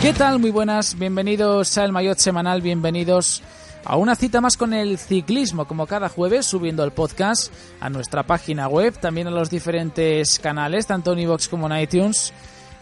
¿Qué 0.00 0.14
tal? 0.14 0.38
Muy 0.38 0.50
buenas, 0.50 0.98
bienvenidos 0.98 1.76
al 1.76 1.92
Maillot 1.92 2.16
Semanal, 2.16 2.62
bienvenidos 2.62 3.42
a 3.84 3.96
una 3.96 4.14
cita 4.14 4.40
más 4.40 4.56
con 4.56 4.72
el 4.72 4.96
ciclismo, 4.96 5.66
como 5.66 5.86
cada 5.86 6.08
jueves, 6.08 6.46
subiendo 6.46 6.82
el 6.84 6.92
podcast 6.92 7.52
a 7.80 7.90
nuestra 7.90 8.22
página 8.22 8.66
web, 8.66 8.98
también 8.98 9.26
a 9.26 9.30
los 9.30 9.50
diferentes 9.50 10.38
canales, 10.38 10.86
tanto 10.86 11.12
en 11.12 11.18
iVoox 11.18 11.48
como 11.48 11.70
en 11.70 11.82
iTunes, 11.82 12.32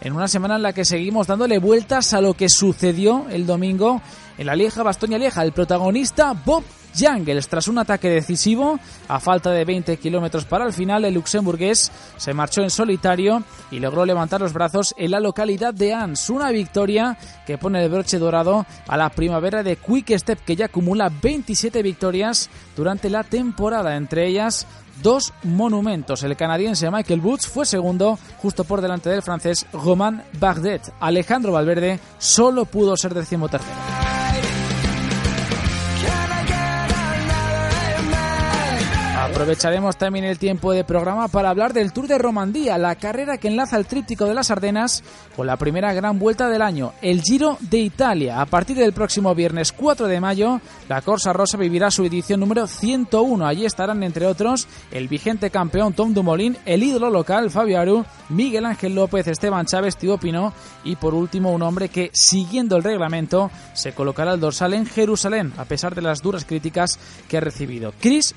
en 0.01 0.13
una 0.13 0.29
semana 0.29 0.55
en 0.55 0.63
la 0.63 0.73
que 0.73 0.85
seguimos 0.85 1.27
dándole 1.27 1.59
vueltas 1.59 2.15
a 2.15 2.21
lo 2.21 2.35
que 2.35 2.49
sucedió 2.49 3.27
el 3.31 3.47
domingo 3.47 4.01
en 4.39 4.47
la 4.47 4.55
Lieja 4.55 4.85
Bastoña 4.85 5.19
Lieja. 5.19 5.43
El 5.43 5.51
protagonista, 5.51 6.35
Bob 6.35 6.63
Jangles. 6.99 7.49
Tras 7.49 7.69
un 7.69 7.79
ataque 7.79 8.09
decisivo, 8.09 8.79
a 9.09 9.21
falta 9.21 9.51
de 9.51 9.65
20 9.65 9.97
kilómetros 9.99 10.45
para 10.45 10.67
el 10.67 10.73
final, 10.73 11.05
el 11.05 11.15
luxemburgués 11.15 11.91
se 12.17 12.35
marchó 12.35 12.63
en 12.63 12.71
solitario 12.71 13.43
y 13.71 13.79
logró 13.79 14.05
levantar 14.05 14.41
los 14.41 14.53
brazos 14.53 14.95
en 14.99 15.11
la 15.11 15.21
localidad 15.21 15.73
de 15.75 15.95
Ans. 15.95 16.31
Una 16.31 16.51
victoria 16.51 17.17
que 17.47 17.59
pone 17.59 17.83
el 17.83 17.91
broche 17.91 18.19
dorado 18.19 18.67
a 18.87 18.97
la 18.97 19.11
primavera 19.11 19.63
de 19.63 19.77
Quick 19.77 20.17
Step, 20.19 20.45
que 20.45 20.57
ya 20.57 20.67
acumula 20.67 21.11
27 21.23 21.83
victorias 21.83 22.51
durante 22.77 23.11
la 23.11 23.25
temporada, 23.25 23.97
entre 23.97 24.27
ellas 24.27 24.67
dos 25.03 25.33
monumentos. 25.43 26.23
El 26.23 26.37
canadiense 26.37 26.91
Michael 26.91 27.21
Woods 27.21 27.47
fue 27.47 27.65
segundo, 27.67 28.19
justo 28.39 28.65
por 28.65 28.81
delante 28.81 29.11
del 29.11 29.23
francés 29.23 29.67
Romain 29.73 30.23
Bardet. 30.39 30.93
Alejandro 31.01 31.53
Valverde 31.53 32.01
solo 32.19 32.65
pudo 32.65 32.97
ser 32.97 33.15
decimotercero. 33.15 33.77
Aprovecharemos 39.31 39.97
también 39.97 40.25
el 40.25 40.39
tiempo 40.39 40.73
de 40.73 40.85
programa 40.85 41.29
para 41.29 41.51
hablar 41.51 41.73
del 41.73 41.93
Tour 41.93 42.09
de 42.09 42.19
Romandía, 42.19 42.77
la 42.77 42.97
carrera 42.97 43.39
que 43.39 43.49
enlaza 43.49 43.77
el 43.77 43.87
tríptico 43.87 44.25
de 44.25 44.35
las 44.35 44.51
Ardenas 44.51 45.05
con 45.37 45.47
la 45.47 45.57
primera 45.57 45.93
gran 45.93 46.19
vuelta 46.19 46.49
del 46.49 46.63
año, 46.63 46.93
el 47.03 47.23
Giro 47.23 47.57
de 47.61 47.79
Italia. 47.79 48.41
A 48.41 48.47
partir 48.47 48.77
del 48.77 48.93
próximo 48.93 49.35
viernes 49.35 49.71
4 49.73 50.09
de 50.09 50.21
mayo, 50.21 50.61
la 50.89 51.03
Corsa 51.03 51.33
Rosa 51.33 51.57
vivirá 51.57 51.91
su 51.91 52.05
edición 52.05 52.41
número 52.41 52.67
101. 52.67 53.47
Allí 53.47 53.65
estarán, 53.65 54.03
entre 54.03 54.27
otros, 54.27 54.67
el 54.91 55.07
vigente 55.07 55.51
campeón 55.51 55.93
Tom 55.93 56.15
Dumoulin, 56.15 56.57
el 56.65 56.83
ídolo 56.83 57.09
local 57.09 57.51
Fabio 57.51 57.79
Aru, 57.81 58.05
Miguel 58.31 58.65
Ángel 58.65 58.95
López, 58.95 59.29
Esteban 59.29 59.67
Chávez, 59.67 59.97
Tío 59.97 60.19
Pino 60.19 60.53
y, 60.83 60.97
por 60.97 61.15
último, 61.15 61.53
un 61.53 61.63
hombre 61.63 61.91
que, 61.91 62.11
siguiendo 62.13 62.77
el 62.77 62.83
reglamento, 62.83 63.51
se 63.75 63.93
colocará 63.93 64.33
al 64.33 64.41
dorsal 64.41 64.75
en 64.75 64.87
Jerusalén, 64.87 65.53
a 65.59 65.65
pesar 65.65 65.95
de 65.95 66.03
las 66.03 66.23
duras 66.23 66.45
críticas 66.45 66.99
que 67.29 67.37
ha 67.37 67.41
recibido. 67.41 67.93
Chris 68.01 68.35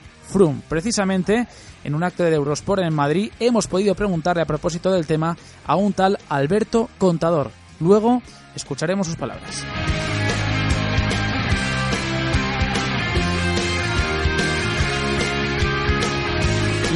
Precisamente 0.70 1.48
en 1.84 1.96
un 1.96 2.04
acto 2.04 2.24
de 2.24 2.34
Eurosport 2.34 2.82
en 2.84 2.94
Madrid 2.94 3.32
hemos 3.40 3.68
podido 3.68 3.96
preguntarle 3.96 4.42
a 4.42 4.46
propósito 4.46 4.92
del 4.92 5.06
tema 5.06 5.38
a 5.66 5.76
un 5.76 5.94
tal 5.94 6.18
Alberto 6.30 6.90
Contador. 6.98 7.52
Luego 7.80 8.22
escucharemos 8.56 9.08
sus 9.08 9.16
palabras. 9.16 9.64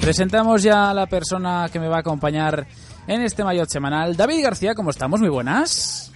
Presentamos 0.00 0.62
ya 0.62 0.90
a 0.90 0.94
la 0.94 1.06
persona 1.06 1.68
que 1.70 1.78
me 1.78 1.88
va 1.88 1.96
a 1.96 2.00
acompañar 2.00 2.66
en 3.06 3.20
este 3.22 3.44
maillot 3.44 3.68
semanal. 3.68 4.16
David 4.16 4.42
García, 4.42 4.74
¿cómo 4.74 4.90
estamos? 4.90 5.20
Muy 5.20 5.28
buenas. 5.28 6.10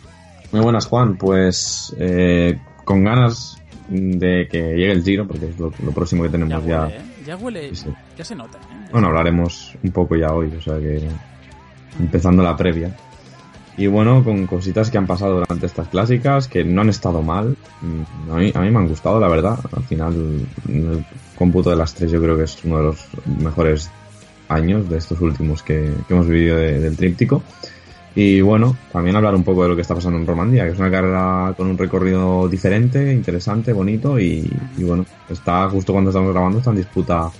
Muy 0.52 0.62
buenas, 0.62 0.86
Juan. 0.86 1.16
Pues 1.16 1.94
eh, 1.98 2.58
con 2.84 3.04
ganas 3.04 3.56
de 3.88 4.48
que 4.50 4.58
llegue 4.58 4.92
el 4.92 5.04
giro, 5.04 5.26
porque 5.26 5.50
es 5.50 5.58
lo, 5.58 5.70
lo 5.82 5.92
próximo 5.92 6.22
que 6.22 6.30
tenemos 6.30 6.64
ya. 6.64 6.68
ya. 6.68 6.82
Huele, 6.82 6.96
¿eh? 6.96 7.02
Ya 7.26 7.36
huele, 7.36 7.74
sí. 7.74 7.88
ya 8.16 8.24
se 8.24 8.34
nota. 8.34 8.58
¿eh? 8.58 8.88
Bueno, 8.90 9.08
hablaremos 9.08 9.76
un 9.82 9.90
poco 9.90 10.16
ya 10.16 10.32
hoy, 10.32 10.52
o 10.56 10.62
sea 10.62 10.78
que 10.78 11.06
empezando 11.98 12.42
la 12.42 12.56
previa. 12.56 12.94
Y 13.76 13.88
bueno, 13.88 14.22
con 14.22 14.46
cositas 14.46 14.90
que 14.90 14.98
han 14.98 15.06
pasado 15.06 15.34
durante 15.34 15.66
estas 15.66 15.88
clásicas, 15.88 16.46
que 16.46 16.64
no 16.64 16.82
han 16.82 16.88
estado 16.88 17.22
mal. 17.22 17.56
A 18.30 18.36
mí, 18.36 18.52
a 18.54 18.60
mí 18.60 18.70
me 18.70 18.78
han 18.78 18.88
gustado, 18.88 19.18
la 19.18 19.28
verdad. 19.28 19.58
Al 19.76 19.82
final, 19.82 20.46
cómputo 21.36 21.70
de 21.70 21.76
las 21.76 21.94
tres 21.94 22.10
yo 22.10 22.20
creo 22.20 22.36
que 22.36 22.44
es 22.44 22.58
uno 22.64 22.78
de 22.78 22.82
los 22.84 23.06
mejores 23.40 23.90
años 24.48 24.88
de 24.88 24.98
estos 24.98 25.20
últimos 25.20 25.62
que, 25.62 25.92
hemos 26.08 26.28
vivido 26.28 26.56
de, 26.56 26.80
del 26.80 26.96
tríptico. 26.96 27.42
Y 28.16 28.40
bueno, 28.40 28.76
también 28.92 29.16
hablar 29.16 29.34
un 29.34 29.42
poco 29.42 29.64
de 29.64 29.70
lo 29.70 29.74
que 29.74 29.82
está 29.82 29.94
pasando 29.94 30.18
en 30.18 30.26
Romandía, 30.26 30.64
que 30.64 30.70
es 30.70 30.78
una 30.78 30.90
carrera 30.90 31.52
con 31.56 31.66
un 31.66 31.76
recorrido 31.76 32.48
diferente, 32.48 33.12
interesante, 33.12 33.72
bonito 33.72 34.20
y, 34.20 34.48
bueno, 34.78 35.04
está 35.28 35.68
justo 35.68 35.92
cuando 35.92 36.10
estamos 36.10 36.32
grabando, 36.32 36.58
está 36.58 36.70
en 36.70 36.76
disputa 36.76 37.30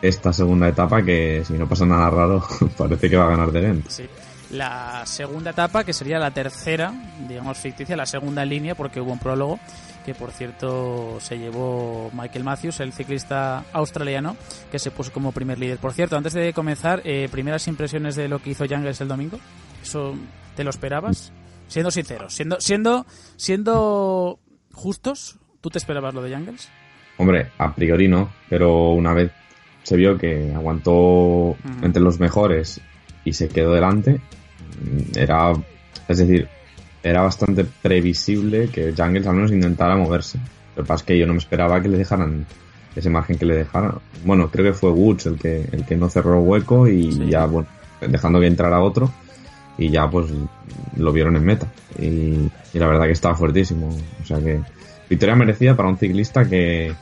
esta 0.00 0.32
segunda 0.32 0.68
etapa 0.68 1.02
que 1.02 1.42
si 1.44 1.54
no 1.54 1.68
pasa 1.68 1.86
nada 1.86 2.10
raro 2.10 2.44
parece 2.76 3.10
que 3.10 3.16
va 3.16 3.26
a 3.26 3.30
ganar 3.30 3.50
de 3.50 3.60
Gent. 3.60 3.88
Sí. 3.88 4.04
La 4.50 5.04
segunda 5.06 5.50
etapa, 5.50 5.82
que 5.82 5.92
sería 5.92 6.20
la 6.20 6.30
tercera, 6.30 6.94
digamos 7.28 7.58
ficticia, 7.58 7.96
la 7.96 8.06
segunda 8.06 8.44
línea, 8.44 8.76
porque 8.76 9.00
hubo 9.00 9.10
un 9.10 9.18
prólogo, 9.18 9.58
que 10.06 10.14
por 10.14 10.30
cierto 10.30 11.18
se 11.18 11.36
llevó 11.36 12.10
Michael 12.14 12.44
Matthews, 12.44 12.78
el 12.78 12.92
ciclista 12.92 13.64
australiano, 13.72 14.36
que 14.70 14.78
se 14.78 14.92
puso 14.92 15.12
como 15.12 15.32
primer 15.32 15.58
líder. 15.58 15.78
Por 15.78 15.92
cierto, 15.92 16.16
antes 16.16 16.32
de 16.32 16.52
comenzar, 16.52 17.02
eh, 17.04 17.28
primeras 17.30 17.66
impresiones 17.66 18.14
de 18.14 18.28
lo 18.28 18.38
que 18.38 18.50
hizo 18.50 18.68
Jangles 18.68 19.00
el 19.00 19.08
domingo. 19.08 19.40
¿Eso 19.82 20.14
te 20.54 20.62
lo 20.62 20.70
esperabas? 20.70 21.32
Siendo 21.66 21.90
sinceros, 21.90 22.32
siendo, 22.34 22.60
siendo, 22.60 23.04
siendo 23.36 24.38
justos, 24.72 25.40
¿tú 25.60 25.70
te 25.70 25.78
esperabas 25.78 26.14
lo 26.14 26.22
de 26.22 26.30
Jangles? 26.30 26.68
Hombre, 27.18 27.50
a 27.58 27.74
priori 27.74 28.06
no, 28.06 28.30
pero 28.48 28.90
una 28.92 29.12
vez 29.12 29.32
se 29.82 29.96
vio 29.96 30.16
que 30.16 30.52
aguantó 30.54 30.92
uh 30.92 31.56
-huh. 31.56 31.84
entre 31.84 32.00
los 32.00 32.20
mejores 32.20 32.80
y 33.24 33.32
se 33.32 33.48
quedó 33.48 33.72
delante, 33.72 34.20
era, 35.16 35.52
es 36.06 36.18
decir, 36.18 36.48
era 37.08 37.22
bastante 37.22 37.64
previsible 37.64 38.68
que 38.68 38.92
Jangles 38.92 39.26
al 39.26 39.36
menos 39.36 39.52
intentara 39.52 39.96
moverse. 39.96 40.38
Lo 40.74 40.82
que 40.82 40.88
pasa 40.88 41.02
es 41.02 41.06
que 41.06 41.18
yo 41.18 41.26
no 41.26 41.32
me 41.34 41.38
esperaba 41.38 41.80
que 41.80 41.88
le 41.88 41.98
dejaran 41.98 42.46
ese 42.96 43.10
margen 43.10 43.38
que 43.38 43.46
le 43.46 43.56
dejaran. 43.56 43.92
Bueno, 44.24 44.50
creo 44.50 44.64
que 44.64 44.72
fue 44.72 44.90
Woods 44.90 45.26
el 45.26 45.38
que, 45.38 45.68
el 45.70 45.84
que 45.84 45.96
no 45.96 46.08
cerró 46.08 46.40
hueco 46.40 46.88
y 46.88 47.12
sí. 47.12 47.26
ya, 47.28 47.46
bueno, 47.46 47.68
dejando 48.00 48.40
que 48.40 48.46
entrara 48.46 48.80
otro 48.80 49.10
y 49.78 49.90
ya 49.90 50.10
pues 50.10 50.26
lo 50.96 51.12
vieron 51.12 51.36
en 51.36 51.44
meta. 51.44 51.68
Y, 51.98 52.50
y, 52.74 52.78
la 52.78 52.88
verdad 52.88 53.06
que 53.06 53.12
estaba 53.12 53.36
fuertísimo. 53.36 53.88
O 54.22 54.26
sea 54.26 54.38
que 54.40 54.60
victoria 55.08 55.36
merecida 55.36 55.76
para 55.76 55.88
un 55.88 55.98
ciclista 55.98 56.44
que, 56.44 56.92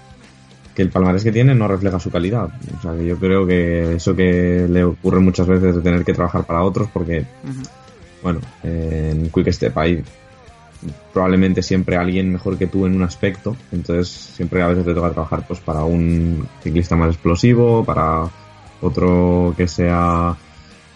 que 0.74 0.82
el 0.82 0.90
palmarés 0.90 1.24
que 1.24 1.32
tiene 1.32 1.54
no 1.54 1.66
refleja 1.66 1.98
su 1.98 2.10
calidad. 2.10 2.50
O 2.78 2.82
sea, 2.82 2.94
que 2.94 3.06
yo 3.06 3.16
creo 3.16 3.46
que 3.46 3.94
eso 3.94 4.14
que 4.14 4.66
le 4.68 4.84
ocurre 4.84 5.20
muchas 5.20 5.46
veces 5.46 5.76
de 5.76 5.80
tener 5.80 6.04
que 6.04 6.12
trabajar 6.12 6.44
para 6.44 6.62
otros, 6.62 6.88
porque, 6.92 7.20
uh 7.20 7.48
-huh. 7.48 7.68
Bueno, 8.24 8.40
en 8.62 9.28
Quick 9.28 9.52
Step 9.52 9.76
hay 9.76 10.02
probablemente 11.12 11.62
siempre 11.62 11.96
alguien 11.96 12.32
mejor 12.32 12.56
que 12.56 12.66
tú 12.66 12.86
en 12.86 12.96
un 12.96 13.02
aspecto, 13.02 13.54
entonces 13.70 14.08
siempre 14.08 14.62
a 14.62 14.68
veces 14.68 14.86
te 14.86 14.94
toca 14.94 15.10
trabajar 15.10 15.46
pues 15.46 15.60
para 15.60 15.84
un 15.84 16.48
ciclista 16.62 16.96
más 16.96 17.10
explosivo, 17.10 17.84
para 17.84 18.24
otro 18.80 19.54
que 19.56 19.68
sea 19.68 20.34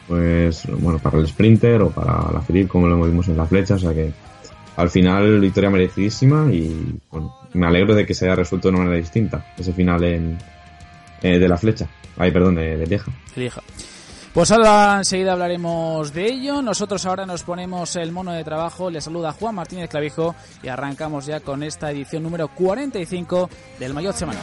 pues 0.06 0.66
bueno 0.80 0.98
para 0.98 1.18
el 1.18 1.28
sprinter 1.28 1.82
o 1.82 1.90
para 1.90 2.32
la 2.32 2.40
Philip 2.40 2.66
como 2.66 2.88
lo 2.88 3.04
vimos 3.04 3.28
en 3.28 3.36
la 3.36 3.44
flecha, 3.44 3.74
o 3.74 3.78
sea 3.78 3.92
que 3.92 4.10
al 4.76 4.88
final 4.88 5.38
victoria 5.38 5.68
merecidísima 5.68 6.50
y 6.50 6.98
bueno, 7.10 7.34
me 7.52 7.66
alegro 7.66 7.94
de 7.94 8.06
que 8.06 8.14
se 8.14 8.24
haya 8.24 8.36
resuelto 8.36 8.68
de 8.68 8.74
una 8.74 8.84
manera 8.84 9.02
distinta 9.02 9.52
ese 9.58 9.74
final 9.74 10.02
en, 10.02 10.38
eh, 11.20 11.38
de 11.38 11.48
la 11.48 11.58
flecha, 11.58 11.86
ay 12.16 12.30
perdón, 12.30 12.54
de, 12.54 12.78
de 12.78 12.86
Lieja. 12.86 13.12
Lieja. 13.36 13.60
Pues 14.32 14.50
ahora 14.50 14.98
enseguida 14.98 15.32
hablaremos 15.32 16.12
de 16.12 16.26
ello. 16.26 16.62
Nosotros 16.62 17.04
ahora 17.06 17.26
nos 17.26 17.42
ponemos 17.42 17.96
el 17.96 18.12
mono 18.12 18.32
de 18.32 18.44
trabajo. 18.44 18.90
Le 18.90 19.00
saluda 19.00 19.32
Juan 19.32 19.54
Martínez 19.54 19.90
Clavijo 19.90 20.34
y 20.62 20.68
arrancamos 20.68 21.26
ya 21.26 21.40
con 21.40 21.62
esta 21.62 21.90
edición 21.90 22.22
número 22.22 22.48
45 22.48 23.50
del 23.78 23.94
Mayor 23.94 24.14
Semanal. 24.14 24.42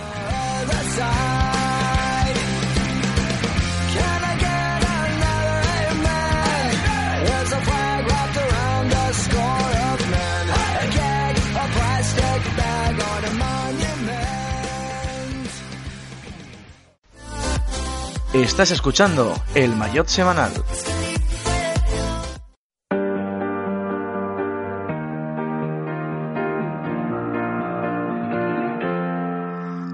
Estás 18.44 18.70
escuchando 18.72 19.34
el 19.56 19.74
Maillot 19.78 20.08
Semanal. 20.10 20.52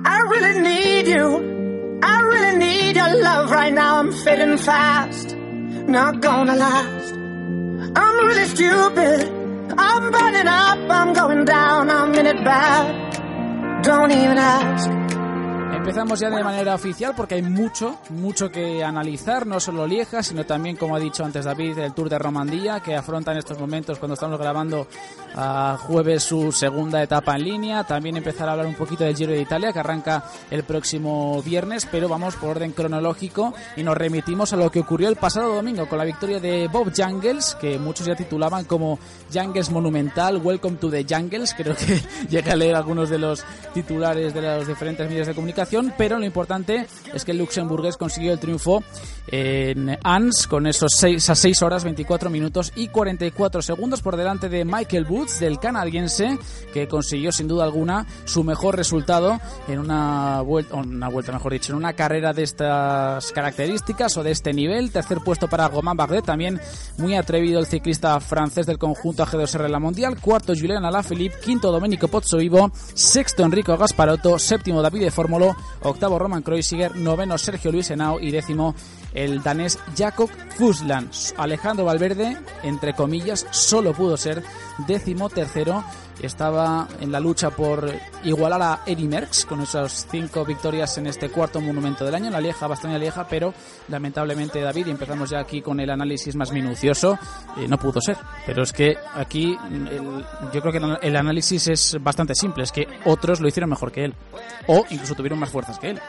I 0.04 0.22
really 0.28 0.60
need 0.60 1.08
you. 1.08 2.00
I 2.02 2.22
really 2.22 2.58
need 2.58 2.96
your 2.96 3.22
love 3.22 3.52
right 3.52 3.72
now. 3.72 4.00
I'm 4.00 4.12
fading 4.12 4.58
fast. 4.58 5.36
Not 5.36 6.20
gonna 6.22 6.56
last. 6.56 7.14
I'm 7.14 8.26
really 8.26 8.46
stupid. 8.46 9.30
I'm 9.78 10.12
burning 10.12 10.48
up. 10.48 10.80
I'm 10.90 11.14
going 11.14 11.46
down. 11.46 11.92
I'm 11.92 12.12
in 12.16 12.26
it 12.26 12.44
bad. 12.44 13.84
Don't 13.84 14.12
even 14.12 14.40
ask. 14.40 15.01
Empezamos 15.82 16.20
ya 16.20 16.30
de 16.30 16.44
manera 16.44 16.76
oficial 16.76 17.14
porque 17.18 17.34
hay 17.36 17.42
mucho, 17.42 17.98
mucho 18.12 18.52
que 18.52 18.84
analizar, 18.84 19.48
no 19.48 19.60
solo 19.60 19.88
Lieja, 19.88 20.22
sino 20.22 20.46
también, 20.46 20.76
como 20.78 20.96
ha 20.96 21.00
dicho 21.00 21.26
antes 21.26 21.44
David, 21.44 21.80
el 21.80 21.94
Tour 21.94 22.08
de 22.08 22.20
Romandía, 22.20 22.82
que 22.82 22.96
afronta 22.96 23.32
en 23.32 23.40
estos 23.40 23.60
momentos, 23.60 23.98
cuando 23.98 24.14
estamos 24.14 24.40
grabando 24.40 24.86
a 25.36 25.80
jueves, 25.82 26.22
su 26.22 26.52
segunda 26.52 27.02
etapa 27.02 27.36
en 27.36 27.44
línea. 27.46 27.84
También 27.84 28.16
empezar 28.16 28.48
a 28.48 28.52
hablar 28.52 28.68
un 28.68 28.76
poquito 28.76 29.04
del 29.04 29.16
Giro 29.16 29.32
de 29.32 29.42
Italia, 29.42 29.74
que 29.74 29.80
arranca 29.80 30.24
el 30.52 30.64
próximo 30.64 31.42
viernes, 31.42 31.88
pero 31.92 32.08
vamos 32.08 32.36
por 32.36 32.52
orden 32.52 32.74
cronológico 32.74 33.56
y 33.76 33.82
nos 33.82 33.98
remitimos 33.98 34.54
a 34.54 34.58
lo 34.58 34.70
que 34.70 34.82
ocurrió 34.82 35.10
el 35.10 35.16
pasado 35.16 35.56
domingo 35.56 35.90
con 35.90 35.98
la 35.98 36.06
victoria 36.06 36.40
de 36.40 36.68
Bob 36.68 36.94
Jungles, 36.96 37.58
que 37.60 37.80
muchos 37.80 38.06
ya 38.06 38.16
titulaban 38.16 38.66
como 38.66 39.00
Jungles 39.34 39.72
Monumental, 39.72 40.38
Welcome 40.38 40.78
to 40.78 40.92
the 40.92 41.04
Jungles. 41.10 41.56
Creo 41.56 41.76
que 41.76 42.00
llegué 42.30 42.52
a 42.52 42.56
leer 42.56 42.76
algunos 42.76 43.10
de 43.10 43.18
los 43.18 43.44
titulares 43.74 44.32
de 44.36 44.42
los 44.44 44.68
diferentes 44.68 45.10
medios 45.10 45.26
de 45.26 45.34
comunicación 45.34 45.71
pero 45.98 46.20
lo 46.20 46.26
importante 46.26 46.86
es 47.14 47.26
que 47.26 47.32
el 47.32 47.38
luxemburgués 47.38 47.98
consiguió 47.98 48.34
el 48.34 48.40
triunfo 48.40 48.84
en 49.32 49.98
Ans 50.04 50.46
con 50.48 50.68
esos 50.68 50.92
6 50.98 51.30
a 51.30 51.36
6 51.36 51.62
horas 51.62 51.84
24 51.84 52.30
minutos 52.30 52.74
y 52.76 52.90
44 52.90 53.62
segundos 53.62 54.02
por 54.02 54.18
delante 54.18 54.50
de 54.50 54.66
Michael 54.66 55.08
Woods 55.10 55.40
del 55.40 55.60
canadiense 55.60 56.38
que 56.74 56.88
consiguió 56.88 57.32
sin 57.32 57.48
duda 57.48 57.64
alguna 57.64 58.06
su 58.26 58.44
mejor 58.44 58.76
resultado 58.76 59.40
en 59.68 59.80
una 59.80 60.42
vuelta, 60.42 60.76
una 60.76 61.08
vuelta 61.08 61.32
mejor 61.32 61.54
dicho, 61.54 61.72
en 61.72 61.78
una 61.78 61.94
carrera 61.94 62.34
de 62.34 62.44
estas 62.44 63.32
características 63.32 64.18
o 64.18 64.24
de 64.24 64.32
este 64.32 64.54
nivel. 64.54 64.92
Tercer 64.92 65.20
puesto 65.20 65.48
para 65.48 65.68
Romain 65.70 65.98
Bardet, 65.98 66.26
también 66.26 66.60
muy 66.98 67.16
atrevido 67.16 67.60
el 67.60 67.66
ciclista 67.66 68.20
francés 68.20 68.66
del 68.66 68.78
conjunto 68.78 69.26
AG2R 69.26 69.70
la 69.70 69.80
Mundial. 69.80 70.20
Cuarto 70.20 70.54
Julián 70.54 70.86
Alaphilippe, 70.86 71.40
quinto 71.40 71.72
Domenico 71.72 72.08
Pozzovivo, 72.08 72.72
sexto 72.94 73.44
Enrico 73.44 73.78
Gasparotto, 73.78 74.38
séptimo 74.38 74.82
David 74.82 75.02
de 75.02 75.12
Fórmulo, 75.12 75.56
octavo 75.84 76.20
Roman 76.20 76.44
Kreuziger, 76.44 76.96
noveno 76.96 77.38
Sergio 77.38 77.72
Luis 77.72 77.90
Henao. 77.90 78.20
Y 78.20 78.32
décimo 78.32 78.76
el 79.14 79.42
danés 79.44 79.80
Jakob 79.96 80.30
Fusland. 80.58 81.12
Alejandro 81.38 81.86
Valverde, 81.86 82.38
entre 82.64 82.94
comillas, 82.94 83.48
solo 83.52 83.94
pudo 83.94 84.18
ser 84.18 84.44
décimo 84.88 85.30
tercero. 85.30 85.84
Estaba 86.22 86.88
en 87.00 87.12
la 87.12 87.20
lucha 87.20 87.50
por 87.50 87.92
igualar 88.24 88.62
a 88.62 88.82
Eddie 88.86 89.08
Merckx 89.08 89.46
con 89.46 89.62
esas 89.62 90.06
cinco 90.12 90.46
victorias 90.46 90.96
en 91.00 91.08
este 91.08 91.30
cuarto 91.30 91.60
monumento 91.60 92.06
del 92.06 92.14
año, 92.14 92.30
la 92.30 92.40
Lieja, 92.40 92.68
bastante 92.68 93.00
Lieja, 93.00 93.26
pero 93.28 93.56
lamentablemente 93.88 94.62
David, 94.62 94.86
y 94.86 94.92
empezamos 94.92 95.32
ya 95.32 95.40
aquí 95.40 95.64
con 95.64 95.80
el 95.80 95.90
análisis 95.90 96.36
más 96.36 96.52
minucioso, 96.52 97.18
eh, 97.58 97.68
no 97.68 97.80
pudo 97.80 98.00
ser. 98.02 98.18
Pero 98.46 98.62
es 98.62 98.72
que 98.72 98.96
aquí 99.16 99.58
el, 99.72 100.24
yo 100.54 100.62
creo 100.62 100.72
que 100.72 101.08
el 101.08 101.16
análisis 101.16 101.68
es 101.70 101.98
bastante 102.00 102.36
simple, 102.36 102.66
es 102.66 102.72
que 102.72 102.88
otros 103.06 103.42
lo 103.42 103.48
hicieron 103.48 103.72
mejor 103.72 103.92
que 103.92 104.06
él, 104.06 104.14
o 104.68 104.86
incluso 104.92 105.16
tuvieron 105.16 105.40
más 105.40 105.50
fuerzas 105.50 105.80
que 105.80 105.90
él. 105.90 106.02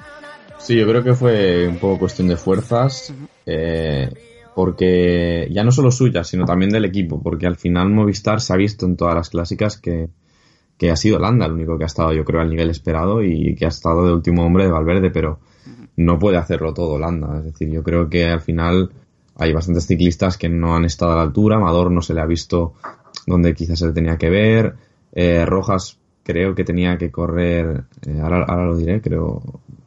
Sí, 0.62 0.76
yo 0.76 0.86
creo 0.86 1.02
que 1.02 1.14
fue 1.14 1.66
un 1.66 1.78
poco 1.78 1.98
cuestión 1.98 2.28
de 2.28 2.36
fuerzas, 2.36 3.12
eh, 3.46 4.08
porque 4.54 5.48
ya 5.50 5.64
no 5.64 5.72
solo 5.72 5.90
suyas, 5.90 6.28
sino 6.28 6.44
también 6.44 6.70
del 6.70 6.84
equipo, 6.84 7.20
porque 7.20 7.46
al 7.46 7.56
final 7.56 7.90
Movistar 7.90 8.40
se 8.40 8.52
ha 8.52 8.56
visto 8.56 8.86
en 8.86 8.96
todas 8.96 9.14
las 9.14 9.30
clásicas 9.30 9.76
que, 9.76 10.08
que 10.76 10.90
ha 10.90 10.96
sido 10.96 11.18
Landa 11.18 11.46
el 11.46 11.52
único 11.52 11.76
que 11.78 11.84
ha 11.84 11.86
estado, 11.86 12.12
yo 12.12 12.24
creo, 12.24 12.40
al 12.40 12.50
nivel 12.50 12.70
esperado 12.70 13.22
y 13.24 13.56
que 13.56 13.64
ha 13.64 13.68
estado 13.68 14.06
de 14.06 14.12
último 14.12 14.44
hombre 14.44 14.64
de 14.64 14.70
Valverde, 14.70 15.10
pero 15.10 15.40
no 15.96 16.18
puede 16.18 16.36
hacerlo 16.36 16.72
todo 16.72 16.98
Landa. 16.98 17.38
Es 17.38 17.44
decir, 17.44 17.68
yo 17.68 17.82
creo 17.82 18.08
que 18.08 18.26
al 18.26 18.40
final 18.40 18.90
hay 19.36 19.52
bastantes 19.52 19.86
ciclistas 19.86 20.38
que 20.38 20.48
no 20.48 20.76
han 20.76 20.84
estado 20.84 21.12
a 21.12 21.16
la 21.16 21.22
altura, 21.22 21.56
Amador 21.56 21.90
no 21.90 22.02
se 22.02 22.14
le 22.14 22.20
ha 22.20 22.26
visto 22.26 22.74
donde 23.26 23.54
quizás 23.54 23.80
se 23.80 23.86
le 23.86 23.92
tenía 23.92 24.16
que 24.16 24.30
ver, 24.30 24.74
eh, 25.12 25.44
Rojas 25.44 25.98
creo 26.22 26.54
que 26.54 26.64
tenía 26.64 26.96
que 26.98 27.10
correr, 27.10 27.84
eh, 28.06 28.20
ahora, 28.20 28.44
ahora, 28.44 28.66
lo 28.66 28.76
diré, 28.76 29.00
creo, 29.00 29.42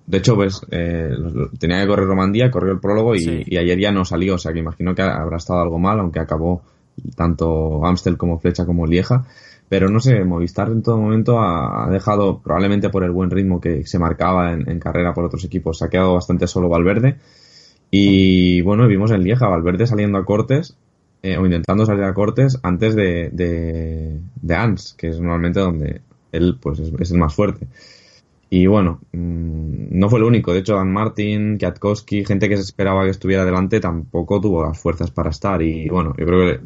de 0.08 0.18
hecho, 0.18 0.36
pues 0.36 0.62
eh, 0.72 1.10
tenía 1.60 1.82
que 1.82 1.88
correr 1.88 2.06
Romandía, 2.06 2.52
corrió 2.52 2.72
el 2.74 2.80
prólogo 2.80 3.16
y, 3.16 3.20
Sí. 3.20 3.44
y 3.46 3.58
ayer 3.58 3.80
ya 3.80 3.92
no 3.92 4.06
salió, 4.06 4.36
o 4.36 4.38
sea 4.38 4.54
que 4.54 4.60
imagino 4.60 4.94
que 4.94 5.02
habrá 5.02 5.38
estado 5.38 5.62
algo 5.62 5.80
mal, 5.80 6.00
aunque 6.00 6.20
acabó 6.20 6.62
tanto 7.16 7.86
Amstel 7.86 8.18
como 8.18 8.40
Flecha 8.40 8.66
como 8.66 8.86
Lieja. 8.86 9.26
Pero 9.68 9.90
no 9.90 10.00
sé, 10.00 10.24
Movistar 10.24 10.68
en 10.70 10.84
todo 10.84 11.00
momento 11.00 11.40
ha, 11.40 11.86
ha 11.88 11.90
dejado, 11.90 12.40
probablemente 12.40 12.90
por 12.90 13.04
el 13.04 13.10
buen 13.10 13.32
ritmo 13.32 13.60
que 13.60 13.84
se 13.88 13.98
marcaba 13.98 14.54
en, 14.54 14.70
en 14.70 14.80
carrera 14.80 15.12
por 15.14 15.26
otros 15.26 15.44
equipos, 15.44 15.80
se 15.80 15.86
ha 15.86 15.90
quedado 15.90 16.14
bastante 16.14 16.46
solo 16.46 16.70
Valverde. 16.70 17.16
Y 17.90 18.62
bueno, 18.62 18.88
vimos 18.88 19.10
en 19.12 19.24
Lieja 19.24 19.48
Valverde 19.48 19.88
saliendo 19.88 20.18
a 20.20 20.26
cortes, 20.26 20.78
eh, 21.24 21.38
o 21.38 21.46
intentando 21.46 21.86
salir 21.86 22.04
a 22.04 22.14
cortes 22.14 22.60
antes 22.62 22.96
de, 22.96 23.30
de, 23.32 24.20
de 24.40 24.56
Ans, 24.56 24.94
que 24.98 25.08
es 25.10 25.20
normalmente 25.20 25.60
donde 25.60 26.02
él 26.32 26.58
pues 26.62 26.80
es, 26.80 26.94
es 27.00 27.12
el 27.12 27.18
más 27.18 27.34
fuerte. 27.34 27.68
Y 28.58 28.68
bueno, 28.68 29.02
mmm, 29.12 29.88
no 30.00 30.10
fue 30.10 30.20
el 30.20 30.24
único. 30.24 30.54
De 30.54 30.60
hecho, 30.60 30.76
Dan 30.76 30.94
Martin, 30.94 31.58
Kwiatkowski, 31.58 32.24
gente 32.24 32.48
que 32.48 32.56
se 32.56 32.62
esperaba 32.64 33.04
que 33.04 33.10
estuviera 33.10 33.44
delante, 33.44 33.82
tampoco 33.82 34.40
tuvo 34.40 34.64
las 34.64 34.80
fuerzas 34.80 35.12
para 35.12 35.30
estar. 35.32 35.62
Y 35.62 35.90
bueno, 35.90 36.14
yo 36.18 36.26
creo 36.26 36.40
que 36.40 36.60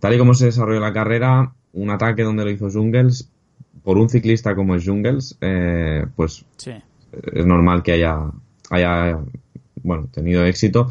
tal 0.00 0.14
y 0.14 0.18
como 0.18 0.34
se 0.34 0.46
desarrolló 0.46 0.80
la 0.80 0.92
carrera, 0.92 1.52
un 1.72 1.90
ataque 1.90 2.24
donde 2.24 2.44
lo 2.44 2.50
hizo 2.50 2.68
Jungels, 2.68 3.30
por 3.84 3.96
un 3.96 4.08
ciclista 4.08 4.56
como 4.56 4.74
es 4.74 4.84
Jungels, 4.84 5.38
eh, 5.40 6.04
pues 6.16 6.44
Sí. 6.56 6.72
es 7.32 7.46
normal 7.46 7.84
que 7.84 7.92
haya, 7.92 8.18
haya 8.70 9.20
bueno, 9.84 10.08
tenido 10.12 10.44
éxito. 10.46 10.90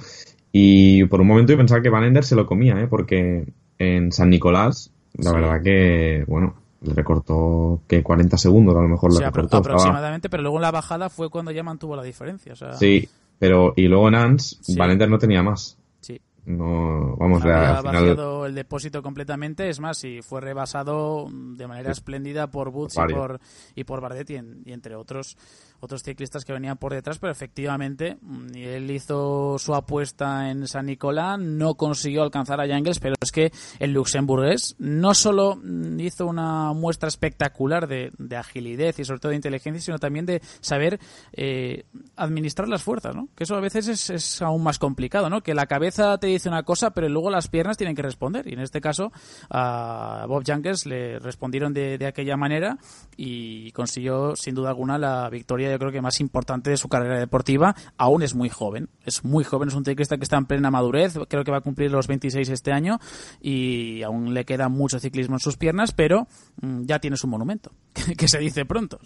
Y 0.53 1.03
por 1.05 1.19
un 1.19 1.27
momento 1.27 1.51
yo 1.51 1.57
pensaba 1.57 1.81
que 1.81 1.89
Van 1.89 2.05
Ender 2.05 2.23
se 2.23 2.35
lo 2.37 2.45
comía, 2.45 2.79
¿eh? 2.81 2.87
porque 2.87 3.45
en 3.77 4.13
San 4.13 4.29
Nicolás, 4.29 4.89
la 5.17 5.31
Sí. 5.31 5.35
verdad 5.35 5.61
que, 5.61 6.23
bueno, 6.27 6.55
le 6.81 6.93
recortó 6.93 7.81
que 7.87 8.03
40 8.03 8.37
segundos, 8.37 8.75
a 8.75 8.81
lo 8.81 8.87
mejor 8.87 9.11
Sí, 9.11 9.19
le 9.19 9.25
recortó. 9.25 9.45
estaba- 9.57 9.61
aproximadamente, 9.75 10.29
pero 10.29 10.43
luego 10.43 10.57
en 10.57 10.61
la 10.63 10.71
bajada 10.71 11.09
fue 11.09 11.29
cuando 11.29 11.51
ya 11.51 11.63
mantuvo 11.63 11.95
la 11.95 12.03
diferencia. 12.03 12.53
O 12.53 12.55
sea, 12.55 12.73
Sí, 12.73 13.07
pero 13.39 13.73
y 13.75 13.87
luego 13.87 14.07
en 14.07 14.15
Ans, 14.15 14.59
Sí. 14.61 14.75
No 15.09 15.17
tenía 15.17 15.41
más. 15.43 15.77
sí. 15.99 16.19
No, 16.45 17.17
vamos, 17.17 17.41
Había 17.43 17.71
al 17.71 17.77
final 17.79 18.05
el 18.45 18.55
depósito 18.55 19.03
completamente, 19.03 19.67
es 19.67 19.81
más, 19.81 20.01
y 20.05 20.21
fue 20.21 20.39
rebasado 20.39 21.27
de 21.29 21.67
manera 21.67 21.91
espléndida 21.91 22.47
por 22.49 22.71
Boots 22.71 22.95
y 22.95 22.99
Varios. 22.99 23.19
por, 23.19 23.39
y 23.75 23.83
por 23.83 23.99
y, 24.29 24.35
en- 24.37 24.61
y 24.65 24.71
entre 24.71 24.95
otros 24.95 25.35
otros 25.79 26.03
ciclistas 26.03 26.45
que 26.45 26.53
venían 26.53 26.77
por 26.77 26.93
detrás, 26.93 27.19
pero 27.19 27.31
efectivamente 27.31 28.17
mm, 28.21 28.55
él 28.55 28.91
hizo 28.91 29.57
su 29.59 29.75
apuesta 29.75 30.49
en 30.49 30.67
San 30.67 30.87
Nicolás, 30.87 31.39
no 31.39 31.75
consiguió 31.75 32.23
alcanzar 32.23 32.59
a 32.59 32.67
Jangles, 32.67 32.99
pero 32.99 33.15
es 33.21 33.31
que 33.31 33.51
el 33.79 33.93
luxemburgués 33.93 34.75
no 34.79 35.13
solo 35.13 35.55
mm, 35.55 35.99
hizo 35.99 36.25
una 36.25 36.73
muestra 36.73 37.09
espectacular 37.09 37.87
de, 37.87 38.11
agilidad 38.37 38.93
y 38.97 39.05
sobre 39.05 39.19
todo 39.19 39.29
de 39.31 39.37
inteligencia, 39.37 39.81
sino 39.81 39.99
también 39.99 40.25
de 40.25 40.41
saber 40.59 40.99
eh, 41.33 41.85
administrar 42.15 42.67
las 42.67 42.83
fuerzas, 42.83 43.15
¿no? 43.15 43.29
Que 43.35 43.45
eso 43.45 43.55
a 43.55 43.59
veces 43.59 44.09
es, 44.09 44.41
aún 44.41 44.63
más 44.63 44.77
complicado, 44.77 45.29
¿no? 45.29 45.41
Que 45.41 45.53
la 45.53 45.65
cabeza 45.65 46.17
te 46.17 46.27
dice 46.27 46.49
una 46.49 46.63
cosa, 46.63 46.91
pero 46.91 47.09
luego 47.09 47.29
las 47.29 47.47
piernas 47.47 47.77
tienen 47.77 47.95
que 47.95 48.03
responder. 48.03 48.47
Y 48.47 48.53
en 48.53 48.59
este 48.59 48.79
caso, 48.79 49.11
a 49.49 50.25
Bob 50.27 50.43
Jungels 50.45 50.85
le 50.85 51.19
respondieron 51.19 51.73
de 51.73 52.05
aquella 52.05 52.37
manera 52.37 52.77
y 53.15 53.71
consiguió, 53.71 54.35
sin 54.35 54.53
duda 54.53 54.69
alguna, 54.69 54.97
la 54.97 55.29
victoria 55.29 55.66
victoria 55.67 55.71
yo 55.71 55.79
creo 55.79 55.91
que 55.91 56.01
más 56.01 56.19
importante 56.19 56.69
de 56.69 56.77
su 56.77 56.89
carrera 56.89 57.19
deportiva. 57.19 57.75
Aún 57.97 58.23
es 58.23 58.35
muy 58.35 58.49
joven, 58.49 58.89
es 59.05 59.23
muy 59.23 59.43
joven, 59.43 59.69
es 59.69 59.75
un 59.75 59.85
ciclista 59.85 60.17
que 60.17 60.23
está 60.23 60.37
en 60.37 60.45
plena 60.45 60.71
madurez, 60.71 61.17
creo 61.27 61.43
que 61.43 61.51
va 61.51 61.57
a 61.57 61.61
cumplir 61.61 61.91
los 61.91 62.07
26 62.07 62.49
este 62.49 62.71
año 62.71 62.99
y 63.41 64.03
aún 64.03 64.33
le 64.33 64.45
queda 64.45 64.69
mucho 64.69 64.99
ciclismo 64.99 65.35
en 65.35 65.39
sus 65.39 65.57
piernas, 65.57 65.91
pero 65.91 66.27
mm, 66.61 66.83
ya 66.83 66.99
tiene 66.99 67.17
su 67.17 67.27
monumento, 67.27 67.71
que 68.17 68.27
se 68.27 68.39
dice 68.39 68.65
pronto. 68.65 68.99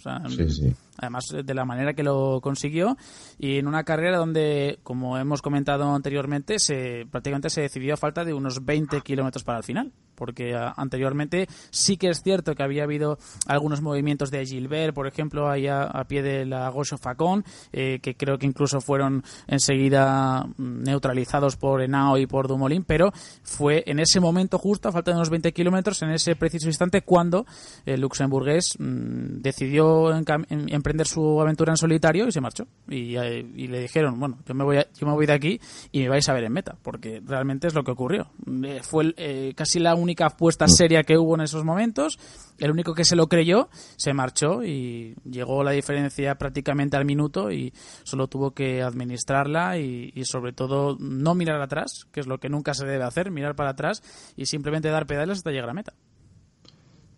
Además, 0.98 1.34
de 1.44 1.54
la 1.54 1.64
manera 1.64 1.94
que 1.94 2.02
lo 2.02 2.40
consiguió 2.40 2.96
y 3.38 3.58
en 3.58 3.66
una 3.66 3.84
carrera 3.84 4.18
donde, 4.18 4.78
como 4.82 5.18
hemos 5.18 5.42
comentado 5.42 5.94
anteriormente, 5.94 6.58
se 6.58 7.06
prácticamente 7.10 7.50
se 7.50 7.62
decidió 7.62 7.94
a 7.94 7.96
falta 7.96 8.24
de 8.24 8.34
unos 8.34 8.64
20 8.64 9.00
kilómetros 9.00 9.44
para 9.44 9.58
el 9.58 9.64
final 9.64 9.92
porque 10.22 10.54
ah, 10.54 10.72
anteriormente 10.76 11.48
sí 11.70 11.96
que 11.96 12.08
es 12.08 12.22
cierto 12.22 12.54
que 12.54 12.62
había 12.62 12.84
habido 12.84 13.18
algunos 13.48 13.82
movimientos 13.82 14.30
de 14.30 14.46
Gilbert, 14.46 14.94
por 14.94 15.08
ejemplo, 15.08 15.50
ahí 15.50 15.66
a, 15.66 15.90
pie 16.06 16.22
de 16.22 16.46
la 16.46 16.70
Gaucho 16.70 16.96
Facón, 16.96 17.44
eh, 17.72 17.98
que 18.00 18.14
creo 18.14 18.38
que 18.38 18.46
incluso 18.46 18.80
fueron 18.80 19.24
enseguida 19.48 20.44
mm, 20.44 20.84
neutralizados 20.84 21.56
por 21.56 21.82
Henao 21.82 22.18
y 22.18 22.28
por 22.28 22.46
Dumoulin, 22.46 22.84
pero 22.84 23.10
fue 23.42 23.82
en 23.84 23.98
ese 23.98 24.20
momento 24.20 24.58
justo, 24.58 24.88
a 24.88 24.92
falta 24.92 25.10
de 25.10 25.16
unos 25.16 25.28
20 25.28 25.52
kilómetros, 25.52 26.00
en 26.02 26.10
ese 26.10 26.36
preciso 26.36 26.68
instante, 26.68 27.02
cuando 27.02 27.44
el 27.84 28.00
luxemburgués 28.00 28.76
mm, 28.78 29.40
decidió 29.40 30.14
emprender 30.14 31.08
su 31.08 31.40
aventura 31.40 31.72
en 31.72 31.78
solitario 31.78 32.28
y 32.28 32.32
se 32.32 32.40
marchó. 32.40 32.68
Y, 32.88 33.16
eh, 33.16 33.42
le 33.42 33.80
dijeron, 33.80 34.20
bueno, 34.20 34.38
yo 34.46 34.54
me, 34.54 34.62
voy 34.62 34.76
yo 34.96 35.04
me 35.04 35.14
voy 35.14 35.26
de 35.26 35.32
aquí 35.32 35.60
y 35.90 36.02
me 36.02 36.10
vais 36.10 36.28
a 36.28 36.32
ver 36.32 36.44
en 36.44 36.52
meta, 36.52 36.76
porque 36.80 37.20
realmente 37.26 37.66
es 37.66 37.74
lo 37.74 37.82
que 37.82 37.90
ocurrió. 37.90 38.30
Eh, 38.62 38.82
fue 38.84 39.12
casi 39.56 39.80
la 39.80 39.96
única 39.96 40.11
apuesta 40.20 40.68
seria 40.68 41.02
que 41.02 41.18
hubo 41.18 41.34
en 41.34 41.42
esos 41.42 41.64
momentos. 41.64 42.18
El 42.58 42.70
único 42.70 42.94
que 42.94 43.04
se 43.04 43.16
lo 43.16 43.28
creyó 43.28 43.68
se 43.96 44.12
marchó 44.12 44.62
y 44.62 45.14
llegó 45.24 45.64
la 45.64 45.72
diferencia 45.72 46.36
prácticamente 46.36 46.96
al 46.96 47.04
minuto 47.04 47.50
y 47.50 47.72
solo 48.04 48.28
tuvo 48.28 48.52
que 48.52 48.82
administrarla 48.82 49.78
y, 49.78 50.12
sobre 50.24 50.52
todo 50.52 50.96
no 51.00 51.34
mirar 51.34 51.60
atrás, 51.60 52.06
que 52.12 52.20
es 52.20 52.26
lo 52.26 52.38
que 52.38 52.48
nunca 52.48 52.74
se 52.74 52.86
debe 52.86 53.04
hacer, 53.04 53.30
mirar 53.30 53.56
para 53.56 53.70
atrás 53.70 54.02
y 54.36 54.46
simplemente 54.46 54.88
dar 54.88 55.06
pedales 55.06 55.38
hasta 55.38 55.50
llegar 55.50 55.70
a 55.70 55.74
meta. 55.74 55.94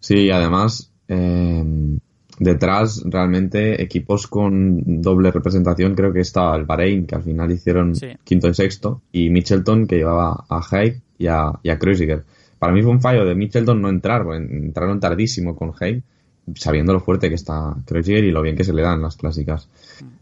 Sí, 0.01 0.31
además 0.31 0.93
eh, 1.09 1.65
detrás 2.39 3.03
realmente 3.05 3.83
equipos 3.83 4.27
con 4.27 5.01
doble 5.01 5.31
representación 5.31 5.95
creo 5.95 6.13
que 6.13 6.21
estaba 6.21 6.57
el 6.57 6.65
Bahrein 6.65 7.07
que 7.07 7.15
al 7.15 7.23
final 7.23 7.51
hicieron 7.53 7.93
quinto 8.25 8.49
y 8.49 8.55
sexto 8.55 9.03
y 9.13 9.31
Mitchelton 9.31 9.87
que 9.87 9.97
llevaba 9.97 10.45
a 10.49 10.61
Haig 10.71 11.03
y 11.19 11.29
a, 11.29 11.53
y 11.63 11.71
a 11.71 11.79
Kreuziger 11.79 12.25
para 12.65 12.73
mí 12.73 12.83
fue 12.83 12.93
un 12.93 13.03
fallo 13.03 13.27
de 13.27 13.35
Mitchelton 13.35 13.83
no 13.83 13.91
entrar, 13.91 14.25
entraron 14.33 14.99
tardísimo 14.99 15.55
con 15.55 15.75
Hay, 15.81 16.03
sabiendo 16.55 16.95
lo 16.95 17.01
fuerte 17.01 17.29
que 17.29 17.35
está 17.35 17.77
Kreuziger 17.85 18.25
y 18.25 18.31
lo 18.31 18.41
bien 18.41 18.57
que 18.57 18.65
se 18.65 18.73
le 18.73 18.81
dan 18.81 19.03
las 19.03 19.17
clásicas. 19.17 19.69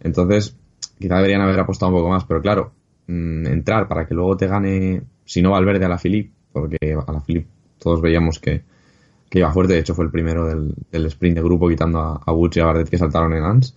Entonces, 0.00 0.56
quizá 0.98 1.18
deberían 1.18 1.40
haber 1.40 1.60
apostado 1.60 1.92
un 1.92 1.98
poco 1.98 2.10
más, 2.10 2.24
pero 2.24 2.42
claro, 2.42 2.72
mm, 3.06 3.46
entrar 3.46 3.86
para 3.86 4.08
que 4.08 4.14
luego 4.14 4.36
te 4.36 4.48
gane, 4.48 5.02
si 5.24 5.40
no 5.40 5.52
Valverde, 5.52 5.84
a 5.84 5.88
la 5.88 5.98
Philippe, 5.98 6.32
porque 6.52 6.78
a 7.06 7.12
la 7.12 7.20
Philippe 7.20 7.46
todos 7.78 8.00
veíamos 8.00 8.40
que, 8.40 8.62
que 9.30 9.38
iba 9.38 9.52
fuerte, 9.52 9.74
de 9.74 9.78
hecho 9.78 9.94
fue 9.94 10.06
el 10.06 10.10
primero 10.10 10.48
del, 10.48 11.06
sprint 11.06 11.36
de 11.36 11.42
grupo 11.44 11.68
quitando 11.68 12.00
a, 12.00 12.22
a 12.26 12.32
y 12.32 12.58
a 12.58 12.64
Bardet 12.64 12.88
que 12.88 12.98
saltaron 12.98 13.34
en 13.34 13.44
Ans. 13.44 13.76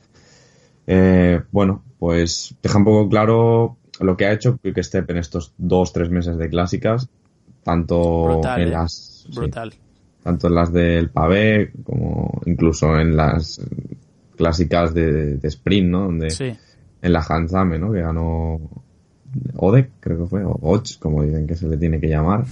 Eh, 0.88 1.40
bueno, 1.52 1.84
pues 2.00 2.56
deja 2.64 2.80
un 2.80 2.86
poco 2.86 3.10
claro 3.10 3.78
lo 4.00 4.18
que 4.18 4.26
ha 4.26 4.34
hecho 4.34 4.58
Quick 4.58 4.82
Step 4.82 5.08
en 5.12 5.18
estos 5.18 5.54
dos, 5.56 5.94
tres 5.94 6.10
meses 6.10 6.36
de 6.40 6.50
clásicas 6.50 7.10
tanto 7.66 8.42
en 8.58 8.62
¿eh? 8.62 8.66
las 8.68 9.28
tanto 10.24 10.48
en 10.48 10.56
las 10.56 10.72
del 10.72 11.10
pavé 11.10 11.72
como 11.84 12.42
incluso 12.46 12.98
en 13.00 13.18
las 13.18 13.60
clásicas 14.38 14.94
de, 14.94 15.40
sprint, 15.42 15.90
¿no? 15.90 16.02
Donde 16.02 16.58
en 17.02 17.14
la 17.14 17.26
Hansame, 17.28 17.80
¿no? 17.80 17.92
Que 17.92 18.02
ganó 18.02 18.60
Odek, 19.56 19.90
creo 20.00 20.20
que 20.20 20.26
fue, 20.28 20.44
o 20.44 20.58
Och, 20.62 21.00
como 21.00 21.24
dicen 21.24 21.48
que 21.48 21.56
se 21.56 21.68
le 21.68 21.78
tiene 21.78 22.00
que 22.00 22.08
llamar. 22.08 22.46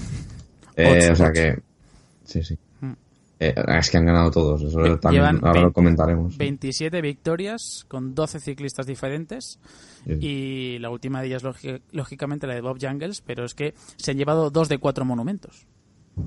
Eh, 0.75 1.09
o 1.11 1.15
sea 1.15 1.31
que 1.31 1.59
sí, 2.25 2.43
sí. 2.43 2.57
Eh, 3.43 3.53
es 3.79 3.89
que 3.89 3.97
han 3.97 4.05
ganado 4.05 4.31
todos, 4.31 4.61
eso 4.61 4.97
también 4.99 5.39
ahora 5.43 5.61
lo 5.61 5.73
comentaremos. 5.73 6.37
27 6.37 7.01
victorias 7.01 7.85
con 7.87 8.15
12 8.15 8.39
ciclistas 8.39 8.85
diferentes 8.85 9.59
y 10.05 10.77
la 10.79 10.89
última 10.89 11.21
de 11.21 11.27
ellas, 11.27 11.43
lógicamente, 11.91 12.47
la 12.47 12.55
de 12.55 12.61
Bob 12.61 12.77
Jungles, 12.79 13.21
pero 13.21 13.45
es 13.45 13.53
que 13.53 13.73
se 13.97 14.11
han 14.11 14.17
llevado 14.17 14.49
dos 14.49 14.69
de 14.69 14.77
cuatro 14.77 15.05
monumentos. 15.05 15.65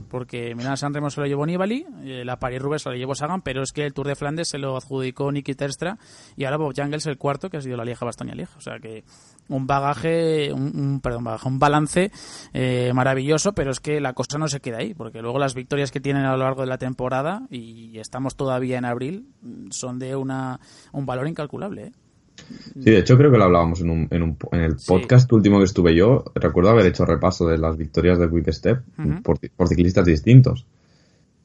Porque 0.09 0.55
Milán 0.55 0.77
San 0.77 0.93
Remo 0.93 1.11
se 1.11 1.21
lo 1.21 1.27
llevó 1.27 1.47
Nibali, 1.47 1.87
eh, 2.03 2.25
la 2.25 2.39
Paris-Roubaix 2.39 2.83
se 2.83 2.91
lo 2.91 2.97
llevó 2.97 3.15
Sagan, 3.15 3.43
pero 3.43 3.63
es 3.63 3.73
que 3.73 3.85
el 3.85 3.95
Tour 3.95 4.09
de 4.09 4.17
Flandes 4.17 4.49
se 4.49 4.59
lo 4.59 4.77
adjudicó 4.77 5.31
Niki 5.31 5.55
Terstra 5.55 5.99
y 6.37 6.45
ahora 6.45 6.57
Bob 6.57 6.75
Jungles 6.77 7.07
el 7.07 7.19
cuarto, 7.19 7.51
que 7.51 7.59
ha 7.59 7.61
sido 7.61 7.77
la 7.77 7.85
Lieja 7.85 8.05
Bastoña 8.05 8.35
Lieja. 8.35 8.57
O 8.57 8.61
sea 8.61 8.79
que 8.79 9.05
un 9.49 9.67
bagaje, 9.67 10.53
un, 10.53 11.01
perdón, 11.01 11.25
bagaje, 11.25 11.49
un 11.49 11.59
balance 11.59 12.11
eh, 12.53 12.93
maravilloso, 12.95 13.53
pero 13.53 13.71
es 13.71 13.81
que 13.81 14.01
la 14.01 14.13
cosa 14.13 14.39
no 14.39 14.49
se 14.49 14.61
queda 14.61 14.79
ahí, 14.79 14.95
porque 14.95 15.23
luego 15.23 15.39
las 15.39 15.55
victorias 15.55 15.91
que 15.91 16.01
tienen 16.01 16.25
a 16.25 16.33
lo 16.33 16.39
largo 16.39 16.63
de 16.63 16.69
la 16.69 16.79
temporada, 16.79 17.43
y 17.51 17.99
estamos 17.99 18.37
todavía 18.37 18.79
en 18.79 18.85
abril, 18.85 19.29
son 19.71 19.99
de 19.99 20.17
una, 20.17 20.61
un 20.93 21.07
valor 21.07 21.29
incalculable. 21.29 21.87
¿eh? 21.87 21.93
Sí, 22.37 22.91
de 22.91 22.99
hecho 22.99 23.17
creo 23.17 23.31
que 23.31 23.39
lo 23.39 23.45
hablábamos 23.45 23.81
en, 23.81 23.91
un, 23.91 24.09
en, 24.11 24.23
un, 24.23 24.37
en 24.53 24.61
el 24.61 24.77
podcast 24.87 25.33
último 25.33 25.59
que 25.59 25.65
estuve 25.65 25.95
yo. 25.95 26.25
Recuerdo 26.35 26.71
haber 26.71 26.87
hecho 26.87 27.05
repaso 27.05 27.47
de 27.47 27.59
las 27.59 27.77
victorias 27.77 28.19
de 28.19 28.29
Quick 28.29 28.53
Step 28.53 28.83
por, 29.23 29.69
ciclistas 29.69 30.05
distintos. 30.05 30.67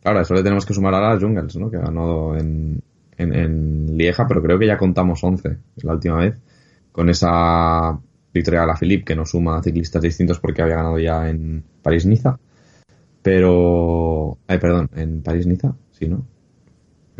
Claro, 0.01 0.21
eso 0.21 0.33
le 0.33 0.43
tenemos 0.43 0.65
que 0.65 0.73
sumar 0.73 0.93
a 0.95 1.01
las 1.01 1.21
Jungles, 1.21 1.55
¿no? 1.55 1.69
Que 1.69 1.77
ganó 1.77 2.35
en, 2.37 2.81
en, 3.17 3.97
Lieja, 3.97 4.27
pero 4.27 4.41
creo 4.41 4.59
que 4.59 4.67
ya 4.67 4.77
contamos 4.77 5.23
11 5.23 5.57
la 5.83 5.93
última 5.93 6.17
vez. 6.17 6.35
Con 6.91 7.09
esa 7.09 7.97
victoria 8.33 8.63
a 8.63 8.67
la 8.67 8.75
Philippe 8.75 9.05
que 9.05 9.15
nos 9.15 9.29
suma 9.29 9.57
a 9.57 9.63
ciclistas 9.63 10.01
distintos 10.01 10.39
porque 10.39 10.61
había 10.61 10.75
ganado 10.75 10.99
ya 10.99 11.29
en 11.29 11.63
París-Niza. 11.81 12.37
Pero... 13.21 14.37
Ay, 14.47 14.57
perdón, 14.57 14.89
en 14.95 15.21
París-Niza, 15.21 15.75
sí, 15.91 16.07
¿no? 16.07 16.25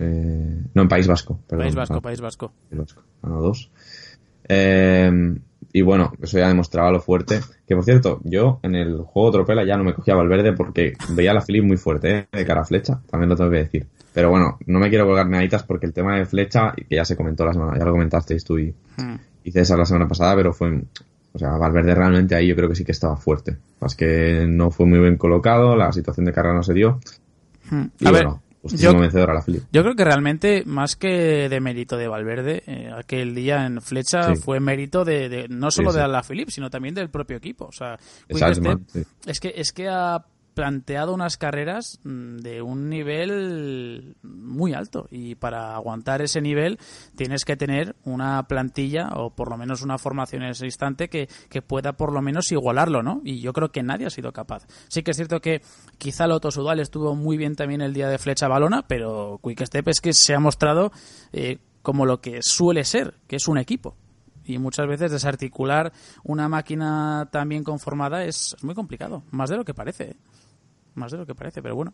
Eh, 0.02 0.64
no, 0.74 0.82
en 0.82 0.88
País 0.88 1.08
Vasco. 1.08 1.40
País 1.48 1.76
Vasco, 1.76 2.02
País 2.02 2.20
Vasco. 2.20 2.52
País 2.70 2.80
Vasco. 2.80 3.04
dos. 3.22 3.72
Eh, 4.50 5.12
y 5.74 5.82
bueno, 5.82 6.12
eso 6.22 6.38
ya 6.38 6.48
demostraba 6.48 6.92
lo 6.92 7.00
fuerte. 7.00 7.40
Que 7.68 7.76
por 7.76 7.86
cierto, 7.86 8.20
yo 8.24 8.60
en 8.64 8.76
el 8.76 9.02
juego 9.02 9.32
Tropela 9.32 9.64
ya 9.66 9.78
no 9.78 9.84
me 9.84 9.94
cogía 9.94 10.16
Valverde 10.16 10.54
porque 10.54 10.94
veía 11.10 11.32
a 11.32 11.36
la 11.36 11.42
Philip 11.42 11.64
muy 11.64 11.78
fuerte, 11.78 12.18
¿eh? 12.18 12.28
de 12.32 12.46
cara 12.46 12.62
a 12.62 12.66
flecha, 12.66 13.02
también 13.10 13.30
lo 13.30 13.36
tengo 13.36 13.52
que 13.52 13.58
decir. 13.58 13.88
Pero 14.14 14.30
bueno, 14.30 14.58
no 14.66 14.80
me 14.80 14.90
quiero 14.90 15.06
colgar 15.06 15.28
meditas 15.28 15.64
porque 15.64 15.86
el 15.86 15.94
tema 15.94 16.18
de 16.18 16.26
flecha, 16.26 16.74
que 16.74 16.96
ya 16.96 17.06
se 17.06 17.16
comentó 17.16 17.46
la 17.46 17.54
semana, 17.54 17.78
ya 17.78 17.86
lo 17.86 17.92
comentasteis 17.92 18.44
tú 18.44 18.58
y, 18.58 18.76
hmm. 18.98 19.16
y 19.46 19.52
César 19.52 19.78
la 19.78 19.86
semana 19.86 20.08
pasada, 20.08 20.36
pero 20.36 20.54
fue. 20.54 20.84
O 21.34 21.40
sea, 21.40 21.52
Valverde 21.52 21.96
realmente 21.96 22.36
ahí 22.36 22.48
yo 22.48 22.58
creo 22.58 22.68
que 22.68 22.76
sí 22.76 22.84
que 22.84 22.92
estaba 22.92 23.16
fuerte. 23.16 23.56
Es 23.86 23.96
que 23.96 24.46
no 24.50 24.70
fue 24.70 24.86
muy 24.86 25.00
bien 25.00 25.16
colocado, 25.16 25.78
la 25.78 25.94
situación 25.94 26.26
de 26.26 26.34
carrera 26.34 26.56
no 26.56 26.64
se 26.64 26.74
dio. 26.74 27.00
Hmm. 27.70 27.86
a 28.04 28.12
ver, 28.12 28.28
yo, 28.64 28.94
Yo 29.72 29.82
creo 29.84 29.96
que 29.96 30.04
realmente, 30.04 30.64
más 30.66 30.96
que 30.96 31.50
de 31.50 31.60
mérito 31.60 31.98
de 31.98 32.08
Valverde, 32.08 32.64
eh, 32.68 32.92
aquel 32.96 33.34
día 33.34 33.66
en 33.66 33.82
Flecha 33.82 34.36
fue 34.36 34.60
mérito 34.60 35.04
de, 35.04 35.48
no 35.50 35.72
solo 35.72 35.92
de 35.92 36.08
la 36.08 36.24
Philippe, 36.24 36.52
sino 36.52 36.70
también 36.70 36.94
del 36.94 37.10
propio 37.10 37.38
equipo. 37.38 37.66
O 37.66 37.72
sea, 37.72 37.98
es 38.28 39.40
que 39.40 39.54
es 39.56 39.74
que 39.74 39.90
a 39.90 40.24
planteado 40.54 41.14
unas 41.14 41.38
carreras 41.38 42.00
mm, 42.04 42.38
de 42.38 42.62
un 42.62 42.90
nivel 42.90 44.16
muy 44.22 44.74
alto 44.74 45.08
y 45.10 45.36
para 45.36 45.76
aguantar 45.76 46.22
ese 46.22 46.42
nivel 46.42 46.80
tienes 47.16 47.46
que 47.46 47.56
tener 47.56 47.96
una 48.04 48.44
plantilla 48.48 49.10
o 49.16 49.30
por 49.32 49.50
lo 49.50 49.58
menos 49.58 49.82
una 49.82 49.98
formación 49.98 50.44
en 50.44 50.50
ese 50.50 50.66
instante 50.66 51.10
que, 51.10 51.28
pueda 51.62 51.94
por 51.94 52.12
lo 52.12 52.22
menos 52.22 52.52
igualarlo, 52.52 53.04
¿no? 53.04 53.22
Y 53.24 53.40
yo 53.40 53.54
creo 53.54 53.72
que 53.72 53.84
nadie 53.84 54.08
ha 54.08 54.10
sido 54.10 54.34
capaz. 54.34 54.66
Sí 54.88 55.04
que 55.04 55.12
es 55.12 55.18
cierto 55.18 55.42
que 55.42 55.62
quizá 55.98 56.28
Loto 56.28 56.50
Sudal 56.50 56.80
estuvo 56.80 57.16
muy 57.16 57.38
bien 57.38 57.56
también 57.56 57.82
el 57.82 57.94
día 57.94 58.10
de 58.10 58.18
Flecha 58.18 58.48
Balona, 58.48 58.88
pero 58.88 59.40
Quick 59.44 59.66
Step 59.66 59.88
es 59.90 60.02
que 60.02 60.14
se 60.14 60.34
ha 60.34 60.40
mostrado 60.40 60.92
eh, 61.34 61.60
como 61.82 62.06
lo 62.06 62.20
que 62.20 62.42
suele 62.42 62.84
ser, 62.84 63.16
que 63.28 63.36
es 63.36 63.48
un 63.48 63.58
equipo 63.58 63.96
y 64.44 64.58
muchas 64.58 64.88
veces 64.88 65.12
desarticular 65.12 65.92
una 66.24 66.50
máquina 66.50 67.30
tan 67.32 67.50
bien 67.50 67.64
conformada 67.64 68.24
es, 68.24 68.56
muy 68.62 68.76
complicado, 68.76 69.24
más 69.32 69.50
de 69.50 69.58
lo 69.58 69.66
que 69.66 69.74
parece. 69.74 70.16
Más 70.96 71.12
de 71.12 71.18
lo 71.18 71.26
que 71.26 71.36
parece, 71.36 71.62
pero 71.62 71.76
bueno. 71.76 71.94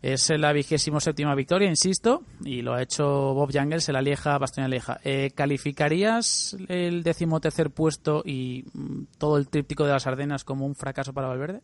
Es 0.00 0.30
la 0.30 0.52
vigésimo 0.52 1.00
séptima 1.00 1.34
victoria, 1.34 1.68
insisto, 1.68 2.22
y 2.44 2.62
lo 2.62 2.74
ha 2.74 2.82
hecho 2.82 3.34
Bob 3.34 3.52
Jangles 3.52 3.88
en 3.88 3.94
la 3.94 4.02
Lieja, 4.02 4.38
Bastoña 4.38 4.68
Lieja. 4.68 5.00
Eh, 5.04 5.30
¿Calificarías 5.34 6.56
el 6.68 7.02
decimotercer 7.02 7.70
puesto 7.70 8.22
y 8.24 8.64
mm, 8.72 9.02
todo 9.18 9.36
el 9.36 9.48
tríptico 9.48 9.84
de 9.84 9.92
las 9.92 10.06
Ardenas 10.06 10.44
como 10.44 10.66
un 10.66 10.74
fracaso 10.74 11.12
para 11.12 11.28
Valverde? 11.28 11.60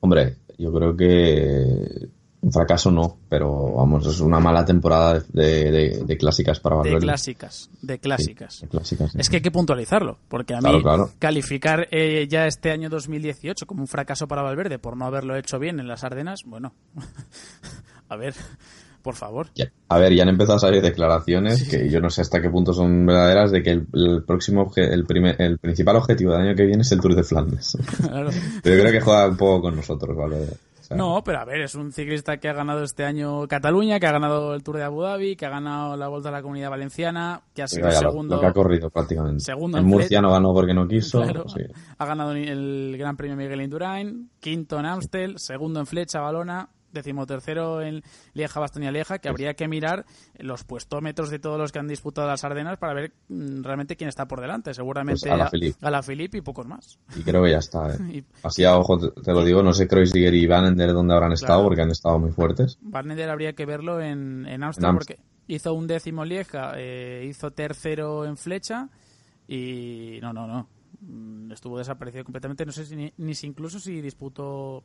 Hombre, 0.00 0.36
yo 0.58 0.72
creo 0.72 0.96
que 0.96 2.08
un 2.40 2.52
fracaso 2.52 2.90
no, 2.90 3.18
pero 3.28 3.72
vamos, 3.74 4.06
es 4.06 4.20
una 4.20 4.38
mala 4.38 4.64
temporada 4.64 5.22
de, 5.32 6.16
clásicas 6.18 6.60
para 6.60 6.76
Valverde. 6.76 7.00
De 7.00 7.06
clásicas, 7.06 7.70
de 7.82 7.98
clásicas. 7.98 8.64
Es 9.16 9.28
que 9.28 9.36
hay 9.36 9.42
que 9.42 9.50
puntualizarlo, 9.50 10.18
porque 10.28 10.54
a 10.54 10.60
mí 10.60 10.82
calificar 11.18 11.88
eh, 11.90 12.26
ya 12.28 12.46
este 12.46 12.70
año 12.70 12.88
2018 12.88 13.66
como 13.66 13.82
un 13.82 13.88
fracaso 13.88 14.28
para 14.28 14.42
Valverde 14.42 14.78
por 14.78 14.96
no 14.96 15.06
haberlo 15.06 15.36
hecho 15.36 15.58
bien 15.58 15.80
en 15.80 15.88
las 15.88 16.04
Ardenas, 16.04 16.44
bueno, 16.44 16.74
a 18.08 18.16
ver, 18.16 18.34
por 19.02 19.16
favor. 19.16 19.48
a 19.88 19.98
ver, 19.98 20.14
ya 20.14 20.22
han 20.22 20.28
empezado 20.28 20.56
a 20.56 20.60
salir 20.60 20.80
declaraciones 20.80 21.68
que 21.68 21.88
yo 21.90 22.00
no 22.00 22.08
sé 22.08 22.20
hasta 22.20 22.40
qué 22.40 22.50
punto 22.50 22.72
son 22.72 23.04
verdaderas 23.04 23.50
de 23.50 23.62
que 23.62 23.70
el, 23.70 24.22
próximo, 24.24 24.70
el, 24.76 25.06
primer, 25.06 25.40
el 25.40 25.58
principal 25.58 25.96
objetivo 25.96 26.32
del 26.32 26.42
año 26.42 26.54
que 26.54 26.66
viene 26.66 26.82
es 26.82 26.92
el 26.92 27.00
Tour 27.00 27.16
de 27.16 27.24
Flandes. 27.24 27.76
Pero 28.62 28.76
yo 28.76 28.82
creo 28.82 28.92
que 28.92 29.00
juega 29.00 29.28
un 29.28 29.36
poco 29.36 29.62
con 29.62 29.76
nosotros, 29.76 30.16
no, 30.90 31.22
pero 31.24 31.40
a 31.40 31.44
ver, 31.44 31.60
es 31.60 31.74
un 31.74 31.92
ciclista 31.92 32.38
que 32.38 32.48
ha 32.48 32.52
ganado 32.52 32.82
este 32.82 33.04
año 33.04 33.46
Cataluña, 33.46 34.00
que 34.00 34.06
ha 34.06 34.12
ganado 34.12 34.54
el 34.54 34.62
Tour 34.62 34.76
de 34.76 34.84
Abu 34.84 35.02
Dhabi, 35.02 35.36
que 35.36 35.46
ha 35.46 35.50
ganado 35.50 35.96
la 35.96 36.08
Vuelta 36.08 36.28
a 36.28 36.32
la 36.32 36.42
Comunidad 36.42 36.70
Valenciana, 36.70 37.42
que 37.54 37.62
ha 37.62 37.68
sido 37.68 37.90
segundo. 37.90 38.36
Lo, 38.36 38.40
que 38.40 38.46
ha 38.46 38.52
corrido 38.52 38.90
prácticamente. 38.90 39.40
Segundo 39.44 39.78
el 39.78 39.84
Murcia 39.84 40.20
no 40.20 40.30
ganó 40.30 40.52
porque 40.52 40.74
no 40.74 40.86
quiso. 40.86 41.22
Ha 41.22 42.06
ganado 42.06 42.32
el 42.32 42.96
Gran 42.98 43.16
Premio 43.16 43.36
Miguel 43.36 43.62
Indurain, 43.62 44.30
quinto 44.40 44.78
en 44.78 44.86
Amstel, 44.86 45.38
segundo 45.38 45.80
en 45.80 45.86
Flecha, 45.86 46.20
Balona, 46.20 46.68
decimotercero 46.92 47.82
en 47.82 48.02
Lieja, 48.34 48.60
Bastoña, 48.60 48.90
Lieja, 48.90 49.18
que 49.18 49.28
habría 49.28 49.54
que 49.54 49.68
mirar 49.68 50.06
los 50.38 50.64
puestómetros 50.64 51.30
de 51.30 51.38
todos 51.38 51.58
los 51.58 51.72
que 51.72 51.78
han 51.78 51.88
disputado 51.88 52.26
las 52.28 52.44
Ardenas 52.44 52.78
para 52.78 52.94
ver 52.94 53.12
mm, 53.28 53.62
realmente 53.62 53.96
quién 53.96 54.08
está 54.08 54.26
por 54.26 54.40
delante. 54.40 54.74
Seguramente 54.74 55.28
pues 55.28 55.76
a 55.82 55.90
la 55.90 56.02
Philippe 56.02 56.38
y 56.38 56.40
pocos 56.40 56.66
más. 56.66 56.98
Y 57.16 57.22
creo 57.22 57.42
que 57.42 57.50
ya 57.50 57.58
está. 57.58 57.94
¿eh? 57.94 58.24
Así 58.42 58.64
a 58.64 58.76
ojo 58.76 58.98
te, 58.98 59.32
lo 59.32 59.44
digo, 59.44 59.62
no 59.62 59.72
sé 59.72 59.86
Kreuzigger 59.86 60.34
y 60.34 60.46
Van 60.46 60.66
Ender 60.66 60.92
dónde 60.92 61.14
habrán 61.14 61.32
estado 61.32 61.64
porque 61.64 61.82
han 61.82 61.90
estado 61.90 62.18
muy 62.18 62.30
fuertes. 62.30 62.78
Van 62.80 63.10
Ender 63.10 63.30
habría 63.30 63.54
que 63.54 63.66
verlo 63.66 64.00
en, 64.00 64.46
en 64.46 64.62
Amsterdam 64.62 64.96
porque 64.96 65.18
hizo 65.46 65.74
un 65.74 65.86
décimo 65.86 66.24
Lieja, 66.24 66.72
eh, 66.76 67.26
hizo 67.28 67.50
tercero 67.52 68.24
en 68.24 68.36
Flecha 68.36 68.88
y 69.46 70.18
no, 70.20 70.32
no, 70.32 70.46
no. 70.46 70.68
Mm, 71.00 71.52
estuvo 71.52 71.78
desaparecido 71.78 72.24
completamente. 72.24 72.66
No 72.66 72.72
sé 72.72 72.84
si 72.84 72.96
ni, 72.96 73.12
ni 73.16 73.34
si 73.34 73.46
incluso 73.46 73.78
si 73.78 74.00
disputó 74.00 74.84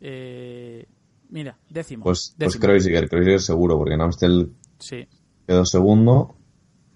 eh, 0.00 0.86
Mira, 1.30 1.56
décimo. 1.68 2.04
Pues, 2.04 2.34
pues 2.36 2.38
décimo. 2.38 2.62
Kreuziger, 2.62 3.08
Kreuziger 3.08 3.40
seguro, 3.40 3.76
porque 3.78 3.94
en 3.94 4.00
Amstel 4.00 4.52
sí. 4.78 5.06
quedó 5.46 5.64
segundo. 5.64 6.34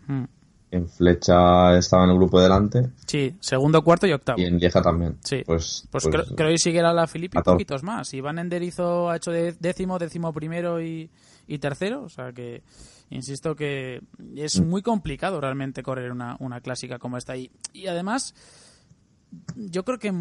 Hmm. 0.07 0.25
En 0.71 0.89
Flecha 0.89 1.79
estaba 1.79 2.03
en 2.03 2.11
el 2.11 2.17
grupo 2.17 2.41
delante. 2.41 2.91
Sí, 3.07 3.37
segundo, 3.39 3.83
cuarto 3.85 4.09
y 4.09 4.13
octavo. 4.13 4.41
Y 4.41 4.45
en 4.45 4.59
Lieja 4.59 4.83
también. 4.83 5.19
Sí. 5.23 5.43
Pues, 5.47 5.87
pues, 5.89 6.09
pues 6.11 6.27
creo, 6.35 6.89
a 6.89 6.93
la 6.93 7.07
Filippi 7.07 7.39
y 7.39 7.43
poquitos 7.43 7.85
más. 7.85 8.13
Y 8.13 8.21
Van 8.21 8.41
Ender 8.41 8.61
hizo, 8.61 9.09
ha 9.09 9.17
hecho 9.17 9.31
décimo, 9.31 10.01
décimo 10.01 10.33
primero 10.33 10.83
y, 10.83 11.09
y 11.47 11.59
tercero. 11.59 12.03
O 12.03 12.09
sea 12.09 12.33
que, 12.33 12.65
insisto 13.11 13.55
que 13.55 14.01
es 14.35 14.61
mm. 14.61 14.69
muy 14.69 14.83
complicado 14.83 15.41
realmente 15.41 15.85
correr 15.85 16.11
una, 16.11 16.37
una 16.41 16.61
clásica 16.61 16.99
como 16.99 17.19
esta. 17.19 17.37
Y, 17.37 17.53
y 17.73 17.87
además 17.87 18.35
yo 19.57 19.85
creo 19.85 19.99
que, 19.99 20.13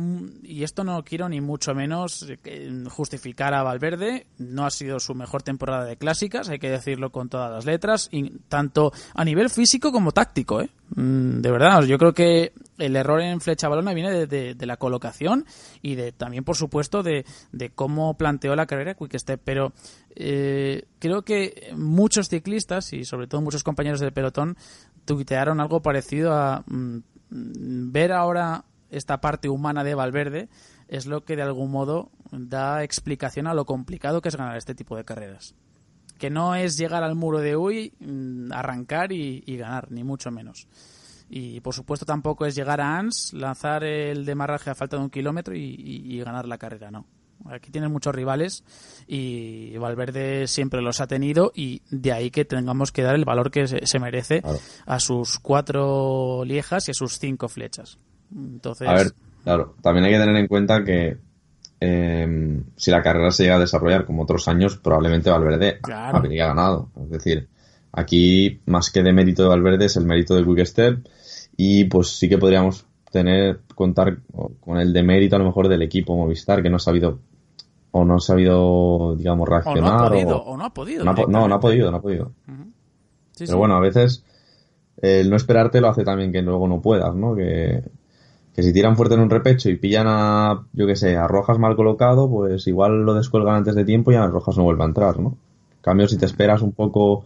y 0.43 0.63
esto 0.63 0.83
no 0.83 1.03
quiero 1.03 1.27
ni 1.29 1.41
mucho 1.41 1.73
menos 1.73 2.27
eh, 2.45 2.83
justificar 2.89 3.53
a 3.53 3.63
Valverde, 3.63 4.27
no 4.37 4.65
ha 4.65 4.71
sido 4.71 4.99
su 4.99 5.15
mejor 5.15 5.43
temporada 5.43 5.85
de 5.85 5.97
clásicas, 5.97 6.49
hay 6.49 6.59
que 6.59 6.69
decirlo 6.69 7.11
con 7.11 7.29
todas 7.29 7.51
las 7.51 7.65
letras, 7.65 8.09
y 8.11 8.29
tanto 8.47 8.91
a 9.13 9.25
nivel 9.25 9.49
físico 9.49 9.91
como 9.91 10.11
táctico. 10.11 10.61
¿eh? 10.61 10.69
Mm, 10.95 11.41
de 11.41 11.51
verdad, 11.51 11.83
yo 11.83 11.97
creo 11.97 12.13
que 12.13 12.53
el 12.77 12.95
error 12.95 13.21
en 13.21 13.41
flecha 13.41 13.67
balona 13.67 13.93
viene 13.93 14.27
de, 14.27 14.65
la 14.65 14.77
colocación 14.77 15.45
y 15.81 15.95
de 15.95 16.11
también, 16.11 16.43
por 16.43 16.55
supuesto, 16.55 17.03
de, 17.03 17.25
cómo 17.75 18.15
planteó 18.17 18.55
la 18.55 18.65
carrera 18.65 18.95
Quick 18.95 19.17
Step. 19.17 19.41
Pero 19.43 19.73
eh, 20.15 20.83
creo 20.99 21.23
que 21.23 21.71
muchos 21.75 22.29
ciclistas 22.29 22.93
y 22.93 23.05
sobre 23.05 23.27
todo 23.27 23.41
muchos 23.41 23.63
compañeros 23.63 23.99
del 23.99 24.13
pelotón 24.13 24.57
tuitearon 25.05 25.59
algo 25.59 25.81
parecido 25.81 26.33
a 26.33 26.63
mm, 26.67 26.99
ver 27.29 28.11
ahora 28.11 28.65
esta 28.93 29.19
parte 29.19 29.49
humana 29.49 29.83
de 29.83 29.95
Valverde 29.95 30.49
es 30.87 31.05
lo 31.05 31.23
que 31.25 31.35
de 31.35 31.41
algún 31.41 31.71
modo 31.71 32.11
da 32.31 32.83
explicación 32.83 33.47
a 33.47 33.53
lo 33.53 33.65
complicado 33.65 34.21
que 34.21 34.29
es 34.29 34.35
ganar 34.35 34.57
este 34.57 34.75
tipo 34.75 34.95
de 34.95 35.03
carreras. 35.03 35.55
Que 36.19 36.29
no 36.29 36.55
es 36.55 36.77
llegar 36.77 37.03
al 37.03 37.15
muro 37.15 37.39
de 37.39 37.55
hoy, 37.55 37.93
mm, 37.99 38.51
arrancar 38.53 39.11
y, 39.11 39.41
ganar, 39.57 39.91
ni 39.91 40.03
mucho 40.03 40.31
menos. 40.31 40.67
Y 41.29 41.59
por 41.61 41.73
supuesto 41.73 42.05
tampoco 42.05 42.45
es 42.45 42.55
llegar 42.55 42.79
a 42.79 42.97
Ans, 42.97 43.33
lanzar 43.33 43.83
el 43.83 44.25
demarraje 44.25 44.69
a 44.69 44.75
falta 44.75 44.97
de 44.97 45.03
un 45.03 45.09
kilómetro 45.09 45.55
y, 45.55 46.21
ganar 46.23 46.47
la 46.47 46.57
carrera, 46.57 46.91
no. 46.91 47.05
Aquí 47.45 47.71
tienen 47.71 47.91
muchos 47.91 48.15
rivales 48.15 48.63
y 49.05 49.75
Valverde 49.77 50.47
siempre 50.47 50.81
los 50.81 51.01
ha 51.01 51.07
tenido 51.07 51.51
y 51.53 51.81
de 51.89 52.13
ahí 52.13 52.31
que 52.31 52.45
tengamos 52.45 52.93
que 52.93 53.01
dar 53.01 53.15
el 53.15 53.25
valor 53.25 53.51
que 53.51 53.67
se, 53.67 53.99
merece 53.99 54.41
a 54.85 54.99
sus 55.01 55.39
cuatro 55.39 56.45
liejas 56.45 56.87
y 56.87 56.91
a 56.91 56.93
sus 56.93 57.19
cinco 57.19 57.49
flechas. 57.49 57.97
Entonces... 58.35 58.87
A 58.87 58.93
ver, 58.93 59.11
claro, 59.43 59.75
también 59.81 60.05
hay 60.05 60.11
que 60.11 60.19
tener 60.19 60.35
en 60.35 60.47
cuenta 60.47 60.83
que 60.83 61.17
eh, 61.79 62.61
si 62.77 62.91
la 62.91 63.01
carrera 63.01 63.31
se 63.31 63.43
llega 63.43 63.55
a 63.55 63.59
desarrollar 63.59 64.05
como 64.05 64.23
otros 64.23 64.47
años, 64.47 64.77
probablemente 64.77 65.29
Valverde 65.29 65.79
habría 65.83 66.47
ganado. 66.47 66.89
Es 67.03 67.09
decir, 67.09 67.49
aquí 67.91 68.61
más 68.65 68.89
que 68.89 69.03
de 69.03 69.11
mérito 69.11 69.43
de 69.43 69.49
Valverde 69.49 69.85
es 69.85 69.97
el 69.97 70.05
mérito 70.05 70.35
de 70.35 70.45
Quick 70.45 70.65
Step 70.65 71.07
y 71.57 71.85
pues 71.85 72.09
sí 72.09 72.29
que 72.29 72.37
podríamos 72.37 72.85
tener 73.11 73.59
contar 73.75 74.17
con 74.59 74.77
el 74.77 74.91
demérito 74.91 75.35
a 75.35 75.39
lo 75.39 75.45
mejor 75.45 75.67
del 75.67 75.83
equipo 75.83 76.15
Movistar 76.15 76.63
que 76.63 76.69
no 76.69 76.77
ha 76.77 76.79
sabido 76.79 77.19
o 77.91 78.03
no 78.03 78.15
ha 78.15 78.19
sabido 78.19 79.15
digamos 79.15 79.47
reaccionar 79.47 79.93
o 79.93 79.99
no 79.99 80.05
ha 80.05 80.09
podido 80.09 80.43
o, 80.43 80.57
no 80.57 80.65
ha 80.65 80.73
podido 80.73 81.03
no, 81.03 81.13
no, 81.13 81.55
ha 81.55 81.59
podido 81.59 81.91
no 81.91 81.97
ha 81.97 82.01
podido. 82.01 82.31
Pero 83.37 83.57
bueno 83.57 83.75
a 83.75 83.79
veces 83.79 84.23
el 84.97 85.29
no 85.29 85.35
esperarte 85.35 85.79
lo 85.79 85.89
hace 85.89 86.03
también 86.03 86.31
que 86.31 86.41
luego 86.41 86.67
no 86.67 86.81
puedas 86.81 87.13
no 87.13 87.35
que 87.35 87.83
que 88.53 88.61
si 88.61 88.71
tiran 88.71 88.95
fuerte 88.95 89.15
en 89.15 89.21
un 89.21 89.29
repecho 89.29 89.69
y 89.69 89.77
pillan 89.77 90.05
a, 90.07 90.65
yo 90.73 90.85
que 90.85 90.95
sé, 90.95 91.17
a 91.17 91.27
Rojas 91.27 91.57
mal 91.57 91.75
colocado, 91.75 92.29
pues 92.29 92.67
igual 92.67 93.03
lo 93.03 93.13
descuelgan 93.15 93.55
antes 93.55 93.75
de 93.75 93.83
tiempo 93.83 94.11
y 94.11 94.15
a 94.15 94.27
Rojas 94.27 94.57
no 94.57 94.63
vuelve 94.63 94.83
a 94.83 94.87
entrar, 94.87 95.19
¿no? 95.19 95.29
En 95.29 95.81
cambio, 95.81 96.07
si 96.07 96.17
te 96.17 96.25
esperas 96.25 96.61
un 96.61 96.71
poco 96.71 97.25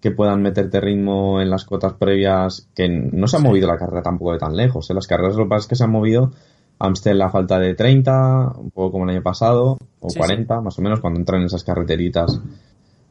que 0.00 0.10
puedan 0.10 0.42
meterte 0.42 0.80
ritmo 0.80 1.40
en 1.40 1.50
las 1.50 1.64
cotas 1.64 1.94
previas, 1.94 2.68
que 2.74 2.88
no 2.88 3.26
se 3.26 3.38
ha 3.38 3.40
movido 3.40 3.66
la 3.66 3.78
carrera 3.78 4.02
tampoco 4.02 4.32
de 4.32 4.38
tan 4.38 4.54
lejos, 4.54 4.88
¿eh? 4.90 4.94
las 4.94 5.06
carreras 5.06 5.36
lo 5.36 5.44
que 5.44 5.48
pasa 5.48 5.62
es 5.62 5.66
que 5.68 5.76
se 5.76 5.84
han 5.84 5.90
movido 5.90 6.32
Amstel 6.78 7.22
a 7.22 7.30
falta 7.30 7.58
de 7.58 7.74
30, 7.74 8.52
un 8.58 8.70
poco 8.70 8.92
como 8.92 9.04
el 9.04 9.10
año 9.10 9.22
pasado, 9.22 9.78
o 10.00 10.08
40, 10.14 10.60
más 10.60 10.78
o 10.78 10.82
menos, 10.82 11.00
cuando 11.00 11.18
entran 11.18 11.40
en 11.40 11.46
esas 11.46 11.64
carreteritas 11.64 12.38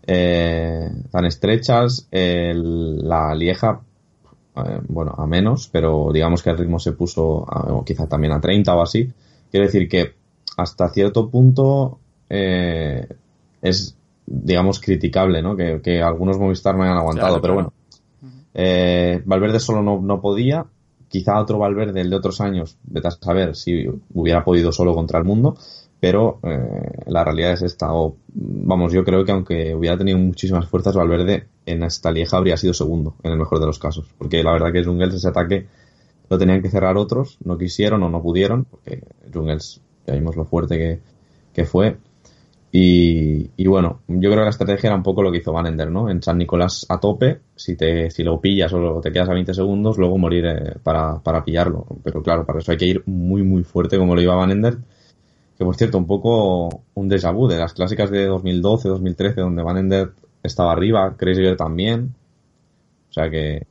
eh, 0.06 0.88
tan 1.10 1.26
estrechas, 1.26 2.08
la 2.12 3.34
Lieja 3.34 3.82
eh, 4.58 4.80
bueno, 4.88 5.14
a 5.18 5.28
menos, 5.28 5.70
pero 5.72 6.12
digamos 6.14 6.42
que 6.42 6.50
el 6.50 6.58
ritmo 6.58 6.80
se 6.80 6.94
puso 6.94 7.46
quizá 7.86 8.08
también 8.08 8.34
a 8.34 8.42
30 8.42 8.76
o 8.76 8.82
así. 8.82 9.12
Quiero 9.52 9.66
decir 9.66 9.88
que 9.90 10.14
hasta 10.58 10.90
cierto 10.90 11.30
punto 11.30 12.00
eh, 12.30 13.08
es, 13.62 13.96
digamos, 14.26 14.80
criticable, 14.80 15.42
¿no? 15.42 15.56
Que, 15.56 16.02
algunos 16.02 16.38
Movistar 16.38 16.76
no 16.76 16.84
hayan 16.84 16.98
aguantado, 16.98 17.42
pero 17.42 17.54
bueno. 17.56 17.74
Eh, 18.54 19.22
Valverde 19.26 19.60
solo 19.60 19.82
no, 19.82 20.00
no, 20.02 20.22
podía. 20.22 20.66
Quizá 21.10 21.40
otro 21.40 21.60
Valverde, 21.60 22.02
el 22.02 22.10
de 22.10 22.16
otros 22.16 22.42
años, 22.42 22.78
vete 22.84 23.10
a 23.10 23.12
saber 23.12 23.56
si 23.56 23.86
hubiera 24.14 24.44
podido 24.44 24.72
solo 24.72 24.94
contra 24.94 25.20
el 25.20 25.26
mundo 25.26 25.58
pero 26.06 26.40
eh, 26.44 27.02
la 27.08 27.24
realidad 27.24 27.54
es 27.54 27.64
esta. 27.64 27.92
O, 27.92 28.18
vamos, 28.28 28.94
yo 28.94 29.04
creo 29.04 29.26
que 29.26 29.32
aunque 29.32 29.74
hubiera 29.74 29.98
tenido 29.98 30.20
muchísimas 30.20 30.68
fuerzas, 30.68 30.96
Valverde 30.96 31.48
en 31.66 31.82
esta 31.82 32.12
Lieja 32.12 32.38
habría 32.38 32.58
sido 32.58 32.76
segundo, 32.76 33.16
en 33.24 33.32
el 33.32 33.40
mejor 33.40 33.60
de 33.60 33.66
los 33.66 33.80
casos. 33.80 34.14
Porque 34.16 34.44
la 34.44 34.52
verdad 34.52 34.72
que 34.72 34.84
Jungels 34.84 35.16
ese 35.16 35.30
ataque 35.30 35.66
lo 36.30 36.38
tenían 36.38 36.62
que 36.62 36.70
cerrar 36.70 36.96
otros, 36.96 37.40
no 37.44 37.58
quisieron 37.58 38.04
o 38.04 38.10
no 38.10 38.22
pudieron, 38.22 38.66
porque 38.66 39.02
Jungels 39.34 39.82
ya 40.06 40.14
vimos 40.14 40.36
lo 40.36 40.46
fuerte 40.46 41.02
que, 41.56 41.66
fue. 41.66 41.98
Y, 42.72 43.50
y, 43.58 43.66
bueno, 43.66 44.02
yo 44.08 44.30
creo 44.30 44.42
que 44.42 44.44
la 44.44 44.50
estrategia 44.50 44.90
era 44.90 44.98
un 44.98 45.02
poco 45.02 45.24
lo 45.24 45.32
que 45.32 45.40
hizo 45.40 45.54
Van 45.54 45.66
Ender, 45.66 45.90
¿no? 45.90 46.08
En 46.12 46.22
San 46.22 46.38
Nicolás 46.38 46.86
a 46.88 47.00
tope, 47.00 47.40
si 47.56 47.76
te 47.76 48.12
si 48.12 48.22
lo 48.22 48.40
pillas 48.40 48.72
o 48.74 49.02
te 49.02 49.12
quedas 49.12 49.30
a 49.30 49.34
20 49.34 49.56
segundos, 49.56 49.98
luego 49.98 50.20
morir 50.20 50.46
eh, 50.46 50.76
para, 50.84 51.18
para 51.24 51.44
pillarlo. 51.44 51.88
Pero 52.04 52.22
claro, 52.22 52.46
para 52.46 52.60
eso 52.60 52.72
hay 52.72 52.78
que 52.78 52.86
ir 52.86 53.04
muy, 53.08 53.42
muy 53.42 53.64
fuerte 53.64 53.98
como 53.98 54.14
lo 54.14 54.22
iba 54.22 54.36
Van 54.36 54.52
Ender 54.52 54.78
que 55.58 55.64
por 55.64 55.76
cierto, 55.76 55.98
un 55.98 56.08
poco 56.08 56.84
un 56.96 57.10
déjà 57.10 57.32
vu 57.32 57.48
de 57.48 57.58
las 57.58 57.74
clásicas 57.74 58.10
de 58.10 58.26
2012, 58.26 58.90
2013, 58.90 59.42
donde 59.42 59.64
Van 59.64 59.78
Ender 59.78 60.12
estaba 60.44 60.72
arriba, 60.72 61.16
Kreisler 61.18 61.56
también. 61.56 62.14
O 63.10 63.14
sea 63.14 63.30
que, 63.30 63.66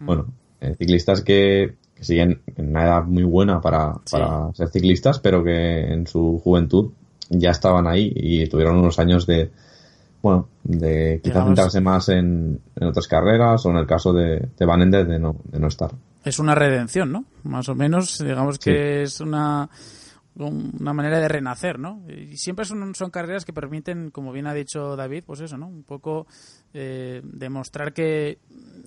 mm. 0.00 0.06
bueno, 0.06 0.26
eh, 0.60 0.74
ciclistas 0.78 1.22
que, 1.22 1.74
siguen 2.00 2.40
en 2.56 2.68
una 2.68 2.84
edad 2.84 3.04
muy 3.04 3.24
buena 3.24 3.60
para, 3.60 3.94
para 4.10 4.52
ser 4.54 4.68
ciclistas, 4.68 5.18
pero 5.18 5.42
que 5.42 5.92
en 5.92 6.06
su 6.06 6.40
juventud 6.42 6.92
ya 7.28 7.50
estaban 7.50 7.88
ahí 7.88 8.12
y 8.14 8.46
tuvieron 8.46 8.78
unos 8.78 9.00
años 9.00 9.26
de, 9.26 9.50
bueno, 10.22 10.48
de 10.62 11.20
quizás 11.22 11.44
centrarse 11.44 11.80
más 11.80 12.08
en, 12.08 12.60
en, 12.76 12.86
otras 12.86 13.08
carreras 13.08 13.66
o 13.66 13.70
en 13.70 13.78
el 13.78 13.86
caso 13.86 14.12
de, 14.12 14.48
de 14.56 14.66
Van 14.66 14.82
Ender 14.82 15.06
de 15.06 15.18
no, 15.18 15.36
de 15.44 15.58
no 15.58 15.66
estar. 15.66 15.90
Es 16.24 16.38
una 16.38 16.54
redención, 16.54 17.10
¿no? 17.10 17.24
Más 17.44 17.68
o 17.68 17.74
menos, 17.74 18.18
digamos 18.18 18.58
que 18.58 19.02
es 19.02 19.20
una 19.20 19.68
una 20.38 20.92
manera 20.92 21.18
de 21.18 21.28
renacer, 21.28 21.78
¿no? 21.78 22.02
Y 22.08 22.36
siempre 22.36 22.64
son, 22.64 22.94
son 22.94 23.10
carreras 23.10 23.44
que 23.44 23.52
permiten, 23.52 24.10
como 24.10 24.32
bien 24.32 24.46
ha 24.46 24.54
dicho 24.54 24.96
David, 24.96 25.24
pues 25.26 25.40
eso, 25.40 25.58
¿no? 25.58 25.66
Un 25.66 25.82
poco 25.82 26.26
eh, 26.74 27.22
demostrar 27.24 27.92
que 27.94 28.38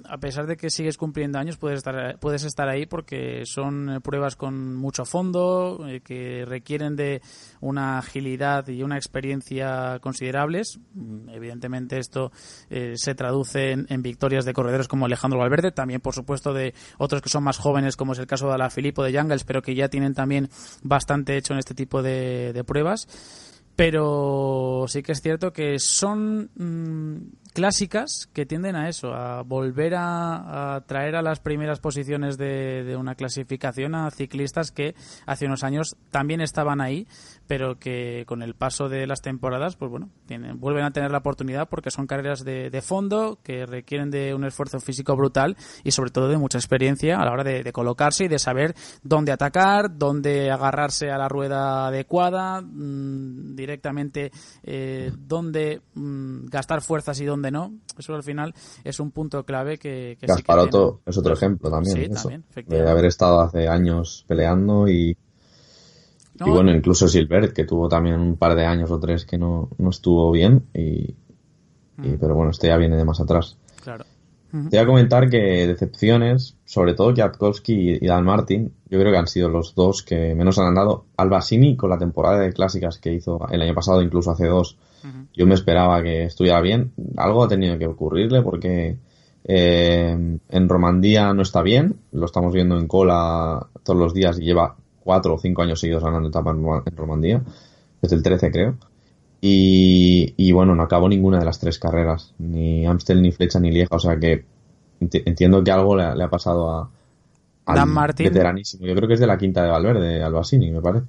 a 0.06 0.20
pesar 0.20 0.46
de 0.46 0.58
que 0.58 0.70
sigues 0.70 0.98
cumpliendo 0.98 1.40
años 1.40 1.58
puedes 1.58 1.78
estar 1.78 2.20
puedes 2.20 2.44
estar 2.44 2.70
ahí 2.70 2.86
porque 2.86 3.44
son 3.46 3.90
eh, 3.90 4.00
pruebas 4.02 4.36
con 4.36 4.76
mucho 4.76 5.06
fondo 5.06 5.88
eh, 5.88 6.02
que 6.02 6.46
requieren 6.46 6.96
de 6.96 7.22
una 7.60 7.98
agilidad 7.98 8.68
y 8.68 8.84
una 8.84 8.98
experiencia 8.98 10.00
considerables. 10.00 10.80
Mm, 10.94 11.30
evidentemente 11.30 11.98
esto 11.98 12.32
se 12.70 13.16
traduce 13.16 13.72
en, 13.72 14.02
victorias 14.02 14.46
de 14.46 14.54
corredores 14.54 14.88
como 14.88 15.06
Alejandro 15.06 15.40
Valverde 15.40 15.72
también 15.72 16.02
por 16.02 16.14
supuesto 16.14 16.54
de 16.54 16.74
otros 16.98 17.22
que 17.22 17.30
son 17.30 17.44
más 17.44 17.58
jóvenes 17.58 17.96
como 17.96 18.14
es 18.14 18.20
el 18.20 18.28
caso 18.28 18.52
de 18.52 18.58
la 18.58 18.70
Filippo 18.70 19.04
de 19.04 19.14
Jangles 19.14 19.44
pero 19.44 19.62
que 19.62 19.76
ya 19.76 19.90
tienen 19.90 20.14
también 20.14 20.50
bastante 20.84 21.38
hecho 21.38 21.54
en 21.54 21.60
este 21.60 21.74
tipo 21.74 22.02
de, 22.02 22.64
pruebas. 22.66 23.08
Pero 23.76 24.86
sí 24.88 25.02
que 25.02 25.14
es 25.14 25.22
cierto 25.22 25.52
que 25.52 25.80
son 25.80 26.52
mm, 26.56 27.41
clásicas 27.54 28.30
que 28.34 28.46
tienden 28.46 28.76
a 28.76 28.90
eso, 28.90 29.14
a 29.14 29.42
volver 29.44 29.94
a, 29.98 30.84
traer 30.88 31.16
a 31.16 31.22
las 31.22 31.40
primeras 31.40 31.80
posiciones 31.80 32.38
de, 32.38 32.84
de, 32.84 32.96
una 32.96 33.16
clasificación 33.16 33.96
a 33.96 34.10
ciclistas 34.12 34.72
que 34.72 34.96
hace 35.26 35.46
unos 35.46 35.64
años 35.64 35.96
también 36.10 36.42
estaban 36.42 36.82
ahí, 36.82 37.08
pero 37.52 37.78
que 37.78 38.24
con 38.28 38.42
el 38.42 38.56
paso 38.56 38.88
de 38.88 39.06
las 39.06 39.22
temporadas, 39.22 39.76
pues 39.76 39.92
bueno, 39.92 40.10
tienen, 40.26 40.60
vuelven 40.60 40.86
a 40.86 40.92
tener 40.92 41.12
la 41.12 41.18
oportunidad 41.18 41.68
porque 41.68 41.92
son 41.92 42.08
carreras 42.08 42.46
de, 42.46 42.82
fondo 42.82 43.40
que 43.44 43.66
requieren 43.66 44.10
de 44.10 44.34
un 44.34 44.46
esfuerzo 44.46 44.80
físico 44.80 45.18
brutal 45.18 45.58
y 45.84 45.92
sobre 45.92 46.12
todo 46.12 46.30
de 46.30 46.38
mucha 46.38 46.58
experiencia 46.58 47.18
a 47.20 47.26
la 47.26 47.32
hora 47.32 47.44
de, 47.44 47.72
colocarse 47.74 48.24
y 48.24 48.28
de 48.30 48.40
saber 48.40 48.74
dónde 49.04 49.34
atacar, 49.34 49.98
dónde 49.98 50.50
agarrarse 50.50 51.12
a 51.12 51.18
la 51.18 51.28
rueda 51.28 51.88
adecuada, 51.88 52.62
mmm, 52.62 53.56
directamente 53.56 54.32
eh, 54.64 55.12
dónde 55.18 55.82
mmm, 55.94 56.46
gastar 56.46 56.82
fuerzas 56.82 57.20
y 57.20 57.26
dónde 57.26 57.41
no. 57.50 57.74
Eso 57.98 58.14
al 58.14 58.24
final 58.24 58.54
es 58.84 59.00
un 59.00 59.12
punto 59.12 59.44
clave 59.44 59.78
que... 59.78 60.18
es 60.22 61.18
otro 61.18 61.34
ejemplo 61.34 61.72
también. 61.72 62.14
de 62.68 62.90
haber 62.90 63.06
estado 63.06 63.42
hace 63.42 63.68
años 63.68 64.26
peleando 64.28 64.88
y 64.88 65.18
y 66.46 66.50
bueno, 66.50 66.72
incluso 66.72 67.08
Silbert, 67.08 67.54
que 67.54 67.66
tuvo 67.66 67.88
también 67.88 68.20
un 68.20 68.36
par 68.36 68.56
de 68.56 68.66
años 68.66 68.90
o 68.92 69.00
tres 69.00 69.26
que 69.26 69.38
no, 69.38 69.70
no 69.78 69.90
estuvo 69.90 70.32
bien, 70.32 70.66
y, 70.74 71.16
mm. 71.98 72.16
pero 72.20 72.36
bueno, 72.36 72.52
este 72.52 72.68
ya 72.68 72.78
viene 72.78 72.98
de 72.98 73.06
más 73.06 73.20
atrás. 73.20 73.58
Claro. 73.84 74.06
Te 74.52 74.58
voy 74.58 74.80
a 74.80 74.86
comentar 74.86 75.30
que 75.30 75.66
decepciones, 75.66 76.58
sobre 76.66 76.94
todo 76.94 77.14
Kwiatkowski 77.14 78.00
y 78.02 78.06
Dan 78.06 78.26
Martin, 78.26 78.74
yo 78.90 79.00
creo 79.00 79.12
que 79.12 79.18
han 79.18 79.28
sido 79.28 79.48
los 79.48 79.76
dos 79.76 80.04
que 80.04 80.36
menos 80.36 80.60
han 80.60 80.68
andado. 80.68 81.06
Albasini, 81.16 81.78
con 81.78 81.90
la 81.90 81.98
temporada 81.98 82.40
de 82.40 82.52
clásicas 82.52 82.98
que 82.98 83.14
hizo 83.14 83.40
el 83.50 83.62
año 83.62 83.74
pasado, 83.74 84.02
incluso 84.02 84.32
hace 84.32 84.48
dos, 84.48 84.78
yo 85.34 85.48
me 85.48 85.56
esperaba 85.56 86.02
que 86.04 86.24
estuviera 86.24 86.62
bien. 86.62 86.92
Algo 87.18 87.44
ha 87.44 87.48
tenido 87.48 87.78
que 87.78 87.88
ocurrirle 87.88 88.42
porque 88.42 88.98
eh, 89.44 90.38
en 90.50 90.70
Romandía 90.70 91.34
no 91.34 91.42
está 91.42 91.62
bien, 91.62 91.96
lo 92.12 92.26
estamos 92.26 92.54
viendo 92.54 92.78
en 92.78 92.88
cola 92.88 93.68
todos 93.84 94.00
los 94.00 94.14
días 94.14 94.40
y 94.40 94.44
lleva 94.44 94.76
cuatro 95.04 95.36
o 95.36 95.40
cinco 95.40 95.64
años 95.64 95.80
seguidos 95.80 96.04
ganando 96.04 96.30
etapas 96.30 96.56
en 96.56 96.98
Romandía, 96.98 97.42
desde 98.02 98.16
el 98.16 98.24
13 98.24 98.52
creo. 98.52 98.76
Y, 99.44 100.52
bueno, 100.52 100.76
no 100.76 100.84
acabó 100.84 101.10
ninguna 101.10 101.40
de 101.40 101.46
las 101.46 101.60
tres 101.60 101.80
carreras, 101.80 102.36
ni 102.38 102.86
Amstel, 102.86 103.24
ni 103.24 103.32
Flecha, 103.32 103.60
ni 103.60 103.72
Lieja, 103.72 103.96
o 103.96 104.00
sea 104.00 104.20
que 104.20 104.46
entiendo 105.00 105.64
que 105.64 105.72
algo 105.72 105.96
le, 105.96 106.04
ha 106.04 106.30
pasado 106.30 106.70
a, 106.70 106.90
al 107.66 107.76
Dan 107.76 107.90
Martin. 107.90 108.28
veteranísimo. 108.28 108.86
Yo 108.86 108.94
creo 108.94 109.08
que 109.08 109.16
es 109.16 109.20
de 109.20 109.26
la 109.26 109.40
quinta 109.40 109.64
de 109.64 109.72
Valverde, 109.72 110.24
Albasini, 110.24 110.70
me 110.70 110.80
parece. 110.80 111.08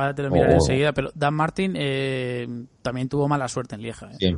Ahora 0.00 0.14
te 0.14 0.22
lo 0.22 0.30
miraré 0.30 0.54
enseguida, 0.54 0.92
pero 0.92 1.10
Dan 1.14 1.34
Martin 1.34 1.74
eh, 1.76 2.46
también 2.82 3.08
tuvo 3.08 3.28
mala 3.28 3.48
suerte 3.48 3.74
en 3.74 3.82
Lieja. 3.82 4.10
¿eh? 4.18 4.36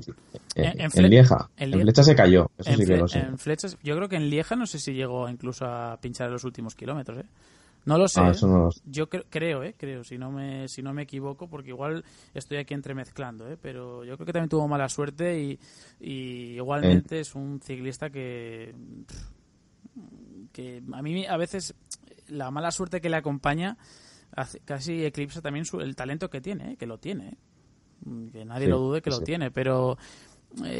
en, 0.56 1.08
Lieja. 1.08 1.48
En, 1.56 1.72
Flecha 1.80 2.02
se 2.02 2.14
cayó, 2.14 2.50
eso 2.58 2.74
sí 2.76 2.84
que 2.84 2.96
lo 2.96 3.08
sé. 3.08 3.20
En 3.20 3.38
Flechas, 3.38 3.78
yo 3.82 3.96
creo 3.96 4.08
que 4.08 4.16
en 4.16 4.28
Lieja 4.28 4.56
no 4.56 4.66
sé 4.66 4.78
si 4.78 4.92
llegó 4.92 5.28
incluso 5.28 5.64
a 5.64 5.98
pinchar 6.00 6.26
en 6.26 6.32
los 6.32 6.44
últimos 6.44 6.74
kilómetros. 6.74 7.18
¿eh? 7.18 7.26
No 7.84 7.98
lo 7.98 8.06
sé. 8.08 8.20
Ah, 8.20 8.32
¿eh? 8.32 8.80
Yo 8.84 9.08
creo, 9.08 9.62
¿eh? 9.64 9.74
Creo, 9.76 10.04
si 10.04 10.18
no, 10.18 10.30
me, 10.30 10.68
si 10.68 10.82
no 10.82 10.92
me 10.92 11.02
equivoco, 11.02 11.48
porque 11.48 11.70
igual 11.70 12.04
estoy 12.32 12.58
aquí 12.58 12.74
entremezclando, 12.74 13.48
¿eh? 13.50 13.56
Pero 13.60 14.04
yo 14.04 14.16
creo 14.16 14.26
que 14.26 14.32
también 14.32 14.48
tuvo 14.48 14.68
mala 14.68 14.88
suerte 14.88 15.40
y, 15.40 15.58
igualmente 16.56 17.20
es 17.20 17.34
un 17.34 17.60
ciclista 17.60 18.10
que... 18.10 18.74
que 20.52 20.82
a 20.92 21.02
mí 21.02 21.26
a 21.26 21.36
veces 21.36 21.74
la 22.28 22.50
mala 22.50 22.70
suerte 22.70 23.00
que 23.00 23.10
le 23.10 23.16
acompaña 23.16 23.76
casi 24.64 25.04
eclipsa 25.04 25.40
también 25.40 25.64
el 25.80 25.96
talento 25.96 26.30
que 26.30 26.40
tiene, 26.40 26.72
¿eh? 26.72 26.76
que 26.76 26.86
lo 26.86 26.98
tiene. 26.98 27.28
¿eh? 27.28 28.30
Que 28.32 28.44
nadie 28.44 28.68
lo 28.68 28.78
dude 28.78 29.02
que 29.02 29.10
lo 29.10 29.20
tiene, 29.20 29.50
pero 29.50 29.96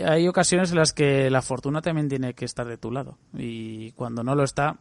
hay 0.07 0.27
ocasiones 0.29 0.71
en 0.71 0.79
las 0.79 0.93
que 0.93 1.31
la 1.31 1.43
fortuna 1.43 1.81
también 1.81 2.09
tiene 2.09 2.35
que 2.35 2.45
estar 2.45 2.67
de 2.67 2.79
tu 2.79 2.91
lado. 2.91 3.19
Y 3.35 3.93
cuando 3.93 4.25
no 4.25 4.35
lo 4.35 4.43
está, 4.43 4.79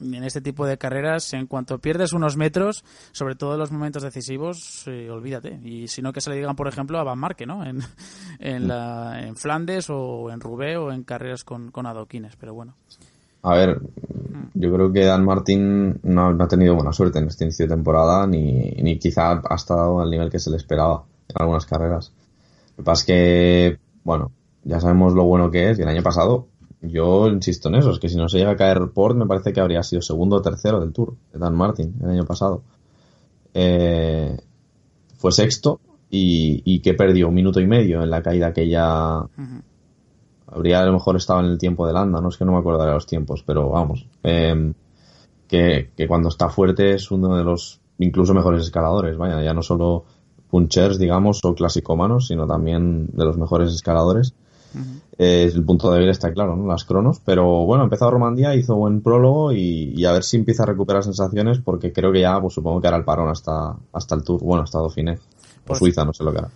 en 0.00 0.24
este 0.24 0.40
tipo 0.40 0.66
de 0.66 0.78
carreras, 0.78 1.32
en 1.34 1.46
cuanto 1.46 1.78
pierdes 1.78 2.12
unos 2.12 2.36
metros, 2.36 2.84
sobre 3.12 3.34
todo 3.34 3.54
en 3.54 3.58
los 3.58 3.72
momentos 3.72 4.02
decisivos, 4.02 4.84
eh, 4.86 5.10
olvídate. 5.10 5.60
Y 5.64 5.88
si 5.88 6.02
no, 6.02 6.12
que 6.12 6.20
se 6.20 6.30
le 6.30 6.36
digan, 6.36 6.56
por 6.56 6.68
ejemplo, 6.68 6.98
a 6.98 7.04
Van 7.04 7.18
Marke, 7.18 7.46
¿no? 7.46 7.64
En, 7.64 7.80
en, 8.38 8.68
la, 8.68 9.20
en 9.22 9.36
Flandes 9.36 9.90
o 9.90 10.30
en 10.30 10.40
Roubaix 10.40 10.76
o 10.76 10.92
en 10.92 11.02
carreras 11.02 11.44
con, 11.44 11.70
con 11.70 11.86
adoquines, 11.86 12.36
pero 12.36 12.54
bueno. 12.54 12.76
A 13.42 13.54
ver, 13.54 13.80
yo 14.54 14.72
creo 14.72 14.92
que 14.92 15.04
Dan 15.04 15.24
Martín 15.24 15.98
no, 16.02 16.36
ha 16.38 16.48
tenido 16.48 16.74
buena 16.74 16.92
suerte 16.92 17.18
en 17.18 17.28
este 17.28 17.44
inicio 17.44 17.66
de 17.66 17.74
temporada, 17.74 18.26
ni, 18.26 18.70
ni 18.82 18.98
quizá 18.98 19.40
ha 19.42 19.54
estado 19.54 20.00
al 20.00 20.10
nivel 20.10 20.30
que 20.30 20.38
se 20.38 20.50
le 20.50 20.56
esperaba 20.56 21.04
en 21.28 21.36
algunas 21.38 21.66
carreras. 21.66 22.12
Lo 22.76 22.76
que 22.76 22.82
pasa 22.82 23.00
es 23.00 23.06
que, 23.06 23.78
bueno, 24.04 24.32
ya 24.64 24.80
sabemos 24.80 25.14
lo 25.14 25.24
bueno 25.24 25.50
que 25.50 25.70
es, 25.70 25.78
y 25.78 25.82
el 25.82 25.88
año 25.88 26.02
pasado 26.02 26.48
yo 26.82 27.28
insisto 27.28 27.68
en 27.68 27.74
eso, 27.74 27.90
es 27.90 27.98
que 27.98 28.08
si 28.08 28.16
no 28.16 28.28
se 28.28 28.38
llega 28.38 28.52
a 28.52 28.56
caer 28.56 28.90
Port, 28.94 29.16
me 29.16 29.26
parece 29.26 29.52
que 29.52 29.60
habría 29.60 29.82
sido 29.82 30.00
segundo 30.00 30.36
o 30.36 30.42
tercero 30.42 30.80
del 30.80 30.92
Tour 30.92 31.14
de 31.32 31.38
Dan 31.38 31.54
Martin 31.54 31.94
el 32.02 32.10
año 32.10 32.24
pasado. 32.24 32.62
Eh, 33.52 34.36
fue 35.18 35.32
sexto 35.32 35.80
y, 36.08 36.80
que 36.80 36.94
perdió 36.94 37.28
un 37.28 37.34
minuto 37.34 37.60
y 37.60 37.66
medio 37.66 38.02
en 38.02 38.10
la 38.10 38.22
caída 38.22 38.52
que 38.52 38.68
ya 38.68 39.22
habría 40.50 40.80
a 40.80 40.86
lo 40.86 40.92
mejor 40.92 41.16
estado 41.16 41.40
en 41.40 41.46
el 41.46 41.58
tiempo 41.58 41.86
de 41.86 41.92
Landa, 41.92 42.20
no 42.20 42.28
es 42.28 42.36
que 42.36 42.44
no 42.44 42.52
me 42.52 42.78
de 42.78 42.92
los 42.92 43.06
tiempos, 43.06 43.42
pero 43.44 43.70
vamos, 43.70 44.06
eh, 44.22 44.72
que, 45.48 45.90
que, 45.96 46.08
cuando 46.08 46.28
está 46.28 46.48
fuerte 46.48 46.94
es 46.94 47.10
uno 47.10 47.36
de 47.36 47.44
los 47.44 47.80
incluso 47.98 48.34
mejores 48.34 48.62
escaladores, 48.62 49.16
vaya, 49.16 49.42
ya 49.42 49.52
no 49.52 49.62
solo 49.62 50.04
punchers, 50.48 50.98
digamos, 50.98 51.40
o 51.44 51.54
clasicómanos, 51.54 52.28
sino 52.28 52.46
también 52.46 53.08
de 53.12 53.24
los 53.24 53.36
mejores 53.36 53.72
escaladores 53.72 54.34
el 55.18 55.64
punto 55.64 55.90
débil 55.90 56.08
está 56.08 56.32
claro, 56.32 56.56
¿no? 56.56 56.66
Las 56.66 56.84
cronos. 56.84 57.20
Pero 57.24 57.66
bueno, 57.66 57.84
empezó 57.84 58.10
Romandía, 58.10 58.54
hizo 58.54 58.76
buen 58.76 59.02
prólogo 59.02 59.52
y, 59.52 60.04
a 60.04 60.12
ver 60.12 60.22
si 60.22 60.36
empieza 60.36 60.62
a 60.62 60.66
recuperar 60.66 61.04
sensaciones 61.04 61.58
porque 61.58 61.92
creo 61.92 62.12
que 62.12 62.20
ya, 62.20 62.40
pues 62.40 62.54
supongo 62.54 62.80
que 62.80 62.88
hará 62.88 62.96
el 62.96 63.04
parón 63.04 63.28
hasta, 63.28 63.76
hasta 63.92 64.14
el 64.14 64.22
Tour, 64.22 64.40
bueno, 64.42 64.62
hasta 64.62 64.78
Dauphiné. 64.78 65.12
O 65.12 65.18
pues 65.66 65.78
Suiza, 65.78 66.04
no 66.04 66.12
sé 66.12 66.24
lo 66.24 66.32
que 66.32 66.38
hará. 66.38 66.50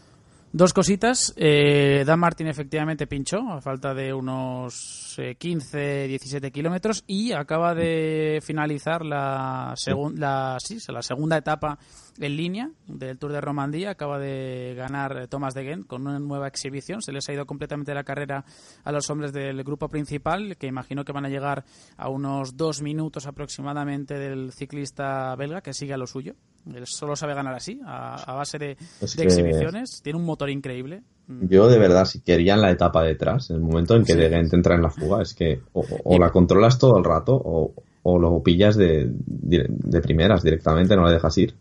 Dos 0.56 0.72
cositas. 0.72 1.34
Eh, 1.36 2.04
Dan 2.06 2.20
Martin 2.20 2.46
efectivamente 2.46 3.08
pinchó 3.08 3.40
a 3.50 3.60
falta 3.60 3.92
de 3.92 4.14
unos 4.14 5.18
15, 5.36 6.04
eh, 6.04 6.06
17 6.06 6.52
kilómetros 6.52 7.02
y 7.08 7.32
acaba 7.32 7.74
de 7.74 8.38
finalizar 8.40 9.04
la, 9.04 9.74
la, 10.14 10.56
sí, 10.60 10.78
la 10.92 11.02
segunda 11.02 11.38
etapa 11.38 11.76
en 12.20 12.36
línea 12.36 12.70
del 12.86 13.18
Tour 13.18 13.32
de 13.32 13.40
Romandía. 13.40 13.90
Acaba 13.90 14.20
de 14.20 14.74
ganar 14.76 15.26
Thomas 15.26 15.54
de 15.54 15.64
Gent 15.64 15.88
con 15.88 16.06
una 16.06 16.20
nueva 16.20 16.46
exhibición. 16.46 17.02
Se 17.02 17.10
les 17.10 17.28
ha 17.28 17.32
ido 17.32 17.46
completamente 17.46 17.92
la 17.92 18.04
carrera 18.04 18.44
a 18.84 18.92
los 18.92 19.10
hombres 19.10 19.32
del 19.32 19.60
grupo 19.64 19.88
principal, 19.88 20.56
que 20.56 20.68
imagino 20.68 21.04
que 21.04 21.10
van 21.10 21.26
a 21.26 21.30
llegar 21.30 21.64
a 21.96 22.08
unos 22.08 22.56
dos 22.56 22.80
minutos 22.80 23.26
aproximadamente 23.26 24.20
del 24.20 24.52
ciclista 24.52 25.34
belga 25.34 25.62
que 25.62 25.74
sigue 25.74 25.94
a 25.94 25.98
lo 25.98 26.06
suyo. 26.06 26.36
Él 26.72 26.86
solo 26.86 27.14
sabe 27.16 27.34
ganar 27.34 27.54
así, 27.54 27.80
a, 27.84 28.34
base 28.34 28.58
de, 28.58 28.76
exhibiciones. 29.00 30.00
Tiene 30.02 30.18
un 30.18 30.24
motor 30.24 30.48
increíble. 30.50 31.02
Mm. 31.26 31.48
Yo 31.48 31.68
de 31.68 31.78
verdad, 31.78 32.04
si 32.04 32.20
quería 32.20 32.54
en 32.54 32.62
la 32.62 32.70
etapa 32.70 33.02
detrás, 33.02 33.50
en 33.50 33.56
el 33.56 33.62
momento 33.62 33.96
en 33.96 34.04
que 34.04 34.14
De 34.14 34.30
Gent 34.30 34.52
entra 34.54 34.74
en 34.74 34.82
la 34.82 34.90
fuga, 34.90 35.22
es 35.22 35.34
que 35.34 35.60
o, 35.72 36.18
la 36.18 36.30
controlas 36.30 36.78
todo 36.78 36.96
el 36.98 37.04
rato 37.04 37.34
o, 37.34 37.72
o 38.02 38.18
lo 38.18 38.42
pillas 38.42 38.76
de, 38.76 39.10
de, 39.10 40.00
primeras 40.00 40.42
directamente, 40.42 40.96
no 40.96 41.06
le 41.06 41.12
dejas 41.12 41.36
ir 41.38 41.54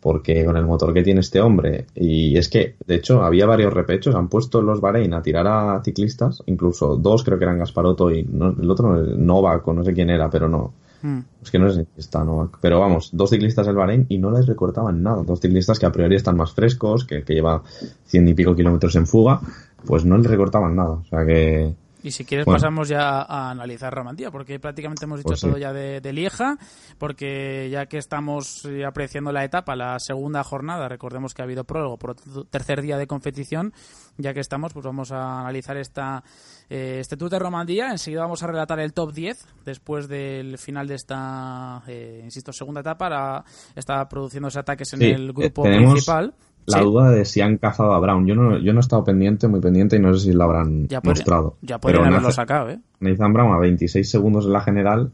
porque 0.00 0.44
con 0.44 0.56
el 0.56 0.64
motor 0.64 0.94
que 0.94 1.02
tiene 1.02 1.20
este 1.20 1.40
hombre, 1.40 1.86
y 1.94 2.36
es 2.38 2.48
que, 2.48 2.76
de 2.86 2.94
hecho, 2.94 3.22
había 3.22 3.44
varios 3.44 3.72
repechos, 3.72 4.14
han 4.14 4.28
puesto 4.28 4.62
los 4.62 4.80
Bahrein 4.80 5.12
a 5.12 5.22
tirar 5.22 5.46
a 5.46 5.82
ciclistas, 5.84 6.42
incluso 6.46 6.96
dos 6.96 7.22
creo 7.22 7.38
que 7.38 7.44
eran 7.44 7.58
Gasparotto 7.58 8.10
y 8.10 8.20
el 8.20 8.70
otro 8.70 8.96
Novak 8.96 9.68
o 9.68 9.74
no 9.74 9.84
sé 9.84 9.92
quién 9.92 10.08
era, 10.08 10.30
pero 10.30 10.48
no. 10.48 10.72
Hmm. 11.02 11.20
Es 11.42 11.50
que 11.50 11.58
no 11.58 11.70
sé 11.70 11.84
si 11.84 12.00
está. 12.00 12.24
Pero 12.60 12.80
vamos, 12.80 13.10
dos 13.12 13.30
ciclistas 13.30 13.66
del 13.66 13.76
Bahrein 13.76 14.06
y 14.08 14.18
no 14.18 14.30
les 14.30 14.46
recortaban 14.46 15.02
nada. 15.02 15.22
Dos 15.22 15.40
ciclistas 15.40 15.78
que 15.78 15.86
a 15.86 15.92
priori 15.92 16.16
están 16.16 16.36
más 16.36 16.52
frescos, 16.52 17.04
que, 17.04 17.22
que 17.24 17.34
lleva 17.34 17.62
cien 18.04 18.28
y 18.28 18.34
pico 18.34 18.54
kilómetros 18.54 18.96
en 18.96 19.06
fuga, 19.06 19.40
pues 19.86 20.04
no 20.04 20.16
les 20.18 20.26
recortaban 20.26 20.76
nada. 20.76 20.90
O 20.90 21.04
sea 21.04 21.24
que 21.24 21.74
Y 22.02 22.10
si 22.12 22.24
quieres 22.24 22.46
pasamos 22.46 22.88
ya 22.88 23.22
a 23.22 23.50
analizar 23.50 23.92
Romandía, 23.92 24.30
porque 24.30 24.58
prácticamente 24.58 25.04
hemos 25.04 25.18
dicho 25.18 25.28
pues 25.28 25.40
todo 25.40 25.58
ya 25.58 25.72
de, 25.72 26.12
Lieja, 26.12 26.56
porque 26.98 27.68
ya 27.70 27.86
que 27.86 27.98
estamos 27.98 28.66
apreciando 28.86 29.32
la 29.32 29.44
etapa, 29.44 29.76
la 29.76 29.98
segunda 29.98 30.42
jornada, 30.42 30.88
recordemos 30.88 31.34
que 31.34 31.42
ha 31.42 31.44
habido 31.44 31.64
prólogo 31.64 31.98
por 31.98 32.16
tercer 32.46 32.82
día 32.82 32.96
de 32.96 33.06
competición, 33.06 33.72
ya 34.16 34.34
que 34.34 34.40
estamos, 34.40 34.72
pues 34.72 34.84
vamos 34.84 35.12
a 35.12 35.40
analizar 35.40 35.76
esta 35.76 36.22
eh, 36.70 36.98
este 37.00 37.16
Tour 37.16 37.30
de 37.30 37.38
Romandía. 37.38 37.90
Enseguida 37.90 38.22
vamos 38.22 38.42
a 38.44 38.46
relatar 38.46 38.78
el 38.78 38.92
top 38.92 39.12
10 39.12 39.44
después 39.64 40.08
del 40.08 40.56
final 40.56 40.86
de 40.86 40.94
esta, 40.94 41.82
eh, 41.88 42.20
insisto, 42.24 42.52
segunda 42.52 42.80
etapa. 42.80 43.44
está 43.74 44.08
produciéndose 44.08 44.58
ataques 44.60 44.92
en 44.92 45.02
el 45.02 45.32
grupo 45.32 45.66
eh, 45.66 45.76
principal 45.76 46.32
la 46.66 46.80
duda 46.80 47.10
de 47.10 47.24
si 47.24 47.40
han 47.40 47.58
cazado 47.58 47.92
a 47.92 48.00
Brown. 48.00 48.26
Yo 48.26 48.34
no, 48.34 48.58
yo 48.58 48.72
no 48.72 48.78
he 48.78 48.82
estado 48.82 49.04
pendiente, 49.04 49.48
muy 49.48 49.60
pendiente, 49.60 49.96
y 49.96 50.00
no 50.00 50.14
sé 50.14 50.26
si 50.26 50.32
lo 50.32 50.44
habrán 50.44 50.88
mostrado. 51.02 51.56
Ya 51.62 51.78
podrían 51.78 52.06
haberlo 52.06 52.30
sacado, 52.32 52.70
¿eh? 52.70 52.80
Nathan 53.00 53.32
Brown 53.32 53.54
a 53.54 53.58
26 53.58 54.08
segundos 54.08 54.46
en 54.46 54.52
la 54.52 54.60
general 54.60 55.10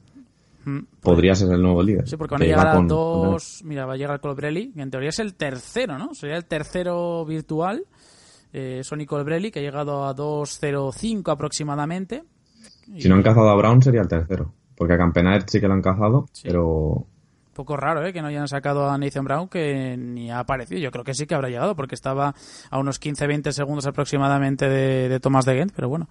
mm, 0.64 0.78
podría 1.00 1.34
ser 1.34 1.52
el 1.52 1.62
nuevo 1.62 1.82
líder. 1.82 2.08
Sí, 2.08 2.16
porque 2.16 2.34
van 2.34 2.42
a 2.42 2.46
llegar 2.46 2.68
a 2.68 2.80
dos... 2.80 3.62
Mira, 3.64 3.86
va 3.86 3.94
a 3.94 3.96
llegar 3.96 4.20
Colbrelli, 4.20 4.72
que 4.72 4.82
en 4.82 4.90
teoría 4.90 5.10
es 5.10 5.18
el 5.18 5.34
tercero, 5.34 5.98
¿no? 5.98 6.14
Sería 6.14 6.36
el 6.36 6.44
tercero 6.44 7.24
virtual. 7.24 7.84
Eh, 8.52 8.80
Sonny 8.82 9.06
Colbrelli, 9.06 9.50
que 9.50 9.60
ha 9.60 9.62
llegado 9.62 10.06
a 10.06 10.14
2.05 10.14 11.30
aproximadamente. 11.30 12.24
Si 12.98 13.08
no 13.08 13.16
han 13.16 13.22
cazado 13.22 13.50
a 13.50 13.56
Brown, 13.56 13.82
sería 13.82 14.00
el 14.00 14.08
tercero. 14.08 14.52
Porque 14.76 14.94
a 14.94 14.98
Campenaert 14.98 15.48
sí 15.48 15.60
que 15.60 15.68
lo 15.68 15.74
han 15.74 15.82
cazado, 15.82 16.26
pero 16.42 17.06
poco 17.56 17.76
raro 17.76 18.06
¿eh? 18.06 18.12
que 18.12 18.20
no 18.20 18.28
hayan 18.28 18.46
sacado 18.46 18.88
a 18.88 18.98
Nathan 18.98 19.24
Brown, 19.24 19.48
que 19.48 19.96
ni 19.96 20.30
ha 20.30 20.40
aparecido. 20.40 20.78
Yo 20.78 20.90
creo 20.90 21.04
que 21.04 21.14
sí 21.14 21.26
que 21.26 21.34
habrá 21.34 21.48
llegado, 21.48 21.74
porque 21.74 21.94
estaba 21.94 22.34
a 22.70 22.78
unos 22.78 23.00
15-20 23.00 23.50
segundos 23.50 23.86
aproximadamente 23.86 24.68
de, 24.68 25.08
de 25.08 25.20
Thomas 25.20 25.44
de 25.46 25.54
Gent, 25.54 25.72
pero 25.74 25.88
bueno. 25.88 26.08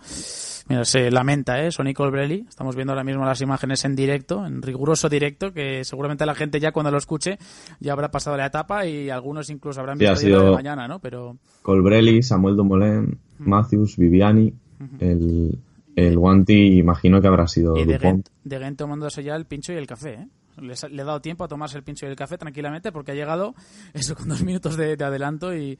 Mira, 0.68 0.84
se 0.84 1.12
lamenta, 1.12 1.64
¿eh? 1.64 1.72
Sonny 1.72 1.94
Colbrelli. 1.94 2.46
Estamos 2.50 2.76
viendo 2.76 2.94
ahora 2.94 3.04
mismo 3.04 3.24
las 3.24 3.40
imágenes 3.42 3.86
en 3.86 3.96
directo, 3.96 4.46
en 4.46 4.64
riguroso 4.64 5.08
directo, 5.08 5.54
que 5.54 5.84
seguramente 5.84 6.26
la 6.26 6.34
gente 6.34 6.60
ya 6.60 6.72
cuando 6.72 6.92
lo 6.92 6.98
escuche 6.98 7.38
ya 7.80 7.94
habrá 7.94 8.10
pasado 8.10 8.36
la 8.36 8.48
etapa 8.48 8.86
y 8.86 9.12
algunos 9.12 9.50
incluso 9.52 9.80
habrán 9.80 10.00
visto 10.00 10.16
sí, 10.16 10.30
de 10.30 10.52
mañana, 10.52 10.88
¿no? 10.88 11.00
Pero... 11.00 11.38
Colbrelli, 11.62 12.24
Samuel 12.24 12.56
Dumoulin, 12.56 13.20
Matthews, 13.38 13.98
Viviani, 13.98 14.52
el, 15.00 15.60
el 15.96 16.18
Guanti 16.18 16.80
imagino 16.80 17.22
que 17.22 17.28
habrá 17.28 17.48
sido 17.48 17.78
y 17.78 17.86
de 17.86 18.00
Gent, 18.00 18.30
de 18.44 18.60
Gent 18.60 18.78
tomándose 18.78 19.24
ya 19.24 19.36
el 19.36 19.46
pincho 19.46 19.72
y 19.72 19.78
el 19.78 19.88
café, 19.88 20.14
¿eh? 20.14 20.28
Le, 20.58 20.74
he 20.74 21.04
dado 21.04 21.22
tiempo 21.22 21.44
a 21.44 21.48
tomarse 21.48 21.78
el 21.78 21.84
pincho 21.84 22.06
y 22.06 22.10
el 22.10 22.16
café 22.16 22.38
tranquilamente 22.38 22.92
porque 22.92 23.12
ha 23.12 23.16
llegado 23.16 23.56
eso 23.94 24.16
con 24.16 24.30
dos 24.30 24.44
minutos 24.44 24.78
de, 24.78 24.94
adelanto 24.94 25.56
y, 25.56 25.78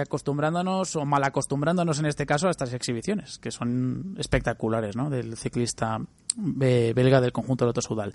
acostumbrándonos 0.00 0.96
o 0.96 1.04
mal 1.04 1.22
acostumbrándonos 1.24 1.98
en 1.98 2.06
este 2.06 2.24
caso 2.24 2.48
a 2.48 2.50
estas 2.50 2.72
exhibiciones 2.72 3.38
que 3.38 3.50
son 3.50 4.16
espectaculares 4.18 4.96
¿no? 4.96 5.10
del 5.10 5.36
ciclista 5.36 5.98
belga 6.36 7.20
del 7.20 7.32
conjunto 7.32 7.66
Lotto 7.66 7.82
Sudal. 7.82 8.14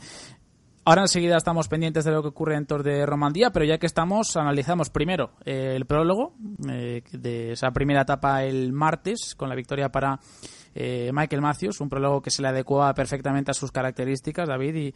Ahora 0.85 1.03
enseguida 1.03 1.37
estamos 1.37 1.69
pendientes 1.69 2.03
de 2.03 2.11
lo 2.11 2.21
que 2.21 2.27
ocurre 2.27 2.57
en 2.57 2.65
Tour 2.65 2.83
de 2.83 3.05
Romandía, 3.05 3.51
pero 3.51 3.63
ya 3.63 3.77
que 3.77 3.85
estamos, 3.85 4.35
analizamos 4.35 4.89
primero 4.89 5.31
eh, 5.45 5.73
el 5.77 5.85
prólogo 5.85 6.33
eh, 6.67 7.01
de 7.13 7.53
esa 7.53 7.71
primera 7.71 8.01
etapa 8.01 8.43
el 8.43 8.73
martes 8.73 9.33
con 9.35 9.47
la 9.47 9.55
victoria 9.55 9.89
para 9.93 10.19
eh, 10.75 11.11
Michael 11.13 11.41
Matthews, 11.41 11.81
un 11.81 11.89
prólogo 11.89 12.21
que 12.21 12.31
se 12.31 12.41
le 12.41 12.47
adecuaba 12.47 12.93
perfectamente 12.93 13.51
a 13.51 13.53
sus 13.53 13.71
características, 13.71 14.47
David, 14.47 14.75
y, 14.75 14.93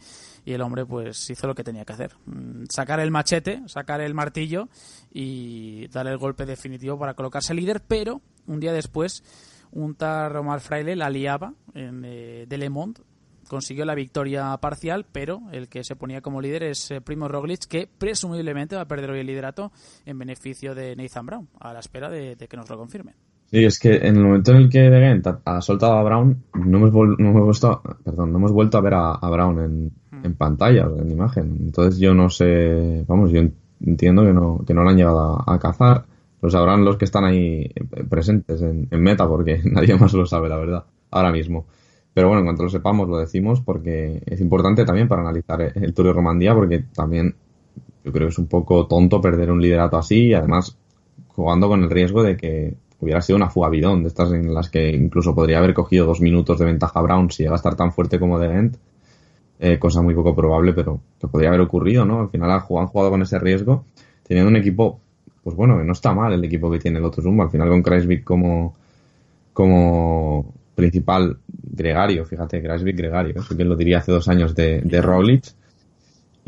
el 0.52 0.60
hombre 0.62 0.86
pues 0.86 1.28
hizo 1.30 1.46
lo 1.46 1.54
que 1.54 1.62
tenía 1.62 1.84
que 1.84 1.92
hacer. 1.92 2.16
Mm, 2.26 2.64
sacar 2.68 3.00
el 3.00 3.10
machete, 3.10 3.62
sacar 3.66 4.00
el 4.00 4.14
martillo 4.14 4.68
y 5.12 5.86
darle 5.88 6.12
el 6.12 6.18
golpe 6.18 6.46
definitivo 6.46 6.98
para 6.98 7.14
colocarse 7.14 7.54
líder, 7.54 7.82
pero 7.86 8.20
un 8.46 8.60
día 8.60 8.72
después 8.72 9.22
un 9.70 9.94
tal 9.94 10.34
Omar 10.36 10.60
Fraile 10.60 10.96
la 10.96 11.10
liaba 11.10 11.54
en 11.74 12.02
eh, 12.04 12.46
de 12.48 12.58
Le 12.58 12.70
Monde, 12.70 13.02
consiguió 13.48 13.84
la 13.84 13.94
victoria 13.94 14.56
parcial, 14.58 15.06
pero 15.10 15.42
el 15.52 15.68
que 15.68 15.84
se 15.84 15.96
ponía 15.96 16.20
como 16.20 16.40
líder 16.40 16.64
es 16.64 16.90
eh, 16.90 17.00
Primo 17.00 17.28
Roglic, 17.28 17.66
que 17.66 17.86
presumiblemente 17.86 18.76
va 18.76 18.82
a 18.82 18.88
perder 18.88 19.10
hoy 19.10 19.20
el 19.20 19.26
liderato 19.26 19.72
en 20.06 20.18
beneficio 20.18 20.74
de 20.74 20.96
Nathan 20.96 21.26
Brown, 21.26 21.48
a 21.60 21.72
la 21.72 21.80
espera 21.80 22.08
de 22.08 22.36
que 22.36 22.56
nos 22.56 22.68
lo 22.68 22.78
confirmen. 22.78 23.14
Sí, 23.50 23.64
es 23.64 23.78
que 23.78 23.96
en 23.96 24.16
el 24.16 24.24
momento 24.24 24.50
en 24.50 24.58
el 24.58 24.68
que 24.68 24.90
De 24.90 25.00
Gent 25.00 25.26
ha, 25.44 25.60
soltado 25.62 25.94
a 25.94 26.02
Brown, 26.02 26.44
no 26.54 26.78
hemos, 26.78 26.92
no 27.18 27.30
hemos, 27.30 27.44
vuelto, 27.44 27.82
perdón, 28.04 28.30
no 28.30 28.38
hemos 28.38 28.52
vuelto 28.52 28.76
a 28.76 28.80
ver 28.82 28.94
a, 28.94 29.30
Brown 29.30 29.58
en, 29.60 29.84
hmm. 30.10 30.26
en, 30.26 30.34
pantalla, 30.34 30.86
en 30.98 31.10
imagen. 31.10 31.56
Entonces 31.60 31.98
yo 31.98 32.12
no 32.12 32.28
sé, 32.28 33.04
vamos, 33.08 33.30
yo 33.30 33.40
entiendo 33.84 34.22
que 34.22 34.34
no, 34.34 34.62
que 34.66 34.74
no 34.74 34.82
lo 34.82 34.90
han 34.90 34.96
llegado 34.96 35.42
a, 35.46 35.58
cazar. 35.58 36.04
Lo 36.42 36.50
sabrán 36.50 36.84
los 36.84 36.98
que 36.98 37.06
están 37.06 37.24
ahí 37.24 37.72
presentes 38.08 38.60
en, 38.60 38.86
meta, 38.90 39.26
porque 39.26 39.60
nadie 39.64 39.96
más 39.96 40.12
lo 40.12 40.26
sabe, 40.26 40.50
la 40.50 40.56
verdad, 40.56 40.84
ahora 41.10 41.32
mismo. 41.32 41.66
Pero 42.12 42.28
bueno, 42.28 42.40
en 42.40 42.46
cuanto 42.46 42.64
lo 42.64 42.68
sepamos, 42.68 43.08
lo 43.08 43.16
decimos, 43.16 43.62
porque 43.62 44.22
es 44.26 44.40
importante 44.42 44.84
también 44.84 45.08
para 45.08 45.22
analizar 45.22 45.72
el 45.74 45.94
Tour 45.94 46.08
de 46.08 46.12
Romandía, 46.12 46.54
porque 46.54 46.84
también 46.94 47.34
yo 48.04 48.12
creo 48.12 48.26
que 48.26 48.32
es 48.32 48.38
un 48.38 48.46
poco 48.46 48.86
tonto 48.86 49.22
perder 49.22 49.50
un 49.50 49.62
liderato 49.62 49.96
así, 49.96 50.26
y 50.26 50.34
además 50.34 50.76
jugando 51.28 51.68
con 51.68 51.82
el 51.82 51.90
riesgo 51.90 52.22
de 52.22 52.36
que 52.36 52.74
hubiera 53.00 53.20
sido 53.20 53.36
una 53.36 53.50
fuga 53.50 53.68
bidón, 53.68 54.02
de 54.02 54.08
estas 54.08 54.32
en 54.32 54.52
las 54.52 54.70
que 54.70 54.90
incluso 54.90 55.34
podría 55.34 55.58
haber 55.58 55.74
cogido 55.74 56.06
dos 56.06 56.20
minutos 56.20 56.58
de 56.58 56.64
ventaja 56.64 57.00
Brown 57.00 57.30
si 57.30 57.42
llega 57.42 57.54
a 57.54 57.56
estar 57.56 57.76
tan 57.76 57.92
fuerte 57.92 58.18
como 58.18 58.38
De 58.38 58.48
Gent, 58.48 58.76
eh, 59.60 59.78
cosa 59.78 60.02
muy 60.02 60.14
poco 60.14 60.34
probable, 60.34 60.72
pero 60.72 61.00
que 61.20 61.28
podría 61.28 61.48
haber 61.50 61.60
ocurrido, 61.60 62.04
¿no? 62.04 62.20
Al 62.20 62.30
final 62.30 62.50
han 62.50 62.60
jugado, 62.60 63.10
con 63.10 63.22
ese 63.22 63.38
riesgo, 63.38 63.84
teniendo 64.22 64.50
un 64.50 64.56
equipo, 64.56 65.00
pues 65.42 65.56
bueno, 65.56 65.78
que 65.78 65.84
no 65.84 65.92
está 65.92 66.12
mal 66.12 66.32
el 66.32 66.44
equipo 66.44 66.70
que 66.70 66.78
tiene 66.78 66.98
el 66.98 67.04
otro 67.04 67.22
Zumba, 67.22 67.44
al 67.44 67.50
final 67.50 67.68
con 67.68 67.82
Kreisvik 67.82 68.24
como, 68.24 68.74
como 69.52 70.54
principal 70.74 71.38
gregario, 71.46 72.24
fíjate, 72.24 72.62
Kreisvik 72.62 72.96
gregario, 72.96 73.40
eso 73.40 73.56
que 73.56 73.64
lo 73.64 73.76
diría 73.76 73.98
hace 73.98 74.12
dos 74.12 74.28
años 74.28 74.54
de, 74.54 74.80
de 74.80 75.00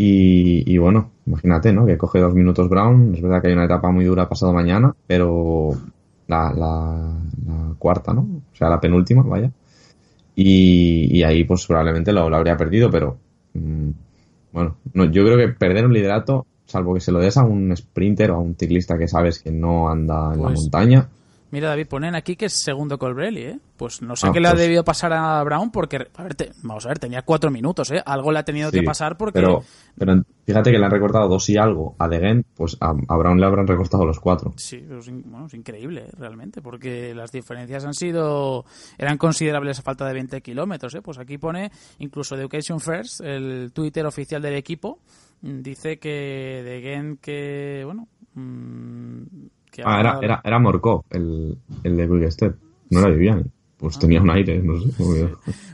y, 0.03 0.65
y, 0.73 0.79
bueno, 0.79 1.11
imagínate, 1.27 1.75
¿no? 1.75 1.85
Que 1.85 1.99
coge 1.99 2.21
dos 2.21 2.33
minutos 2.33 2.71
Brown. 2.71 3.15
Es 3.15 3.21
verdad 3.21 3.43
que 3.43 3.49
hay 3.49 3.53
una 3.53 3.67
etapa 3.67 3.91
muy 3.91 4.07
dura 4.07 4.31
pasado 4.31 4.51
mañana, 4.51 4.95
pero 5.07 5.73
la, 6.31 6.53
la, 6.53 7.75
cuarta, 7.79 8.13
¿no? 8.15 8.21
O 8.53 8.57
sea, 8.57 8.69
la 8.69 8.81
penúltima, 8.81 9.23
vaya. 9.23 9.51
Y, 10.37 11.23
ahí 11.23 11.45
pues 11.45 11.67
probablemente 11.67 12.13
lo, 12.13 12.35
habría 12.35 12.57
perdido, 12.57 12.91
pero 12.91 13.19
mm, 13.55 13.91
bueno, 14.53 14.77
no, 14.95 15.05
yo 15.07 15.25
creo 15.25 15.37
que 15.37 15.49
perder 15.49 15.87
un 15.87 15.93
liderato, 15.93 16.47
salvo 16.65 16.95
que 16.95 17.01
se 17.01 17.13
lo 17.13 17.19
des 17.19 17.37
a 17.37 17.43
un 17.43 17.77
sprinter 17.77 18.31
o 18.31 18.37
a 18.37 18.41
un 18.41 18.57
ciclista 18.57 18.97
que 18.97 19.09
sabes 19.09 19.41
que 19.41 19.51
no 19.51 19.91
anda 19.91 20.33
en 20.33 20.41
la 20.41 20.49
pues 20.49 20.61
montaña, 20.61 21.09
Mira, 21.51 21.69
David, 21.69 21.89
ponen 21.89 22.15
aquí 22.15 22.37
que 22.37 22.47
es 22.47 22.53
segundo 22.53 22.99
Colbrelli, 22.99 23.43
¿eh? 23.43 23.59
Pues 23.77 24.03
no 24.03 24.15
sé 24.15 24.29
ah, 24.29 24.31
qué 24.33 24.41
le 24.41 24.49
ha 24.49 24.53
pues 24.53 24.63
debido 24.63 24.85
pasar 24.85 25.13
a 25.13 25.43
Brown 25.43 25.71
porque, 25.73 25.97
a 26.15 26.23
ver, 26.23 26.37
vamos 26.63 26.85
a 26.87 26.89
ver, 26.91 26.99
tenía 26.99 27.23
cuatro 27.23 27.51
minutos, 27.51 27.91
¿eh? 27.91 28.01
Algo 28.05 28.31
le 28.31 28.39
ha 28.39 28.45
tenido 28.45 28.71
que 28.71 28.83
pasar 28.83 29.17
porque... 29.17 29.41
Pero, 29.41 29.63
pero 29.99 30.23
fíjate 30.45 30.71
que 30.71 30.79
le 30.79 30.85
han 30.85 30.91
recortado 30.91 31.29
dos 31.29 31.49
y 31.49 31.57
algo 31.57 31.97
a 31.99 32.09
De 32.09 32.45
pues 32.55 32.77
a, 32.81 32.93
Brown 32.93 33.41
le 33.41 33.47
habrán 33.47 33.67
recortado 33.67 34.05
los 34.05 34.21
cuatro. 34.21 34.53
Sí, 34.57 34.77
es, 34.77 35.11
bueno, 35.11 35.47
es 35.47 35.55
increíble, 35.55 36.03
¿eh? 36.03 36.13
realmente, 36.17 36.63
porque 36.63 37.15
las 37.15 37.33
diferencias 37.33 37.85
han 37.85 37.95
sido... 37.95 38.65
eran 38.97 39.19
considerables 39.19 39.81
a 39.81 39.83
falta 39.83 40.07
de 40.07 40.15
20 40.15 40.41
kilómetros, 40.43 40.95
¿eh? 40.95 41.03
Pues 41.03 41.19
aquí 41.19 41.39
pone, 41.39 41.73
incluso 41.99 42.37
Education 42.37 42.79
First, 42.79 43.23
el 43.23 43.73
Twitter 43.73 44.07
oficial 44.07 44.41
del 44.41 44.55
equipo, 44.55 45.01
dice 45.41 45.99
que 45.99 46.63
De 46.63 47.19
que, 47.21 47.83
bueno... 47.85 48.07
Mmm, 48.35 49.25
ah, 49.85 50.01
era, 50.01 50.19
era, 50.21 50.41
era 50.45 50.59
Morkov, 50.59 51.05
el, 51.11 51.57
el 51.83 51.97
de 51.97 52.09
Quick 52.09 52.57
no 52.91 53.01
era 53.01 53.11
Viviani. 53.11 53.45
Pues 53.81 53.97
ah. 53.97 54.01
tenía 54.01 54.21
un 54.21 54.31
aire, 54.31 54.61
no 54.63 54.79
sé. 54.79 54.91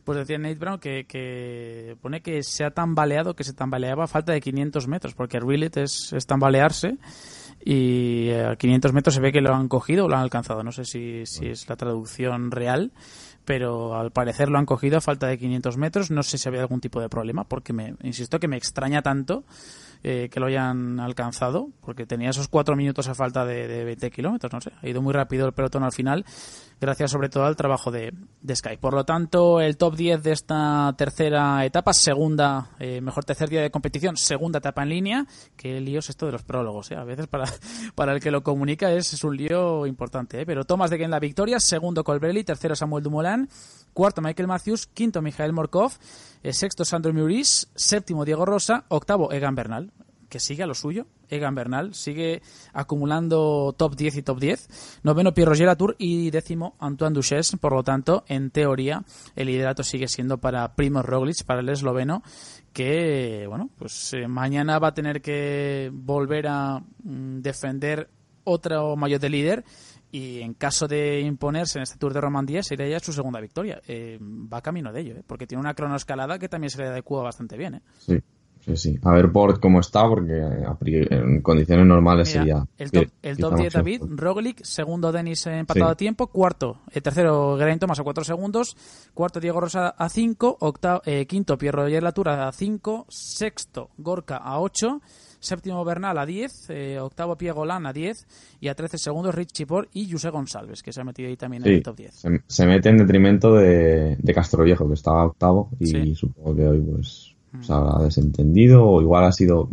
Pues 0.05 0.19
decía 0.19 0.38
Nate 0.38 0.55
Brown 0.55 0.79
que, 0.79 1.07
que, 1.07 1.97
pone 2.01 2.21
que 2.21 2.42
se 2.45 2.64
ha 2.64 2.71
tambaleado, 2.71 3.35
que 3.35 3.42
se 3.42 3.53
tambaleaba 3.53 4.05
a 4.05 4.07
falta 4.07 4.33
de 4.33 4.40
500 4.40 4.87
metros, 4.87 5.14
porque 5.14 5.40
Relit 5.40 5.77
es, 5.77 6.12
es 6.12 6.25
tambalearse 6.25 6.99
y 7.64 8.31
a 8.31 8.55
500 8.55 8.92
metros 8.92 9.16
se 9.16 9.21
ve 9.21 9.33
que 9.33 9.40
lo 9.40 9.53
han 9.53 9.66
cogido 9.66 10.05
o 10.05 10.09
lo 10.09 10.14
han 10.14 10.23
alcanzado. 10.23 10.62
No 10.62 10.71
sé 10.71 10.85
si, 10.85 11.27
si 11.27 11.47
es 11.47 11.69
la 11.69 11.75
traducción 11.75 12.53
real, 12.53 12.92
pero 13.45 13.97
al 13.97 14.12
parecer 14.12 14.51
lo 14.51 14.59
han 14.59 14.66
cogido 14.66 14.99
a 14.99 15.01
falta 15.01 15.27
de 15.27 15.37
500 15.37 15.77
metros. 15.77 16.11
No 16.12 16.23
sé 16.23 16.38
si 16.38 16.49
había 16.49 16.61
algún 16.61 16.81
tipo 16.81 17.01
de 17.01 17.09
problema, 17.09 17.42
porque 17.42 17.73
me 17.73 17.97
insisto 18.05 18.38
que 18.38 18.47
me 18.47 18.57
extraña 18.57 19.03
tanto 19.03 19.45
eh, 20.03 20.29
que 20.31 20.41
lo 20.41 20.47
hayan 20.47 21.01
alcanzado, 21.01 21.71
porque 21.81 22.07
tenía 22.07 22.31
esos 22.31 22.49
cuatro 22.49 22.77
minutos 22.77 23.09
a 23.09 23.15
falta 23.15 23.45
de, 23.45 23.69
de 23.69 23.85
20 23.85 24.11
kilómetros, 24.11 24.53
no 24.53 24.61
sé, 24.61 24.73
ha 24.81 24.89
ido 24.89 25.03
muy 25.03 25.13
rápido 25.13 25.47
el 25.47 25.53
pelotón 25.53 25.83
al 25.85 25.93
final, 25.93 26.25
gracias 26.81 27.11
sobre 27.11 27.29
todo 27.29 27.45
al 27.45 27.57
trabajo 27.57 27.91
de, 27.91 28.13
Sky. 28.55 28.77
Por 28.77 28.95
lo 28.95 29.05
tanto, 29.05 29.61
el 29.61 29.77
top 29.77 29.97
10 29.97 30.23
de 30.23 30.33
esta 30.33 30.95
tercera 30.97 31.65
etapa, 31.65 31.93
segunda, 31.93 32.71
eh, 32.79 33.01
mejor 33.01 33.25
tercer 33.25 33.49
día 33.49 33.63
de 33.63 33.71
competición, 33.71 34.17
segunda 34.17 34.59
etapa 34.59 34.83
en 34.83 34.89
línea, 34.89 35.27
que 35.57 35.81
lío 35.81 35.99
es 35.99 36.11
esto 36.11 36.27
de 36.27 36.33
los 36.33 36.43
prólogos, 36.43 36.91
¿eh? 36.91 36.97
a 36.97 37.05
veces 37.05 37.27
para, 37.27 37.47
para 37.95 38.13
el 38.13 38.21
que 38.21 38.31
lo 38.31 38.43
comunica 38.43 38.93
es, 38.93 39.23
un 39.25 39.37
lío 39.37 39.87
importante, 39.87 40.41
¿eh? 40.41 40.47
pero 40.47 40.65
Thomas 40.65 40.91
de 40.91 40.97
en 40.97 41.11
la 41.11 41.21
victoria, 41.21 41.61
segundo 41.61 42.05
Colbrelli, 42.05 42.43
tercero 42.43 42.75
Samuel 42.75 43.03
Dumoulin, 43.03 43.49
cuarto 43.93 44.23
Michael 44.23 44.49
Matthews, 44.49 44.87
quinto 44.87 45.21
Mijael 45.23 45.53
Morkov, 45.53 45.93
sexto 46.53 46.85
Sandro 46.85 47.13
Muris, 47.13 47.69
séptimo 47.75 48.25
Diego 48.25 48.45
Rosa, 48.45 48.85
octavo 48.89 49.33
Egan 49.33 49.55
Bernal. 49.55 49.93
que 50.29 50.41
sigue 50.41 50.63
a 50.63 50.67
lo 50.67 50.75
suyo. 50.75 51.07
Egan 51.29 51.55
Bernal 51.55 51.95
sigue 51.95 52.43
acumulando 52.73 53.75
top 53.77 53.97
10 53.97 54.17
y 54.17 54.23
top 54.23 54.39
10. 54.39 55.01
Noveno 55.03 55.35
Pierre 55.35 55.51
Roger 55.51 55.67
Latour 55.67 55.97
y 55.99 56.31
décimo 56.31 56.77
Antoine 56.79 57.15
Duchesne. 57.15 57.59
Por 57.59 57.73
lo 57.73 57.83
tanto, 57.83 58.25
en 58.29 58.51
teoría, 58.51 59.05
el 59.35 59.47
liderato 59.47 59.83
sigue 59.83 60.09
siendo 60.09 60.39
para 60.39 60.75
Primo 60.75 61.03
Roglic, 61.03 61.45
para 61.45 61.61
el 61.61 61.69
esloveno, 61.69 62.23
que, 62.73 63.47
bueno, 63.49 63.71
pues 63.79 64.13
eh, 64.15 64.29
mañana 64.29 64.79
va 64.79 64.89
a 64.89 64.95
tener 64.95 65.23
que 65.23 65.91
volver 65.93 66.49
a 66.49 66.83
mm, 67.03 67.41
defender 67.41 68.11
otro 68.45 68.97
mayor 68.97 69.21
de 69.21 69.31
líder 69.31 69.65
y 70.11 70.40
en 70.40 70.55
caso 70.55 70.88
de 70.88 71.21
imponerse 71.21 71.79
en 71.79 71.83
este 71.83 71.99
Tour 71.99 72.14
de 72.14 72.21
Romandía 72.21 72.62
sería 72.62 72.88
ya 72.88 73.01
su 73.01 73.12
segunda 73.12 73.40
victoria. 73.40 73.81
Eh, 73.87 74.19
va 74.21 74.62
camino 74.62 74.92
de 74.92 75.01
ello, 75.01 75.14
¿eh? 75.16 75.23
porque 75.27 75.47
tiene 75.47 75.61
una 75.61 75.75
cronoescalada 75.75 76.38
que 76.38 76.49
también 76.49 76.71
se 76.71 76.79
le 76.79 76.88
adecua 76.88 77.23
bastante 77.23 77.57
bien. 77.57 77.77
¿eh? 77.77 77.83
Sí. 77.99 78.19
Sí, 78.66 78.77
sí. 78.77 78.99
A 79.05 79.12
ver 79.12 79.31
por 79.31 79.61
cómo 79.61 79.79
está, 79.79 80.09
porque 80.09 80.40
en 81.09 81.40
condiciones 81.40 81.87
normales 81.87 82.31
sería. 82.31 82.66
El 82.77 82.90
top, 82.90 83.07
el 83.23 83.37
top 83.37 83.55
10 83.59 83.73
David, 83.73 84.03
Roglic, 84.09 84.64
segundo 84.64 85.12
Denis 85.12 85.47
empatado 85.47 85.90
a 85.90 85.95
tiempo, 85.95 86.27
cuarto, 86.27 86.81
el 86.90 87.01
tercero 87.01 87.57
Geraint 87.57 87.81
Thomas 87.81 88.01
a 88.01 88.03
4 88.03 88.25
segundos, 88.25 88.77
cuarto 89.14 89.38
Diego 89.38 89.61
Rosa 89.61 89.90
a 89.90 90.09
5, 90.09 90.57
octavo, 90.59 91.01
eh, 91.05 91.27
quinto 91.27 91.57
Pierro 91.57 91.85
Roger 91.85 92.03
Latura 92.03 92.49
a 92.49 92.53
5, 92.53 93.07
sexto 93.09 93.90
Gorka 93.99 94.38
a 94.38 94.59
8, 94.59 95.01
séptimo 95.47 95.85
Bernal 95.85 96.19
a 96.19 96.27
10, 96.27 96.71
eh, 96.71 96.99
octavo 97.01 97.37
Piegolán 97.37 97.87
a 97.87 97.93
10 97.93 98.27
y 98.61 98.69
a 98.69 98.75
13 98.75 98.99
segundos 98.99 99.35
Richie 99.35 99.67
Por 99.67 99.89
y 99.93 100.11
José 100.11 100.31
González, 100.31 100.83
que 100.83 100.93
se 100.93 101.01
ha 101.01 101.05
metido 101.05 101.29
ahí 101.29 101.37
también 101.37 101.67
en 101.67 101.75
el 101.75 101.83
top 101.83 101.97
10. 101.97 102.23
Se, 102.47 102.67
mete 102.67 102.89
en 102.89 102.99
detrimento 102.99 103.55
de, 103.55 104.17
de 104.17 104.35
Castro 104.35 104.65
Viejo, 104.65 104.87
que 104.89 104.95
estaba 104.95 105.25
octavo 105.25 105.71
y 105.79 106.15
supongo 106.15 106.57
que 106.57 106.67
hoy 106.67 106.81
pues 106.81 107.37
se 107.61 107.73
habrá 107.73 108.05
desentendido 108.05 108.85
o 108.85 109.01
igual 109.01 109.25
ha 109.25 109.33
sido, 109.33 109.71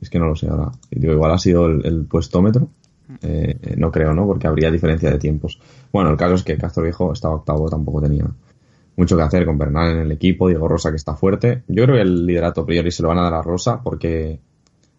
es 0.00 0.10
que 0.10 0.18
no 0.18 0.26
lo 0.26 0.36
sé 0.36 0.48
ahora, 0.48 0.72
digo, 0.90 1.12
igual 1.12 1.32
ha 1.32 1.38
sido 1.38 1.66
el, 1.66 2.06
puestómetro. 2.06 2.68
Eh, 3.22 3.76
no 3.76 3.90
creo, 3.90 4.14
¿no? 4.14 4.26
Porque 4.26 4.46
habría 4.46 4.70
diferencia 4.70 5.10
de 5.10 5.18
tiempos. 5.18 5.60
Bueno, 5.92 6.10
el 6.10 6.16
caso 6.16 6.34
es 6.34 6.42
que 6.42 6.56
Castro 6.56 6.82
Viejo 6.82 7.12
estaba 7.12 7.34
octavo, 7.34 7.68
tampoco 7.68 8.00
tenía 8.00 8.26
mucho 8.96 9.16
que 9.16 9.22
hacer 9.22 9.44
con 9.44 9.58
Bernal 9.58 9.92
en 9.92 9.98
el 9.98 10.12
equipo, 10.12 10.48
Diego 10.48 10.68
Rosa 10.68 10.90
que 10.90 10.96
está 10.96 11.14
fuerte. 11.14 11.62
Yo 11.68 11.84
creo 11.84 11.96
que 11.96 12.02
el 12.02 12.26
liderato 12.26 12.62
a 12.62 12.66
priori 12.66 12.90
se 12.90 13.02
lo 13.02 13.08
van 13.08 13.18
a 13.18 13.22
dar 13.22 13.34
a 13.34 13.42
Rosa 13.42 13.80
porque 13.82 14.40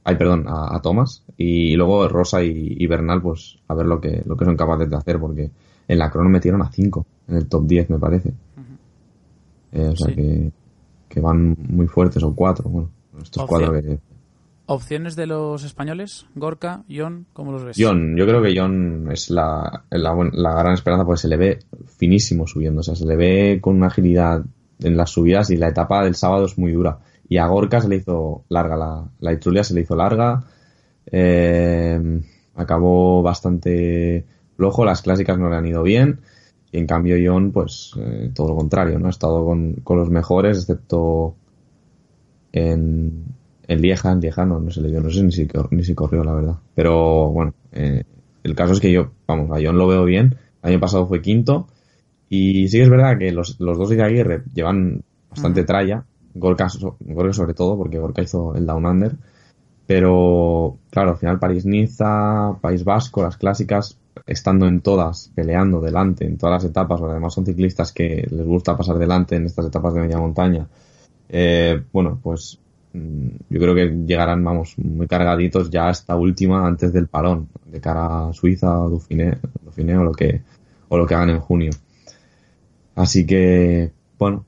ay, 0.05 0.15
perdón, 0.15 0.45
a, 0.47 0.79
Thomas 0.81 1.23
y 1.35 1.75
luego 1.75 2.07
Rosa 2.07 2.41
y, 2.43 2.87
Bernal 2.87 3.21
pues 3.21 3.57
a 3.67 3.73
ver 3.73 3.85
lo 3.85 3.99
que 3.99 4.23
lo 4.25 4.37
que 4.37 4.45
son 4.45 4.55
capaces 4.55 4.89
de 4.89 4.95
hacer 4.95 5.19
porque 5.19 5.51
en 5.87 5.99
la 5.99 6.09
crono 6.09 6.29
metieron 6.29 6.61
a 6.61 6.71
5 6.71 7.05
en 7.27 7.35
el 7.35 7.47
top 7.47 7.67
10 7.67 7.89
me 7.89 7.99
parece. 7.99 8.33
Eh, 9.73 9.89
o 9.91 9.95
sea 9.95 10.15
que 10.15 10.51
que 11.15 11.21
van 11.21 11.55
muy 11.69 11.87
fuertes, 11.87 12.21
o 12.23 12.35
cuatro, 12.35 12.69
bueno, 12.69 12.89
estos 13.21 13.45
cuatro 13.45 13.73
¿Opciones 14.67 15.15
de 15.15 15.27
los 15.27 15.63
españoles? 15.63 16.25
Gorka, 16.33 16.83
John, 16.89 17.27
¿cómo 17.33 17.51
los 17.51 17.63
ves? 17.63 17.77
John, 17.79 18.17
yo 18.17 18.25
creo 18.25 18.41
que 18.41 18.53
John 18.57 19.07
es 19.11 19.29
la, 19.29 19.85
la, 19.91 20.53
gran 20.55 20.73
esperanza 20.73 21.05
porque 21.05 21.21
se 21.21 21.27
le 21.27 21.37
ve 21.37 21.59
finísimo 21.85 22.47
subiendo, 22.47 22.81
o 22.81 22.83
sea, 22.83 22.95
se 22.95 23.05
le 23.05 23.15
ve 23.15 23.59
con 23.61 23.75
una 23.75 23.87
agilidad 23.87 24.43
en 24.79 24.97
las 24.97 25.11
subidas 25.11 25.51
y 25.51 25.57
la 25.57 25.69
etapa 25.69 26.03
del 26.03 26.15
sábado 26.15 26.45
es 26.45 26.57
muy 26.57 26.71
dura. 26.71 26.99
Y 27.27 27.37
a 27.37 27.47
Gorka 27.47 27.81
se 27.81 27.89
le 27.89 27.97
hizo 27.97 28.43
larga, 28.49 28.77
la, 28.77 29.09
la 29.19 29.33
Itzulia 29.33 29.63
se 29.63 29.73
le 29.73 29.81
hizo 29.81 29.95
larga, 29.95 30.43
eh, 31.11 32.21
acabó 32.55 33.21
bastante 33.21 34.25
flojo, 34.55 34.85
las 34.85 35.01
clásicas 35.01 35.37
no 35.37 35.49
le 35.49 35.55
han 35.55 35.65
ido 35.65 35.83
bien 35.83 36.19
y 36.75 36.77
en 36.77 36.87
cambio 36.87 37.15
John, 37.23 37.53
pues 37.53 37.93
eh, 37.97 38.31
todo 38.35 38.49
lo 38.49 38.55
contrario, 38.57 38.99
¿no? 38.99 39.07
Ha 39.07 39.11
estado 39.11 39.45
con, 39.45 39.81
los 39.87 40.09
mejores, 40.09 40.57
excepto 40.57 41.35
en, 42.51 43.23
en 43.65 43.81
Lieja, 43.81 44.11
en 44.11 44.19
Lieja 44.19 44.45
no, 44.45 44.59
no 44.59 44.69
sé, 44.69 44.81
no 44.81 45.09
sé 45.09 45.23
ni 45.23 45.31
si, 45.31 45.47
ni 45.71 45.83
si 45.85 45.95
corrió, 45.95 46.21
la 46.25 46.33
verdad. 46.33 46.55
Pero 46.73 47.29
bueno, 47.29 47.53
eh, 47.71 48.03
el 48.43 48.55
caso 48.55 48.73
es 48.73 48.81
que 48.81 48.91
yo, 48.91 49.11
vamos, 49.25 49.51
a 49.51 49.63
John 49.63 49.77
lo 49.77 49.87
veo 49.87 50.03
bien. 50.03 50.35
El 50.63 50.71
año 50.71 50.79
pasado 50.81 51.07
fue 51.07 51.21
quinto. 51.21 51.67
Y 52.27 52.67
sí 52.67 52.77
que 52.77 52.83
es 52.83 52.89
verdad 52.89 53.17
que 53.17 53.31
los, 53.31 53.57
los 53.61 53.77
dos 53.77 53.89
de 53.89 54.03
Aguirre 54.03 54.43
llevan 54.53 55.01
bastante 55.29 55.63
tralla. 55.63 56.03
Gorka, 56.35 56.67
Gorka 56.99 57.33
sobre 57.33 57.53
todo, 57.53 57.77
porque 57.77 57.97
Gorka 57.97 58.21
hizo 58.21 58.53
el 58.55 58.65
Down 58.65 58.85
Under. 58.85 59.15
Pero, 59.87 60.77
claro, 60.89 61.11
al 61.11 61.17
final 61.17 61.39
París-Niza, 61.39 62.57
País 62.61 62.83
Vasco, 62.83 63.21
las 63.21 63.37
clásicas, 63.37 63.97
estando 64.25 64.67
en 64.67 64.81
todas, 64.81 65.31
peleando 65.35 65.81
delante 65.81 66.25
en 66.25 66.37
todas 66.37 66.63
las 66.63 66.71
etapas, 66.71 67.01
o 67.01 67.09
además 67.09 67.33
son 67.33 67.45
ciclistas 67.45 67.91
que 67.91 68.27
les 68.29 68.45
gusta 68.45 68.75
pasar 68.75 68.97
delante 68.97 69.35
en 69.35 69.45
estas 69.45 69.67
etapas 69.67 69.93
de 69.93 70.01
media 70.01 70.17
montaña, 70.17 70.67
eh, 71.29 71.81
bueno, 71.91 72.19
pues 72.21 72.59
mm, 72.93 73.27
yo 73.49 73.59
creo 73.59 73.75
que 73.75 73.87
llegarán, 74.05 74.43
vamos, 74.43 74.77
muy 74.77 75.07
cargaditos 75.07 75.69
ya 75.69 75.89
esta 75.89 76.15
última 76.15 76.65
antes 76.65 76.93
del 76.93 77.07
parón, 77.07 77.49
de 77.65 77.81
cara 77.81 78.29
a 78.29 78.33
Suiza 78.33 78.79
o 78.79 78.89
Dauphiné, 78.89 79.37
o 79.97 80.03
lo 80.03 80.11
que, 80.11 80.41
o 80.89 80.97
lo 80.97 81.05
que 81.05 81.15
hagan 81.15 81.29
en 81.31 81.39
junio. 81.39 81.71
Así 82.95 83.25
que, 83.25 83.91
bueno, 84.17 84.45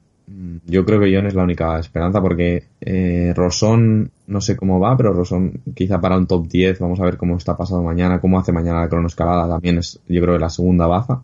yo 0.65 0.86
creo 0.86 1.00
que 1.00 1.13
John 1.13 1.26
es 1.26 1.34
la 1.34 1.43
única 1.43 1.80
esperanza 1.80 2.21
porque 2.21 2.63
eh, 2.82 3.34
Rosón 3.36 4.12
no 4.28 4.41
sé 4.41 4.56
cómo 4.56 4.80
va, 4.80 4.95
pero 4.95 5.13
Rosón 5.13 5.62
quizá 5.73 6.00
para 6.00 6.17
un 6.17 6.28
top 6.28 6.47
10, 6.47 6.80
vamos 6.80 7.00
a 7.00 7.06
ver 7.06 7.17
cómo 7.17 7.38
está 7.38 7.58
pasado 7.58 7.82
mañana, 7.82 8.19
cómo 8.19 8.39
hace 8.39 8.52
mañana 8.52 8.82
la 8.82 8.89
cronoescalada, 8.89 9.47
también 9.47 9.80
es 9.80 10.00
yo 10.08 10.21
creo 10.21 10.36
que 10.36 10.41
la 10.41 10.50
segunda 10.50 10.86
baza. 10.86 11.21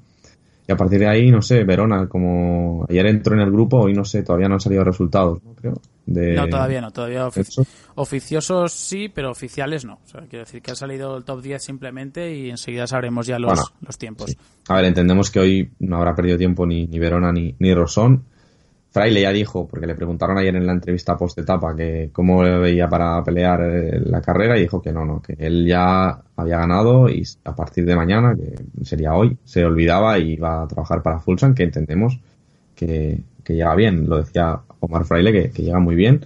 Y 0.65 0.71
a 0.71 0.78
partir 0.78 0.99
de 0.99 1.08
ahí, 1.08 1.30
no 1.30 1.41
sé, 1.41 1.65
Verona, 1.65 2.08
como 2.08 2.86
ayer 2.89 3.06
entró 3.08 3.36
en 3.36 3.41
el 3.41 3.52
grupo, 3.52 3.82
hoy 3.82 3.93
no 3.93 4.06
sé, 4.06 4.23
todavía 4.23 4.47
no 4.47 4.56
han 4.56 4.62
salido 4.62 4.84
resultados, 4.84 5.43
¿no? 5.43 5.54
Creo. 5.54 5.73
No, 6.06 6.47
todavía 6.49 6.82
no, 6.82 6.91
todavía 6.91 7.30
oficiosos 7.95 8.73
sí, 8.73 9.10
pero 9.10 9.32
oficiales 9.32 9.86
no. 9.86 9.99
O 10.04 10.08
sea, 10.08 10.21
quiero 10.21 10.43
decir 10.43 10.62
que 10.62 10.71
ha 10.71 10.76
salido 10.76 11.15
el 11.15 11.23
top 11.23 11.41
10 11.41 11.63
simplemente 11.63 12.36
y 12.36 12.49
enseguida 12.49 12.88
sabremos 12.88 13.26
ya 13.26 13.39
los, 13.39 13.73
los 13.80 13.97
tiempos. 13.97 14.36
A 14.67 14.76
ver, 14.76 14.86
entendemos 14.86 15.32
que 15.32 15.39
hoy 15.39 15.71
no 15.80 15.97
habrá 15.97 16.13
perdido 16.13 16.38
tiempo 16.38 16.65
ni, 16.65 16.88
ni 16.88 16.99
Verona 16.99 17.32
ni, 17.32 17.56
ni 17.60 17.73
Rosón 17.73 18.26
Fraile 18.94 19.22
ya 19.22 19.32
dijo, 19.32 19.68
porque 19.68 19.88
le 19.88 19.96
preguntaron 19.96 20.38
ayer 20.38 20.56
en 20.56 20.68
la 20.68 20.74
entrevista 20.74 21.18
post-etapa 21.18 21.76
que 21.76 22.12
cómo 22.14 22.42
veía 22.42 22.88
para 22.88 23.24
pelear 23.24 23.62
eh, 23.64 24.00
la 24.06 24.22
carrera 24.22 24.56
y 24.56 24.62
dijo 24.62 24.84
que 24.84 24.92
no, 24.92 25.04
no, 25.04 25.20
que 25.20 25.36
él 25.40 25.66
ya 25.66 26.22
había 26.36 26.60
ganado 26.60 27.10
y 27.10 27.24
a 27.44 27.56
partir 27.56 27.86
de 27.86 27.96
mañana, 27.96 28.36
que 28.36 28.86
sería 28.86 29.16
hoy, 29.16 29.36
se 29.44 29.66
olvidaba 29.66 30.20
y 30.20 30.34
iba 30.34 30.62
a 30.62 30.68
trabajar 30.68 31.02
para 31.02 31.20
Fulsan, 31.20 31.56
que 31.56 31.64
entendemos 31.64 32.20
que, 32.76 33.20
llega 33.48 33.74
bien. 33.74 34.08
Lo 34.08 34.18
decía 34.18 34.60
Omar 34.80 35.06
Fraile, 35.06 35.50
que, 35.52 35.64
llega 35.64 35.80
muy 35.80 35.96
bien. 35.96 36.24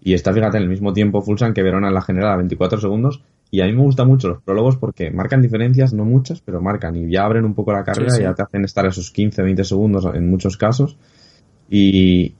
Y 0.00 0.14
está, 0.14 0.32
fíjate, 0.32 0.56
en 0.58 0.62
el 0.62 0.68
mismo 0.68 0.92
tiempo 0.92 1.20
Fulsan 1.20 1.52
que 1.52 1.64
Verona 1.64 1.88
en 1.88 1.94
la 1.94 2.02
general 2.02 2.30
a 2.30 2.36
24 2.36 2.80
segundos. 2.80 3.24
Y 3.50 3.60
a 3.60 3.64
mí 3.64 3.72
me 3.72 3.82
gustan 3.82 4.06
mucho 4.06 4.28
los 4.28 4.42
prólogos 4.42 4.76
porque 4.76 5.10
marcan 5.10 5.42
diferencias, 5.42 5.92
no 5.92 6.04
muchas, 6.04 6.42
pero 6.42 6.60
marcan 6.60 6.94
y 6.94 7.10
ya 7.10 7.24
abren 7.24 7.44
un 7.44 7.54
poco 7.54 7.72
la 7.72 7.82
carrera 7.82 8.16
y 8.16 8.22
ya 8.22 8.34
te 8.34 8.42
hacen 8.42 8.64
estar 8.64 8.86
esos 8.86 9.10
15, 9.10 9.42
20 9.42 9.64
segundos 9.64 10.06
en 10.14 10.30
muchos 10.30 10.56
casos 10.56 10.96
y, 11.68 12.34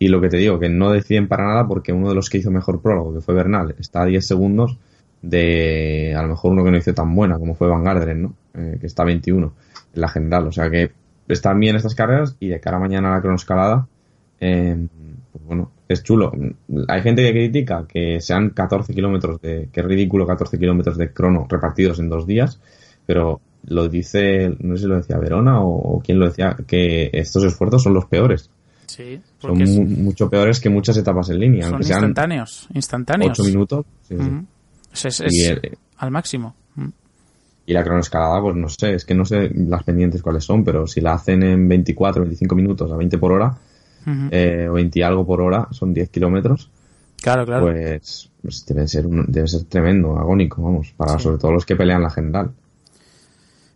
lo 0.00 0.20
que 0.20 0.28
te 0.28 0.38
digo, 0.38 0.58
que 0.58 0.68
no 0.68 0.90
deciden 0.90 1.28
para 1.28 1.46
nada 1.46 1.66
porque 1.66 1.92
uno 1.92 2.08
de 2.08 2.14
los 2.14 2.30
que 2.30 2.38
hizo 2.38 2.50
mejor 2.50 2.80
prólogo, 2.80 3.14
que 3.14 3.20
fue 3.20 3.34
Bernal, 3.34 3.74
está 3.78 4.02
a 4.02 4.06
10 4.06 4.26
segundos 4.26 4.78
de 5.22 6.14
a 6.16 6.22
lo 6.22 6.28
mejor 6.28 6.52
uno 6.52 6.64
que 6.64 6.70
no 6.70 6.78
hizo 6.78 6.94
tan 6.94 7.14
buena, 7.14 7.38
como 7.38 7.54
fue 7.54 7.68
Van 7.68 7.84
Garderen, 7.84 8.22
¿no? 8.22 8.34
Eh, 8.54 8.78
que 8.80 8.86
está 8.86 9.02
a 9.02 9.06
21 9.06 9.52
en 9.94 10.00
la 10.00 10.08
general. 10.08 10.46
O 10.46 10.52
sea 10.52 10.70
que 10.70 10.92
están 11.28 11.60
bien 11.60 11.76
estas 11.76 11.94
carreras 11.94 12.36
y 12.40 12.48
de 12.48 12.60
cara 12.60 12.78
a 12.78 12.80
mañana 12.80 13.10
a 13.10 13.16
la 13.16 13.20
cronoescalada, 13.20 13.86
eh, 14.40 14.86
pues 15.32 15.44
bueno, 15.44 15.70
es 15.88 16.02
chulo. 16.02 16.32
Hay 16.88 17.02
gente 17.02 17.22
que 17.22 17.32
critica 17.32 17.84
que 17.86 18.20
sean 18.20 18.50
14 18.50 18.94
kilómetros 18.94 19.40
de, 19.42 19.68
que 19.70 19.82
ridículo 19.82 20.26
14 20.26 20.58
kilómetros 20.58 20.96
de 20.96 21.12
crono 21.12 21.46
repartidos 21.48 21.98
en 21.98 22.08
dos 22.08 22.26
días, 22.26 22.60
pero 23.04 23.40
lo 23.64 23.88
dice, 23.88 24.56
no 24.60 24.76
sé 24.76 24.84
si 24.84 24.88
lo 24.88 24.96
decía 24.96 25.18
Verona 25.18 25.60
o, 25.60 25.96
o 25.96 26.00
quién 26.00 26.18
lo 26.18 26.26
decía, 26.26 26.56
que 26.66 27.10
estos 27.12 27.44
esfuerzos 27.44 27.82
son 27.82 27.92
los 27.92 28.06
peores 28.06 28.50
son 29.38 30.02
mucho 30.02 30.28
peores 30.28 30.60
que 30.60 30.70
muchas 30.70 30.96
etapas 30.96 31.30
en 31.30 31.38
línea. 31.38 31.68
Son 31.68 31.78
instantáneos, 31.78 32.68
instantáneos. 32.74 33.38
8 33.38 33.48
minutos. 33.48 33.86
Es, 34.92 35.22
al 35.98 36.10
máximo. 36.10 36.54
Y 37.66 37.72
la 37.72 37.84
cronoescalada, 37.84 38.40
pues 38.40 38.56
no 38.56 38.68
sé, 38.68 38.94
es 38.94 39.04
que 39.04 39.14
no 39.14 39.24
sé 39.24 39.50
las 39.54 39.84
pendientes 39.84 40.22
cuáles 40.22 40.42
son, 40.42 40.64
pero 40.64 40.86
si 40.86 41.00
la 41.00 41.12
hacen 41.12 41.42
en 41.42 41.68
24, 41.68 42.22
25 42.22 42.54
minutos 42.56 42.90
a 42.90 42.96
20 42.96 43.18
por 43.18 43.32
hora, 43.32 43.56
eh, 44.30 44.66
o 44.68 44.72
20 44.72 44.98
y 44.98 45.02
algo 45.02 45.24
por 45.24 45.40
hora, 45.40 45.68
son 45.70 45.94
10 45.94 46.08
kilómetros. 46.08 46.70
Claro, 47.22 47.44
claro. 47.44 47.66
Pues, 47.66 48.30
pues, 48.42 48.64
debe, 48.66 48.88
ser 48.88 49.04
debe 49.06 49.46
ser 49.46 49.64
tremendo, 49.64 50.18
agónico, 50.18 50.62
vamos, 50.62 50.92
para 50.96 51.18
sobre 51.18 51.38
todo 51.38 51.52
los 51.52 51.66
que 51.66 51.76
pelean 51.76 52.02
la 52.02 52.10
general. 52.10 52.50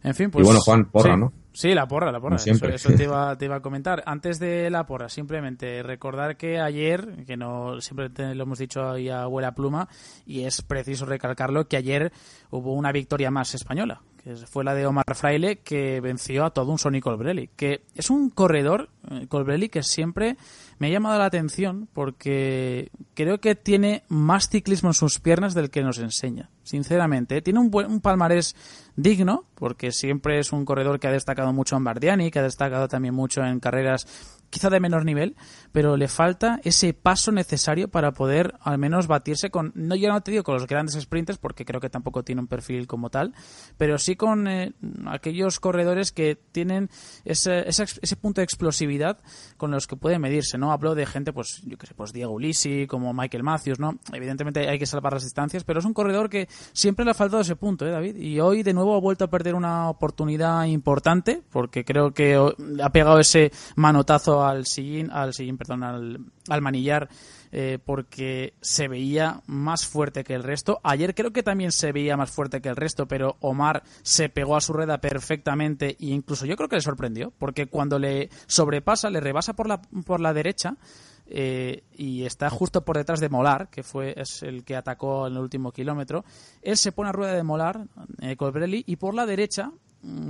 En 0.02 0.14
fin, 0.14 0.30
pues. 0.30 0.42
Y 0.42 0.44
bueno, 0.44 0.60
Juan, 0.60 0.86
porra, 0.86 1.16
¿no? 1.16 1.32
Sí, 1.54 1.72
la 1.72 1.86
porra, 1.86 2.10
la 2.10 2.18
porra. 2.18 2.34
Eso, 2.34 2.66
eso, 2.66 2.92
te, 2.94 3.04
iba, 3.04 3.36
te 3.38 3.44
iba 3.44 3.56
a 3.56 3.60
comentar. 3.60 4.02
Antes 4.06 4.40
de 4.40 4.68
la 4.70 4.84
porra, 4.86 5.08
simplemente 5.08 5.84
recordar 5.84 6.36
que 6.36 6.58
ayer, 6.58 7.24
que 7.24 7.36
no 7.36 7.80
siempre 7.80 8.34
lo 8.34 8.42
hemos 8.42 8.58
dicho 8.58 8.90
ahí 8.90 9.08
a 9.08 9.22
abuela 9.22 9.54
pluma, 9.54 9.88
y 10.26 10.42
es 10.42 10.62
preciso 10.62 11.06
recalcarlo, 11.06 11.68
que 11.68 11.76
ayer 11.76 12.12
hubo 12.50 12.74
una 12.74 12.90
victoria 12.90 13.30
más 13.30 13.54
española. 13.54 14.02
que 14.22 14.34
fue 14.34 14.64
la 14.64 14.74
de 14.74 14.84
Omar 14.84 15.14
Fraile, 15.14 15.60
que 15.60 16.00
venció 16.00 16.44
a 16.44 16.50
todo 16.50 16.72
un 16.72 16.78
Sonny 16.78 17.00
Colbrelli, 17.00 17.48
que 17.54 17.84
es 17.94 18.10
un 18.10 18.30
corredor, 18.30 18.88
eh, 19.12 19.28
Colbrelli, 19.28 19.68
que 19.68 19.84
siempre 19.84 20.36
me 20.78 20.88
ha 20.88 20.90
llamado 20.90 21.18
la 21.18 21.26
atención 21.26 21.88
porque 21.92 22.90
creo 23.14 23.40
que 23.40 23.54
tiene 23.54 24.04
más 24.08 24.48
ciclismo 24.48 24.90
en 24.90 24.94
sus 24.94 25.20
piernas 25.20 25.54
del 25.54 25.70
que 25.70 25.82
nos 25.82 25.98
enseña, 25.98 26.50
sinceramente. 26.62 27.42
Tiene 27.42 27.60
un, 27.60 27.70
buen, 27.70 27.90
un 27.90 28.00
palmarés 28.00 28.54
digno, 28.96 29.44
porque 29.54 29.92
siempre 29.92 30.38
es 30.38 30.52
un 30.52 30.64
corredor 30.64 31.00
que 31.00 31.08
ha 31.08 31.12
destacado 31.12 31.52
mucho 31.52 31.76
en 31.76 31.84
Bardiani, 31.84 32.30
que 32.30 32.38
ha 32.38 32.42
destacado 32.42 32.88
también 32.88 33.14
mucho 33.14 33.44
en 33.44 33.60
carreras 33.60 34.06
quizá 34.54 34.70
de 34.70 34.78
menor 34.78 35.04
nivel, 35.04 35.34
pero 35.72 35.96
le 35.96 36.06
falta 36.06 36.60
ese 36.62 36.94
paso 36.94 37.32
necesario 37.32 37.88
para 37.88 38.12
poder 38.12 38.54
al 38.60 38.78
menos 38.78 39.08
batirse 39.08 39.50
con, 39.50 39.72
no 39.74 39.96
yo 39.96 40.12
no 40.12 40.20
te 40.20 40.30
digo 40.30 40.44
con 40.44 40.54
los 40.54 40.68
grandes 40.68 40.94
sprinters, 40.94 41.38
porque 41.38 41.64
creo 41.64 41.80
que 41.80 41.90
tampoco 41.90 42.22
tiene 42.22 42.40
un 42.40 42.46
perfil 42.46 42.86
como 42.86 43.10
tal, 43.10 43.34
pero 43.76 43.98
sí 43.98 44.14
con 44.14 44.46
eh, 44.46 44.72
aquellos 45.06 45.58
corredores 45.58 46.12
que 46.12 46.36
tienen 46.52 46.88
ese, 47.24 47.68
ese, 47.68 48.16
punto 48.16 48.40
de 48.40 48.44
explosividad 48.44 49.18
con 49.56 49.72
los 49.72 49.88
que 49.88 49.96
puede 49.96 50.20
medirse, 50.20 50.56
¿no? 50.56 50.70
Hablo 50.70 50.94
de 50.94 51.04
gente, 51.04 51.32
pues, 51.32 51.62
yo 51.66 51.76
que 51.76 51.88
sé, 51.88 51.94
pues 51.94 52.12
Diego 52.12 52.32
Ulisi, 52.32 52.86
como 52.86 53.12
Michael 53.12 53.42
Matthews, 53.42 53.80
¿no? 53.80 53.98
Evidentemente 54.12 54.68
hay 54.68 54.78
que 54.78 54.86
salvar 54.86 55.14
las 55.14 55.24
distancias, 55.24 55.64
pero 55.64 55.80
es 55.80 55.84
un 55.84 55.94
corredor 55.94 56.30
que 56.30 56.46
siempre 56.72 57.04
le 57.04 57.10
ha 57.10 57.14
faltado 57.14 57.42
ese 57.42 57.56
punto, 57.56 57.84
¿eh, 57.84 57.90
David? 57.90 58.14
Y 58.18 58.38
hoy 58.38 58.62
de 58.62 58.72
nuevo 58.72 58.94
ha 58.94 59.00
vuelto 59.00 59.24
a 59.24 59.30
perder 59.30 59.56
una 59.56 59.90
oportunidad 59.90 60.64
importante, 60.66 61.42
porque 61.50 61.84
creo 61.84 62.12
que 62.12 62.38
ha 62.80 62.90
pegado 62.90 63.18
ese 63.18 63.50
manotazo 63.74 64.43
al 64.46 64.66
sillín, 64.66 65.10
al 65.10 65.34
sillín, 65.34 65.58
perdón, 65.58 65.82
al, 65.82 66.20
al 66.48 66.62
manillar 66.62 67.08
eh, 67.56 67.78
porque 67.84 68.54
se 68.60 68.88
veía 68.88 69.40
más 69.46 69.86
fuerte 69.86 70.24
que 70.24 70.34
el 70.34 70.42
resto. 70.42 70.80
Ayer 70.82 71.14
creo 71.14 71.32
que 71.32 71.44
también 71.44 71.70
se 71.70 71.92
veía 71.92 72.16
más 72.16 72.32
fuerte 72.32 72.60
que 72.60 72.68
el 72.68 72.74
resto, 72.74 73.06
pero 73.06 73.36
Omar 73.38 73.84
se 74.02 74.28
pegó 74.28 74.56
a 74.56 74.60
su 74.60 74.72
rueda 74.72 74.98
perfectamente 74.98 75.96
e 76.00 76.06
incluso 76.06 76.46
yo 76.46 76.56
creo 76.56 76.68
que 76.68 76.74
le 76.74 76.82
sorprendió, 76.82 77.32
porque 77.38 77.66
cuando 77.66 78.00
le 78.00 78.28
sobrepasa, 78.46 79.08
le 79.08 79.20
rebasa 79.20 79.52
por 79.52 79.68
la, 79.68 79.80
por 79.80 80.18
la 80.18 80.32
derecha, 80.32 80.76
eh, 81.26 81.84
y 81.96 82.24
está 82.24 82.50
justo 82.50 82.84
por 82.84 82.96
detrás 82.96 83.20
de 83.20 83.28
Molar, 83.28 83.68
que 83.70 83.84
fue 83.84 84.14
es 84.16 84.42
el 84.42 84.64
que 84.64 84.74
atacó 84.74 85.28
en 85.28 85.34
el 85.34 85.38
último 85.38 85.70
kilómetro. 85.70 86.24
Él 86.60 86.76
se 86.76 86.90
pone 86.90 87.10
a 87.10 87.12
rueda 87.12 87.34
de 87.34 87.44
Molar, 87.44 87.86
eh, 88.20 88.36
Colbrelli, 88.36 88.82
y 88.86 88.96
por 88.96 89.14
la 89.14 89.26
derecha 89.26 89.70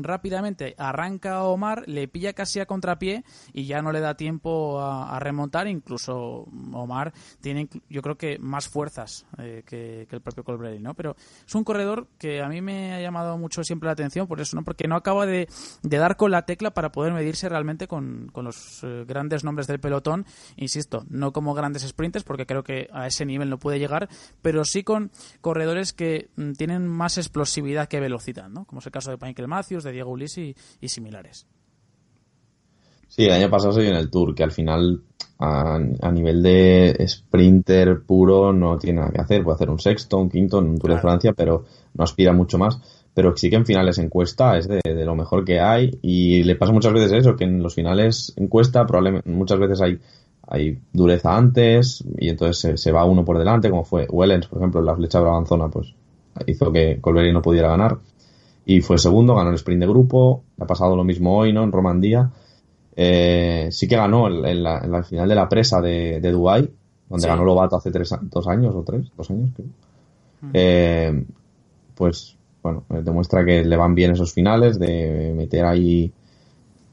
rápidamente 0.01 0.75
arranca 0.79 1.37
a 1.37 1.45
Omar, 1.45 1.85
le 1.87 2.09
pilla 2.09 2.33
casi 2.33 2.61
a 2.61 2.67
contrapié 2.67 3.25
y 3.53 3.67
ya 3.67 3.83
no 3.83 3.93
le 3.93 4.01
da 4.01 4.17
tiempo 4.17 4.81
a, 4.81 5.19
remontar. 5.21 5.69
Incluso 5.69 6.47
Omar 6.73 7.13
tiene, 7.41 7.69
yo 7.89 8.03
creo 8.03 8.17
que 8.17 8.39
más 8.39 8.69
fuerzas 8.69 9.27
eh, 9.39 9.63
que, 9.67 10.07
el 10.11 10.21
propio 10.21 10.45
Colbrelli, 10.45 10.79
¿no? 10.79 10.95
Pero 10.95 11.17
es 11.47 11.55
un 11.55 11.65
corredor 11.65 12.09
que 12.19 12.43
a 12.43 12.49
mí 12.49 12.61
me 12.61 12.95
ha 12.95 13.01
llamado 13.01 13.37
mucho 13.39 13.65
siempre 13.65 13.87
la 13.87 13.93
atención 13.93 14.27
por 14.27 14.41
eso, 14.41 14.57
¿no? 14.57 14.65
Porque 14.65 14.87
no 14.87 14.97
acaba 14.97 15.27
de, 15.27 15.49
dar 15.83 16.17
con 16.17 16.31
la 16.31 16.43
tecla 16.43 16.73
para 16.73 16.93
poder 16.93 17.13
medirse 17.13 17.49
realmente 17.49 17.89
con, 17.89 18.31
los 18.35 18.81
eh, 18.83 19.05
grandes 19.07 19.45
nombres 19.45 19.67
del 19.67 19.81
pelotón. 19.81 20.27
Insisto, 20.57 21.05
no 21.09 21.33
como 21.33 21.55
grandes 21.55 21.83
sprinters, 21.83 22.25
porque 22.25 22.47
creo 22.47 22.63
que 22.63 22.89
a 22.93 23.07
ese 23.07 23.25
nivel 23.25 23.51
no 23.51 23.59
puede 23.59 23.79
llegar, 23.79 24.09
pero 24.43 24.65
sí 24.65 24.85
con 24.85 25.11
corredores 25.41 25.93
que 25.93 26.31
mm, 26.37 26.53
tienen 26.53 26.87
más 26.87 27.19
explosividad 27.19 27.89
que 27.89 28.01
velocidad, 28.01 28.49
¿no? 28.49 28.65
Como 28.65 28.81
es 28.81 28.87
el 28.87 28.93
caso 28.93 29.11
de 29.11 29.19
Michael 29.21 29.49
De 29.69 29.93
Diego 29.93 30.11
Ulisi 30.11 30.55
y, 30.81 30.89
similares. 30.89 31.47
Sí, 33.09 33.25
el 33.25 33.33
año 33.33 33.49
pasado 33.49 33.73
se 33.73 33.81
dio 33.81 33.91
en 33.91 33.97
el 33.97 34.11
Tour, 34.11 34.35
que 34.35 34.43
al 34.43 34.51
final 34.51 35.03
a, 35.39 35.79
nivel 36.13 36.43
de 36.43 37.05
sprinter 37.09 38.03
puro 38.03 38.53
no 38.53 38.79
tiene 38.79 39.01
nada 39.01 39.13
que 39.13 39.21
hacer. 39.21 39.43
Puede 39.43 39.55
hacer 39.55 39.71
un 39.71 39.79
sexto, 39.79 40.19
un 40.19 40.29
quinto 40.29 40.59
en 40.59 40.67
un 40.67 40.79
Tour 40.79 40.95
de 40.95 41.01
Francia, 41.01 41.33
pero 41.33 41.65
no 41.95 42.05
aspira 42.05 42.33
mucho 42.33 42.59
más. 42.59 42.79
Pero 43.15 43.35
sí 43.37 43.49
que 43.49 43.57
en 43.57 43.65
finales 43.65 43.99
encuesta 43.99 44.59
es 44.59 44.69
de, 44.69 44.81
lo 44.85 45.15
mejor 45.15 45.45
que 45.45 45.61
hay 45.61 45.99
y 46.03 46.43
le 46.43 46.57
pasa 46.57 46.73
muchas 46.73 46.93
veces 46.93 47.13
eso, 47.13 47.37
que 47.37 47.45
en 47.45 47.63
los 47.63 47.75
finales 47.75 48.35
encuesta 48.37 48.85
probablemente 48.87 49.31
muchas 49.31 49.59
veces 49.61 49.81
hay, 49.81 49.99
hay 50.49 50.79
dureza 50.93 51.37
antes 51.37 52.05
y 52.19 52.29
entonces 52.29 52.81
se, 52.81 52.93
va 52.93 53.05
uno 53.05 53.25
por 53.25 53.39
delante, 53.39 53.71
como 53.71 53.85
fue 53.85 54.07
Wellens, 54.11 54.49
por 54.49 54.59
ejemplo, 54.59 54.81
en 54.81 54.87
la 54.87 54.97
flecha 54.97 55.21
brabanzona, 55.21 55.69
pues 55.69 55.95
hizo 56.47 56.73
que 56.73 56.99
Colberi 57.01 57.33
no 57.33 57.41
pudiera 57.41 57.69
ganar 57.69 57.99
y 58.67 58.81
fue 58.81 58.99
segundo, 58.99 59.35
ganó 59.35 59.51
el 59.51 59.57
sprint 59.57 59.81
de 59.81 59.87
grupo, 59.87 60.43
ha 60.59 60.67
pasado 60.67 60.97
lo 60.97 61.05
mismo 61.05 61.37
hoy, 61.37 61.53
¿no? 61.53 61.65
En 61.65 61.73
Romandía. 61.73 62.31
Eh, 62.97 63.69
sí 63.71 63.89
que 63.89 63.97
ganó 63.97 64.29
en 64.29 64.63
la, 64.63 65.03
final 65.03 65.29
de 65.29 65.35
la 65.35 65.49
presa 65.49 65.81
de, 65.81 66.21
de 66.21 66.31
Dubái, 66.31 66.71
donde 67.09 67.27
ganó 67.27 67.45
Lobato 67.45 67.77
hace 67.77 67.91
tres, 67.91 68.15
dos 68.23 68.47
años 68.47 68.75
o 68.75 68.83
tres, 68.83 69.11
dos 69.17 69.31
años 69.31 69.51
creo. 69.55 69.69
Eh, 70.53 71.25
pues 71.95 72.37
bueno, 72.63 72.85
eh, 72.91 73.01
demuestra 73.03 73.45
que 73.45 73.65
le 73.65 73.77
van 73.77 73.95
bien 73.95 74.13
esos 74.13 74.33
finales, 74.33 74.79
de 74.79 75.33
meter 75.37 75.65
ahí 75.65 76.13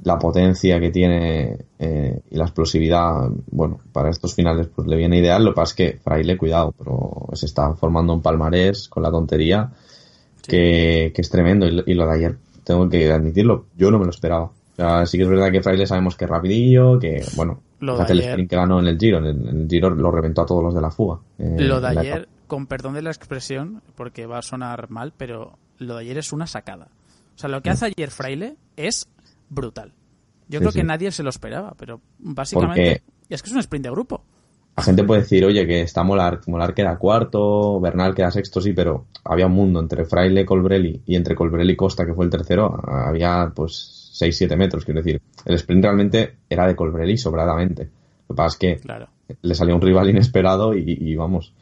la 0.03 0.17
potencia 0.17 0.79
que 0.79 0.89
tiene 0.89 1.57
y 1.77 2.35
la 2.35 2.45
explosividad, 2.45 3.29
bueno, 3.51 3.79
para 3.91 4.09
estos 4.09 4.33
finales 4.33 4.67
pues 4.75 4.87
le 4.87 4.95
viene 4.95 5.19
ideal. 5.19 5.45
Lo 5.45 5.51
que 5.51 5.55
pasa 5.55 5.71
es 5.71 5.75
que 5.75 5.99
Fraile, 5.99 6.37
cuidado, 6.37 6.73
pero 6.75 7.27
se 7.33 7.45
está 7.45 7.73
formando 7.75 8.13
un 8.13 8.21
palmarés 8.21 8.89
con 8.89 9.03
la 9.03 9.11
tontería 9.11 9.71
que, 10.47 11.13
es 11.15 11.29
tremendo. 11.29 11.67
Y, 11.67 11.93
lo 11.93 12.05
de 12.05 12.13
ayer, 12.13 12.37
tengo 12.63 12.89
que 12.89 13.11
admitirlo, 13.11 13.65
yo 13.77 13.91
no 13.91 13.99
me 13.99 14.05
lo 14.05 14.11
esperaba. 14.11 14.45
O 14.45 14.75
sea, 14.75 15.05
sí 15.05 15.17
que 15.17 15.23
es 15.23 15.29
verdad 15.29 15.51
que 15.51 15.61
Fraile 15.61 15.85
sabemos 15.85 16.15
que 16.15 16.25
es 16.25 16.31
rapidillo, 16.31 16.97
que, 16.99 17.23
bueno, 17.35 17.61
hace 17.99 18.13
el 18.13 18.21
sprint 18.21 18.49
que 18.49 18.55
ganó 18.55 18.79
en 18.79 18.87
el 18.87 18.97
Giro. 18.97 19.17
En 19.19 19.25
el, 19.25 19.67
Giro 19.69 19.89
lo 19.89 20.11
reventó 20.11 20.41
a 20.41 20.45
todos 20.45 20.63
los 20.63 20.73
de 20.73 20.81
la 20.81 20.91
fuga. 20.91 21.19
Eh, 21.37 21.57
lo 21.59 21.81
de 21.81 21.87
ayer, 21.87 22.29
con 22.47 22.67
perdón 22.67 22.93
de 22.93 23.01
la 23.01 23.11
expresión, 23.11 23.81
porque 23.95 24.25
va 24.25 24.39
a 24.39 24.41
sonar 24.41 24.89
mal, 24.89 25.13
pero 25.15 25.57
lo 25.77 25.95
de 25.95 26.01
ayer 26.01 26.17
es 26.17 26.31
una 26.33 26.47
sacada. 26.47 26.87
O 27.35 27.39
sea, 27.39 27.49
lo 27.49 27.61
que 27.61 27.69
hace 27.69 27.85
ayer 27.85 28.11
Fraile 28.11 28.55
es 28.77 29.07
brutal. 29.49 29.93
Yo 30.47 30.59
creo 30.59 30.71
que 30.71 30.83
nadie 30.83 31.11
se 31.11 31.23
lo 31.23 31.29
esperaba, 31.29 31.73
pero 31.77 32.01
básicamente 32.19 33.03
es 33.29 33.41
que 33.41 33.49
es 33.49 33.53
un 33.53 33.59
sprint 33.59 33.85
de 33.85 33.91
grupo 33.91 34.23
la 34.75 34.83
gente 34.83 35.03
puede 35.03 35.21
decir, 35.21 35.43
oye, 35.45 35.67
que 35.67 35.81
está 35.81 36.03
Molar, 36.03 36.39
Molar 36.47 36.73
queda 36.73 36.97
cuarto, 36.97 37.79
Bernal 37.79 38.15
queda 38.15 38.31
sexto, 38.31 38.61
sí, 38.61 38.73
pero 38.73 39.07
había 39.23 39.47
un 39.47 39.53
mundo 39.53 39.79
entre 39.79 40.05
Fraile, 40.05 40.45
Colbrelli 40.45 41.01
y 41.05 41.15
entre 41.15 41.35
Colbrelli 41.35 41.73
y 41.73 41.75
Costa, 41.75 42.05
que 42.05 42.13
fue 42.13 42.25
el 42.25 42.31
tercero, 42.31 42.79
había 42.87 43.51
pues 43.53 44.13
6-7 44.19 44.55
metros, 44.55 44.85
quiero 44.85 45.01
decir. 45.01 45.21
El 45.45 45.55
sprint 45.55 45.83
realmente 45.83 46.37
era 46.49 46.67
de 46.67 46.75
Colbrelli 46.75 47.17
sobradamente. 47.17 47.89
Lo 48.29 48.35
que 48.35 48.37
pasa 48.37 48.47
es 48.47 48.57
que 48.57 48.81
le 49.41 49.55
salió 49.55 49.75
un 49.75 49.81
rival 49.81 50.09
inesperado 50.09 50.73
y, 50.73 51.15
vamos, 51.15 51.53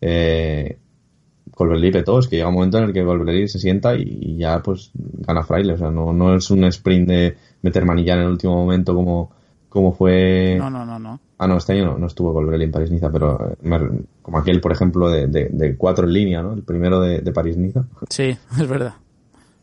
eh, 0.00 0.78
Colbrelli 1.54 1.92
petó, 1.92 2.18
es 2.18 2.26
que 2.26 2.36
llega 2.36 2.48
un 2.48 2.54
momento 2.54 2.78
en 2.78 2.84
el 2.84 2.92
que 2.92 3.04
Colbrelli 3.04 3.46
se 3.46 3.60
sienta 3.60 3.94
y, 3.94 4.36
ya 4.36 4.60
pues 4.62 4.90
gana 4.94 5.44
Fraile, 5.44 5.74
o 5.74 5.78
sea, 5.78 5.90
no, 5.90 6.12
no 6.12 6.34
es 6.34 6.50
un 6.50 6.64
sprint 6.64 7.08
de 7.08 7.36
meter 7.62 7.84
manilla 7.84 8.14
en 8.14 8.20
el 8.20 8.28
último 8.28 8.56
momento 8.56 8.94
como, 8.94 9.30
como 9.68 9.92
fue... 9.92 10.56
No, 10.58 10.70
no, 10.70 10.84
no, 10.84 10.98
no 10.98 11.20
Ah, 11.40 11.46
no, 11.46 11.56
este 11.56 11.74
año 11.74 11.96
no, 11.96 12.06
estuvo 12.08 12.34
Colbrelli 12.34 12.64
en 12.64 12.72
París-Niza, 12.72 13.12
pero 13.12 13.56
como 14.22 14.38
aquel, 14.38 14.60
por 14.60 14.72
ejemplo, 14.72 15.08
de, 15.08 15.28
de, 15.28 15.76
cuatro 15.76 16.04
en 16.04 16.12
línea, 16.12 16.42
¿no? 16.42 16.52
El 16.52 16.64
primero 16.64 17.00
de, 17.00 17.20
de 17.20 17.32
París-Niza. 17.32 17.84
Sí, 18.08 18.36
es 18.60 18.68
verdad. 18.68 18.94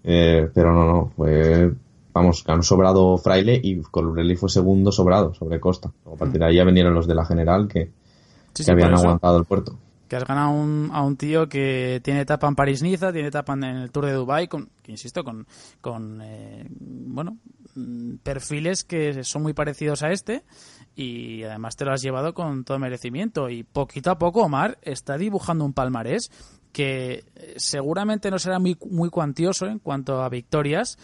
Eh, 0.01 0.49
pero 0.53 0.73
no, 0.73 0.85
no, 0.85 1.11
fue, 1.17 1.73
vamos, 2.13 2.45
ganó 2.45 2.63
sobrado 2.63 3.17
Fraile 3.17 3.59
y 3.61 3.81
Colbrelli 3.81 4.37
fue 4.37 4.49
segundo 4.49 4.89
sobrado 4.93 5.33
sobre 5.33 5.59
Costa. 5.59 5.91
A 6.05 6.15
partir 6.15 6.39
de 6.39 6.45
ahí 6.45 6.55
ya 6.55 6.63
vinieron 6.63 6.93
los 6.93 7.07
de 7.07 7.15
la 7.15 7.25
General 7.25 7.67
que, 7.67 7.91
que 8.53 8.71
habían 8.71 8.93
aguantado 8.93 9.37
el 9.37 9.45
puerto 9.45 9.77
que 10.07 10.15
has 10.15 10.25
ganado 10.25 10.51
un, 10.51 10.91
a 10.93 11.01
un 11.01 11.17
tío 11.17 11.49
que 11.49 11.99
tiene 12.03 12.21
etapa 12.21 12.47
en 12.47 12.55
París-Niza, 12.55 13.11
tiene 13.11 13.29
etapa 13.29 13.53
en 13.53 13.63
el 13.63 13.91
Tour 13.91 14.05
de 14.05 14.13
Dubai, 14.13 14.47
con, 14.47 14.69
que 14.83 14.91
insisto, 14.91 15.23
con, 15.23 15.47
con 15.81 16.21
eh, 16.21 16.67
bueno, 16.69 17.37
perfiles 18.23 18.83
que 18.83 19.23
son 19.23 19.43
muy 19.43 19.53
parecidos 19.53 20.03
a 20.03 20.11
este 20.11 20.43
y 20.95 21.43
además 21.43 21.75
te 21.75 21.85
lo 21.85 21.91
has 21.91 22.01
llevado 22.01 22.33
con 22.33 22.63
todo 22.63 22.79
merecimiento 22.79 23.49
y 23.49 23.63
poquito 23.63 24.11
a 24.11 24.17
poco 24.17 24.43
Omar 24.43 24.77
está 24.81 25.17
dibujando 25.17 25.65
un 25.65 25.73
palmarés 25.73 26.31
que 26.71 27.23
eh, 27.35 27.53
seguramente 27.57 28.29
no 28.29 28.39
será 28.39 28.59
muy, 28.59 28.77
muy 28.89 29.09
cuantioso 29.09 29.65
en 29.65 29.79
cuanto 29.79 30.21
a 30.21 30.29
victorias, 30.29 30.97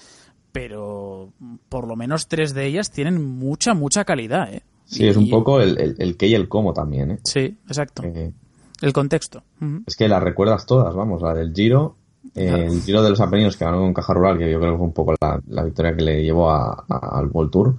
pero 0.51 1.31
por 1.69 1.87
lo 1.87 1.95
menos 1.95 2.27
tres 2.27 2.53
de 2.53 2.65
ellas 2.65 2.91
tienen 2.91 3.23
mucha, 3.23 3.73
mucha 3.73 4.03
calidad, 4.03 4.53
¿eh? 4.53 4.63
Sí, 4.83 5.07
es 5.07 5.15
un 5.15 5.29
poco 5.29 5.61
el, 5.61 5.95
el, 5.97 6.17
qué 6.17 6.27
y 6.27 6.35
el 6.35 6.49
cómo 6.49 6.73
también, 6.73 7.11
¿eh? 7.11 7.19
Sí, 7.23 7.57
exacto. 7.67 8.03
Eh, 8.03 8.33
el 8.81 8.91
contexto. 8.91 9.43
Es 9.85 9.95
que 9.95 10.09
las 10.09 10.21
recuerdas 10.21 10.65
todas, 10.65 10.93
vamos, 10.93 11.21
la 11.21 11.33
del 11.33 11.53
Giro, 11.53 11.95
el 12.35 12.81
Giro 12.81 13.03
de 13.03 13.09
los 13.09 13.19
Apeninos 13.19 13.57
que 13.57 13.65
ganó 13.65 13.79
con 13.79 13.93
Caja 13.93 14.13
Rural, 14.13 14.37
que 14.37 14.49
yo 14.49 14.59
creo 14.59 14.73
que 14.73 14.77
fue 14.77 14.87
un 14.87 14.93
poco 14.93 15.15
la, 15.19 15.63
victoria 15.63 15.95
que 15.95 16.03
le 16.03 16.23
llevó 16.23 16.49
al 16.51 17.27
World 17.31 17.51
Tour. 17.51 17.75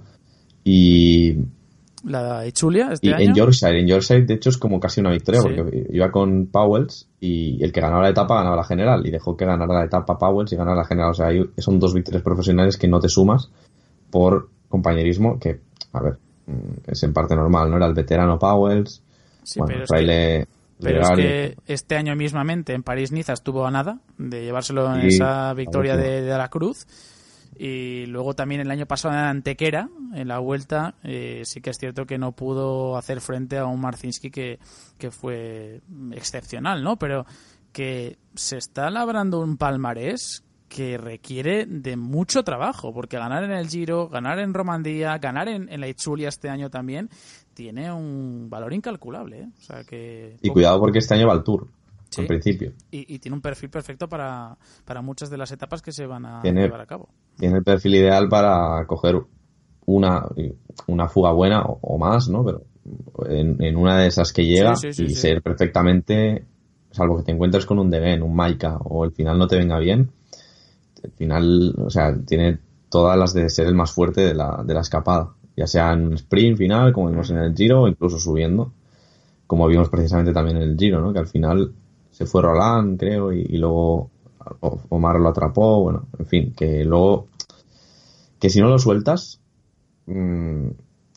Y. 0.63 1.37
La 2.05 2.41
de 2.41 2.51
Chulia, 2.51 2.91
este 2.91 3.07
y 3.07 3.11
En 3.11 3.33
Yorkshire, 3.33 3.79
en 3.79 3.87
Yorkshire, 3.87 4.25
de 4.25 4.33
hecho, 4.33 4.49
es 4.49 4.57
como 4.57 4.77
casi 4.79 4.99
una 4.99 5.11
victoria, 5.11 5.41
porque 5.41 5.87
iba 5.89 6.11
con 6.11 6.47
Powells 6.47 7.07
y 7.21 7.63
el 7.63 7.71
que 7.71 7.79
ganaba 7.79 8.03
la 8.03 8.09
etapa 8.09 8.35
ganaba 8.35 8.57
la 8.57 8.65
general, 8.65 9.07
y 9.07 9.09
dejó 9.09 9.37
que 9.37 9.45
ganara 9.45 9.73
la 9.73 9.85
etapa 9.85 10.17
Powells 10.17 10.51
y 10.51 10.57
ganara 10.57 10.75
la 10.75 10.85
general. 10.85 11.11
O 11.11 11.13
sea, 11.13 11.29
son 11.57 11.79
dos 11.79 11.93
victorias 11.93 12.21
profesionales 12.21 12.77
que 12.77 12.89
no 12.89 12.99
te 12.99 13.07
sumas 13.07 13.49
por 14.11 14.49
compañerismo, 14.67 15.39
que, 15.39 15.61
a 15.93 16.01
ver, 16.01 16.17
mm, 16.47 16.91
es 16.91 17.03
en 17.03 17.13
parte 17.13 17.35
normal, 17.35 17.69
¿no? 17.71 17.77
Era 17.77 17.85
el 17.85 17.93
veterano 17.93 18.37
Powells. 18.37 19.01
bueno, 19.55 19.85
Fraile 19.87 20.47
Pero 20.83 21.01
es 21.01 21.09
que 21.11 21.55
este 21.65 21.95
año 21.95 22.15
mismamente 22.15 22.73
en 22.73 22.83
París-Niza 22.83 23.33
estuvo 23.33 23.65
a 23.65 23.71
nada 23.71 23.99
de 24.17 24.43
llevárselo 24.43 24.93
en 24.95 25.01
esa 25.01 25.53
victoria 25.53 25.95
de, 25.95 26.21
de 26.21 26.37
la 26.37 26.49
Cruz. 26.49 26.85
Y 27.55 28.05
luego 28.07 28.33
también 28.33 28.61
el 28.61 28.71
año 28.71 28.85
pasado 28.85 29.13
en 29.13 29.21
Antequera, 29.21 29.89
en 30.13 30.27
la 30.27 30.39
vuelta, 30.39 30.95
eh, 31.03 31.43
sí 31.45 31.61
que 31.61 31.69
es 31.69 31.77
cierto 31.77 32.05
que 32.05 32.17
no 32.17 32.31
pudo 32.31 32.97
hacer 32.97 33.21
frente 33.21 33.57
a 33.57 33.65
un 33.65 33.79
Marcinski 33.79 34.31
que, 34.31 34.59
que 34.97 35.11
fue 35.11 35.81
excepcional, 36.11 36.83
¿no? 36.83 36.97
Pero 36.97 37.25
que 37.71 38.17
se 38.35 38.57
está 38.57 38.89
labrando 38.89 39.39
un 39.39 39.57
palmarés 39.57 40.43
que 40.73 40.97
requiere 40.97 41.67
de 41.67 41.95
mucho 41.95 42.43
trabajo, 42.43 42.91
porque 42.93 43.17
ganar 43.17 43.43
en 43.43 43.51
el 43.51 43.67
Giro, 43.69 44.09
ganar 44.09 44.39
en 44.39 44.55
Romandía, 44.55 45.17
ganar 45.19 45.47
en, 45.47 45.69
la 45.79 45.87
Itzulia 45.87 46.29
este 46.29 46.49
año 46.49 46.71
también, 46.71 47.09
tiene 47.53 47.91
un 47.91 48.49
valor 48.49 48.73
incalculable. 48.73 49.41
¿eh? 49.41 49.49
O 49.57 49.61
sea 49.61 49.83
que... 49.83 50.37
Y 50.41 50.49
cuidado 50.49 50.79
porque 50.79 50.99
este 50.99 51.15
año 51.15 51.27
va 51.27 51.33
al 51.33 51.43
Tour, 51.43 51.67
en 52.17 52.27
principio. 52.27 52.73
Y, 52.91 53.19
tiene 53.19 53.35
un 53.35 53.41
perfil 53.41 53.69
perfecto 53.69 54.07
para, 54.07 54.57
para 54.85 55.01
muchas 55.01 55.29
de 55.29 55.37
las 55.37 55.51
etapas 55.51 55.81
que 55.81 55.91
se 55.91 56.05
van 56.05 56.25
a 56.25 56.41
llevar 56.43 56.81
a 56.81 56.85
cabo. 56.85 57.09
Tiene 57.37 57.57
el 57.57 57.63
perfil 57.63 57.95
ideal 57.95 58.27
para 58.29 58.85
coger 58.85 59.21
una, 59.85 60.25
una 60.87 61.07
fuga 61.07 61.31
buena 61.31 61.63
o, 61.63 61.97
más, 61.97 62.29
¿no? 62.29 62.43
Pero 62.43 62.63
en, 63.29 63.75
una 63.75 63.99
de 63.99 64.07
esas 64.07 64.33
que 64.33 64.45
llega 64.45 64.73
y 64.83 65.15
ser 65.15 65.41
perfectamente, 65.41 66.45
salvo 66.91 67.17
que 67.17 67.23
te 67.23 67.31
encuentres 67.31 67.65
con 67.65 67.79
un 67.79 67.89
Degen, 67.89 68.23
un 68.23 68.35
Maika 68.35 68.77
o 68.77 69.05
el 69.05 69.11
final 69.11 69.37
no 69.37 69.47
te 69.47 69.57
venga 69.57 69.79
bien, 69.79 70.11
al 71.03 71.11
final, 71.11 71.75
o 71.77 71.89
sea, 71.89 72.15
tiene 72.25 72.59
todas 72.89 73.17
las 73.17 73.33
de 73.33 73.49
ser 73.49 73.67
el 73.67 73.75
más 73.75 73.91
fuerte 73.91 74.21
de 74.21 74.33
la, 74.33 74.63
de 74.63 74.73
la 74.73 74.81
escapada, 74.81 75.33
ya 75.55 75.67
sea 75.67 75.93
en 75.93 76.13
sprint 76.13 76.57
final, 76.57 76.93
como 76.93 77.09
vimos 77.09 77.29
en 77.29 77.37
el 77.37 77.55
Giro, 77.55 77.83
o 77.83 77.87
incluso 77.87 78.19
subiendo, 78.19 78.73
como 79.47 79.67
vimos 79.67 79.89
precisamente 79.89 80.33
también 80.33 80.57
en 80.57 80.63
el 80.63 80.77
Giro, 80.77 81.01
¿no? 81.01 81.13
Que 81.13 81.19
al 81.19 81.27
final 81.27 81.73
se 82.11 82.25
fue 82.25 82.41
Roland, 82.41 82.99
creo, 82.99 83.31
y, 83.31 83.57
luego 83.57 84.09
Omar 84.89 85.19
lo 85.19 85.29
atrapó, 85.29 85.81
bueno, 85.81 86.07
en 86.19 86.25
fin, 86.25 86.53
que 86.55 86.83
luego, 86.83 87.27
que 88.39 88.49
si 88.49 88.61
no 88.61 88.69
lo 88.69 88.77
sueltas, 88.77 89.39
mmm, 90.05 90.67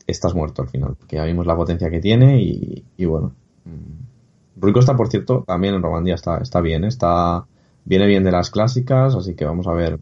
estás 0.07 0.35
muerto 0.35 0.63
al 0.63 0.69
final, 0.69 0.97
que 1.09 1.17
ya 1.17 1.25
vimos 1.25 1.47
la 1.47 1.57
potencia 1.57 1.91
que 1.91 2.01
tiene 2.01 2.41
y, 2.41 2.85
y 2.97 3.05
bueno. 3.05 3.33
Mm. 3.65 4.61
Rui 4.61 4.73
está, 4.79 4.97
por 4.97 5.09
cierto, 5.09 5.45
también 5.47 5.75
en 5.75 5.83
Romandía 5.83 6.15
está, 6.15 6.39
está 6.39 6.61
bien, 6.61 6.85
¿eh? 6.85 6.89
está 6.89 7.47
viene 7.87 8.07
bien 8.07 8.25
de 8.25 8.33
las 8.33 8.51
clásicas, 8.51 9.15
así 9.15 9.35
que 9.35 9.45
vamos 9.47 9.67
a 9.67 9.73
ver 9.73 9.99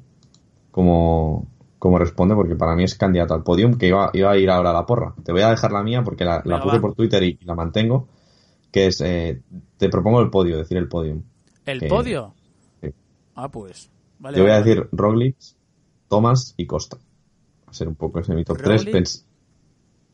cómo, 0.70 1.47
cómo 1.85 1.99
responde, 1.99 2.35
porque 2.35 2.57
para 2.57 2.74
mí 2.74 2.82
es 2.82 2.95
candidato 2.95 3.35
al 3.35 3.43
podium, 3.43 3.76
que 3.76 3.89
iba, 3.89 4.09
iba 4.14 4.30
a 4.30 4.39
ir 4.39 4.49
ahora 4.49 4.70
a 4.70 4.72
la 4.72 4.87
porra. 4.87 5.14
Te 5.22 5.32
voy 5.32 5.43
a 5.43 5.51
dejar 5.51 5.70
la 5.70 5.82
mía 5.82 6.03
porque 6.03 6.24
la, 6.24 6.43
puse 6.62 6.80
por 6.80 6.95
Twitter 6.95 7.22
y, 7.22 7.39
la 7.43 7.55
mantengo, 7.55 8.09
que 8.72 8.87
es, 8.87 9.03
eh, 9.03 9.43
te 9.76 9.91
propongo 9.91 10.22
el 10.22 10.30
podio, 10.30 10.57
decir 10.57 10.78
el 10.78 10.89
podium. 10.89 11.24
¿El 11.66 11.87
podio? 11.87 12.32
Ah, 13.35 13.51
pues. 13.51 13.91
Vale, 14.18 14.39
Yo 14.39 14.45
voy 14.45 14.53
a 14.53 14.62
decir 14.62 14.89
Roglic, 14.93 15.37
Thomas 16.09 16.55
y 16.57 16.64
Costa. 16.64 16.97
Va 16.97 17.70
a 17.70 17.74
ser 17.74 17.89
un 17.89 17.97
poco 17.97 18.20
ese 18.20 18.35
mi 18.35 18.45
top 18.45 18.62
3. 18.62 19.26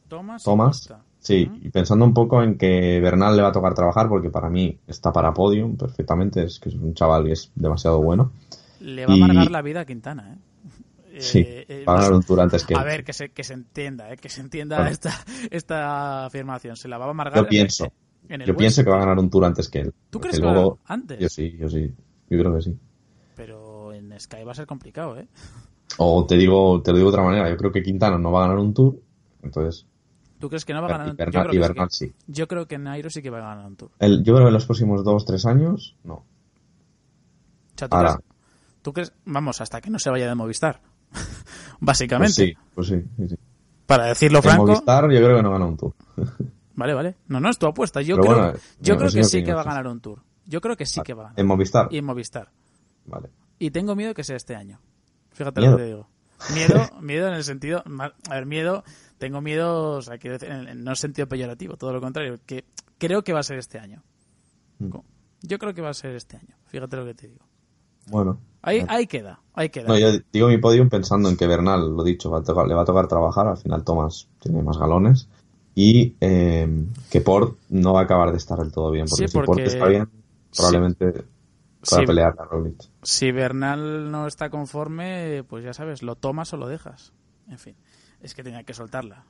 Thomas, 0.09 0.43
Thomas 0.43 0.93
Sí, 1.21 1.49
y 1.63 1.71
pensando 1.71 2.05
un 2.05 2.15
poco 2.15 2.43
en 2.43 2.59
que 2.59 2.99
Bernal 2.99 3.37
le 3.37 3.43
va 3.43 3.51
a 3.51 3.53
tocar 3.53 3.75
trabajar, 3.75 4.09
porque 4.09 4.29
para 4.29 4.51
mí 4.51 4.77
está 4.89 5.13
para 5.13 5.33
podium 5.33 5.77
perfectamente, 5.77 6.43
es 6.43 6.59
que 6.59 6.71
es 6.71 6.75
un 6.75 6.95
chaval 6.95 7.29
y 7.29 7.31
es 7.31 7.53
demasiado 7.55 8.03
bueno. 8.03 8.33
Le 8.81 9.07
va 9.07 9.13
a 9.13 9.17
amargar 9.17 9.53
la 9.53 9.63
vida 9.63 9.83
a 9.83 9.85
Quintana, 9.85 10.33
¿eh? 10.33 10.50
Sí, 11.19 11.41
eh, 11.41 11.67
eh, 11.69 11.85
va 11.87 11.95
a 11.95 11.97
ganar 11.97 12.13
un 12.13 12.23
tour 12.23 12.41
antes 12.41 12.65
que 12.65 12.75
A 12.75 12.85
ver, 12.85 13.05
que 13.05 13.13
se, 13.13 13.31
que 13.31 13.43
se 13.43 13.55
entienda, 13.55 14.13
¿eh? 14.13 14.17
que 14.17 14.29
se 14.29 14.41
entienda 14.41 14.89
esta, 14.89 15.13
esta 15.51 16.27
afirmación. 16.27 16.77
Se 16.77 16.89
la 16.89 16.99
va 16.99 17.07
a 17.07 17.11
amargar. 17.11 17.43
Yo 17.43 17.49
pienso. 17.49 17.93
yo 18.29 18.57
pienso 18.57 18.85
que 18.85 18.91
va 18.91 18.97
a 18.97 19.01
ganar 19.01 19.19
un 19.19 19.31
tour 19.31 19.45
antes 19.45 19.69
que 19.69 19.81
él. 19.81 19.95
¿Tú 20.11 20.21
crees 20.21 20.39
que 20.39 20.43
luego, 20.43 20.79
antes? 20.85 21.19
Yo 21.19 21.29
sí, 21.29 21.57
yo 21.59 21.69
sí. 21.69 21.93
Yo 22.29 22.39
creo 22.39 22.55
que 22.55 22.63
sí. 22.63 22.79
Pero 23.35 23.93
en 23.93 24.19
Sky 24.19 24.45
va 24.45 24.53
a 24.53 24.55
ser 24.55 24.67
complicado, 24.67 25.19
¿eh? 25.19 25.27
O 25.99 26.25
te 26.25 26.37
digo, 26.37 26.81
te 26.83 26.93
lo 26.93 26.99
digo 26.99 27.11
de 27.11 27.17
otra 27.17 27.25
manera. 27.25 27.51
Yo 27.51 27.57
creo 27.57 27.73
que 27.73 27.83
Quintana 27.83 28.19
no 28.19 28.31
va 28.31 28.45
a 28.45 28.49
ganar 28.49 28.59
un 28.59 28.73
tour. 28.73 29.01
Entonces, 29.43 29.87
¿Tú 30.41 30.49
crees 30.49 30.65
que 30.65 30.73
no 30.73 30.81
va 30.81 30.89
a 30.89 30.91
ganar 30.93 31.11
un 31.11 31.17
Tour? 31.17 31.53
Yo, 31.53 31.61
creo 31.61 31.75
que 31.75 31.91
sí. 31.91 32.15
yo 32.27 32.49
creo 32.49 32.67
que 32.67 32.79
Nairo 32.79 33.11
sí 33.11 33.21
que 33.21 33.29
va 33.29 33.39
a 33.39 33.55
ganar 33.55 33.67
un 33.67 33.77
Tour. 33.77 33.91
El, 33.99 34.25
yo 34.25 34.33
creo 34.33 34.47
que 34.47 34.49
en 34.49 34.55
los 34.55 34.65
próximos 34.65 35.05
dos, 35.05 35.27
tres 35.27 35.45
años, 35.45 35.97
no. 36.03 36.25
¿tú, 37.75 37.85
Ahora. 37.91 38.15
Crees, 38.15 38.25
¿tú 38.81 38.93
crees? 38.95 39.13
Vamos, 39.27 39.61
hasta 39.61 39.83
que 39.83 39.91
no 39.91 39.99
se 39.99 40.09
vaya 40.09 40.27
de 40.27 40.35
Movistar. 40.35 40.81
Básicamente. 41.81 42.57
Pues 42.75 42.89
sí, 42.89 42.99
pues 42.99 43.27
sí, 43.27 43.29
sí, 43.29 43.37
Para 43.87 44.07
decirlo 44.07 44.43
franco. 44.43 44.67
Movistar 44.67 45.11
yo 45.11 45.19
creo 45.19 45.37
que 45.37 45.43
no 45.43 45.51
gana 45.51 45.67
un 45.67 45.77
Tour. 45.77 45.95
vale, 46.75 46.95
vale. 46.95 47.17
No, 47.29 47.41
no, 47.41 47.51
es 47.51 47.59
tu 47.59 47.67
apuesta. 47.67 48.03
Yo 48.03 48.17
creo, 48.19 48.55
yo 48.81 48.97
creo 48.97 49.11
que 49.11 49.25
sí 49.25 49.43
que 49.43 49.53
va 49.53 49.63
a 49.63 49.65
ganar 49.65 49.87
un 49.87 50.01
Tour. 50.01 50.23
Yo 50.47 50.61
creo 50.61 50.77
que 50.77 50.87
sí 50.87 51.01
que 51.03 51.15
va 51.15 51.23
a 51.23 51.25
ganar. 51.27 51.41
¿En 51.41 51.47
Movistar? 51.47 51.89
Y 51.91 51.99
en 51.99 52.05
Movistar. 52.05 52.51
Vale. 53.07 53.31
Y 53.59 53.71
tengo 53.71 53.95
miedo 53.95 54.15
que 54.15 54.25
sea 54.25 54.37
este 54.37 54.57
año. 54.57 54.81
Fíjate 55.33 55.61
lo 55.61 55.77
que 55.77 55.83
te 55.83 55.89
digo. 55.89 56.09
Miedo, 56.55 56.89
miedo 57.01 57.29
en 57.29 57.35
el 57.35 57.45
sentido, 57.45 57.85
a 58.29 58.35
ver, 58.35 58.47
miedo, 58.47 58.83
tengo 59.19 59.41
miedo, 59.41 59.93
o 59.93 60.03
sea, 60.03 60.19
quiero 60.19 60.39
decir, 60.39 60.51
en, 60.51 60.83
no 60.83 60.95
sentido 60.95 61.29
peyorativo, 61.29 61.77
todo 61.77 61.93
lo 61.93 62.01
contrario, 62.01 62.39
que 62.47 62.65
creo 62.99 63.23
que 63.23 63.33
va 63.33 63.41
a 63.41 63.45
ser 63.45 63.59
este 63.59 63.79
año. 63.79 64.03
Mm. 64.79 64.97
Yo 65.43 65.59
creo 65.59 65.75
que 65.75 65.83
va 65.83 65.91
a 65.91 65.95
ser 65.95 66.15
este 66.15 66.37
año, 66.37 66.57
fíjate 66.67 66.97
lo 66.97 67.05
que 67.05 67.15
te 67.15 67.29
digo. 67.29 67.45
Bueno. 68.11 68.39
Ahí, 68.63 68.85
ahí 68.89 69.07
queda, 69.07 69.41
ahí 69.55 69.71
queda. 69.71 69.89
No, 69.89 69.99
yo 69.99 70.09
digo 70.33 70.49
mi 70.49 70.59
podium 70.59 70.91
pensando 70.91 71.29
en 71.31 71.37
que 71.37 71.47
Bernal, 71.47 71.97
lo 71.97 72.05
dicho, 72.05 72.29
le 72.29 72.75
va 72.75 72.83
a 72.83 72.85
tocar 72.85 73.09
trabajar, 73.09 73.47
al 73.47 73.57
final 73.57 73.85
Tomás 73.85 74.29
tiene 74.39 74.63
más 74.63 74.77
galones, 74.77 75.29
y 75.75 76.15
eh, 76.21 76.69
que 77.11 77.21
Port 77.23 77.57
no 77.71 77.95
va 77.95 78.01
a 78.01 78.03
acabar 78.05 78.33
de 78.33 78.37
estar 78.37 78.59
del 78.59 78.71
todo 78.71 78.91
bien, 78.91 79.07
porque, 79.09 79.29
si 79.29 79.39
Port 79.39 79.59
está 79.61 79.87
bien, 79.87 80.11
probablemente 80.55 81.25
para 81.89 82.05
pelear 82.05 82.35
a 82.39 82.45
Roglic. 82.45 82.83
Si 83.03 83.33
Bernal 83.33 84.11
no 84.11 84.27
está 84.27 84.51
conforme, 84.51 85.45
pues 85.49 85.65
ya 85.65 85.73
sabes, 85.73 86.03
lo 86.03 86.17
tomas 86.17 86.53
o 86.53 86.57
lo 86.57 86.69
dejas. 86.69 87.13
En 87.49 87.59
fin, 87.59 87.77
es 88.21 88.35
que 88.35 88.43
tenía 88.43 88.65
que 88.65 88.75
soltarla. 88.75 89.25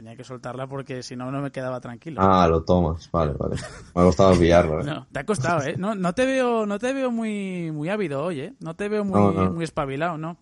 Tenía 0.00 0.16
que 0.16 0.24
soltarla 0.24 0.66
porque 0.66 1.02
si 1.02 1.14
no, 1.14 1.30
no 1.30 1.42
me 1.42 1.50
quedaba 1.50 1.78
tranquilo. 1.78 2.22
Ah, 2.22 2.48
lo 2.48 2.62
tomas, 2.62 3.10
vale, 3.10 3.34
vale. 3.34 3.56
Me 3.94 4.00
ha 4.00 4.04
costado 4.06 4.32
pillarlo, 4.38 4.80
¿eh? 4.80 4.84
No, 4.84 5.06
te 5.12 5.18
ha 5.18 5.26
costado, 5.26 5.62
¿eh? 5.62 5.74
No, 5.76 5.94
no 5.94 6.14
te 6.14 6.24
veo, 6.24 6.64
no 6.64 6.78
te 6.78 6.94
veo 6.94 7.10
muy, 7.10 7.70
muy 7.70 7.90
ávido 7.90 8.24
hoy, 8.24 8.40
¿eh? 8.40 8.54
No 8.60 8.74
te 8.74 8.88
veo 8.88 9.04
muy, 9.04 9.50
muy 9.50 9.62
espabilado, 9.62 10.16
¿no? 10.16 10.38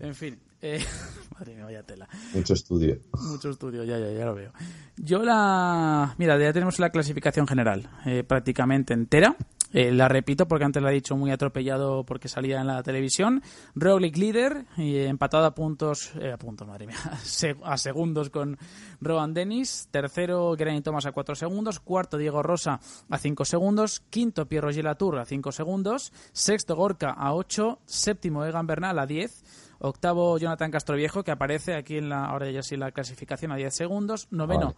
En 0.00 0.16
fin, 0.16 0.40
eh, 0.60 0.84
madre 1.38 1.54
mía, 1.54 1.64
vaya 1.64 1.84
tela. 1.84 2.08
Mucho 2.34 2.54
estudio. 2.54 2.98
Mucho 3.30 3.50
estudio, 3.50 3.84
ya, 3.84 4.00
ya, 4.00 4.10
ya 4.10 4.24
lo 4.24 4.34
veo. 4.34 4.50
Yo 4.96 5.22
la... 5.22 6.16
Mira, 6.18 6.36
ya 6.36 6.52
tenemos 6.52 6.80
la 6.80 6.90
clasificación 6.90 7.46
general 7.46 7.88
eh, 8.04 8.24
prácticamente 8.24 8.94
entera. 8.94 9.36
Eh, 9.72 9.90
la 9.92 10.08
repito 10.08 10.46
porque 10.46 10.64
antes 10.64 10.82
la 10.82 10.90
he 10.90 10.94
dicho 10.94 11.16
muy 11.16 11.30
atropellado 11.30 12.04
porque 12.04 12.28
salía 12.28 12.60
en 12.60 12.66
la 12.66 12.82
televisión. 12.82 13.42
Roglic 13.74 14.16
líder, 14.16 14.64
y 14.76 14.98
empatado 14.98 15.44
a 15.44 15.54
puntos, 15.54 16.12
eh, 16.20 16.32
a 16.32 16.38
puntos, 16.38 16.66
madre 16.66 16.86
mía, 16.86 16.96
a 17.64 17.76
segundos 17.76 18.30
con 18.30 18.58
Rowan 19.00 19.34
Dennis. 19.34 19.88
Tercero, 19.90 20.54
Geraint 20.56 20.84
Thomas 20.84 21.06
a 21.06 21.12
4 21.12 21.34
segundos. 21.34 21.80
Cuarto, 21.80 22.16
Diego 22.18 22.42
Rosa 22.42 22.80
a 23.10 23.18
5 23.18 23.44
segundos. 23.44 24.00
Quinto, 24.10 24.46
Pierro 24.46 24.70
Latour 24.70 25.18
a 25.18 25.24
5 25.24 25.52
segundos. 25.52 26.12
Sexto, 26.32 26.76
Gorka 26.76 27.10
a 27.10 27.34
8. 27.34 27.80
Séptimo, 27.84 28.44
Egan 28.44 28.66
Bernal 28.66 28.98
a 28.98 29.06
10. 29.06 29.65
Octavo, 29.78 30.38
Jonathan 30.38 30.70
Castroviejo, 30.70 31.22
que 31.22 31.30
aparece 31.30 31.74
aquí 31.74 31.98
en 31.98 32.08
la, 32.08 32.26
ahora 32.26 32.50
ya 32.50 32.62
sí 32.62 32.76
la 32.76 32.92
clasificación 32.92 33.52
a 33.52 33.56
10 33.56 33.74
segundos. 33.74 34.28
Noveno, 34.30 34.74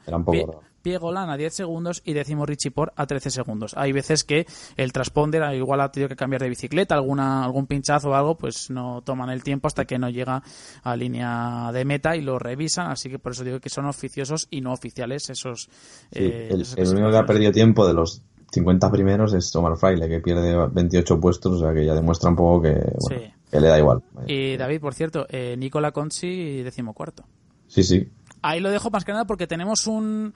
Pie, 0.83 0.99
a 1.03 1.37
10 1.37 1.55
segundos. 1.55 2.03
Y 2.05 2.13
décimo, 2.13 2.47
Richie 2.47 2.71
Por 2.71 2.93
a 2.97 3.07
13 3.07 3.31
segundos. 3.31 3.75
Hay 3.77 3.93
veces 3.93 4.25
que 4.25 4.47
el 4.77 4.93
transponder 4.93 5.55
igual 5.55 5.81
ha 5.81 5.91
tenido 5.91 6.09
que 6.09 6.17
cambiar 6.17 6.43
de 6.43 6.49
bicicleta, 6.49 6.95
alguna, 6.95 7.45
algún 7.45 7.67
pinchazo 7.67 8.11
o 8.11 8.15
algo, 8.15 8.37
pues 8.37 8.71
no 8.71 9.03
toman 9.03 9.31
el 9.31 9.43
tiempo 9.43 9.67
hasta 9.69 9.85
que 9.85 9.99
no 9.99 10.09
llega 10.09 10.43
a 10.83 10.97
línea 10.97 11.71
de 11.73 11.85
meta 11.85 12.17
y 12.17 12.23
lo 12.23 12.39
revisan. 12.39 12.91
Así 12.91 13.09
que 13.09 13.19
por 13.19 13.33
eso 13.33 13.45
digo 13.45 13.61
que 13.61 13.69
son 13.69 13.87
oficiosos 13.87 14.49
y 14.51 14.61
no 14.61 14.73
oficiales 14.73 15.31
esos. 15.31 15.69
Eh, 16.11 16.49
el, 16.51 16.89
único 16.89 17.11
que 17.11 17.17
ha 17.17 17.27
perdido 17.27 17.53
tiempo 17.53 17.87
de 17.87 17.95
los 17.95 18.23
50 18.51 18.91
primeros 18.91 19.35
es 19.35 19.55
Omar 19.55 19.77
Fraile, 19.77 20.09
que 20.09 20.21
pierde 20.21 20.69
28 20.73 21.21
puestos, 21.21 21.53
o 21.53 21.59
sea 21.59 21.73
que 21.73 21.85
ya 21.85 21.95
demuestra 21.95 22.31
un 22.31 22.37
poco 22.37 22.63
que, 22.63 23.35
que 23.51 23.61
le 23.61 23.69
da 23.69 23.79
igual. 23.79 24.03
Y 24.27 24.57
David, 24.57 24.81
por 24.81 24.95
cierto, 24.95 25.27
eh, 25.31 25.57
Nicola 25.59 25.93
Conchi, 25.93 26.63
decimocuarto. 26.63 27.25
Sí, 27.67 27.83
sí. 27.83 28.09
Ahí 28.43 28.61
lo 28.61 28.71
dejo 28.71 28.91
más 28.91 29.05
que 29.05 29.13
nada 29.13 29.27
porque 29.27 29.47
tenemos 29.47 29.87
un, 29.87 30.35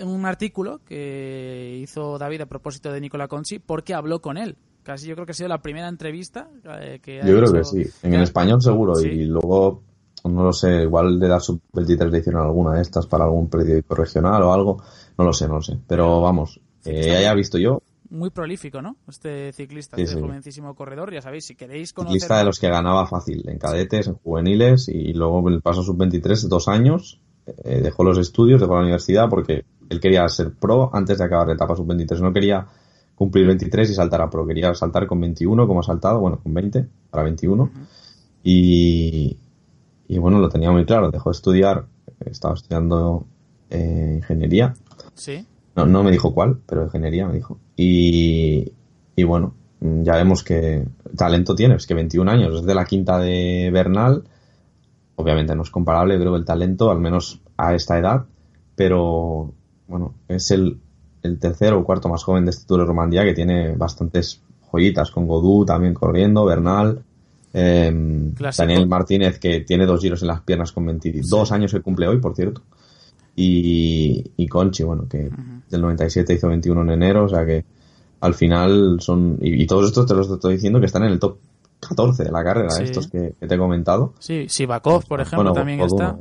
un 0.00 0.26
artículo 0.26 0.80
que 0.84 1.78
hizo 1.82 2.18
David 2.18 2.42
a 2.42 2.46
propósito 2.46 2.92
de 2.92 3.00
Nicola 3.00 3.28
Conchi 3.28 3.58
porque 3.58 3.94
habló 3.94 4.20
con 4.20 4.36
él. 4.36 4.56
Casi 4.82 5.08
yo 5.08 5.14
creo 5.14 5.26
que 5.26 5.32
ha 5.32 5.34
sido 5.34 5.48
la 5.48 5.62
primera 5.62 5.88
entrevista 5.88 6.48
eh, 6.80 7.00
que 7.02 7.16
Yo 7.18 7.36
creo 7.36 7.52
que 7.52 7.64
sí. 7.64 7.84
En 8.02 8.14
el 8.14 8.22
español 8.22 8.62
seguro. 8.62 9.00
Y 9.00 9.24
luego, 9.24 9.82
no 10.24 10.44
lo 10.44 10.52
sé, 10.52 10.82
igual 10.82 11.18
de 11.18 11.28
la 11.28 11.40
sub-23 11.40 12.08
le 12.08 12.18
hicieron 12.18 12.42
alguna 12.42 12.74
de 12.74 12.82
estas 12.82 13.06
para 13.06 13.24
algún 13.24 13.48
periódico 13.48 13.96
regional 13.96 14.42
o 14.44 14.52
algo. 14.52 14.82
No 15.18 15.24
lo 15.24 15.32
sé, 15.32 15.48
no 15.48 15.54
lo 15.54 15.62
sé. 15.62 15.76
Pero 15.88 16.20
vamos, 16.20 16.60
eh, 16.84 17.16
haya 17.16 17.34
visto 17.34 17.58
yo, 17.58 17.82
muy 18.10 18.30
prolífico, 18.30 18.82
¿no? 18.82 18.96
Este 19.08 19.52
ciclista, 19.52 19.96
este 19.96 20.20
jovencísimo 20.20 20.74
corredor, 20.74 21.12
ya 21.12 21.22
sabéis, 21.22 21.44
si 21.44 21.54
queréis 21.54 21.92
conocer... 21.92 22.14
Ciclista 22.14 22.38
de 22.38 22.44
los 22.44 22.58
que 22.58 22.68
ganaba 22.68 23.06
fácil, 23.06 23.48
en 23.48 23.58
cadetes, 23.58 24.06
en 24.06 24.14
juveniles 24.14 24.88
y 24.88 25.12
luego 25.12 25.48
el 25.48 25.62
paso 25.62 25.82
sub-23, 25.82 26.48
dos 26.48 26.68
años 26.68 27.20
eh, 27.46 27.80
dejó 27.80 28.02
los 28.04 28.18
estudios, 28.18 28.60
dejó 28.60 28.74
la 28.74 28.82
universidad 28.82 29.28
porque 29.28 29.64
él 29.88 30.00
quería 30.00 30.28
ser 30.28 30.52
pro 30.52 30.90
antes 30.92 31.18
de 31.18 31.24
acabar 31.24 31.48
la 31.48 31.54
etapa 31.54 31.76
sub-23. 31.76 32.20
No 32.20 32.32
quería 32.32 32.66
cumplir 33.14 33.46
23 33.46 33.90
y 33.90 33.94
saltar 33.94 34.20
a 34.20 34.30
pro. 34.30 34.46
Quería 34.46 34.74
saltar 34.74 35.06
con 35.06 35.20
21 35.20 35.66
como 35.66 35.80
ha 35.80 35.82
saltado, 35.82 36.20
bueno, 36.20 36.40
con 36.42 36.52
20 36.52 36.86
para 37.10 37.22
21. 37.24 37.70
y, 38.42 39.36
y 40.08 40.18
bueno, 40.18 40.38
lo 40.38 40.48
tenía 40.48 40.70
muy 40.70 40.84
claro. 40.84 41.10
Dejó 41.10 41.30
de 41.30 41.36
estudiar, 41.36 41.86
estaba 42.24 42.54
estudiando 42.54 43.26
eh, 43.70 44.14
ingeniería. 44.16 44.74
Sí. 45.14 45.46
No, 45.76 45.86
no 45.86 46.02
me 46.02 46.10
dijo 46.10 46.32
cuál, 46.32 46.58
pero 46.66 46.84
ingeniería 46.84 47.26
me 47.26 47.34
dijo. 47.34 47.58
Y, 47.76 48.72
y 49.14 49.24
bueno, 49.24 49.54
ya 49.80 50.16
vemos 50.16 50.42
que 50.42 50.84
talento 51.16 51.54
tiene, 51.54 51.76
es 51.76 51.86
que 51.86 51.94
21 51.94 52.30
años, 52.30 52.60
es 52.60 52.66
de 52.66 52.74
la 52.74 52.84
quinta 52.84 53.18
de 53.18 53.70
Bernal. 53.72 54.24
Obviamente 55.16 55.54
no 55.54 55.62
es 55.62 55.70
comparable, 55.70 56.18
creo 56.18 56.36
el 56.36 56.44
talento, 56.44 56.90
al 56.90 56.98
menos 56.98 57.40
a 57.56 57.74
esta 57.74 57.98
edad, 57.98 58.24
pero 58.74 59.52
bueno, 59.86 60.14
es 60.28 60.50
el, 60.50 60.78
el 61.22 61.38
tercero 61.38 61.78
o 61.78 61.84
cuarto 61.84 62.08
más 62.08 62.24
joven 62.24 62.44
de 62.44 62.50
este 62.50 62.66
Tour 62.66 62.80
de 62.80 62.86
Romandía 62.86 63.24
que 63.24 63.34
tiene 63.34 63.74
bastantes 63.76 64.42
joyitas, 64.70 65.10
con 65.10 65.26
Godú 65.26 65.64
también 65.64 65.94
corriendo, 65.94 66.44
Bernal, 66.44 67.02
eh, 67.52 67.90
Daniel 68.56 68.86
Martínez 68.86 69.38
que 69.38 69.60
tiene 69.60 69.86
dos 69.86 70.00
giros 70.00 70.20
en 70.20 70.28
las 70.28 70.42
piernas 70.42 70.72
con 70.72 70.84
22 70.84 71.52
años 71.52 71.72
que 71.72 71.80
cumple 71.80 72.08
hoy, 72.08 72.18
por 72.18 72.34
cierto. 72.34 72.62
Y, 73.36 74.32
y 74.36 74.48
Conchi, 74.48 74.82
bueno, 74.82 75.06
que 75.08 75.30
del 75.70 75.80
97 75.80 76.32
hizo 76.34 76.48
21 76.48 76.82
en 76.82 76.90
enero, 76.90 77.24
o 77.24 77.28
sea 77.28 77.44
que 77.44 77.64
al 78.20 78.34
final 78.34 78.96
son. 79.00 79.38
Y, 79.42 79.62
y 79.62 79.66
todos 79.66 79.86
estos 79.86 80.06
te 80.06 80.14
los 80.14 80.30
estoy 80.30 80.54
diciendo 80.54 80.80
que 80.80 80.86
están 80.86 81.04
en 81.04 81.12
el 81.12 81.18
top 81.18 81.36
14 81.80 82.24
de 82.24 82.32
la 82.32 82.42
carrera, 82.42 82.70
Sí. 82.70 82.84
estos 82.84 83.08
que, 83.08 83.34
que 83.38 83.46
te 83.46 83.54
he 83.54 83.58
comentado. 83.58 84.14
Sí, 84.18 84.46
Sivakov, 84.48 85.06
por 85.06 85.20
ejemplo, 85.20 85.38
Bueno, 85.38 85.52
también 85.52 85.80
está. 85.80 86.16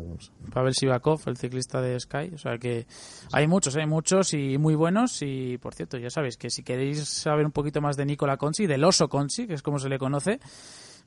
Pavel 0.54 0.74
Sivakov, 0.74 1.22
el 1.28 1.38
ciclista 1.38 1.82
de 1.82 2.00
Sky. 2.00 2.32
O 2.34 2.38
sea 2.38 2.58
que 2.58 2.86
hay 3.32 3.48
muchos, 3.48 3.76
hay 3.78 3.86
muchos 3.88 4.34
y 4.34 4.58
muy 4.58 4.76
buenos. 4.76 5.22
Y 5.22 5.58
por 5.58 5.74
cierto, 5.74 5.98
ya 5.98 6.10
sabéis 6.10 6.38
que 6.38 6.50
si 6.50 6.64
queréis 6.64 7.04
saber 7.08 7.46
un 7.46 7.52
poquito 7.52 7.82
más 7.82 7.96
de 7.98 8.06
Nicola 8.06 8.38
Conchi, 8.38 8.66
del 8.68 8.84
oso 8.84 9.08
Conchi, 9.10 9.48
que 9.48 9.54
es 9.54 9.62
como 9.62 9.80
se 9.80 9.90
le 9.90 9.98
conoce, 9.98 10.40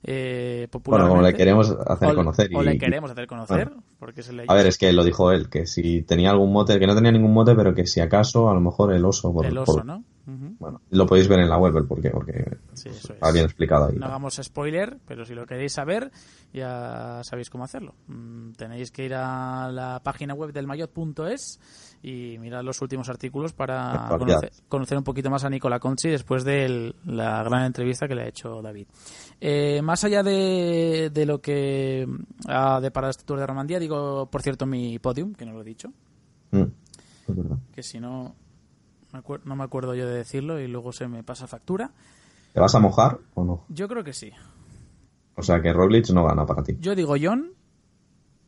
eh, 0.05 0.69
Bueno, 0.85 1.09
como 1.09 1.23
le 1.23 1.35
queremos 1.35 1.71
hacer 1.87 2.11
o, 2.11 2.15
conocer. 2.15 2.51
o 2.55 2.63
le 2.63 2.79
queremos 2.79 3.11
hacer 3.11 3.27
conocer, 3.27 3.67
bueno. 3.69 3.83
porque 3.99 4.23
se 4.23 4.33
le 4.33 4.45
A 4.47 4.55
ver, 4.55 4.67
es 4.67 4.79
que 4.79 4.93
lo 4.93 5.05
dijo 5.05 5.33
él, 5.33 5.49
que 5.49 5.67
si 5.67 6.03
tenía 6.03 6.31
algún 6.31 6.53
mote, 6.53 6.79
que 6.79 6.87
no 6.87 6.95
tenía 6.95 7.13
ningún 7.13 7.33
mote, 7.33 7.55
pero 7.55 7.75
que 7.75 7.87
si 7.87 8.01
acaso, 8.01 8.49
a 8.49 8.55
lo 8.55 8.61
mejor 8.61 8.93
el 8.93 9.05
oso. 9.05 9.33
Por, 9.33 9.47
el 9.47 9.59
oso, 9.59 9.75
por- 9.77 9.85
¿no? 9.85 10.05
Bueno, 10.59 10.83
lo 10.91 11.07
podéis 11.07 11.27
ver 11.27 11.41
en 11.41 11.49
la 11.49 11.57
web 11.57 11.75
el 11.79 11.87
por 11.87 12.03
qué, 12.03 12.11
porque 12.11 12.59
Sí, 12.75 12.91
eso 12.91 12.99
es. 12.99 13.11
está 13.13 13.33
bien 13.33 13.47
explicado 13.47 13.87
ahí. 13.87 13.97
No 13.97 14.05
hagamos 14.07 14.39
spoiler, 14.43 14.99
pero 15.07 15.25
si 15.25 15.35
lo 15.35 15.47
queréis 15.47 15.73
saber, 15.73 16.11
ya 16.53 17.23
sabéis 17.25 17.49
cómo 17.49 17.65
hacerlo. 17.65 17.95
Mm, 18.09 18.53
Tenéis 18.53 18.91
que 18.91 19.07
ir 19.07 19.15
a 19.15 19.71
la 19.73 20.03
página 20.05 20.35
web 20.35 20.53
del 20.53 20.67
mayot.es 20.67 21.59
y 22.03 22.37
mirar 22.39 22.63
los 22.63 22.81
últimos 22.83 23.09
artículos 23.09 23.55
para 23.55 24.07
conocer, 24.19 24.53
conocer 24.69 24.99
un 24.99 25.05
poquito 25.05 25.31
más 25.31 25.45
a 25.45 25.51
Nicola 25.51 25.81
Conchi 25.81 26.11
después 26.11 26.45
de 26.45 26.95
la 27.07 27.43
gran 27.43 27.65
entrevista 27.65 28.07
que 28.07 28.15
le 28.15 28.23
ha 28.25 28.29
hecho 28.29 28.61
David. 28.61 28.87
Eh, 29.41 29.81
más 29.83 30.05
allá 30.05 30.23
de, 30.23 31.11
de 31.13 31.27
lo 31.27 31.41
que 31.41 32.07
ha 32.47 32.81
deparado 32.81 33.11
este 33.13 33.25
Tour 33.25 33.39
de 33.41 33.47
Romandía, 33.47 33.79
digo, 33.79 34.27
por 34.31 34.43
cierto, 34.43 34.67
mi 34.67 34.99
podium, 34.99 35.33
que 35.35 35.47
no 35.47 35.53
lo 35.53 35.63
he 35.63 35.65
dicho, 35.65 35.91
Mm, 36.51 36.63
que 37.73 37.83
si 37.83 37.99
no, 38.01 38.35
me 39.13 39.23
no 39.45 39.57
me 39.57 39.65
acuerdo 39.65 39.95
yo 39.95 40.07
de 40.07 40.17
decirlo 40.17 40.61
y 40.61 40.69
luego 40.69 40.93
se 40.93 41.09
me 41.09 41.23
pasa 41.23 41.47
factura. 41.47 41.91
¿Te 42.53 42.61
vas 42.61 42.75
a 42.75 42.81
mojar 42.81 43.19
o 43.35 43.45
no? 43.45 43.65
Yo 43.69 43.89
creo 43.89 44.05
que 44.05 44.13
sí. 44.13 44.33
O 45.35 45.43
sea 45.43 45.61
que 45.61 45.73
Roglic 45.73 46.11
no 46.11 46.25
gana 46.25 46.45
para 46.45 46.63
ti. 46.63 46.77
Yo 46.81 46.95
digo 46.95 47.15
John, 47.21 47.51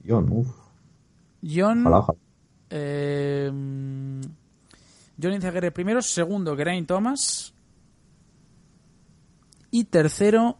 Yo, 0.02 0.18
uff, 0.18 0.48
John, 1.42 1.80
ojalá, 1.80 1.98
ojalá. 1.98 2.18
Eh, 2.70 3.50
John 5.22 5.32
Izaguirre 5.34 5.70
primero, 5.70 6.02
segundo 6.02 6.56
Geraint 6.56 6.88
Thomas 6.88 7.54
y 9.70 9.84
tercero 9.84 10.56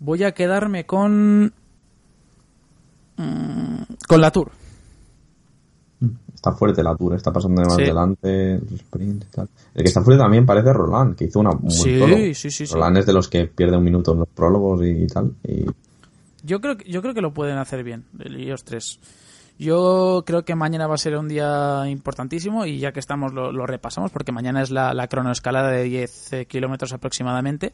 voy 0.00 0.24
a 0.24 0.32
quedarme 0.32 0.86
con 0.86 1.52
mm, 3.16 3.82
con 4.08 4.20
la 4.20 4.30
Tour. 4.30 4.50
Está 6.38 6.52
fuerte 6.52 6.84
la 6.84 6.94
Tour, 6.94 7.14
está 7.14 7.32
pasando 7.32 7.60
de 7.62 7.66
más 7.66 7.74
Sí. 7.76 7.82
delante, 7.82 8.54
el 8.54 8.74
sprint 8.74 9.24
y 9.24 9.26
tal. 9.26 9.48
El 9.74 9.82
que 9.82 9.88
está 9.88 10.02
fuerte 10.02 10.22
también 10.22 10.46
parece 10.46 10.72
Roland, 10.72 11.16
que 11.16 11.24
hizo 11.24 11.40
una 11.40 11.50
un 11.50 11.62
buen 11.62 11.70
Sí, 11.72 12.32
sí, 12.32 12.50
sí, 12.52 12.66
sí. 12.68 12.72
Roland 12.72 12.98
es 12.98 13.06
de 13.06 13.12
los 13.12 13.28
que 13.28 13.46
pierde 13.48 13.76
un 13.76 13.82
minuto 13.82 14.12
en 14.12 14.20
los 14.20 14.28
prólogos 14.28 14.80
y, 14.84 15.04
tal. 15.08 15.32
Y 15.42 15.66
Yo 16.44 16.60
creo 16.60 16.76
que 16.76 16.88
yo 16.88 17.02
creo 17.02 17.12
que 17.12 17.22
lo 17.22 17.34
pueden 17.34 17.58
hacer 17.58 17.82
bien 17.82 18.04
ellos 18.24 18.62
tres. 18.62 19.00
Yo 19.58 20.22
creo 20.24 20.44
que 20.44 20.54
mañana 20.54 20.86
va 20.86 20.94
a 20.94 20.98
ser 20.98 21.16
un 21.16 21.26
día 21.26 21.82
importantísimo 21.88 22.64
y 22.66 22.78
ya 22.78 22.92
que 22.92 23.00
estamos 23.00 23.32
lo, 23.34 23.50
lo 23.50 23.66
repasamos 23.66 24.12
porque 24.12 24.30
mañana 24.30 24.62
es 24.62 24.70
la, 24.70 24.94
la 24.94 25.08
cronoescalada 25.08 25.70
de 25.72 25.82
10 25.82 26.32
eh, 26.34 26.46
kilómetros 26.46 26.92
aproximadamente. 26.92 27.72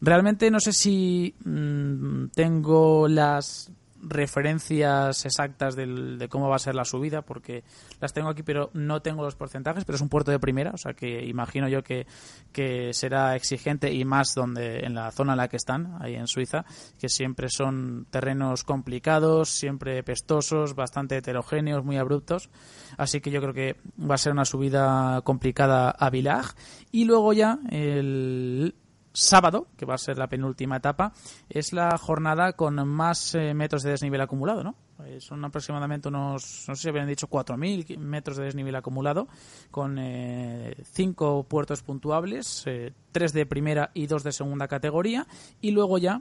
Realmente 0.00 0.48
no 0.52 0.60
sé 0.60 0.72
si 0.72 1.34
mm, 1.44 2.26
tengo 2.36 3.08
las 3.08 3.72
referencias 4.08 5.24
exactas 5.24 5.76
del- 5.76 6.18
de 6.18 6.28
cómo 6.28 6.48
va 6.48 6.56
a 6.56 6.58
ser 6.58 6.74
la 6.74 6.84
subida 6.84 7.22
porque 7.22 7.64
las 8.00 8.12
tengo 8.12 8.28
aquí 8.28 8.42
pero 8.42 8.70
no 8.74 9.00
tengo 9.02 9.22
los 9.22 9.36
porcentajes 9.36 9.84
pero 9.84 9.96
es 9.96 10.02
un 10.02 10.08
puerto 10.08 10.30
de 10.30 10.38
primera 10.38 10.72
o 10.72 10.76
sea 10.78 10.94
que 10.94 11.24
imagino 11.24 11.68
yo 11.68 11.82
que, 11.82 12.06
que 12.52 12.92
será 12.92 13.36
exigente 13.36 13.92
y 13.92 14.04
más 14.04 14.34
donde 14.34 14.80
en 14.80 14.94
la 14.94 15.10
zona 15.10 15.32
en 15.32 15.38
la 15.38 15.48
que 15.48 15.56
están 15.56 15.96
ahí 16.00 16.14
en 16.14 16.26
Suiza 16.26 16.64
que 16.98 17.08
siempre 17.08 17.48
son 17.48 18.06
terrenos 18.10 18.64
complicados 18.64 19.48
siempre 19.50 20.02
pestosos 20.02 20.74
bastante 20.74 21.16
heterogéneos 21.16 21.84
muy 21.84 21.96
abruptos. 21.96 22.50
Así 22.96 23.20
que 23.20 23.30
yo 23.30 23.40
creo 23.40 23.54
que 23.54 23.76
va 24.00 24.14
a 24.14 24.18
ser 24.18 24.32
una 24.32 24.44
subida 24.44 25.20
complicada 25.22 25.90
a 25.90 26.10
Village. 26.10 26.50
Y 26.92 27.04
luego 27.04 27.32
ya 27.32 27.58
el 27.70 28.74
sábado, 29.14 29.68
que 29.78 29.86
va 29.86 29.94
a 29.94 29.98
ser 29.98 30.18
la 30.18 30.28
penúltima 30.28 30.76
etapa, 30.76 31.12
es 31.48 31.72
la 31.72 31.96
jornada 31.96 32.52
con 32.52 32.86
más 32.86 33.34
eh, 33.34 33.54
metros 33.54 33.82
de 33.82 33.92
desnivel 33.92 34.20
acumulado, 34.20 34.62
¿no? 34.62 34.74
Eh, 35.06 35.20
son 35.20 35.44
aproximadamente 35.44 36.08
unos, 36.08 36.64
no 36.68 36.76
sé 36.76 36.82
si 36.82 36.88
habían 36.88 37.08
dicho 37.08 37.28
4.000 37.28 37.98
metros 37.98 38.36
de 38.36 38.44
desnivel 38.44 38.76
acumulado, 38.76 39.28
con 39.70 39.98
eh, 39.98 40.76
cinco 40.84 41.44
puertos 41.44 41.82
puntuables, 41.82 42.62
eh, 42.66 42.92
tres 43.10 43.32
de 43.32 43.46
primera 43.46 43.90
y 43.94 44.06
dos 44.06 44.22
de 44.22 44.32
segunda 44.32 44.68
categoría, 44.68 45.26
y 45.60 45.72
luego 45.72 45.98
ya 45.98 46.20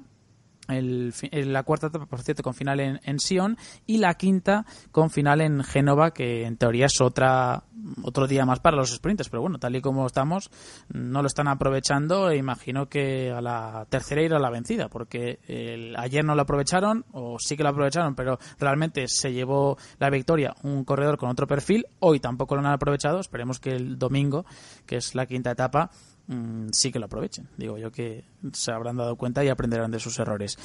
el 0.69 1.13
el- 1.31 1.51
la 1.53 1.63
cuarta 1.63 1.87
etapa, 1.87 2.05
por 2.05 2.21
cierto, 2.21 2.41
con 2.43 2.53
final 2.53 2.79
en, 2.79 2.99
en 3.03 3.19
Sion 3.19 3.57
y 3.85 3.97
la 3.97 4.13
quinta 4.13 4.65
con 4.91 5.09
final 5.09 5.41
en 5.41 5.63
Génova, 5.63 6.11
que 6.11 6.45
en 6.45 6.57
teoría 6.57 6.85
es 6.85 7.01
otra 7.01 7.63
otro 8.03 8.27
día 8.27 8.45
más 8.45 8.59
para 8.61 8.77
los 8.77 8.91
sprinters, 8.95 9.29
pero 9.29 9.41
bueno, 9.41 9.59
tal 9.59 9.75
y 9.75 9.81
como 9.81 10.05
estamos, 10.07 10.49
no 10.87 11.21
lo 11.21 11.27
están 11.27 11.49
aprovechando 11.49 12.29
e 12.29 12.37
imagino 12.37 12.87
que 12.87 13.29
a 13.31 13.41
la 13.41 13.85
tercera 13.89 14.21
irá 14.21 14.39
la 14.39 14.49
vencida, 14.49 14.87
porque 14.87 15.39
el- 15.47 15.95
ayer 15.97 16.23
no 16.23 16.33
lo 16.35 16.43
aprovecharon, 16.43 17.03
o 17.11 17.37
sí 17.39 17.57
que 17.57 17.63
lo 17.63 17.69
aprovecharon, 17.69 18.15
pero 18.15 18.39
realmente 18.57 19.07
se 19.07 19.33
llevó 19.33 19.77
la 19.99 20.09
victoria 20.09 20.55
un 20.63 20.85
corredor 20.85 21.17
con 21.17 21.29
otro 21.29 21.45
perfil, 21.45 21.85
hoy 21.99 22.19
tampoco 22.21 22.55
lo 22.55 22.61
han 22.61 22.67
aprovechado, 22.73 23.19
esperemos 23.19 23.59
que 23.59 23.71
el 23.71 23.99
domingo, 23.99 24.45
que 24.85 24.95
es 24.97 25.13
la 25.13 25.25
quinta 25.25 25.51
etapa, 25.51 25.89
mm, 26.27 26.69
sí 26.71 26.91
que 26.91 26.99
lo 26.99 27.05
aprovechen. 27.05 27.47
Digo 27.57 27.77
yo 27.77 27.91
que 27.91 28.25
se 28.53 28.71
habrán 28.71 28.97
dado 28.97 29.15
cuenta 29.15 29.43
y 29.43 29.49
aprenderán 29.49 29.91
de 29.91 29.99
sus 29.99 30.17
errores. 30.19 30.57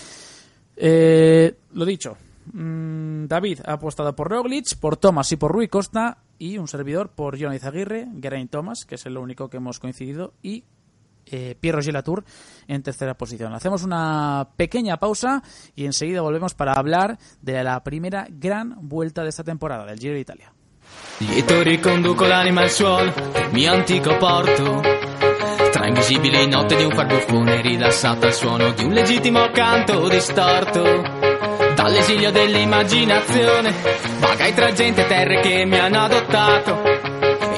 Eh, 0.77 1.57
lo 1.73 1.85
dicho, 1.85 2.17
mm, 2.53 3.27
David 3.27 3.61
ha 3.65 3.75
apostado 3.75 4.15
por 4.15 4.31
Roglic, 4.31 4.77
por 4.79 4.97
Thomas 4.97 5.31
y 5.33 5.37
por 5.37 5.53
Rui 5.53 5.69
Costa 5.69 6.19
y 6.39 6.59
un 6.59 6.69
servidor 6.69 7.11
por 7.11 7.37
Jonas 7.37 7.65
Aguirre, 7.65 8.09
Geraint 8.21 8.51
Thomas, 8.51 8.85
que 8.85 8.95
es 8.95 9.07
el 9.07 9.19
único 9.19 9.51
que 9.51 9.57
hemos 9.57 9.81
coincidido, 9.81 10.35
y 10.43 10.65
eh, 11.31 11.57
Pierre 11.61 11.77
Roger 11.77 11.95
Latour 11.95 12.25
en 12.67 12.83
tercera 12.83 13.15
posición. 13.15 13.53
Hacemos 13.53 13.83
una 13.83 14.49
pequeña 14.57 14.99
pausa 14.99 15.43
y 15.75 15.85
enseguida 15.85 16.23
volvemos 16.23 16.55
para 16.55 16.73
hablar 16.73 17.19
de 17.43 17.63
la 17.63 17.83
primera 17.85 18.27
gran 18.31 18.89
vuelta 18.89 19.23
de 19.23 19.29
esta 19.29 19.45
temporada 19.45 19.85
del 19.85 19.99
Giro 19.99 20.15
de 20.15 20.21
Italia. 20.21 20.53
Al 23.67 23.85
porto. 24.19 24.98
Tra 25.99 26.07
invisibili 26.07 26.47
note 26.47 26.77
di 26.77 26.85
un 26.85 26.93
farbuffone 26.93 27.61
rilassato 27.61 28.27
al 28.27 28.33
suono 28.33 28.71
di 28.71 28.85
un 28.85 28.93
legittimo 28.93 29.51
canto 29.51 30.07
distorto. 30.07 31.03
Dall'esilio 31.75 32.31
dell'immaginazione, 32.31 33.75
vagai 34.21 34.55
tra 34.55 34.73
gente 34.73 35.05
e 35.05 35.07
terre 35.09 35.41
che 35.41 35.65
mi 35.65 35.77
hanno 35.77 35.99
adottato. 36.03 36.83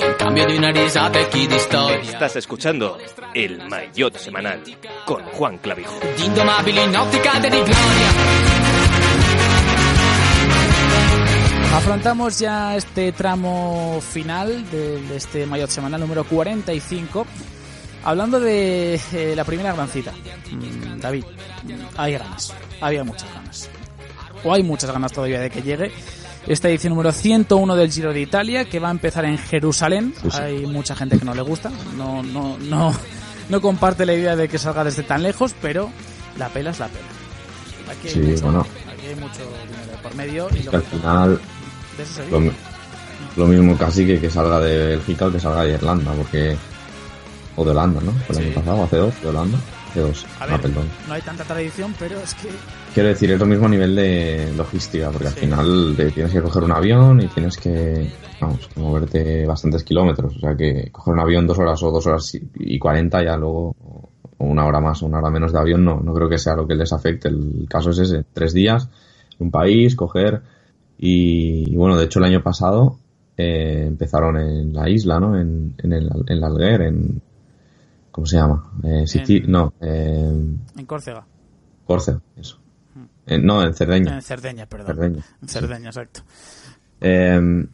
In 0.07 0.14
cambio 0.16 0.47
di 0.47 0.57
una 0.57 0.70
risata 0.70 1.18
e 1.18 1.28
chi 1.28 1.47
di 1.47 1.59
storia. 1.59 2.01
Estás 2.01 2.36
escuchando 2.36 2.99
el 3.34 3.61
Maillot 3.68 4.16
Semanal 4.16 4.62
con 5.05 5.22
Juan 5.34 5.61
Clavijo. 5.61 5.99
Di 6.16 6.24
indomabili 6.24 6.86
notti 6.86 7.20
calde 7.20 7.51
di 7.51 7.62
gloria. 7.62 8.09
Afrontamos 11.74 12.38
ya 12.38 12.74
este 12.74 13.12
tramo 13.12 14.01
final 14.01 14.64
de, 14.70 14.99
de 15.03 15.16
este 15.16 15.45
Mayotte 15.45 15.74
semanal 15.74 16.01
número 16.01 16.24
45. 16.24 17.26
Hablando 18.05 18.40
de 18.40 18.94
eh, 19.12 19.34
la 19.36 19.44
primera 19.44 19.72
gran 19.74 19.88
cita. 19.88 20.12
Mm, 20.51 21.01
David, 21.01 21.24
mm, 21.64 21.70
hay 21.98 22.12
ganas. 22.14 22.55
Había 22.80 23.05
muchas 23.05 23.32
ganas. 23.34 23.68
O 24.42 24.55
hay 24.55 24.62
muchas 24.62 24.90
ganas 24.90 25.12
todavía 25.12 25.40
de 25.40 25.51
que 25.51 25.62
llegue. 25.62 25.92
esta 26.46 26.68
edición 26.70 26.92
número 26.94 27.12
101 27.12 27.76
del 27.76 27.92
Giro 27.92 28.12
de 28.14 28.20
Italia, 28.22 28.64
que 28.64 28.78
va 28.80 28.88
a 28.88 28.92
empezar 28.92 29.26
en 29.26 29.36
Jerusalén. 29.36 30.14
Hay 30.32 30.66
mucha 30.66 30.96
gente 30.96 31.18
que 31.18 31.24
no 31.26 31.34
le 31.34 31.42
gusta, 31.42 31.70
no, 31.98 32.22
no, 32.22 32.57
no, 32.59 32.94
no 33.51 33.61
comparte 33.61 34.07
la 34.07 34.14
idea 34.14 34.34
de 34.36 34.48
que 34.48 34.57
salga 34.59 34.82
desde 34.82 35.03
tan 35.03 35.22
lejos, 35.22 35.55
pero 35.61 35.90
la 36.38 36.48
pela 36.48 36.70
es 36.70 36.78
la 36.78 36.88
pela. 36.88 37.05
Aquí 37.92 38.09
hay, 38.09 38.14
Sí, 38.14 38.20
mucho, 38.20 38.42
bueno. 38.44 38.61
aquí 38.61 39.07
hay 39.09 39.14
mucho 39.16 39.40
dinero 39.68 40.03
por 40.03 40.14
medio 40.14 40.48
y 40.59 40.62
lo 40.62 40.72
al 40.72 40.82
final 40.82 41.40
lo, 42.30 42.40
lo 43.36 43.46
mismo 43.46 43.76
casi 43.76 44.07
que 44.07 44.18
que 44.20 44.30
salga 44.30 44.61
de 44.61 44.86
Bélgica 44.96 45.26
o 45.26 45.32
que 45.32 45.40
salga 45.40 45.64
de 45.64 45.72
Irlanda, 45.74 46.12
porque 46.12 46.57
o 47.57 47.64
de 47.64 47.70
Holanda, 47.70 48.01
¿no? 48.01 48.12
El 48.28 48.34
Sí. 48.36 48.42
año 48.44 48.55
pasado, 48.55 48.82
hace 48.84 48.96
dos, 48.96 49.20
de 49.20 49.28
Holanda, 49.28 49.59
hace 49.90 50.01
dos, 50.01 50.26
A 50.40 50.44
ah, 50.44 50.46
ver, 50.46 50.61
perdón. 50.61 50.84
no 51.09 51.14
hay 51.14 51.22
tanta 51.22 51.44
tradición, 51.44 51.94
pero 51.98 52.18
es 52.18 52.34
que 52.34 52.48
Quiero 52.94 53.09
decir, 53.09 53.30
es 53.30 53.38
lo 53.38 53.46
mismo 53.46 53.66
a 53.66 53.68
nivel 53.68 53.94
de 53.94 54.53
logística, 54.57 55.11
porque 55.11 55.28
al 55.28 55.34
final 55.34 55.94
te 55.96 56.11
tienes 56.11 56.32
que 56.32 56.42
coger 56.42 56.64
un 56.64 56.72
avión 56.72 57.20
y 57.20 57.28
tienes 57.28 57.57
que, 57.57 58.05
vamos, 58.40 58.66
que 58.66 58.80
moverte 58.80 59.46
bastantes 59.46 59.84
kilómetros. 59.84 60.36
O 60.36 60.40
sea 60.40 60.57
que 60.57 60.90
coger 60.90 61.14
un 61.14 61.20
avión 61.20 61.46
dos 61.46 61.57
horas 61.61 61.80
o 61.84 61.92
dos 61.92 62.05
horas 62.09 62.34
y- 62.34 62.78
cuarenta 62.80 63.22
ya 63.22 63.36
luego, 63.36 63.76
o 64.38 64.44
una 64.44 64.66
hora 64.66 64.80
más 64.80 65.03
o 65.03 65.07
una 65.07 65.18
hora 65.18 65.30
menos 65.30 65.53
de 65.53 65.61
avión, 65.61 65.84
no, 65.84 66.01
no 66.01 66.12
creo 66.14 66.28
que 66.28 66.38
sea 66.38 66.57
lo 66.57 66.66
que 66.66 66.74
les 66.74 66.92
afecte. 66.92 67.28
El 67.28 67.66
caso 67.68 67.90
es 67.90 67.98
ese, 68.01 68.24
tres 68.32 68.53
días, 68.55 68.88
un 69.38 69.53
país, 69.53 69.94
coger 69.94 70.42
y, 70.98 71.72
y 71.72 71.76
bueno, 71.76 71.96
de 71.96 72.07
hecho 72.07 72.18
el 72.18 72.24
año 72.24 72.42
pasado 72.42 72.98
eh, 73.36 73.84
empezaron 73.86 74.36
en 74.36 74.72
la 74.74 74.88
isla, 74.90 75.20
¿no? 75.20 75.38
En, 75.38 75.74
en 75.78 75.92
el, 75.92 76.11
en 76.26 76.40
la 76.40 76.46
Alguer, 76.48 76.82
en, 76.82 77.22
¿cómo 78.11 78.26
se 78.26 78.36
llama? 78.36 78.72
Eh, 78.84 79.04
En- 79.14 79.50
no, 79.50 79.72
eh, 79.80 80.32
en 80.76 80.86
Córcega, 80.86 81.26
Córcega, 81.86 82.20
eso. 82.36 82.58
Eh, 83.26 83.38
no, 83.38 83.62
en 83.64 83.74
Cerdeña. 83.74 84.14
en 84.16 84.22
Cerdeña, 84.22 84.66
perdón. 84.66 84.96
Cerdeña. 84.96 85.24
En 85.42 85.48
Cerdeña, 85.48 85.88
exacto. 85.90 86.20
Eh, 87.00 87.66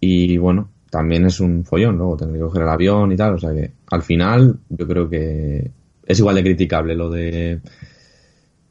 y 0.00 0.36
bueno, 0.38 0.70
también 0.90 1.26
es 1.26 1.40
un 1.40 1.64
follón, 1.64 1.96
luego 1.98 2.16
tener 2.16 2.34
que 2.34 2.40
coger 2.40 2.62
el 2.62 2.68
avión 2.68 3.10
y 3.12 3.16
tal, 3.16 3.34
o 3.34 3.38
sea 3.38 3.52
que 3.52 3.72
al 3.90 4.02
final 4.02 4.58
yo 4.68 4.86
creo 4.86 5.08
que 5.08 5.70
es 6.04 6.18
igual 6.18 6.36
de 6.36 6.42
criticable 6.42 6.94
lo 6.94 7.10
de 7.10 7.60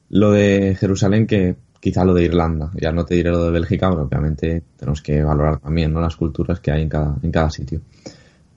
lo 0.10 0.32
de 0.32 0.76
Jerusalén 0.80 1.28
que 1.28 1.56
quizá 1.80 2.06
lo 2.06 2.14
de 2.14 2.24
Irlanda. 2.24 2.72
Ya 2.80 2.92
no 2.92 3.06
te 3.06 3.16
diré 3.16 3.30
lo 3.32 3.44
de 3.44 3.52
Bélgica, 3.52 3.90
pero 3.90 4.04
obviamente 4.04 4.64
tenemos 4.78 5.02
que 5.02 5.22
valorar 5.24 5.60
también 5.60 5.92
¿no? 5.94 6.00
las 6.00 6.16
culturas 6.16 6.60
que 6.60 6.72
hay 6.72 6.84
en 6.84 6.90
cada, 6.90 7.18
en 7.22 7.32
cada 7.32 7.50
sitio. 7.50 7.82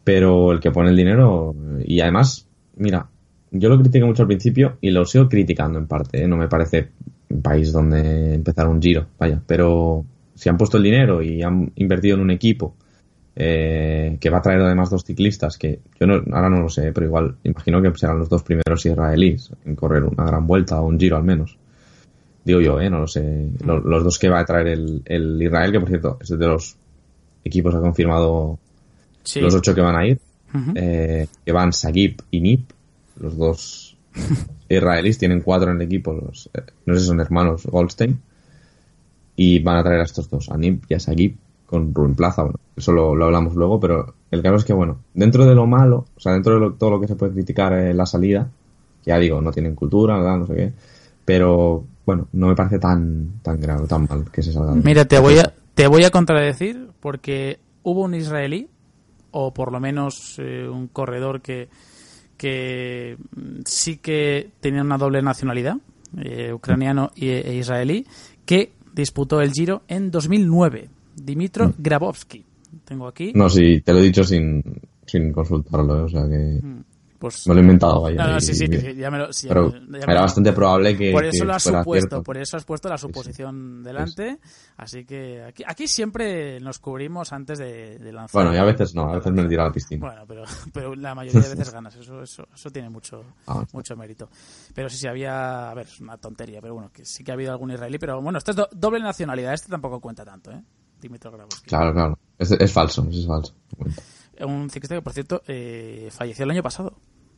Pero 0.08 0.52
el 0.52 0.58
que 0.60 0.70
pone 0.70 0.88
el 0.88 0.96
dinero, 0.96 1.54
y 1.84 2.00
además, 2.00 2.46
mira, 2.76 3.06
yo 3.50 3.68
lo 3.68 3.78
critiqué 3.78 4.02
mucho 4.06 4.22
al 4.22 4.26
principio 4.28 4.78
y 4.80 4.88
lo 4.90 5.04
sigo 5.04 5.28
criticando 5.28 5.78
en 5.78 5.86
parte, 5.86 6.22
¿eh? 6.22 6.26
no 6.26 6.38
me 6.38 6.48
parece 6.48 6.88
un 7.28 7.42
país 7.42 7.70
donde 7.74 8.32
empezar 8.32 8.68
un 8.68 8.80
giro, 8.80 9.04
vaya, 9.18 9.38
pero 9.46 10.06
si 10.34 10.48
han 10.48 10.56
puesto 10.56 10.78
el 10.78 10.84
dinero 10.84 11.20
y 11.20 11.42
han 11.42 11.72
invertido 11.74 12.16
en 12.16 12.22
un 12.22 12.30
equipo 12.30 12.74
eh, 13.36 14.16
que 14.18 14.30
va 14.30 14.38
a 14.38 14.40
traer 14.40 14.62
además 14.62 14.88
dos 14.88 15.04
ciclistas 15.04 15.58
que 15.58 15.80
yo 16.00 16.06
no, 16.06 16.14
ahora 16.34 16.48
no 16.48 16.62
lo 16.62 16.70
sé, 16.70 16.90
pero 16.94 17.04
igual 17.04 17.36
imagino 17.44 17.82
que 17.82 17.92
serán 17.94 18.18
los 18.18 18.30
dos 18.30 18.42
primeros 18.42 18.86
israelíes 18.86 19.50
en 19.66 19.76
correr 19.76 20.04
una 20.04 20.24
gran 20.24 20.46
vuelta 20.46 20.80
o 20.80 20.86
un 20.86 20.98
giro 20.98 21.18
al 21.18 21.24
menos. 21.24 21.58
Digo 22.46 22.62
yo, 22.62 22.80
eh, 22.80 22.88
no 22.88 23.00
lo 23.00 23.06
sé. 23.06 23.50
Lo- 23.62 23.80
Los, 23.80 24.04
dos 24.04 24.18
que 24.18 24.30
va 24.30 24.40
a 24.40 24.46
traer 24.46 24.68
el, 24.68 25.02
el 25.04 25.42
Israel, 25.42 25.70
que 25.70 25.80
por 25.80 25.88
cierto 25.90 26.16
es 26.22 26.30
de 26.30 26.46
los 26.46 26.76
equipos 27.44 27.74
que 27.74 27.78
ha 27.78 27.82
confirmado 27.82 28.58
Sí. 29.28 29.40
los 29.40 29.54
ocho 29.54 29.74
que 29.74 29.80
van 29.82 29.96
a 29.96 30.06
ir, 30.06 30.18
eh, 30.74 31.26
que 31.44 31.52
van 31.52 31.72
Sagib 31.74 32.22
y 32.30 32.40
Nip, 32.40 32.70
los 33.20 33.36
dos 33.36 33.96
israelíes, 34.68 35.18
tienen 35.18 35.42
cuatro 35.42 35.70
en 35.70 35.76
el 35.76 35.82
equipo, 35.82 36.12
los, 36.14 36.48
eh, 36.54 36.62
no 36.86 36.94
sé 36.94 37.00
si 37.00 37.06
son 37.08 37.20
hermanos 37.20 37.66
Goldstein, 37.66 38.18
y 39.36 39.58
van 39.60 39.76
a 39.76 39.82
traer 39.82 40.00
a 40.00 40.04
estos 40.04 40.28
dos, 40.30 40.48
a 40.50 40.56
Nip 40.56 40.84
y 40.88 40.94
a 40.94 41.00
Sagib, 41.00 41.36
con 41.66 41.94
Rubén 41.94 42.14
Plaza, 42.14 42.42
bueno, 42.42 42.58
eso 42.76 42.92
lo, 42.92 43.14
lo 43.14 43.26
hablamos 43.26 43.54
luego, 43.54 43.78
pero 43.78 44.14
el 44.30 44.42
caso 44.42 44.56
es 44.56 44.64
que, 44.64 44.72
bueno, 44.72 45.00
dentro 45.12 45.44
de 45.44 45.54
lo 45.54 45.66
malo, 45.66 46.06
o 46.16 46.20
sea, 46.20 46.32
dentro 46.32 46.54
de 46.54 46.60
lo- 46.60 46.72
todo 46.72 46.90
lo 46.92 47.00
que 47.00 47.06
se 47.08 47.14
puede 47.16 47.32
criticar 47.34 47.72
en 47.74 47.96
la 47.96 48.06
salida, 48.06 48.48
ya 49.04 49.18
digo, 49.18 49.40
no 49.42 49.52
tienen 49.52 49.74
cultura, 49.74 50.16
¿verdad? 50.16 50.38
no 50.38 50.46
sé 50.46 50.54
qué, 50.54 50.72
pero 51.26 51.84
bueno, 52.06 52.26
no 52.32 52.48
me 52.48 52.56
parece 52.56 52.78
tan, 52.78 53.40
tan 53.42 53.60
grave, 53.60 53.86
tan 53.86 54.06
mal 54.08 54.24
que 54.32 54.42
se 54.42 54.52
salga. 54.52 54.74
Mira, 54.74 55.04
te 55.04 55.18
voy 55.18 55.38
a 55.38 55.52
te 55.74 55.86
voy 55.86 56.02
a 56.04 56.10
contradecir 56.10 56.88
porque 57.00 57.58
hubo 57.82 58.02
un 58.02 58.14
israelí 58.14 58.68
o 59.40 59.52
por 59.52 59.70
lo 59.70 59.78
menos 59.78 60.34
eh, 60.38 60.66
un 60.68 60.88
corredor 60.88 61.40
que 61.40 61.68
que 62.36 63.16
mm, 63.36 63.60
sí 63.64 63.96
que 63.98 64.50
tenía 64.60 64.82
una 64.82 64.96
doble 64.98 65.22
nacionalidad, 65.22 65.76
eh, 66.22 66.52
ucraniano 66.52 67.10
y- 67.16 67.28
e 67.30 67.54
israelí, 67.56 68.06
que 68.46 68.72
disputó 68.94 69.40
el 69.40 69.52
Giro 69.52 69.82
en 69.88 70.10
2009, 70.10 70.88
Dimitro 71.16 71.72
Grabowski. 71.78 72.44
Tengo 72.84 73.06
aquí. 73.08 73.32
No, 73.34 73.48
sí, 73.48 73.80
te 73.80 73.92
lo 73.92 73.98
he 73.98 74.02
dicho 74.02 74.22
sin, 74.24 74.62
sin 75.06 75.32
consultarlo, 75.32 76.04
o 76.04 76.08
sea 76.08 76.28
que 76.28 76.60
Pues, 77.18 77.48
me 77.48 77.54
lo 77.54 77.60
he 77.60 77.62
inventado, 77.62 78.02
vaya. 78.02 78.16
no, 78.34 78.40
sí, 78.40 78.54
sí, 78.54 78.68
ya 78.96 79.10
me 79.10 79.18
lo, 79.18 79.32
sí, 79.32 79.48
ya 79.48 79.54
pero 79.54 79.72
me- 79.72 79.98
ya 79.98 80.06
me- 80.06 80.12
era 80.12 80.20
bastante 80.20 80.52
probable 80.52 80.96
que, 80.96 81.10
por 81.10 81.24
eso 81.24 81.40
que 81.42 81.46
lo 81.46 81.54
has 81.54 81.62
fuera 81.64 81.80
supuesto, 81.80 82.08
cierto. 82.10 82.22
por 82.22 82.38
eso 82.38 82.56
has 82.56 82.64
puesto 82.64 82.88
la 82.88 82.96
suposición 82.96 83.82
delante, 83.82 84.38
así 84.76 85.04
que 85.04 85.42
aquí, 85.42 85.64
aquí 85.66 85.88
siempre 85.88 86.60
nos 86.60 86.78
cubrimos 86.78 87.32
antes 87.32 87.58
de, 87.58 87.98
de 87.98 88.12
lanzar. 88.12 88.44
Bueno, 88.44 88.54
y 88.56 88.58
a 88.60 88.64
veces 88.64 88.94
no, 88.94 89.10
a 89.10 89.16
veces 89.16 89.32
me 89.32 89.48
tiro 89.48 89.62
a 89.62 89.66
la 89.66 89.72
piscina. 89.72 90.06
Bueno, 90.06 90.22
pero, 90.28 90.44
pero 90.72 90.94
la 90.94 91.14
mayoría 91.16 91.40
de 91.42 91.48
veces 91.48 91.70
ganas, 91.72 91.96
eso, 91.96 92.22
eso, 92.22 92.46
eso 92.54 92.70
tiene 92.70 92.88
mucho, 92.88 93.24
Ah, 93.48 93.64
mucho 93.72 93.96
mérito. 93.96 94.28
Pero 94.72 94.88
sí, 94.88 94.96
sí 94.96 95.08
había, 95.08 95.70
a 95.70 95.74
ver, 95.74 95.86
es 95.88 95.98
una 95.98 96.18
tontería, 96.18 96.60
pero 96.60 96.74
bueno, 96.74 96.90
que 96.92 97.04
sí 97.04 97.24
que 97.24 97.32
ha 97.32 97.34
habido 97.34 97.50
algún 97.50 97.72
israelí, 97.72 97.98
pero 97.98 98.22
bueno, 98.22 98.38
esto 98.38 98.52
es 98.52 98.56
do- 98.56 98.68
doble 98.72 99.00
nacionalidad, 99.00 99.54
este 99.54 99.68
tampoco 99.70 99.98
cuenta 100.00 100.24
tanto, 100.24 100.52
¿eh? 100.52 100.62
Dimitro 101.00 101.32
Grabowski. 101.32 101.68
Claro, 101.68 101.92
claro. 101.92 102.18
Es, 102.38 102.52
es 102.52 102.72
falso, 102.72 103.04
es 103.10 103.26
falso. 103.26 103.54
Un 104.40 104.70
ciclista 104.70 104.94
que, 104.94 105.02
por 105.02 105.12
cierto, 105.12 105.42
eh, 105.46 106.08
falleció 106.10 106.44
el 106.44 106.50
año 106.52 106.62
pasado. 106.62 106.94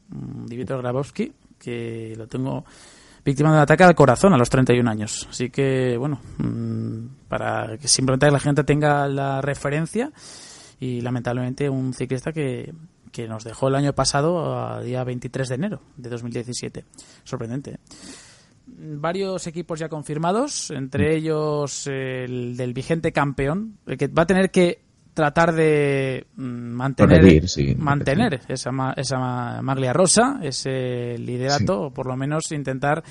Mm, 0.09 0.47
Dimitro 0.47 0.79
Grabowski, 0.79 1.33
que 1.59 2.15
lo 2.17 2.27
tengo 2.27 2.65
víctima 3.25 3.51
de 3.51 3.57
un 3.57 3.63
ataque 3.63 3.85
al 3.85 3.95
corazón 3.95 4.33
a 4.33 4.39
los 4.39 4.51
31 4.51 4.91
años. 4.91 5.27
Así 5.31 5.51
que, 5.51 5.97
bueno, 5.97 6.21
mm, 6.39 7.29
para 7.29 7.79
que 7.79 7.89
simplemente 7.89 8.31
la 8.31 8.41
gente 8.41 8.65
tenga 8.65 9.07
la 9.09 9.41
referencia 9.41 10.11
y 10.79 11.01
lamentablemente 11.01 11.69
un 11.69 11.93
ciclista 11.93 12.33
que, 12.33 12.73
que 13.13 13.29
nos 13.29 13.45
dejó 13.45 13.69
el 13.69 13.75
año 13.75 13.93
pasado, 13.93 14.59
a 14.59 14.83
día 14.83 15.05
23 15.05 15.49
de 15.49 15.55
enero 15.55 15.81
de 15.97 16.09
2017. 16.09 16.85
Sorprendente. 17.25 17.73
¿eh? 17.73 17.79
Varios 18.67 19.47
equipos 19.47 19.79
ya 19.79 19.89
confirmados, 19.89 20.71
entre 20.71 21.17
ellos 21.17 21.87
el 21.87 22.57
del 22.57 22.73
vigente 22.73 23.13
campeón, 23.13 23.79
el 23.87 23.99
que 23.99 24.09
va 24.09 24.23
a 24.23 24.27
tener 24.27 24.51
que 24.51 24.81
tratar 25.15 25.53
de 25.53 26.27
mm, 26.37 26.43
mantener 26.43 27.23
Repetir, 27.23 27.49
sí, 27.49 27.75
mantener 27.77 28.41
esa, 28.49 28.71
esa 28.97 29.19
ma- 29.19 29.63
maglia 29.63 29.93
rosa, 29.93 30.39
ese 30.43 31.17
liderato, 31.19 31.83
o 31.83 31.91
por 31.93 32.07
lo 32.07 32.17
menos 32.17 32.51
intentar 32.53 33.03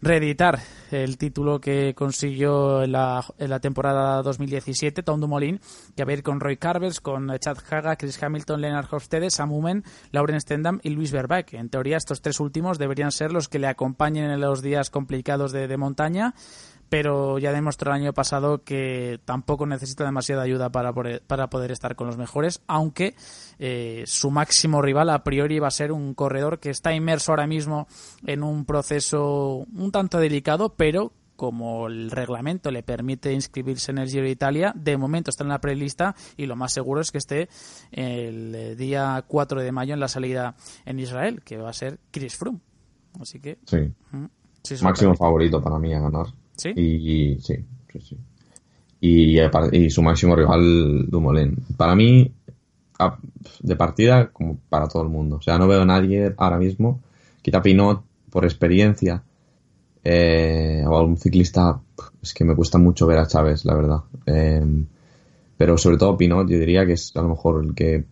reeditar 0.00 0.60
el 0.92 1.18
título 1.18 1.60
que 1.60 1.92
consiguió 1.94 2.84
en 2.84 2.92
la, 2.92 3.24
en 3.36 3.50
la 3.50 3.58
temporada 3.58 4.22
2017, 4.22 5.02
Tom 5.02 5.18
Dumoulin, 5.20 5.60
que 5.96 6.04
va 6.04 6.12
a 6.12 6.14
ir 6.14 6.22
con 6.22 6.38
Roy 6.38 6.56
Carvers, 6.56 7.00
con 7.00 7.36
Chad 7.40 7.58
Haga, 7.68 7.96
Chris 7.96 8.22
Hamilton, 8.22 8.60
Lennart 8.60 8.92
Hofstede, 8.92 9.28
Sam 9.30 9.50
Umen, 9.52 9.82
Lauren 10.12 10.40
Stendham 10.40 10.78
y 10.84 10.90
Luis 10.90 11.10
Verbeek. 11.10 11.54
En 11.54 11.68
teoría, 11.68 11.96
estos 11.96 12.22
tres 12.22 12.38
últimos 12.38 12.78
deberían 12.78 13.10
ser 13.10 13.32
los 13.32 13.48
que 13.48 13.58
le 13.58 13.66
acompañen 13.66 14.30
en 14.30 14.40
los 14.40 14.62
días 14.62 14.88
complicados 14.90 15.50
de, 15.50 15.66
de 15.66 15.76
montaña, 15.76 16.32
pero 16.88 17.38
ya 17.38 17.52
demostró 17.52 17.90
el 17.90 18.00
año 18.00 18.12
pasado 18.12 18.62
que 18.64 19.20
tampoco 19.24 19.66
necesita 19.66 20.04
demasiada 20.04 20.42
ayuda 20.42 20.70
para 20.70 20.92
poder, 20.92 21.22
para 21.26 21.48
poder 21.50 21.70
estar 21.70 21.96
con 21.96 22.06
los 22.06 22.16
mejores, 22.16 22.62
aunque 22.66 23.14
eh, 23.58 24.04
su 24.06 24.30
máximo 24.30 24.82
rival 24.82 25.10
a 25.10 25.24
priori 25.24 25.58
va 25.58 25.68
a 25.68 25.72
ser 25.72 25.92
un 25.92 26.14
corredor 26.14 26.58
que 26.58 26.70
está 26.70 26.94
inmerso 26.94 27.32
ahora 27.32 27.46
mismo 27.46 27.86
en 28.26 28.42
un 28.42 28.64
proceso 28.64 29.66
un 29.74 29.92
tanto 29.92 30.18
delicado, 30.18 30.74
pero 30.74 31.12
como 31.36 31.86
el 31.86 32.10
reglamento 32.10 32.72
le 32.72 32.82
permite 32.82 33.32
inscribirse 33.32 33.92
en 33.92 33.98
el 33.98 34.08
Giro 34.08 34.24
de 34.24 34.30
Italia, 34.30 34.72
de 34.74 34.96
momento 34.96 35.30
está 35.30 35.44
en 35.44 35.50
la 35.50 35.60
prelista 35.60 36.16
y 36.36 36.46
lo 36.46 36.56
más 36.56 36.72
seguro 36.72 37.00
es 37.00 37.12
que 37.12 37.18
esté 37.18 37.48
el 37.92 38.76
día 38.76 39.24
4 39.24 39.62
de 39.62 39.70
mayo 39.70 39.94
en 39.94 40.00
la 40.00 40.08
salida 40.08 40.56
en 40.84 40.98
Israel, 40.98 41.42
que 41.44 41.56
va 41.56 41.70
a 41.70 41.72
ser 41.72 42.00
Chris 42.10 42.36
Froome. 42.36 42.58
Así 43.20 43.38
que 43.38 43.58
Sí. 43.66 43.78
mm, 44.10 44.24
sí, 44.64 44.74
Máximo 44.82 45.14
favorito 45.14 45.62
para 45.62 45.78
mí 45.78 45.94
a 45.94 46.00
ganar. 46.00 46.26
¿Sí? 46.58 46.70
Y, 46.70 47.38
sí, 47.40 47.56
sí, 47.92 48.00
sí. 48.00 48.16
Y, 49.00 49.90
su 49.90 50.02
máximo 50.02 50.36
rival, 50.36 51.06
Dumoulin. 51.08 51.56
Para 51.76 51.94
mí, 51.94 52.30
de 53.60 53.76
partida, 53.76 54.30
como 54.30 54.58
para 54.68 54.88
todo 54.88 55.04
el 55.04 55.08
mundo. 55.08 55.36
O 55.36 55.42
sea, 55.42 55.56
no 55.56 55.68
veo 55.68 55.82
a 55.82 55.86
nadie 55.86 56.34
ahora 56.36 56.58
mismo. 56.58 57.00
Quita 57.40 57.62
Pinot 57.62 58.02
por 58.30 58.44
experiencia. 58.44 59.22
Eh, 60.02 60.84
o 60.86 60.98
algún 60.98 61.16
ciclista. 61.16 61.80
Es 62.20 62.34
que 62.34 62.44
me 62.44 62.56
cuesta 62.56 62.78
mucho 62.78 63.06
ver 63.06 63.18
a 63.18 63.26
Chávez, 63.26 63.64
la 63.64 63.74
verdad. 63.74 64.00
Eh, 64.26 64.84
pero 65.56 65.78
sobre 65.78 65.96
todo 65.96 66.16
Pinot, 66.16 66.48
yo 66.48 66.58
diría 66.58 66.84
que 66.84 66.92
es 66.92 67.12
a 67.16 67.22
lo 67.22 67.30
mejor 67.30 67.64
el 67.64 67.74
que 67.74 68.04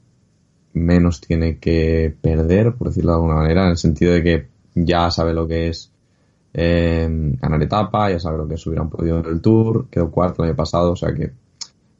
menos 0.72 1.20
tiene 1.20 1.58
que 1.58 2.14
perder, 2.20 2.74
por 2.74 2.88
decirlo 2.88 3.12
de 3.12 3.16
alguna 3.16 3.36
manera, 3.36 3.64
en 3.64 3.70
el 3.70 3.76
sentido 3.76 4.12
de 4.12 4.22
que 4.22 4.46
ya 4.74 5.10
sabe 5.10 5.32
lo 5.32 5.48
que 5.48 5.68
es 5.68 5.90
eh, 6.58 7.06
ganar 7.40 7.62
etapa, 7.62 8.10
ya 8.10 8.18
sabe 8.18 8.38
lo 8.38 8.48
que 8.48 8.54
es 8.54 8.60
subir 8.60 8.78
a 8.78 8.82
un 8.82 8.90
podio 8.90 9.18
en 9.18 9.26
el 9.26 9.42
Tour, 9.42 9.88
quedó 9.90 10.10
cuarto 10.10 10.42
el 10.42 10.48
año 10.48 10.56
pasado, 10.56 10.92
o 10.92 10.96
sea 10.96 11.12
que 11.12 11.32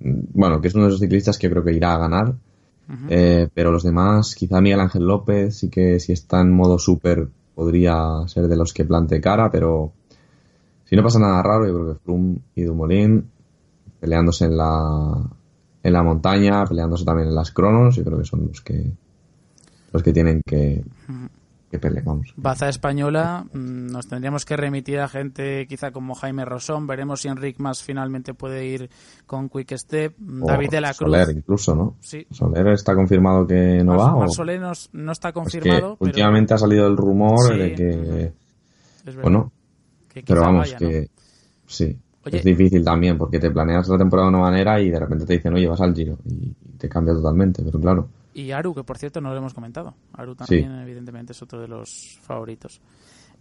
bueno, 0.01 0.61
que 0.61 0.69
es 0.69 0.75
uno 0.75 0.85
de 0.85 0.91
esos 0.91 1.01
ciclistas 1.01 1.39
que 1.39 1.51
creo 1.51 1.63
que 1.65 1.73
irá 1.73 1.95
a 1.95 1.99
ganar. 1.99 2.35
Eh, 3.09 3.49
pero 3.53 3.73
los 3.73 3.83
demás, 3.83 4.37
quizá 4.37 4.61
Miguel 4.61 4.79
Ángel 4.79 5.05
López, 5.05 5.59
sí 5.59 5.69
que 5.69 5.99
si 5.99 6.13
está 6.13 6.41
en 6.41 6.53
modo 6.53 6.79
súper 6.79 7.29
podría 7.55 8.29
ser 8.29 8.47
de 8.47 8.57
los 8.57 8.73
que 8.73 8.85
plante 8.85 9.21
cara, 9.21 9.51
pero 9.51 9.93
si 10.85 10.95
no 10.95 11.03
pasa 11.03 11.19
nada 11.19 11.43
raro, 11.43 11.67
yo 11.67 11.75
creo 11.75 11.95
que 11.95 12.01
Froome 12.01 12.39
y 12.55 12.63
Dumoulin 12.63 13.29
peleándose 13.99 14.45
en 14.45 14.57
la, 14.57 15.21
en 15.83 15.93
la 15.93 16.03
montaña, 16.05 16.65
peleándose 16.65 17.05
también 17.05 17.29
en 17.29 17.35
las 17.35 17.51
cronos, 17.51 17.97
yo 17.97 18.05
creo 18.05 18.19
que 18.19 18.25
son 18.25 18.47
los 18.47 18.61
que 18.61 18.93
los 19.93 20.03
que 20.03 20.13
tienen 20.13 20.43
que, 20.47 20.85
que. 21.71 21.81
Baza 22.37 22.69
española, 22.69 23.45
mm, 23.53 23.87
nos 23.91 24.07
tendríamos 24.07 24.45
que 24.45 24.57
remitir 24.57 25.01
a 25.01 25.09
gente 25.09 25.67
quizá 25.67 25.91
como 25.91 26.14
Jaime 26.14 26.45
Rosón, 26.45 26.87
veremos 26.87 27.23
si 27.23 27.29
Enric 27.29 27.59
más 27.59 27.83
finalmente 27.83 28.35
puede 28.35 28.67
ir 28.67 28.91
con 29.27 29.49
Quick 29.49 29.77
Step, 29.77 30.14
David 30.19 30.71
de 30.71 30.81
la 30.81 30.95
Cruz. 30.95 31.11
Soler 31.11 31.37
incluso, 31.37 31.75
¿no? 31.75 31.97
Sí. 32.01 32.27
Soler 32.31 32.69
está 32.69 32.95
confirmado 32.95 33.47
que 33.47 33.83
no 33.85 33.97
va. 33.97 34.14
Mar 34.14 34.29
¿o? 34.29 34.33
Soler 34.33 34.61
no, 34.61 34.73
no 34.93 35.12
está 35.12 35.29
Es 35.29 35.35
que 35.35 35.41
confirmado, 35.41 35.81
pero 35.81 35.97
últimamente 36.01 36.55
ha 36.55 36.59
salido 36.59 36.87
el 36.87 36.97
rumor 36.97 37.53
Sí, 37.53 37.59
de 37.59 37.75
que, 37.75 38.33
es 39.05 39.17
bueno, 39.17 39.53
que 40.09 40.23
pero 40.23 40.43
vamos, 40.43 40.73
vaya, 40.73 40.79
¿no? 40.81 40.89
que 40.89 41.11
sí. 41.67 41.99
Oye. 42.25 42.39
Es 42.39 42.45
difícil 42.45 42.85
también 42.85 43.17
porque 43.17 43.39
te 43.39 43.51
planeas 43.51 43.87
la 43.89 43.99
temporada 43.99 44.29
de 44.29 44.35
una 44.35 44.45
manera 44.45 44.81
y 44.81 44.91
de 44.91 44.99
repente 44.99 45.25
te 45.25 45.35
dicen, 45.35 45.55
oye, 45.55 45.69
vas 45.69 45.81
al 45.81 45.95
giro 45.95 46.19
y 46.25 46.53
te 46.77 46.89
cambia 46.89 47.14
totalmente, 47.14 47.62
pero 47.62 47.79
claro. 47.79 48.09
Y 48.39 48.51
Aru, 48.53 48.74
que 48.74 48.84
por 48.84 48.99
cierto 48.99 49.20
no 49.22 49.30
lo 49.30 49.37
hemos 49.39 49.55
comentado. 49.55 49.95
Aru 50.12 50.34
también, 50.34 50.70
evidentemente, 50.80 51.32
es 51.32 51.41
otro 51.41 51.59
de 51.61 51.68
los 51.68 52.18
favoritos. 52.20 52.82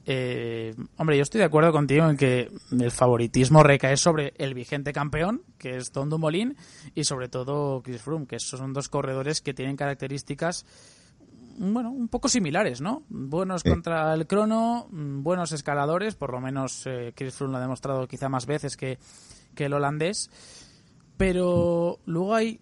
Eh, 0.06 0.74
hombre, 0.98 1.18
yo 1.18 1.24
estoy 1.24 1.40
de 1.40 1.46
acuerdo 1.46 1.72
contigo 1.74 2.08
en 2.10 2.16
que 2.16 2.50
el 2.72 2.92
favoritismo 2.92 3.62
recae 3.62 3.98
sobre 3.98 4.34
el 4.38 4.54
vigente 4.54 4.94
campeón, 4.94 5.42
que 5.58 5.76
es 5.78 5.92
Tom 5.92 6.08
Dumoulin, 6.10 6.56
y 6.94 7.04
sobre 7.04 7.28
todo 7.28 7.82
Chris 7.84 8.02
Froome, 8.04 8.26
que 8.26 8.38
esos 8.38 8.58
son 8.60 8.72
dos 8.72 8.88
corredores 8.88 9.42
que 9.42 9.54
tienen 9.54 9.76
características 9.76 10.66
bueno, 11.58 11.90
un 11.92 12.08
poco 12.10 12.28
similares, 12.28 12.82
¿no? 12.82 13.04
Buenos 13.10 13.62
Sí. 13.64 13.70
contra 13.70 14.14
el 14.14 14.28
crono, 14.28 14.88
buenos 14.92 15.52
escaladores, 15.54 16.16
por 16.16 16.32
lo 16.32 16.40
menos 16.42 16.86
eh, 16.86 17.14
Chris 17.16 17.34
Froome 17.34 17.54
lo 17.54 17.58
ha 17.58 17.62
demostrado 17.62 18.08
quizá 18.08 18.28
más 18.30 18.46
veces 18.46 18.76
que, 18.78 19.00
que 19.56 19.66
el 19.66 19.74
holandés, 19.74 20.30
pero 21.18 22.00
luego 22.06 22.36
hay 22.36 22.60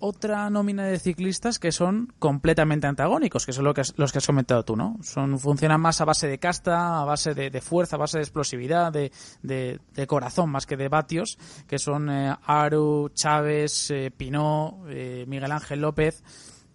otra 0.00 0.50
nómina 0.50 0.84
de 0.84 0.98
ciclistas 0.98 1.58
que 1.58 1.70
son 1.72 2.12
completamente 2.18 2.86
antagónicos, 2.86 3.46
que 3.46 3.52
son 3.52 3.64
lo 3.64 3.74
que 3.74 3.82
los 3.96 4.10
que 4.12 4.18
has 4.18 4.26
comentado 4.26 4.64
tú, 4.64 4.74
¿no? 4.76 4.96
Son, 5.02 5.38
funcionan 5.38 5.80
más 5.80 6.00
a 6.00 6.04
base 6.04 6.26
de 6.26 6.38
casta, 6.38 7.00
a 7.00 7.04
base 7.04 7.34
de, 7.34 7.60
fuerza, 7.60 7.96
a 7.96 7.98
base 7.98 8.18
de 8.18 8.24
explosividad, 8.24 8.92
de, 8.92 9.12
de- 9.42 9.78
de 9.94 10.06
corazón 10.06 10.50
más 10.50 10.66
que 10.66 10.76
de 10.76 10.88
vatios, 10.88 11.38
que 11.68 11.78
son 11.78 12.10
eh, 12.10 12.34
Aru, 12.46 13.10
Chávez, 13.14 13.90
eh, 13.90 14.10
Pinot, 14.10 14.86
eh, 14.88 15.24
Miguel 15.28 15.52
Ángel 15.52 15.80
López. 15.80 16.22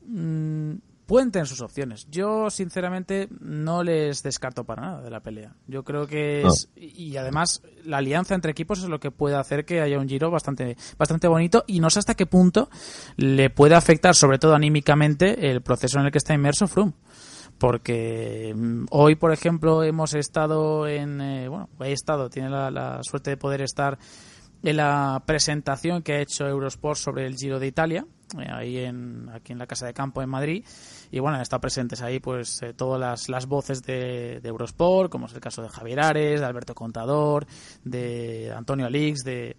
Mm, 0.07 0.73
pueden 1.05 1.31
tener 1.31 1.47
sus 1.47 1.61
opciones. 1.61 2.07
Yo, 2.09 2.49
sinceramente, 2.49 3.27
no 3.39 3.83
les 3.83 4.23
descarto 4.23 4.63
para 4.63 4.81
nada 4.81 5.01
de 5.01 5.09
la 5.09 5.19
pelea. 5.21 5.55
Yo 5.67 5.83
creo 5.83 6.07
que 6.07 6.41
No. 6.43 6.51
es, 6.51 6.69
y 6.75 7.15
además 7.17 7.61
la 7.83 7.97
alianza 7.97 8.35
entre 8.35 8.51
equipos 8.51 8.79
es 8.83 8.89
lo 8.89 8.99
que 8.99 9.11
puede 9.11 9.35
hacer 9.35 9.65
que 9.65 9.81
haya 9.81 9.99
un 9.99 10.07
giro 10.09 10.31
bastante, 10.31 10.75
bastante 10.97 11.27
bonito 11.27 11.63
y 11.67 11.79
no 11.79 11.89
sé 11.89 11.99
hasta 11.99 12.15
qué 12.15 12.25
punto 12.25 12.69
le 13.17 13.49
puede 13.49 13.75
afectar, 13.75 14.15
sobre 14.15 14.39
todo 14.39 14.55
anímicamente, 14.55 15.51
el 15.51 15.61
proceso 15.61 15.99
en 15.99 16.05
el 16.05 16.11
que 16.11 16.17
está 16.17 16.33
inmerso 16.33 16.67
Froome. 16.67 16.93
Porque 17.57 18.53
mm, 18.55 18.85
hoy, 18.91 19.15
por 19.15 19.31
ejemplo, 19.31 19.83
hemos 19.83 20.13
estado 20.13 20.87
en. 20.87 21.21
eh, 21.21 21.47
bueno, 21.47 21.69
he 21.81 21.91
estado, 21.93 22.29
tiene 22.29 22.49
la, 22.49 22.69
la 22.71 22.99
suerte 23.03 23.29
de 23.31 23.37
poder 23.37 23.61
estar 23.61 23.97
en 24.63 24.77
la 24.77 25.23
presentación 25.25 26.01
que 26.01 26.13
ha 26.13 26.21
hecho 26.21 26.47
Eurosport 26.47 26.97
sobre 26.97 27.27
el 27.27 27.35
Giro 27.35 27.59
de 27.59 27.67
Italia, 27.67 28.05
ahí 28.49 28.77
en, 28.79 29.29
aquí 29.33 29.53
en 29.53 29.59
la 29.59 29.67
Casa 29.67 29.85
de 29.85 29.93
Campo 29.93 30.21
en 30.21 30.29
Madrid. 30.29 30.65
Y 31.11 31.19
bueno, 31.19 31.35
han 31.35 31.41
estado 31.41 31.61
presentes 31.61 32.01
ahí 32.01 32.19
pues 32.19 32.61
eh, 32.61 32.73
todas 32.73 32.99
las, 32.99 33.29
las 33.29 33.45
voces 33.45 33.83
de, 33.83 34.39
de 34.41 34.49
Eurosport, 34.49 35.11
como 35.11 35.27
es 35.27 35.33
el 35.33 35.41
caso 35.41 35.61
de 35.61 35.69
Javier 35.69 35.99
Ares, 35.99 36.39
de 36.39 36.45
Alberto 36.45 36.75
Contador, 36.75 37.45
de 37.83 38.51
Antonio 38.55 38.85
Alix, 38.85 39.23
de 39.23 39.55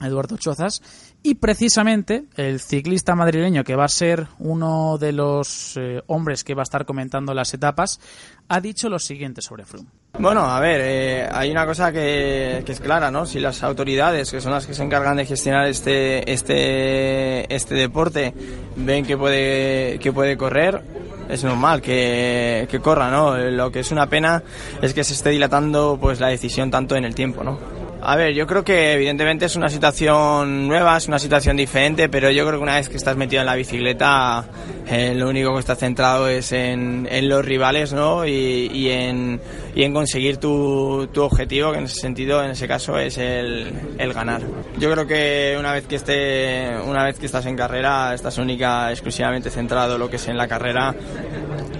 Eduardo 0.00 0.36
Chozas. 0.36 0.82
Y 1.22 1.34
precisamente 1.34 2.24
el 2.36 2.60
ciclista 2.60 3.14
madrileño, 3.14 3.62
que 3.62 3.76
va 3.76 3.84
a 3.84 3.88
ser 3.88 4.26
uno 4.38 4.96
de 4.96 5.12
los 5.12 5.76
eh, 5.76 6.02
hombres 6.06 6.44
que 6.44 6.54
va 6.54 6.62
a 6.62 6.64
estar 6.64 6.86
comentando 6.86 7.34
las 7.34 7.52
etapas, 7.52 8.00
ha 8.48 8.60
dicho 8.60 8.88
lo 8.88 8.98
siguiente 8.98 9.42
sobre 9.42 9.66
Froome. 9.66 9.88
Bueno, 10.18 10.40
a 10.40 10.58
ver, 10.60 10.80
eh, 10.82 11.28
hay 11.30 11.50
una 11.50 11.66
cosa 11.66 11.92
que, 11.92 12.62
que 12.64 12.72
es 12.72 12.80
clara, 12.80 13.10
¿no? 13.10 13.26
Si 13.26 13.38
las 13.38 13.62
autoridades, 13.62 14.30
que 14.30 14.40
son 14.40 14.52
las 14.52 14.66
que 14.66 14.72
se 14.72 14.82
encargan 14.82 15.18
de 15.18 15.26
gestionar 15.26 15.66
este, 15.66 16.32
este, 16.32 17.54
este 17.54 17.74
deporte, 17.74 18.32
ven 18.76 19.04
que 19.04 19.18
puede, 19.18 19.98
que 19.98 20.12
puede 20.12 20.38
correr, 20.38 20.82
es 21.28 21.44
normal 21.44 21.82
que, 21.82 22.66
que 22.70 22.80
corra, 22.80 23.10
¿no? 23.10 23.36
Lo 23.36 23.70
que 23.70 23.80
es 23.80 23.92
una 23.92 24.08
pena 24.08 24.42
es 24.80 24.94
que 24.94 25.04
se 25.04 25.12
esté 25.12 25.30
dilatando 25.30 25.98
pues 26.00 26.18
la 26.18 26.28
decisión 26.28 26.70
tanto 26.70 26.96
en 26.96 27.04
el 27.04 27.14
tiempo, 27.14 27.44
¿no? 27.44 27.79
A 28.02 28.16
ver, 28.16 28.32
yo 28.34 28.46
creo 28.46 28.64
que 28.64 28.94
evidentemente 28.94 29.44
es 29.44 29.56
una 29.56 29.68
situación 29.68 30.66
nueva, 30.66 30.96
es 30.96 31.06
una 31.06 31.18
situación 31.18 31.56
diferente, 31.58 32.08
pero 32.08 32.30
yo 32.30 32.46
creo 32.46 32.58
que 32.58 32.62
una 32.62 32.76
vez 32.76 32.88
que 32.88 32.96
estás 32.96 33.14
metido 33.14 33.40
en 33.40 33.46
la 33.46 33.54
bicicleta, 33.54 34.46
eh, 34.88 35.14
lo 35.14 35.28
único 35.28 35.52
que 35.52 35.60
está 35.60 35.76
centrado 35.76 36.26
es 36.26 36.50
en, 36.52 37.06
los 37.28 37.44
rivales, 37.44 37.92
¿no? 37.92 38.26
Y, 38.26 38.88
en, 38.90 39.38
y 39.74 39.82
en 39.82 39.92
conseguir 39.92 40.38
tu, 40.38 41.08
tu 41.12 41.22
objetivo, 41.22 41.72
que 41.72 41.78
en 41.78 41.84
ese 41.84 42.00
sentido, 42.00 42.42
en 42.42 42.52
ese 42.52 42.66
caso, 42.66 42.98
es 42.98 43.18
el, 43.18 43.70
ganar. 44.14 44.40
Yo 44.78 44.90
creo 44.90 45.06
que 45.06 45.56
una 45.58 45.72
vez 45.72 45.86
que 45.86 45.96
esté, 45.96 46.70
una 46.86 47.04
vez 47.04 47.18
que 47.18 47.26
estás 47.26 47.44
en 47.44 47.54
carrera, 47.54 48.14
estás 48.14 48.38
única, 48.38 48.90
exclusivamente 48.90 49.50
centrado 49.50 49.94
en 49.94 50.00
lo 50.00 50.08
que 50.08 50.16
es 50.16 50.26
en 50.26 50.38
la 50.38 50.48
carrera, 50.48 50.94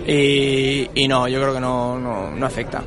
y, 0.07 1.07
no, 1.09 1.29
yo 1.29 1.41
creo 1.41 1.55
que 1.55 1.61
no, 1.61 1.99
no 1.99 2.47
afecta. 2.47 2.83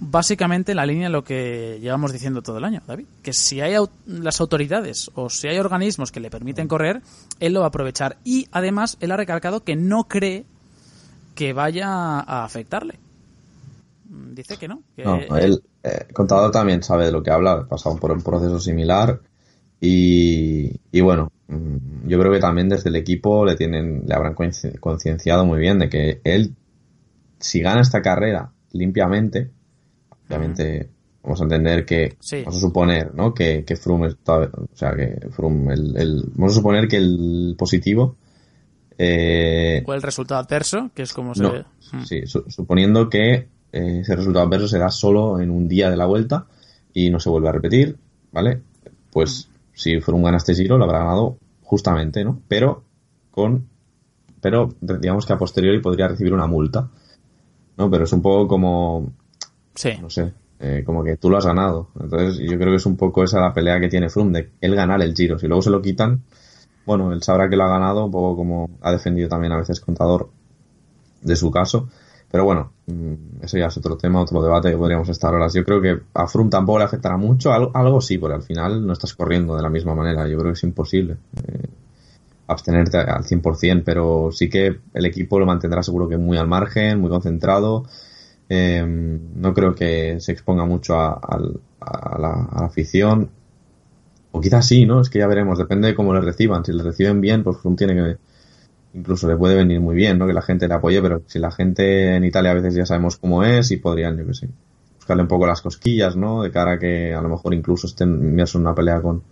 Básicamente 0.00 0.74
la 0.74 0.86
línea 0.86 1.08
de 1.08 1.12
lo 1.12 1.24
que 1.24 1.78
llevamos 1.80 2.12
diciendo 2.12 2.42
todo 2.42 2.58
el 2.58 2.64
año, 2.64 2.82
David. 2.86 3.06
Que 3.22 3.32
si 3.32 3.60
hay 3.60 3.74
au- 3.74 3.90
las 4.06 4.40
autoridades 4.40 5.10
o 5.14 5.28
si 5.30 5.48
hay 5.48 5.58
organismos 5.58 6.10
que 6.10 6.20
le 6.20 6.30
permiten 6.30 6.68
correr, 6.68 7.02
él 7.38 7.52
lo 7.52 7.60
va 7.60 7.66
a 7.66 7.68
aprovechar. 7.68 8.16
Y 8.24 8.48
además, 8.52 8.96
él 9.00 9.12
ha 9.12 9.16
recalcado 9.16 9.62
que 9.62 9.76
no 9.76 10.04
cree 10.04 10.44
que 11.34 11.52
vaya 11.52 11.88
a 12.20 12.44
afectarle. 12.44 12.94
Mm, 14.08 14.34
Dice 14.34 14.56
que 14.56 14.68
no. 14.68 14.82
Que 14.96 15.04
No, 15.04 15.20
él, 15.36 15.62
eh, 15.82 16.06
Contador 16.12 16.50
también 16.50 16.82
sabe 16.82 17.06
de 17.06 17.12
lo 17.12 17.22
que 17.22 17.30
habla, 17.30 17.52
ha 17.52 17.66
pasado 17.68 17.96
por 17.96 18.12
un 18.12 18.22
proceso 18.22 18.58
similar 18.58 19.20
y, 19.80 20.72
y 20.92 21.00
bueno, 21.00 21.30
mm, 21.48 22.08
yo 22.08 22.18
creo 22.18 22.32
que 22.32 22.40
también 22.40 22.68
desde 22.68 22.90
el 22.90 22.96
equipo 22.96 23.44
le 23.44 23.56
tienen, 23.56 24.04
le 24.06 24.14
habrán 24.14 24.34
concienciado 24.80 25.44
muy 25.46 25.58
bien 25.58 25.78
de 25.78 25.88
que 25.88 26.20
él, 26.24 26.54
si 27.38 27.60
gana 27.60 27.80
esta 27.80 28.02
carrera 28.02 28.52
limpiamente, 28.72 29.50
obviamente 30.38 30.90
vamos 31.22 31.40
a 31.40 31.44
entender 31.44 31.84
que, 31.84 32.16
Sí. 32.20 32.38
vamos 32.44 32.56
a 32.56 32.60
suponer, 32.60 33.14
¿no? 33.14 33.34
Que, 33.34 33.64
que 33.64 33.76
Froome 33.76 34.08
está, 34.08 34.38
o 34.40 34.68
sea, 34.74 34.94
que 34.96 35.18
Froome, 35.30 35.74
el, 35.74 35.96
el- 35.96 36.24
vamos 36.34 36.52
a 36.52 36.56
suponer 36.56 36.88
que 36.88 36.96
el 36.96 37.54
positivo, 37.58 38.16
eh, 38.98 39.82
o 39.86 39.94
el 39.94 40.02
resultado 40.02 40.40
adverso, 40.40 40.90
que 40.94 41.02
es 41.02 41.12
como 41.12 41.34
se 41.34 41.42
no. 41.42 41.52
Mm. 41.92 42.02
sí, 42.04 42.22
su- 42.26 42.44
suponiendo 42.48 43.08
que 43.08 43.48
eh, 43.72 44.00
ese 44.00 44.16
resultado 44.16 44.46
adverso 44.46 44.68
se 44.68 44.78
da 44.78 44.90
solo 44.90 45.40
en 45.40 45.50
un 45.50 45.68
día 45.68 45.90
de 45.90 45.96
la 45.96 46.06
vuelta 46.06 46.46
y 46.92 47.10
no 47.10 47.20
se 47.20 47.30
vuelve 47.30 47.48
a 47.48 47.52
repetir, 47.52 47.96
¿vale? 48.32 48.60
Pues 49.12 49.48
si 49.72 50.00
Froome 50.00 50.24
gana 50.24 50.36
este 50.38 50.54
giro, 50.54 50.76
lo 50.76 50.84
habrá 50.84 50.98
ganado 51.00 51.38
justamente, 51.62 52.24
¿no? 52.24 52.40
Pero 52.48 52.82
con, 53.30 53.68
pero 54.40 54.74
digamos 54.80 55.24
que 55.26 55.32
a 55.32 55.38
posteriori 55.38 55.80
podría 55.80 56.08
recibir 56.08 56.32
una 56.34 56.46
multa, 56.46 56.88
¿no? 57.76 57.90
Pero 57.90 58.04
es 58.04 58.12
un 58.12 58.22
poco 58.22 58.48
como, 58.48 59.12
Sí. 59.74 59.92
no 60.00 60.10
sé, 60.10 60.32
eh, 60.58 60.82
como 60.84 61.02
que 61.02 61.16
tú 61.16 61.30
lo 61.30 61.38
has 61.38 61.46
ganado. 61.46 61.88
Entonces 61.98 62.38
yo 62.38 62.58
creo 62.58 62.70
que 62.70 62.76
es 62.76 62.86
un 62.86 62.96
poco 62.96 63.24
esa 63.24 63.40
la 63.40 63.52
pelea 63.52 63.80
que 63.80 63.88
tiene 63.88 64.08
Froome, 64.08 64.38
de 64.38 64.50
él 64.60 64.74
ganar 64.74 65.00
el 65.02 65.14
giro. 65.14 65.38
Si 65.38 65.46
luego 65.46 65.62
se 65.62 65.70
lo 65.70 65.80
quitan, 65.80 66.22
bueno, 66.84 67.12
él 67.12 67.22
sabrá 67.22 67.48
que 67.48 67.56
lo 67.56 67.64
ha 67.64 67.68
ganado, 67.68 68.06
un 68.06 68.10
poco 68.10 68.36
como 68.36 68.70
ha 68.80 68.92
defendido 68.92 69.28
también 69.28 69.52
a 69.52 69.58
veces 69.58 69.80
contador 69.80 70.30
de 71.22 71.36
su 71.36 71.50
caso. 71.50 71.88
Pero 72.30 72.44
bueno, 72.44 72.72
mm, 72.86 73.42
eso 73.42 73.58
ya 73.58 73.66
es 73.66 73.76
otro 73.76 73.96
tema, 73.96 74.20
otro 74.20 74.40
debate 74.42 74.70
que 74.70 74.76
podríamos 74.76 75.08
estar 75.08 75.34
horas. 75.34 75.52
Yo 75.52 75.64
creo 75.64 75.80
que 75.80 76.00
a 76.14 76.26
Froome 76.26 76.50
tampoco 76.50 76.78
le 76.78 76.84
afectará 76.84 77.16
mucho, 77.16 77.52
algo, 77.52 77.72
algo 77.74 78.00
sí, 78.00 78.18
porque 78.18 78.36
al 78.36 78.42
final 78.42 78.86
no 78.86 78.92
estás 78.92 79.14
corriendo 79.14 79.56
de 79.56 79.62
la 79.62 79.68
misma 79.68 79.94
manera. 79.94 80.28
Yo 80.28 80.38
creo 80.38 80.52
que 80.52 80.56
es 80.56 80.62
imposible 80.62 81.16
eh, 81.46 81.68
abstenerte 82.46 82.98
al 82.98 83.24
100%, 83.24 83.82
pero 83.84 84.30
sí 84.32 84.48
que 84.48 84.78
el 84.94 85.06
equipo 85.06 85.38
lo 85.38 85.46
mantendrá 85.46 85.82
seguro 85.82 86.08
que 86.08 86.18
muy 86.18 86.38
al 86.38 86.46
margen, 86.46 87.00
muy 87.00 87.10
concentrado. 87.10 87.84
Eh, 88.52 88.84
no 88.84 89.54
creo 89.54 89.74
que 89.76 90.18
se 90.18 90.32
exponga 90.32 90.64
mucho 90.64 90.96
a, 90.96 91.12
a 91.12 91.38
la, 91.38 92.32
a 92.50 92.60
la 92.60 92.66
afición. 92.66 93.30
O 94.32 94.40
quizás 94.40 94.66
sí, 94.66 94.86
¿no? 94.86 95.00
Es 95.00 95.08
que 95.08 95.20
ya 95.20 95.26
veremos, 95.28 95.56
depende 95.58 95.88
de 95.88 95.94
cómo 95.94 96.12
le 96.12 96.20
reciban. 96.20 96.64
Si 96.64 96.72
le 96.72 96.82
reciben 96.82 97.20
bien, 97.20 97.44
pues 97.44 97.58
tiene 97.76 97.94
que. 97.94 98.18
Incluso 98.92 99.28
le 99.28 99.36
puede 99.36 99.54
venir 99.54 99.80
muy 99.80 99.94
bien, 99.94 100.18
¿no? 100.18 100.26
Que 100.26 100.32
la 100.32 100.42
gente 100.42 100.66
le 100.66 100.74
apoye, 100.74 101.00
pero 101.00 101.22
si 101.26 101.38
la 101.38 101.52
gente 101.52 102.16
en 102.16 102.24
Italia 102.24 102.50
a 102.50 102.54
veces 102.54 102.74
ya 102.74 102.86
sabemos 102.86 103.16
cómo 103.18 103.44
es 103.44 103.70
y 103.70 103.76
podrían, 103.76 104.16
yo 104.18 104.26
que 104.26 104.34
sé, 104.34 104.48
buscarle 104.96 105.22
un 105.22 105.28
poco 105.28 105.46
las 105.46 105.62
cosquillas, 105.62 106.16
¿no? 106.16 106.42
De 106.42 106.50
cara 106.50 106.72
a 106.72 106.78
que 106.78 107.14
a 107.14 107.20
lo 107.20 107.28
mejor 107.28 107.54
incluso 107.54 107.86
estén 107.86 108.10
inmersos 108.14 108.56
en 108.56 108.62
una 108.62 108.74
pelea 108.74 109.00
con, 109.00 109.22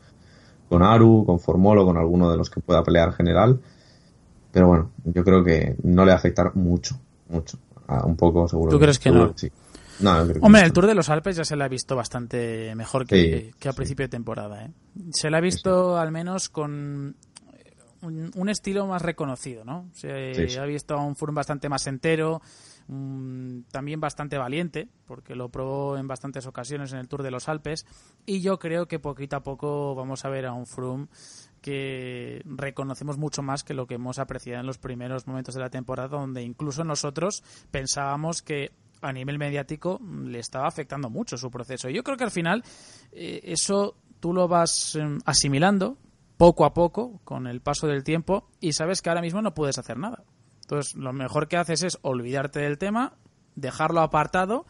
con 0.69 0.83
Aru, 0.83 1.25
con 1.27 1.41
Formolo, 1.41 1.85
con 1.85 1.97
alguno 1.97 2.31
de 2.31 2.37
los 2.37 2.51
que 2.51 2.61
pueda 2.61 2.85
pelear 2.85 3.13
general. 3.13 3.61
Pero 4.53 4.69
bueno, 4.69 4.91
yo 5.05 5.25
creo 5.25 5.43
que 5.43 5.77
no 5.83 6.05
le 6.05 6.11
va 6.11 6.15
a 6.15 6.19
afectar 6.19 6.55
mucho, 6.55 7.01
mucho. 7.29 7.59
Un 7.89 8.17
poco 8.17 8.47
seguro. 8.49 8.71
¿Tú 8.71 8.79
crees 8.79 8.99
que 8.99 9.11
no? 9.11 9.33
Sí. 9.37 9.51
Hombre, 10.41 10.63
el 10.63 10.73
Tour 10.73 10.87
de 10.87 10.95
los 10.95 11.09
Alpes 11.09 11.37
ya 11.37 11.45
se 11.45 11.57
le 11.57 11.65
ha 11.65 11.69
visto 11.69 11.97
bastante 11.97 12.75
mejor 12.77 13.07
que, 13.07 13.53
a 13.65 13.73
principio 13.73 14.05
de 14.05 14.09
temporada. 14.09 14.65
¿eh? 14.65 14.71
Se 15.11 15.31
le 15.31 15.37
ha 15.37 15.41
visto 15.41 15.99
al 15.99 16.13
menos 16.13 16.49
con 16.49 17.17
un, 18.03 18.49
estilo 18.49 18.87
más 18.87 19.03
reconocido, 19.03 19.65
¿no? 19.65 19.89
Se 19.93 20.59
ha 20.59 20.65
visto 20.65 20.95
a 20.95 21.05
un 21.05 21.17
Froome 21.17 21.37
bastante 21.37 21.69
más 21.69 21.87
entero, 21.87 22.41
también 23.71 24.01
bastante 24.01 24.39
valiente, 24.39 24.89
porque 25.07 25.35
lo 25.35 25.51
probó 25.51 25.99
en 25.99 26.09
bastantes 26.09 26.47
ocasiones 26.47 26.93
en 26.93 26.99
el 26.99 27.09
Tour 27.09 27.23
de 27.23 27.31
los 27.31 27.49
Alpes, 27.49 27.87
y 28.25 28.41
yo 28.41 28.59
creo 28.59 28.89
que 28.89 28.99
poquito 28.99 29.37
a 29.37 29.43
poco 29.43 29.95
vamos 29.95 30.25
a 30.25 30.31
ver 30.31 30.47
a 30.47 30.53
un 30.53 30.67
Froome 30.67 31.09
que 31.61 32.41
reconocemos 32.45 33.19
mucho 33.19 33.43
más 33.43 33.63
que 33.63 33.75
lo 33.75 33.87
que 33.87 33.95
hemos 33.95 34.19
apreciado 34.19 34.61
en 34.61 34.67
los 34.67 34.79
primeros 34.79 35.27
momentos 35.27 35.55
de 35.55 35.61
la 35.61 35.71
temporada, 35.71 36.09
donde 36.09 36.43
incluso 36.43 36.83
nosotros 36.83 37.43
pensábamos 37.71 38.43
que 38.43 38.73
a 39.03 39.13
nivel 39.13 39.39
mediático 39.39 40.01
le 40.25 40.39
estaba 40.39 40.67
afectando 40.67 41.11
mucho 41.11 41.37
su 41.37 41.51
proceso. 41.51 41.89
Yo 41.91 42.03
creo 42.03 42.17
que 42.17 42.25
al 42.25 42.31
final 42.31 42.65
eh, 43.13 43.41
eso 43.45 43.97
tú 44.21 44.33
lo 44.33 44.49
vas 44.49 44.95
em, 44.97 45.19
asimilando 45.25 45.99
poco 46.37 46.65
a 46.65 46.73
poco 46.73 47.21
con 47.25 47.47
el 47.47 47.61
paso 47.61 47.87
del 47.87 48.05
tiempo 48.05 48.49
y 48.61 48.73
sabes 48.73 49.03
que 49.03 49.11
ahora 49.11 49.23
mismo 49.23 49.43
no 49.43 49.55
puedes 49.55 49.79
hacer 49.79 49.99
nada. 49.99 50.25
Entonces, 50.69 50.97
lo 50.97 51.15
mejor 51.15 51.49
que 51.49 51.57
haces 51.57 51.83
es 51.83 51.99
olvidarte 52.03 52.61
del 52.61 52.77
tema, 52.77 53.15
dejarlo 53.57 54.03
apartado, 54.03 54.67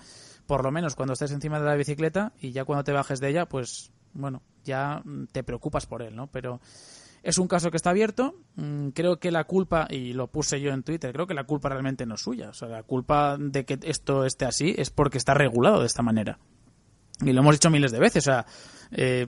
por 0.46 0.62
lo 0.62 0.70
menos 0.70 0.94
cuando 0.94 1.14
estés 1.14 1.32
encima 1.32 1.58
de 1.58 1.66
la 1.66 1.74
bicicleta 1.74 2.32
y 2.40 2.52
ya 2.52 2.64
cuando 2.64 2.84
te 2.84 2.92
bajes 2.92 3.18
de 3.18 3.30
ella, 3.30 3.46
pues 3.46 3.90
bueno, 4.12 4.40
ya 4.62 5.02
te 5.32 5.42
preocupas 5.42 5.86
por 5.86 6.02
él, 6.02 6.14
¿no? 6.14 6.28
Pero 6.28 6.60
es 7.24 7.36
un 7.38 7.48
caso 7.48 7.72
que 7.72 7.76
está 7.76 7.90
abierto. 7.90 8.36
Mm, 8.54 8.90
creo 8.90 9.18
que 9.18 9.32
la 9.32 9.42
culpa, 9.42 9.88
y 9.90 10.12
lo 10.12 10.28
puse 10.28 10.60
yo 10.60 10.70
en 10.70 10.84
Twitter, 10.84 11.12
creo 11.12 11.26
que 11.26 11.34
la 11.34 11.42
culpa 11.42 11.68
realmente 11.68 12.06
no 12.06 12.14
es 12.14 12.20
suya. 12.20 12.50
O 12.50 12.52
sea, 12.52 12.68
la 12.68 12.84
culpa 12.84 13.36
de 13.36 13.64
que 13.64 13.80
esto 13.82 14.24
esté 14.24 14.44
así 14.44 14.76
es 14.78 14.90
porque 14.90 15.18
está 15.18 15.34
regulado 15.34 15.80
de 15.80 15.86
esta 15.86 16.02
manera. 16.02 16.38
Y 17.22 17.32
lo 17.32 17.40
hemos 17.40 17.56
dicho 17.56 17.70
miles 17.70 17.90
de 17.90 17.98
veces. 17.98 18.22
O 18.22 18.30
sea, 18.30 18.46
eh, 18.92 19.26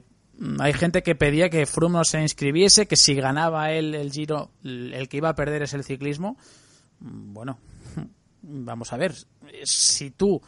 hay 0.59 0.73
gente 0.73 1.03
que 1.03 1.14
pedía 1.14 1.51
que 1.51 1.66
Froome 1.66 1.99
no 1.99 2.05
se 2.05 2.23
inscribiese, 2.23 2.87
que 2.87 2.97
si 2.97 3.14
ganaba 3.14 3.73
él 3.73 3.95
el 3.95 4.11
Giro, 4.11 4.53
el 4.62 5.09
que 5.09 5.18
iba 5.18 5.29
a 5.29 5.35
perder 5.35 5.62
es 5.62 5.75
el 5.75 5.85
ciclismo. 5.85 6.39
Mm, 7.01 7.33
bueno, 7.33 7.59
vamos 8.43 8.93
a 8.93 8.97
ver. 8.97 9.15
Si 9.65 10.11
tú, 10.11 10.41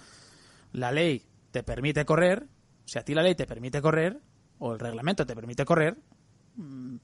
la 0.73 0.93
ley 0.93 1.23
te 1.51 1.63
permite 1.63 2.05
correr, 2.05 2.47
si 2.85 2.99
a 2.99 3.05
ti 3.05 3.15
la 3.15 3.23
ley 3.23 3.35
te 3.35 3.47
permite 3.47 3.81
correr, 3.81 4.21
o 4.59 4.73
el 4.73 4.79
reglamento 4.79 5.27
te 5.27 5.35
permite 5.35 5.65
correr, 5.65 5.99
mm, 6.57 6.97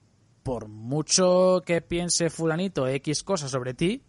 por 0.42 0.68
mucho 0.68 1.62
que 1.64 1.80
piense 1.82 2.30
fulanito 2.30 2.86
X 2.86 3.22
cosas 3.22 3.50
sobre 3.50 3.74
ti, 3.74 4.02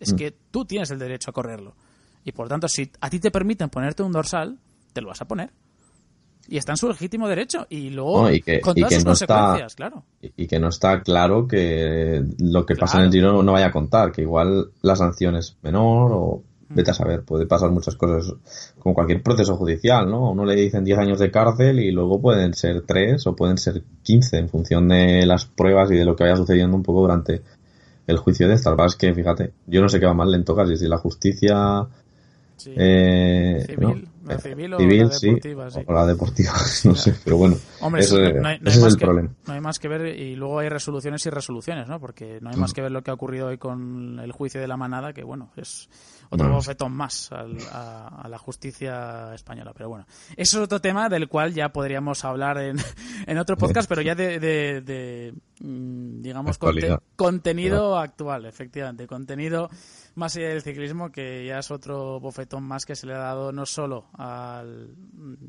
es 0.00 0.12
mm. 0.12 0.16
que 0.16 0.30
tú 0.50 0.64
tienes 0.64 0.90
el 0.90 0.98
derecho 0.98 1.30
a 1.30 1.34
correrlo. 1.34 1.76
Y 2.24 2.32
por 2.32 2.48
tanto, 2.48 2.68
si 2.68 2.90
a 3.00 3.08
ti 3.08 3.20
te 3.20 3.30
permiten 3.30 3.68
ponerte 3.68 4.02
un 4.02 4.12
dorsal, 4.12 4.58
te 4.92 5.00
lo 5.00 5.08
vas 5.08 5.20
a 5.20 5.28
poner 5.28 5.52
y 6.48 6.56
está 6.56 6.72
en 6.72 6.76
su 6.76 6.88
legítimo 6.88 7.28
derecho 7.28 7.66
y 7.68 7.90
luego 7.90 8.28
con 8.62 8.74
todas 8.74 8.94
sus 8.94 9.04
consecuencias, 9.04 9.74
claro. 9.74 10.04
Y, 10.20 10.46
que 10.46 10.58
no 10.58 10.68
está 10.68 11.02
claro 11.02 11.46
que 11.46 12.24
lo 12.38 12.64
que 12.64 12.76
pasa 12.76 12.98
en 12.98 13.04
el 13.04 13.12
Giro 13.12 13.42
no 13.42 13.52
vaya 13.52 13.66
a 13.66 13.72
contar, 13.72 14.12
que 14.12 14.22
igual 14.22 14.70
la 14.82 14.96
sanción 14.96 15.36
es 15.36 15.56
menor 15.62 16.10
o 16.12 16.42
vete 16.68 16.90
a 16.90 16.94
mm. 16.94 16.96
saber, 16.96 17.22
puede 17.22 17.46
pasar 17.46 17.70
muchas 17.70 17.96
cosas 17.96 18.34
con 18.78 18.94
cualquier 18.94 19.22
proceso 19.22 19.56
judicial, 19.56 20.10
¿no? 20.10 20.30
Uno 20.30 20.44
le 20.44 20.56
dicen 20.56 20.84
10 20.84 20.98
años 20.98 21.18
de 21.18 21.30
cárcel 21.30 21.78
y 21.80 21.90
luego 21.90 22.20
pueden 22.20 22.54
ser 22.54 22.82
3 22.82 23.26
o 23.26 23.36
pueden 23.36 23.58
ser 23.58 23.82
15 24.02 24.38
en 24.38 24.48
función 24.48 24.88
de 24.88 25.26
las 25.26 25.46
pruebas 25.46 25.90
y 25.90 25.96
de 25.96 26.04
lo 26.04 26.16
que 26.16 26.24
vaya 26.24 26.36
sucediendo 26.36 26.76
un 26.76 26.82
poco 26.82 27.00
durante 27.00 27.42
el 28.06 28.16
juicio 28.18 28.48
de 28.48 28.54
estas. 28.54 28.74
Es 28.86 28.96
que, 28.96 29.14
fíjate, 29.14 29.52
yo 29.66 29.80
no 29.80 29.88
sé 29.88 30.00
qué 30.00 30.06
va 30.06 30.14
más 30.14 30.28
lento 30.28 30.54
casi, 30.54 30.76
si 30.76 30.86
la 30.86 30.98
justicia 30.98 31.86
eh, 32.66 33.64
civil, 33.66 34.08
la 34.24 34.38
civil, 34.38 34.74
o 34.74 34.78
la 34.78 34.86
deportiva, 34.86 35.70
sí. 35.70 35.80
O 35.86 35.92
la 35.92 36.06
deportiva, 36.06 36.52
no 36.84 36.94
sé, 36.94 37.14
pero 37.24 37.36
bueno. 37.36 37.56
Hombre, 37.80 38.02
eso, 38.02 38.18
no 38.18 38.48
hay, 38.48 38.58
ese 38.64 38.78
es 38.78 38.94
el 38.94 38.98
problema. 38.98 39.30
No 39.46 39.52
hay 39.52 39.60
más 39.60 39.78
que 39.78 39.88
ver, 39.88 40.06
y 40.18 40.34
luego 40.36 40.58
hay 40.58 40.68
resoluciones 40.68 41.24
y 41.26 41.30
resoluciones, 41.30 41.88
¿no? 41.88 42.00
Porque 42.00 42.38
no 42.40 42.50
hay 42.50 42.56
más 42.56 42.72
que 42.72 42.82
ver 42.82 42.92
lo 42.92 43.02
que 43.02 43.10
ha 43.10 43.14
ocurrido 43.14 43.48
hoy 43.48 43.58
con 43.58 44.18
el 44.20 44.32
juicio 44.32 44.60
de 44.60 44.66
la 44.66 44.76
manada, 44.76 45.12
que 45.12 45.22
bueno, 45.22 45.50
es 45.56 45.88
otro 46.30 46.50
bofetón 46.50 46.92
más 46.92 47.30
a, 47.32 48.26
la 48.28 48.38
justicia 48.38 49.34
española. 49.34 49.72
Pero 49.74 49.88
bueno, 49.88 50.06
eso 50.36 50.58
es 50.58 50.64
otro 50.64 50.80
tema 50.80 51.08
del 51.08 51.28
cual 51.28 51.54
ya 51.54 51.70
podríamos 51.70 52.24
hablar 52.24 52.58
en, 52.58 52.76
en 53.26 53.38
otro 53.38 53.56
podcast, 53.56 53.88
pero 53.88 54.02
ya 54.02 54.14
de, 54.14 54.38
de, 54.38 55.34
mm, 55.60 56.22
digamos, 56.22 56.58
contenido 57.16 57.98
actual, 57.98 58.46
efectivamente, 58.46 59.06
contenido 59.06 59.70
más 60.16 60.34
allá 60.36 60.48
del 60.48 60.62
ciclismo, 60.62 61.12
que 61.12 61.46
ya 61.46 61.58
es 61.58 61.70
otro 61.70 62.18
bofetón 62.20 62.64
más 62.64 62.86
que 62.86 62.96
se 62.96 63.06
le 63.06 63.14
ha 63.14 63.18
dado 63.18 63.52
no 63.52 63.66
solo 63.66 64.06
al, 64.14 64.94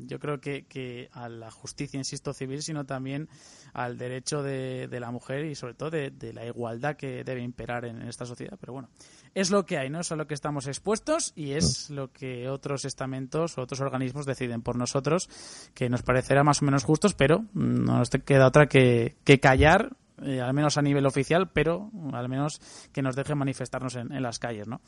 yo 0.06 0.18
creo 0.18 0.40
que, 0.40 0.66
que 0.66 1.08
a 1.12 1.28
la 1.28 1.50
justicia, 1.50 1.96
insisto, 1.96 2.34
civil, 2.34 2.62
sino 2.62 2.84
también 2.84 3.28
al 3.72 3.96
derecho 3.96 4.42
de, 4.42 4.86
de 4.86 5.00
la 5.00 5.10
mujer 5.10 5.46
y 5.46 5.54
sobre 5.54 5.74
todo 5.74 5.90
de, 5.90 6.10
de, 6.10 6.34
la 6.34 6.44
igualdad 6.44 6.96
que 6.96 7.24
debe 7.24 7.42
imperar 7.42 7.86
en, 7.86 8.02
esta 8.02 8.26
sociedad. 8.26 8.58
Pero 8.60 8.74
bueno, 8.74 8.90
es 9.34 9.50
lo 9.50 9.64
que 9.64 9.78
hay, 9.78 9.88
¿no? 9.88 10.00
Es 10.00 10.12
a 10.12 10.16
lo 10.16 10.26
que 10.26 10.34
estamos 10.34 10.66
expuestos 10.66 11.32
y 11.34 11.52
es 11.52 11.88
lo 11.88 12.12
que 12.12 12.48
otros 12.48 12.84
estamentos 12.84 13.56
o 13.56 13.62
otros 13.62 13.80
organismos 13.80 14.26
deciden 14.26 14.60
por 14.60 14.76
nosotros, 14.76 15.30
que 15.74 15.88
nos 15.88 16.02
parecerá 16.02 16.44
más 16.44 16.60
o 16.60 16.66
menos 16.66 16.84
justos, 16.84 17.14
pero 17.14 17.46
no 17.54 17.98
nos 17.98 18.10
queda 18.10 18.46
otra 18.46 18.66
que, 18.66 19.16
que 19.24 19.40
callar 19.40 19.96
eh, 20.22 20.40
al 20.40 20.54
menos 20.54 20.78
a 20.78 20.82
nivel 20.82 21.06
oficial, 21.06 21.50
pero 21.52 21.90
al 22.12 22.28
menos 22.28 22.60
que 22.92 23.02
nos 23.02 23.16
dejen 23.16 23.38
manifestarnos 23.38 23.96
en, 23.96 24.22
las 24.22 24.38
calles, 24.38 24.68
¿no? 24.68 24.80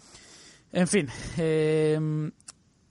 En 0.73 0.87
fin, 0.87 1.09
eh, 1.39 1.99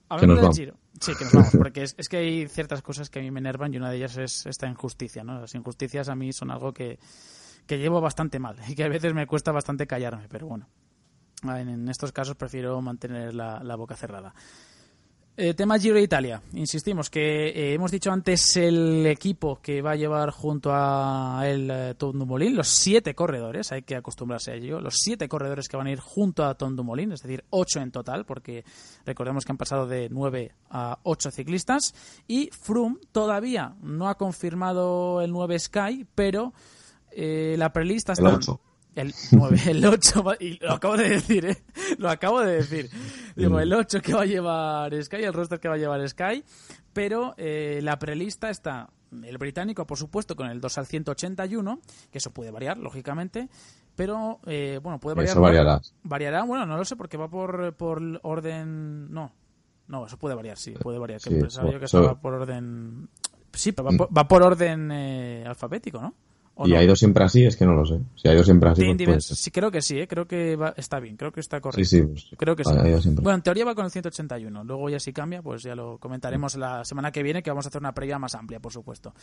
hablando 0.09 0.41
del 0.41 0.53
Giro. 0.53 0.75
Sí, 0.99 1.13
que 1.17 1.23
nos 1.23 1.33
vamos, 1.33 1.55
porque 1.57 1.83
es, 1.83 2.09
que 2.09 2.17
hay 2.17 2.47
ciertas 2.47 2.81
cosas 2.81 3.09
que 3.09 3.19
a 3.19 3.21
mí 3.21 3.31
me 3.31 3.39
enervan 3.39 3.73
y 3.73 3.77
una 3.77 3.89
de 3.89 3.97
ellas 3.97 4.17
es 4.17 4.45
esta 4.45 4.67
injusticia, 4.67 5.23
¿no? 5.23 5.39
Las 5.39 5.55
injusticias 5.55 6.09
a 6.09 6.15
mí 6.15 6.33
son 6.33 6.51
algo 6.51 6.73
que, 6.73 6.99
que 7.65 7.77
llevo 7.77 8.01
bastante 8.01 8.39
mal 8.39 8.57
y 8.67 8.75
que 8.75 8.83
a 8.83 8.89
veces 8.89 9.13
me 9.13 9.27
cuesta 9.27 9.51
bastante 9.51 9.87
callarme, 9.87 10.27
pero 10.27 10.47
bueno, 10.47 10.67
en, 11.43 11.87
estos 11.87 12.11
casos 12.11 12.35
prefiero 12.35 12.81
mantener 12.81 13.33
la, 13.33 13.63
la 13.63 13.75
boca 13.75 13.95
cerrada. 13.95 14.33
Eh, 15.41 15.53
tema 15.53 15.79
Giro 15.79 15.95
de 15.95 16.01
Italia. 16.01 16.41
Insistimos 16.51 17.09
que 17.09 17.47
eh, 17.47 17.73
hemos 17.73 17.91
dicho 17.91 18.11
antes 18.11 18.57
el 18.57 19.05
equipo 19.05 19.61
que 19.61 19.81
va 19.81 19.91
a 19.91 19.95
llevar 19.95 20.31
junto 20.31 20.71
a 20.73 21.43
el 21.45 21.71
eh, 21.71 21.93
Tom 21.97 22.19
Dumoulin, 22.19 22.57
los 22.57 22.67
siete 22.67 23.15
corredores, 23.15 23.71
hay 23.71 23.83
que 23.83 23.95
acostumbrarse 23.95 24.51
a 24.51 24.55
ello, 24.55 24.81
los 24.81 24.95
siete 24.97 25.29
corredores 25.29 25.69
que 25.69 25.77
van 25.77 25.87
a 25.87 25.91
ir 25.91 26.01
junto 26.01 26.43
a 26.43 26.55
Tom 26.55 26.75
Dumoulin, 26.75 27.13
es 27.13 27.21
decir, 27.21 27.45
ocho 27.51 27.79
en 27.79 27.89
total, 27.89 28.25
porque 28.25 28.65
recordemos 29.05 29.45
que 29.45 29.53
han 29.53 29.57
pasado 29.57 29.87
de 29.87 30.09
nueve 30.09 30.55
a 30.69 30.99
ocho 31.03 31.31
ciclistas, 31.31 31.95
y 32.27 32.49
Froome 32.51 32.97
todavía 33.13 33.75
no 33.81 34.09
ha 34.09 34.15
confirmado 34.15 35.21
el 35.21 35.31
9 35.31 35.57
Sky, 35.57 36.05
pero 36.15 36.51
la 37.15 37.71
prelista 37.71 38.11
está... 38.11 38.27
El 38.27 38.39
9, 38.95 39.59
el 39.67 39.85
8, 39.85 40.23
y 40.39 40.59
lo 40.59 40.73
acabo 40.73 40.97
de 40.97 41.09
decir, 41.09 41.45
¿eh? 41.45 41.57
Lo 41.97 42.09
acabo 42.09 42.41
de 42.41 42.55
decir. 42.55 42.89
Digo, 43.35 43.59
el 43.59 43.71
8 43.71 44.01
que 44.01 44.13
va 44.13 44.23
a 44.23 44.25
llevar 44.25 45.03
Sky, 45.03 45.17
el 45.17 45.33
roster 45.33 45.59
que 45.59 45.67
va 45.67 45.75
a 45.75 45.77
llevar 45.77 46.07
Sky, 46.07 46.43
pero 46.93 47.33
eh, 47.37 47.79
la 47.83 47.97
prelista 47.99 48.49
está 48.49 48.89
el 49.11 49.37
británico, 49.37 49.85
por 49.87 49.97
supuesto, 49.97 50.35
con 50.35 50.49
el 50.49 50.61
2 50.61 50.77
al 50.77 50.85
181, 50.85 51.79
que 52.11 52.17
eso 52.17 52.31
puede 52.31 52.51
variar, 52.51 52.77
lógicamente, 52.77 53.49
pero 53.95 54.39
eh, 54.45 54.79
bueno, 54.81 54.99
puede 54.99 55.15
variar. 55.15 55.33
Eso 55.33 55.41
variará. 55.41 55.81
Variará, 56.03 56.43
bueno, 56.43 56.65
no 56.65 56.77
lo 56.77 56.85
sé, 56.85 56.95
porque 56.95 57.17
va 57.17 57.29
por, 57.29 57.73
por 57.75 58.01
orden. 58.23 59.11
No, 59.11 59.33
no, 59.87 60.05
eso 60.05 60.17
puede 60.17 60.35
variar, 60.35 60.57
sí, 60.57 60.71
puede 60.71 60.99
variar. 60.99 61.21
Que 61.21 61.29
sí, 61.29 61.79
que 61.79 61.85
estaba 61.85 62.19
por 62.19 62.33
orden. 62.33 63.09
Sí, 63.53 63.71
pero 63.71 63.89
va, 63.89 63.97
por, 63.97 64.17
va 64.17 64.27
por 64.27 64.43
orden 64.43 64.91
eh, 64.91 65.43
alfabético, 65.45 65.99
¿no? 65.99 66.13
¿Y 66.65 66.75
ha 66.75 66.83
ido 66.83 66.95
siempre 66.95 67.23
así? 67.23 67.45
Es 67.45 67.55
que 67.55 67.65
no 67.65 67.73
lo 67.73 67.85
sé. 67.85 67.99
Si 68.15 68.27
ha 68.27 68.33
ido 68.33 68.43
siempre 68.43 68.69
así. 68.69 68.83
Pues 69.05 69.25
sí, 69.25 69.51
creo 69.51 69.71
que 69.71 69.81
sí, 69.81 69.99
¿eh? 69.99 70.07
creo 70.07 70.27
que 70.27 70.57
está 70.77 70.99
bien, 70.99 71.15
creo 71.15 71.31
que 71.31 71.39
está 71.39 71.61
correcto. 71.61 71.83
Sí, 71.85 71.99
sí. 71.99 72.03
Pues, 72.03 72.27
creo 72.37 72.55
que 72.55 72.63
sí. 72.63 72.71
Bueno, 73.21 73.35
en 73.35 73.41
teoría 73.41 73.65
va 73.65 73.75
con 73.75 73.85
el 73.85 73.91
181. 73.91 74.63
Luego 74.63 74.89
ya 74.89 74.99
si 74.99 75.13
cambia, 75.13 75.41
pues 75.41 75.63
ya 75.63 75.75
lo 75.75 75.97
comentaremos 75.97 76.55
la 76.55 76.83
semana 76.83 77.11
que 77.11 77.23
viene, 77.23 77.41
que 77.41 77.49
vamos 77.49 77.65
a 77.65 77.69
hacer 77.69 77.79
una 77.79 77.93
previa 77.93 78.19
más 78.19 78.35
amplia, 78.35 78.59
por 78.59 78.73
supuesto. 78.73 79.13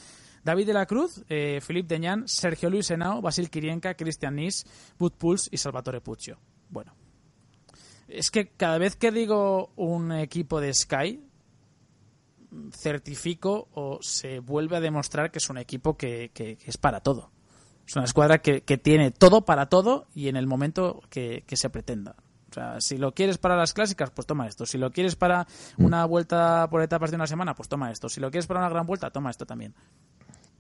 David 0.45 0.66
de 0.66 0.72
la 0.72 0.87
Cruz, 0.87 1.24
eh, 1.28 1.61
Philippe 1.66 1.95
Deñán, 1.95 2.26
Sergio 2.26 2.70
Luis 2.70 2.91
Henao, 2.91 3.20
Basil 3.20 3.51
Kirienka, 3.51 3.95
Cristian 3.95 4.37
Nis, 4.37 4.64
Bud 4.99 5.12
Puls 5.12 5.49
y 5.51 5.57
Salvatore 5.59 6.01
Puccio. 6.01 6.39
Bueno. 6.70 6.95
Es 8.09 8.30
que 8.30 8.49
cada 8.49 8.78
vez 8.78 8.95
que 8.97 9.11
digo 9.11 9.72
un 9.74 10.12
equipo 10.12 10.61
de 10.61 10.72
Sky, 10.72 11.20
certifico 12.73 13.69
o 13.75 13.99
se 14.03 14.41
vuelve 14.41 14.77
a 14.77 14.81
demostrar 14.81 15.31
que 15.31 15.39
es 15.39 15.51
un 15.51 15.59
equipo 15.59 15.97
que, 15.97 16.31
es 16.65 16.77
para 16.77 17.01
todo. 17.01 17.31
Es 17.87 17.95
una 17.97 18.05
escuadra 18.05 18.39
que, 18.39 18.61
tiene 18.79 19.11
todo 19.11 19.45
para 19.45 19.67
todo 19.67 20.07
y 20.15 20.29
en 20.29 20.37
el 20.37 20.47
momento 20.47 21.03
que, 21.11 21.45
se 21.53 21.71
pretenda. 21.71 22.17
O 22.51 22.55
sea, 22.55 22.81
si 22.81 22.97
lo 22.97 23.13
quieres 23.13 23.39
para 23.39 23.57
las 23.57 23.75
clásicas, 23.75 24.11
pues 24.11 24.27
toma 24.27 24.47
esto. 24.47 24.67
Si 24.67 24.79
lo 24.79 24.91
quieres 24.91 25.17
para 25.17 25.47
una 25.77 26.05
vuelta 26.07 26.69
por 26.71 26.81
etapas 26.83 27.11
de 27.11 27.17
una 27.17 27.27
semana, 27.27 27.55
pues 27.55 27.69
toma 27.69 27.91
esto. 27.91 28.09
Si 28.09 28.21
lo 28.21 28.31
quieres 28.31 28.47
para 28.47 28.61
una 28.61 28.71
gran 28.71 28.87
vuelta, 28.87 29.11
toma 29.11 29.31
esto 29.31 29.45
también. 29.45 29.75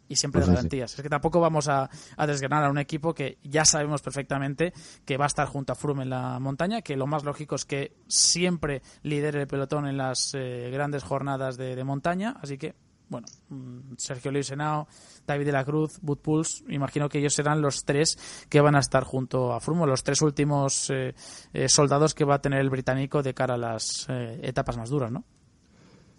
Y 0.08 0.16
siempre 0.16 0.40
de 0.40 0.46
Pues 0.46 0.50
sí, 0.50 0.56
garantías. 0.56 0.94
Es 0.94 1.02
que 1.02 1.08
tampoco 1.08 1.40
vamos 1.40 1.68
a, 1.68 1.88
a 2.16 2.26
desgranar 2.26 2.64
a 2.64 2.70
un 2.70 2.78
equipo 2.78 3.14
que 3.14 3.38
ya 3.42 3.64
sabemos 3.64 4.02
perfectamente 4.02 4.72
que 5.04 5.16
va 5.16 5.24
a 5.24 5.28
estar 5.28 5.46
junto 5.46 5.72
a 5.72 5.76
Froome 5.76 6.04
en 6.04 6.10
la 6.10 6.38
montaña, 6.38 6.82
que 6.82 6.96
lo 6.96 7.06
más 7.06 7.24
lógico 7.24 7.54
es 7.56 7.64
que 7.64 7.96
siempre 8.06 8.82
lidere 9.02 9.42
el 9.42 9.46
pelotón 9.46 9.86
en 9.86 9.96
las 9.96 10.34
eh, 10.34 10.70
grandes 10.72 11.02
jornadas 11.02 11.56
de, 11.56 11.76
de 11.76 11.84
montaña, 11.84 12.36
así 12.40 12.58
que 12.58 12.74
bueno, 13.08 13.26
mm, 13.48 13.94
Sergio 13.98 14.32
Luis 14.32 14.50
Henao, 14.50 14.88
David 15.26 15.46
de 15.46 15.52
la 15.52 15.64
Cruz, 15.64 15.98
Bud 16.00 16.18
Puls, 16.18 16.64
imagino 16.68 17.08
que 17.08 17.18
ellos 17.18 17.34
serán 17.34 17.60
los 17.60 17.84
tres 17.84 18.18
que 18.48 18.60
van 18.60 18.74
a 18.74 18.80
estar 18.80 19.04
junto 19.04 19.52
a 19.52 19.60
Froome, 19.60 19.86
los 19.86 20.02
tres 20.02 20.22
últimos 20.22 20.90
eh, 20.90 21.14
eh, 21.52 21.68
soldados 21.68 22.14
que 22.14 22.24
va 22.24 22.36
a 22.36 22.42
tener 22.42 22.60
el 22.60 22.70
británico 22.70 23.22
de 23.22 23.34
cara 23.34 23.54
a 23.54 23.58
las 23.58 24.06
eh, 24.08 24.40
etapas 24.42 24.76
más 24.76 24.90
duras, 24.90 25.12
¿no? 25.12 25.24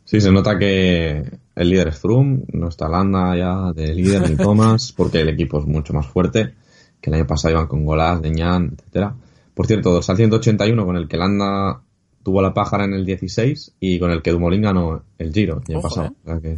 Sí, 0.07 0.21
se 0.21 0.31
nota 0.31 0.57
que 0.57 1.21
el 1.53 1.69
líder 1.69 1.89
es 1.89 1.99
Froome, 1.99 2.45
no 2.53 2.69
está 2.69 2.87
Landa 2.87 3.35
ya 3.35 3.73
de 3.73 3.93
líder 3.93 4.29
ni 4.29 4.37
Thomas, 4.37 4.93
porque 4.95 5.19
el 5.19 5.27
equipo 5.27 5.59
es 5.59 5.65
mucho 5.65 5.91
más 5.93 6.07
fuerte, 6.07 6.53
que 7.01 7.09
el 7.09 7.15
año 7.15 7.27
pasado 7.27 7.55
iban 7.55 7.67
con 7.67 7.83
Golas, 7.85 8.21
Deñán, 8.21 8.71
etcétera. 8.77 9.13
Por 9.53 9.67
cierto, 9.67 9.91
dorsal 9.91 10.15
181 10.15 10.85
con 10.85 10.95
el 10.95 11.09
que 11.09 11.17
Landa 11.17 11.81
tuvo 12.23 12.41
la 12.41 12.53
pájara 12.53 12.85
en 12.85 12.93
el 12.93 13.05
16 13.05 13.73
y 13.81 13.99
con 13.99 14.11
el 14.11 14.21
que 14.21 14.31
Dumoulin 14.31 14.61
ganó 14.61 15.03
el 15.17 15.33
Giro 15.33 15.61
el 15.67 15.75
año 15.75 15.79
Ojo, 15.79 15.89
pasado. 15.89 16.07
eh. 16.07 16.13
O 16.23 16.29
sea 16.29 16.39
que 16.39 16.57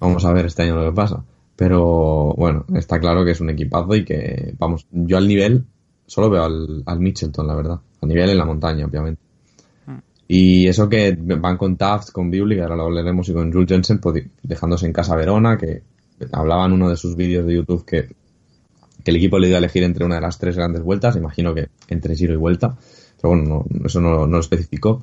vamos 0.00 0.24
a 0.24 0.32
ver 0.32 0.46
este 0.46 0.62
año 0.62 0.76
lo 0.76 0.88
que 0.88 0.96
pasa. 0.96 1.22
Pero 1.54 2.32
bueno, 2.34 2.64
está 2.74 2.98
claro 2.98 3.26
que 3.26 3.32
es 3.32 3.42
un 3.42 3.50
equipazo 3.50 3.94
y 3.94 4.06
que, 4.06 4.54
vamos, 4.58 4.86
yo 4.90 5.18
al 5.18 5.28
nivel 5.28 5.66
solo 6.06 6.30
veo 6.30 6.44
al, 6.44 6.82
al 6.86 6.98
Mitchelton, 6.98 7.46
la 7.46 7.54
verdad. 7.54 7.78
A 8.00 8.06
nivel 8.06 8.30
en 8.30 8.38
la 8.38 8.46
montaña, 8.46 8.86
obviamente. 8.86 9.20
Y 10.30 10.68
eso 10.68 10.88
que 10.88 11.16
van 11.18 11.56
con 11.56 11.76
Taft, 11.76 12.10
con 12.12 12.30
Bewley, 12.30 12.58
que 12.58 12.62
ahora 12.62 12.76
lo 12.76 12.84
hablaremos, 12.84 13.28
y 13.30 13.32
con 13.32 13.50
Jules 13.50 13.68
Jensen, 13.68 13.98
pues, 13.98 14.24
dejándose 14.42 14.84
en 14.86 14.92
casa 14.92 15.16
Verona, 15.16 15.56
que 15.56 15.82
hablaba 16.32 16.66
en 16.66 16.72
uno 16.72 16.90
de 16.90 16.96
sus 16.96 17.16
vídeos 17.16 17.46
de 17.46 17.54
YouTube 17.54 17.84
que, 17.84 18.08
el 19.04 19.16
equipo 19.16 19.38
le 19.38 19.46
dio 19.46 19.56
a 19.56 19.58
elegir 19.58 19.84
entre 19.84 20.04
una 20.04 20.16
de 20.16 20.20
las 20.20 20.38
tres 20.38 20.54
grandes 20.56 20.82
vueltas, 20.82 21.16
imagino 21.16 21.54
que 21.54 21.68
entre 21.88 22.14
Giro 22.14 22.34
y 22.34 22.36
Vuelta, 22.36 22.76
pero 23.20 23.34
bueno, 23.34 23.64
no- 23.70 23.86
eso 23.86 24.02
no, 24.02 24.26
no 24.26 24.26
lo 24.26 24.40
especificó, 24.40 25.02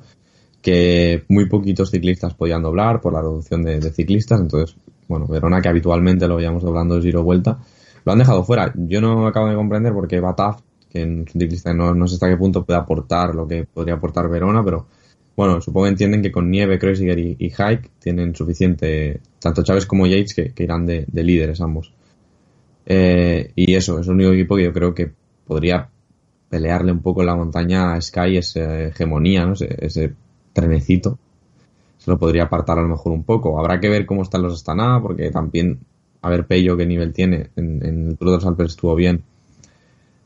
que 0.62 1.24
muy 1.28 1.48
poquitos 1.48 1.90
ciclistas 1.90 2.34
podían 2.34 2.62
doblar 2.62 3.00
por 3.00 3.12
la 3.12 3.20
reducción 3.20 3.62
de, 3.64 3.80
de 3.80 3.90
ciclistas, 3.90 4.40
entonces, 4.40 4.76
bueno, 5.08 5.26
Verona, 5.26 5.60
que 5.60 5.68
habitualmente 5.68 6.28
lo 6.28 6.36
veíamos 6.36 6.62
doblando 6.62 7.00
Giro 7.00 7.24
Vuelta, 7.24 7.58
lo 8.04 8.12
han 8.12 8.18
dejado 8.18 8.44
fuera. 8.44 8.72
Yo 8.76 9.00
no 9.00 9.26
acabo 9.26 9.48
de 9.48 9.56
comprender 9.56 9.92
por 9.92 10.06
qué 10.06 10.20
va 10.20 10.36
Taft, 10.36 10.60
que 10.88 11.02
es 11.02 11.06
un 11.06 11.26
ciclista 11.26 11.74
no, 11.74 11.94
no 11.94 12.06
sé 12.06 12.14
hasta 12.14 12.28
qué 12.28 12.36
punto 12.36 12.64
puede 12.64 12.78
aportar 12.78 13.34
lo 13.34 13.46
que 13.48 13.64
podría 13.64 13.94
aportar 13.94 14.28
Verona, 14.28 14.64
pero 14.64 14.86
bueno, 15.36 15.60
supongo 15.60 15.84
que 15.84 15.90
entienden 15.90 16.22
que 16.22 16.32
con 16.32 16.50
Nieve, 16.50 16.78
Kreuziger 16.78 17.18
y, 17.18 17.36
y 17.38 17.50
Hike 17.50 17.90
tienen 18.00 18.34
suficiente, 18.34 19.20
tanto 19.38 19.62
Chávez 19.62 19.86
como 19.86 20.06
Yates, 20.06 20.34
que, 20.34 20.62
irán 20.62 20.86
de, 20.86 21.04
de 21.06 21.22
líderes 21.22 21.60
ambos. 21.60 21.92
Eh, 22.86 23.52
y 23.54 23.74
eso, 23.74 23.98
es 24.00 24.06
el 24.06 24.14
único 24.14 24.32
equipo 24.32 24.56
que 24.56 24.64
yo 24.64 24.72
creo 24.72 24.94
que 24.94 25.12
podría 25.46 25.88
pelearle 26.48 26.92
un 26.92 27.02
poco 27.02 27.20
en 27.20 27.26
la 27.26 27.36
montaña 27.36 27.94
a 27.94 28.00
Sky 28.00 28.38
esa 28.38 28.84
hegemonía, 28.84 29.44
¿no? 29.44 29.52
ese, 29.52 29.76
ese 29.78 30.14
trenecito. 30.52 31.18
Se 31.98 32.10
lo 32.10 32.18
podría 32.18 32.44
apartar 32.44 32.78
a 32.78 32.82
lo 32.82 32.88
mejor 32.88 33.12
un 33.12 33.24
poco. 33.24 33.58
Habrá 33.58 33.80
que 33.80 33.88
ver 33.88 34.06
cómo 34.06 34.22
están 34.22 34.42
los 34.42 34.54
Astana, 34.54 35.00
porque 35.02 35.30
también 35.30 35.80
a 36.22 36.30
ver 36.30 36.46
Pello 36.46 36.76
qué 36.76 36.86
nivel 36.86 37.12
tiene. 37.12 37.50
En, 37.56 37.84
en 37.84 38.08
el 38.08 38.16
Tour 38.16 38.38
de 38.38 38.46
los 38.46 38.70
estuvo 38.70 38.94
bien. 38.94 39.22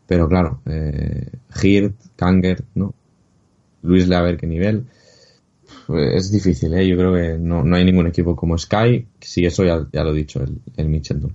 Pero 0.07 0.29
claro, 0.29 0.61
eh, 0.67 1.31
Hirt, 1.63 1.95
Kanger, 2.17 2.65
¿no? 2.75 2.95
Luis 3.83 4.09
le 4.09 4.17
a 4.17 4.23
ver 4.23 4.37
qué 4.37 4.47
nivel. 4.47 4.87
Es 5.97 6.31
difícil, 6.31 6.75
¿eh? 6.75 6.87
Yo 6.87 6.97
creo 6.97 7.15
que 7.15 7.39
no, 7.39 7.65
no 7.65 7.77
hay 7.77 7.85
ningún 7.85 8.07
equipo 8.07 8.37
como 8.37 8.57
Sky. 8.59 9.07
Sí, 9.21 9.45
eso 9.45 9.65
ya, 9.65 9.87
ya 9.93 10.05
lo 10.05 10.11
he 10.11 10.17
dicho, 10.17 10.43
el, 10.43 10.59
el 10.77 10.89
Michelton. 10.89 11.33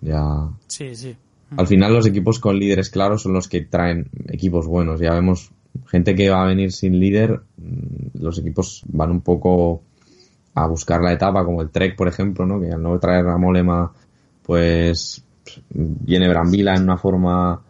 Ya, 0.00 0.48
Sí, 0.68 0.94
sí. 0.94 1.16
al 1.56 1.66
final 1.66 1.92
los 1.92 2.06
equipos 2.06 2.38
con 2.38 2.58
líderes 2.58 2.90
claros 2.90 3.22
son 3.22 3.32
los 3.32 3.48
que 3.48 3.62
traen 3.62 4.08
equipos 4.28 4.66
buenos. 4.66 5.00
Ya 5.00 5.12
vemos 5.14 5.50
gente 5.86 6.14
que 6.14 6.30
va 6.30 6.42
a 6.44 6.46
venir 6.46 6.72
sin 6.72 6.98
líder, 6.98 7.40
mm, 7.56 8.20
los 8.22 8.38
equipos 8.38 8.82
van 8.88 9.10
un 9.10 9.20
poco 9.20 9.82
a 10.54 10.66
buscar 10.66 11.00
la 11.02 11.12
etapa, 11.12 11.44
como 11.44 11.62
el 11.62 11.70
Trek, 11.70 11.96
por 11.96 12.08
ejemplo, 12.08 12.44
¿no? 12.46 12.60
que 12.60 12.70
al 12.70 12.82
no 12.82 12.98
traer 12.98 13.26
a 13.26 13.36
Molema, 13.38 13.92
pues 14.42 15.22
viene 15.70 16.28
Brambila 16.28 16.74
en 16.74 16.82
una 16.82 16.98
forma 16.98 17.60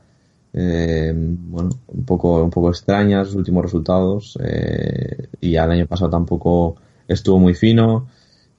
eh, 0.61 1.13
bueno, 1.15 1.71
un 1.87 2.05
poco, 2.05 2.43
un 2.43 2.51
poco 2.51 2.71
extraña 2.71 3.25
sus 3.25 3.37
últimos 3.37 3.63
resultados 3.63 4.37
eh, 4.43 5.29
y 5.41 5.53
ya 5.53 5.65
el 5.65 5.71
año 5.71 5.87
pasado 5.87 6.11
tampoco 6.11 6.75
estuvo 7.07 7.39
muy 7.39 7.55
fino 7.55 8.09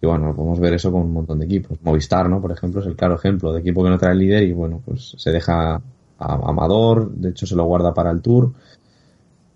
y 0.02 0.06
bueno, 0.08 0.34
podemos 0.34 0.62
ver 0.62 0.76
eso 0.76 0.94
con 0.94 1.02
un 1.02 1.12
montón 1.12 1.40
de 1.40 1.46
equipos. 1.46 1.78
Movistar, 1.84 2.30
¿no? 2.30 2.40
Por 2.40 2.54
ejemplo, 2.54 2.80
es 2.80 2.88
el 2.88 2.96
claro 2.96 3.16
ejemplo 3.16 3.52
de 3.52 3.60
equipo 3.60 3.84
que 3.84 3.90
no 3.90 3.98
trae 3.98 4.16
líder 4.16 4.44
y 4.44 4.54
bueno, 4.54 4.82
pues 4.86 5.14
se 5.18 5.30
deja 5.32 5.76
a 5.76 6.34
Amador, 6.50 7.12
de 7.12 7.32
hecho 7.32 7.46
se 7.46 7.56
lo 7.56 7.66
guarda 7.66 7.94
para 7.94 8.12
el 8.12 8.22
Tour. 8.22 8.54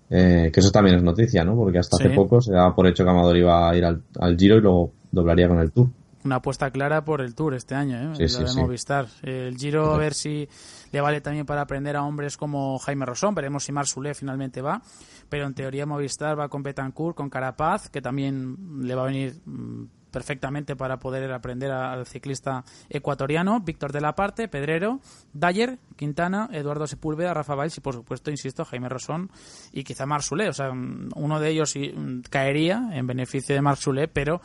Eh, 0.10 0.52
que 0.54 0.60
eso 0.60 0.70
también 0.70 0.98
es 0.98 1.04
noticia, 1.04 1.44
¿no? 1.46 1.56
Porque 1.56 1.80
hasta 1.80 1.96
Sí. 1.98 2.04
hace 2.06 2.14
poco 2.16 2.42
se 2.42 2.52
daba 2.52 2.76
por 2.76 2.86
hecho 2.88 3.04
que 3.06 3.10
Amador 3.10 3.38
iba 3.38 3.70
a 3.70 3.76
ir 3.76 3.86
al, 3.86 4.02
al 4.20 4.38
Giro 4.38 4.58
y 4.58 4.62
luego 4.62 4.92
doblaría 5.12 5.48
con 5.48 5.60
el 5.60 5.72
Tour. 5.72 5.88
Una 6.26 6.36
apuesta 6.36 6.70
clara 6.72 7.04
por 7.04 7.22
el 7.22 7.36
Tour 7.36 7.54
este 7.54 7.76
año, 7.76 7.98
¿eh? 7.98 8.16
Sí, 8.16 8.24
la 8.42 8.48
sí, 8.48 8.56
de. 8.56 8.62
Movistar. 8.62 9.08
El 9.24 9.58
Giro, 9.58 9.94
a 9.94 9.98
ver 9.98 10.14
si 10.14 10.48
le 10.94 11.02
vale 11.02 11.22
también 11.22 11.46
para 11.48 11.62
aprender 11.62 11.96
a 11.98 12.04
hombres 12.04 12.38
como 12.38 12.78
Jaime 12.78 13.08
Rosón. 13.08 13.34
Veremos 13.34 13.64
si 13.64 13.72
Marsulé 13.72 14.14
finalmente 14.14 14.62
va. 14.62 14.84
Pero 15.28 15.48
en 15.48 15.56
teoría 15.56 15.88
Movistar 15.88 16.40
va 16.40 16.50
con 16.50 16.62
Betancourt, 16.62 17.18
con 17.18 17.32
Carapaz, 17.32 17.90
que 17.90 18.00
también 18.00 18.56
le 18.84 18.94
va 18.94 19.02
a 19.02 19.06
venir 19.08 19.42
mm, 19.44 19.86
perfectamente 20.12 20.76
para 20.76 21.00
poder 21.00 21.32
aprender 21.34 21.72
al 21.72 22.06
ciclista 22.06 22.64
ecuatoriano. 22.90 23.60
Víctor 23.62 23.92
de 23.92 24.02
la 24.02 24.14
Parte, 24.14 24.48
Pedrero, 24.48 25.00
Dyer, 25.34 25.80
Quintana, 25.96 26.48
Eduardo 26.54 26.86
Sepúlveda, 26.86 27.34
Rafa 27.34 27.56
Valls 27.56 27.76
y, 27.76 27.82
por 27.82 27.96
supuesto, 27.96 28.30
insisto, 28.30 28.64
Jaime 28.64 28.88
Rosón 28.88 29.32
y 29.72 29.84
quizá 29.84 30.06
Marsulé. 30.06 30.48
O 30.50 30.54
sea, 30.54 30.72
mm, 30.72 31.10
uno 31.16 31.40
de 31.40 31.50
ellos 31.50 31.74
mm, 31.76 32.20
caería 32.30 32.90
en 32.94 33.08
beneficio 33.08 33.56
de 33.56 33.64
Marsulé, 33.64 34.08
pero 34.08 34.42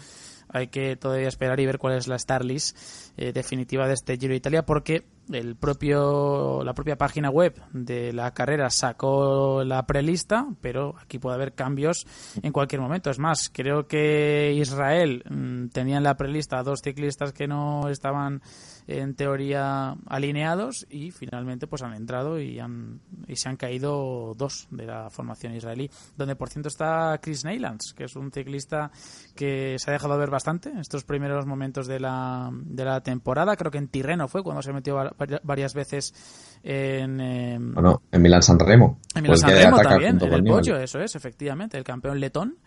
hay 0.48 0.68
que 0.68 0.96
todavía 0.96 1.28
esperar 1.28 1.60
y 1.60 1.66
ver 1.66 1.78
cuál 1.78 1.98
es 1.98 2.08
la 2.08 2.16
star 2.16 2.42
list 2.42 2.74
eh, 3.18 3.34
definitiva 3.34 3.86
de 3.86 3.92
este 3.92 4.16
Giro 4.16 4.30
de 4.30 4.38
Italia 4.38 4.64
porque 4.64 5.04
el 5.32 5.56
propio 5.56 6.62
la 6.64 6.74
propia 6.74 6.96
página 6.96 7.30
web 7.30 7.60
de 7.72 8.12
la 8.12 8.32
carrera 8.32 8.70
sacó 8.70 9.62
la 9.64 9.86
prelista 9.86 10.46
pero 10.60 10.94
aquí 11.00 11.18
puede 11.18 11.36
haber 11.36 11.54
cambios 11.54 12.06
en 12.42 12.52
cualquier 12.52 12.80
momento. 12.80 13.10
Es 13.10 13.18
más 13.18 13.50
creo 13.52 13.86
que 13.86 14.52
Israel 14.56 15.22
mm, 15.28 15.68
tenía 15.68 15.98
en 15.98 16.02
la 16.04 16.16
prelista 16.16 16.58
a 16.58 16.62
dos 16.62 16.80
ciclistas 16.82 17.32
que 17.32 17.46
no 17.46 17.88
estaban 17.88 18.40
en 18.86 19.14
teoría 19.14 19.96
alineados 20.06 20.86
y 20.88 21.10
finalmente 21.10 21.66
pues 21.66 21.82
han 21.82 21.92
entrado 21.94 22.40
y 22.40 22.58
han 22.58 23.00
y 23.26 23.36
se 23.36 23.48
han 23.50 23.56
caído 23.56 24.34
dos 24.34 24.66
de 24.70 24.86
la 24.86 25.10
formación 25.10 25.54
israelí 25.54 25.90
donde 26.16 26.36
por 26.36 26.48
cierto 26.48 26.68
está 26.68 27.18
Chris 27.20 27.44
Neylands 27.44 27.92
que 27.94 28.04
es 28.04 28.16
un 28.16 28.32
ciclista 28.32 28.90
que 29.36 29.76
se 29.78 29.90
ha 29.90 29.92
dejado 29.92 30.16
ver 30.16 30.30
bastante 30.30 30.70
en 30.70 30.78
estos 30.78 31.04
primeros 31.04 31.44
momentos 31.46 31.86
de 31.86 32.00
la, 32.00 32.50
de 32.52 32.84
la 32.84 33.00
temporada. 33.02 33.56
Creo 33.56 33.70
que 33.70 33.78
en 33.78 33.88
Tirreno 33.88 34.26
fue 34.28 34.42
cuando 34.42 34.62
se 34.62 34.72
metió 34.72 34.94
va- 34.96 35.10
varias 35.42 35.74
veces 35.74 36.14
en, 36.62 37.20
eh, 37.20 37.58
Bueno, 37.60 38.02
en 38.10 38.22
Milán 38.22 38.42
San 38.42 38.58
Remo. 38.58 38.98
en 39.14 39.24
Pues 39.24 39.42
Milán 39.42 39.56
que 39.56 39.62
Sanremo 39.62 39.76
ataca 39.76 39.90
también, 39.90 40.18
en 40.22 40.32
el 40.32 40.44
pollo, 40.44 40.76
eso 40.78 41.00
es, 41.00 41.14
efectivamente, 41.14 41.76
el 41.76 41.84
campeón 41.84 42.18
letón, 42.20 42.58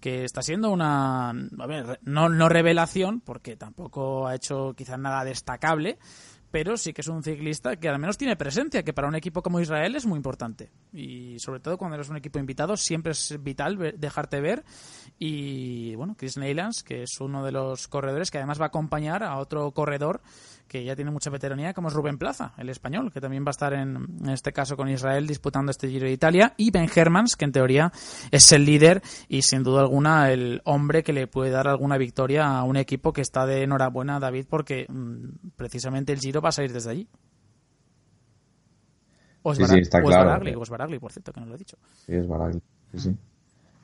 que 0.00 0.24
está 0.24 0.42
siendo 0.42 0.70
una, 0.70 1.30
a 1.30 1.66
ver, 1.66 2.00
no, 2.04 2.28
no 2.28 2.48
revelación, 2.48 3.20
porque 3.20 3.56
tampoco 3.56 4.26
ha 4.26 4.34
hecho 4.34 4.74
quizás 4.76 4.98
nada 4.98 5.24
destacable, 5.24 5.98
pero 6.50 6.76
sí 6.76 6.92
que 6.92 7.00
es 7.00 7.08
un 7.08 7.22
ciclista 7.22 7.76
que 7.76 7.88
al 7.88 7.98
menos 7.98 8.16
tiene 8.16 8.36
presencia, 8.36 8.82
que 8.82 8.92
para 8.94 9.08
un 9.08 9.14
equipo 9.14 9.42
como 9.42 9.60
Israel 9.60 9.94
es 9.96 10.06
muy 10.06 10.16
importante. 10.16 10.70
Y 10.92 11.38
sobre 11.38 11.60
todo 11.60 11.76
cuando 11.76 11.96
eres 11.96 12.08
un 12.08 12.16
equipo 12.16 12.38
invitado, 12.38 12.76
siempre 12.76 13.12
es 13.12 13.36
vital 13.42 13.76
ver- 13.76 13.98
dejarte 13.98 14.40
ver. 14.40 14.64
Y 15.18 15.94
bueno, 15.96 16.14
Chris 16.16 16.36
Neylands, 16.38 16.82
que 16.82 17.02
es 17.02 17.20
uno 17.20 17.44
de 17.44 17.52
los 17.52 17.88
corredores 17.88 18.30
que 18.30 18.38
además 18.38 18.60
va 18.60 18.66
a 18.66 18.68
acompañar 18.68 19.22
a 19.22 19.36
otro 19.38 19.70
corredor 19.72 20.22
que 20.68 20.84
ya 20.84 20.96
tiene 20.96 21.10
mucha 21.10 21.30
veteranía, 21.30 21.72
como 21.74 21.88
es 21.88 21.94
Rubén 21.94 22.18
Plaza, 22.18 22.52
el 22.58 22.68
español, 22.68 23.12
que 23.12 23.20
también 23.20 23.44
va 23.44 23.48
a 23.48 23.50
estar 23.50 23.72
en, 23.72 23.96
en 24.22 24.30
este 24.30 24.52
caso 24.52 24.76
con 24.76 24.88
Israel 24.88 25.26
disputando 25.26 25.70
este 25.70 25.88
Giro 25.88 26.06
de 26.06 26.12
Italia, 26.12 26.54
y 26.56 26.70
Ben 26.70 26.88
Hermans, 26.94 27.36
que 27.36 27.44
en 27.44 27.52
teoría 27.52 27.92
es 28.30 28.50
el 28.52 28.64
líder 28.64 29.02
y 29.28 29.42
sin 29.42 29.62
duda 29.62 29.80
alguna 29.80 30.30
el 30.30 30.60
hombre 30.64 31.02
que 31.02 31.12
le 31.12 31.26
puede 31.26 31.50
dar 31.50 31.68
alguna 31.68 31.98
victoria 31.98 32.58
a 32.58 32.64
un 32.64 32.76
equipo 32.76 33.12
que 33.12 33.20
está 33.20 33.46
de 33.46 33.62
enhorabuena, 33.62 34.18
David, 34.18 34.46
porque 34.48 34.86
mm, 34.88 35.50
precisamente 35.56 36.12
el 36.12 36.20
Giro 36.20 36.40
va 36.40 36.50
a 36.50 36.52
salir 36.52 36.72
desde 36.72 36.90
allí. 36.90 37.08
O 39.42 39.52
es, 39.52 39.58
Sí, 39.58 39.64
sí, 39.66 39.78
está 39.78 39.98
o 39.98 40.00
es 40.00 40.06
claro. 40.08 40.30
Baragli, 40.30 40.54
o 40.54 40.62
es 40.62 40.70
Baragli, 40.70 40.98
por 40.98 41.12
cierto, 41.12 41.32
que 41.32 41.40
no 41.40 41.46
lo 41.46 41.54
he 41.54 41.58
dicho. 41.58 41.76
Sí, 42.04 42.14
es 42.14 42.26
Baragli. 42.26 42.60
Sí, 42.92 42.98
sí. 42.98 43.16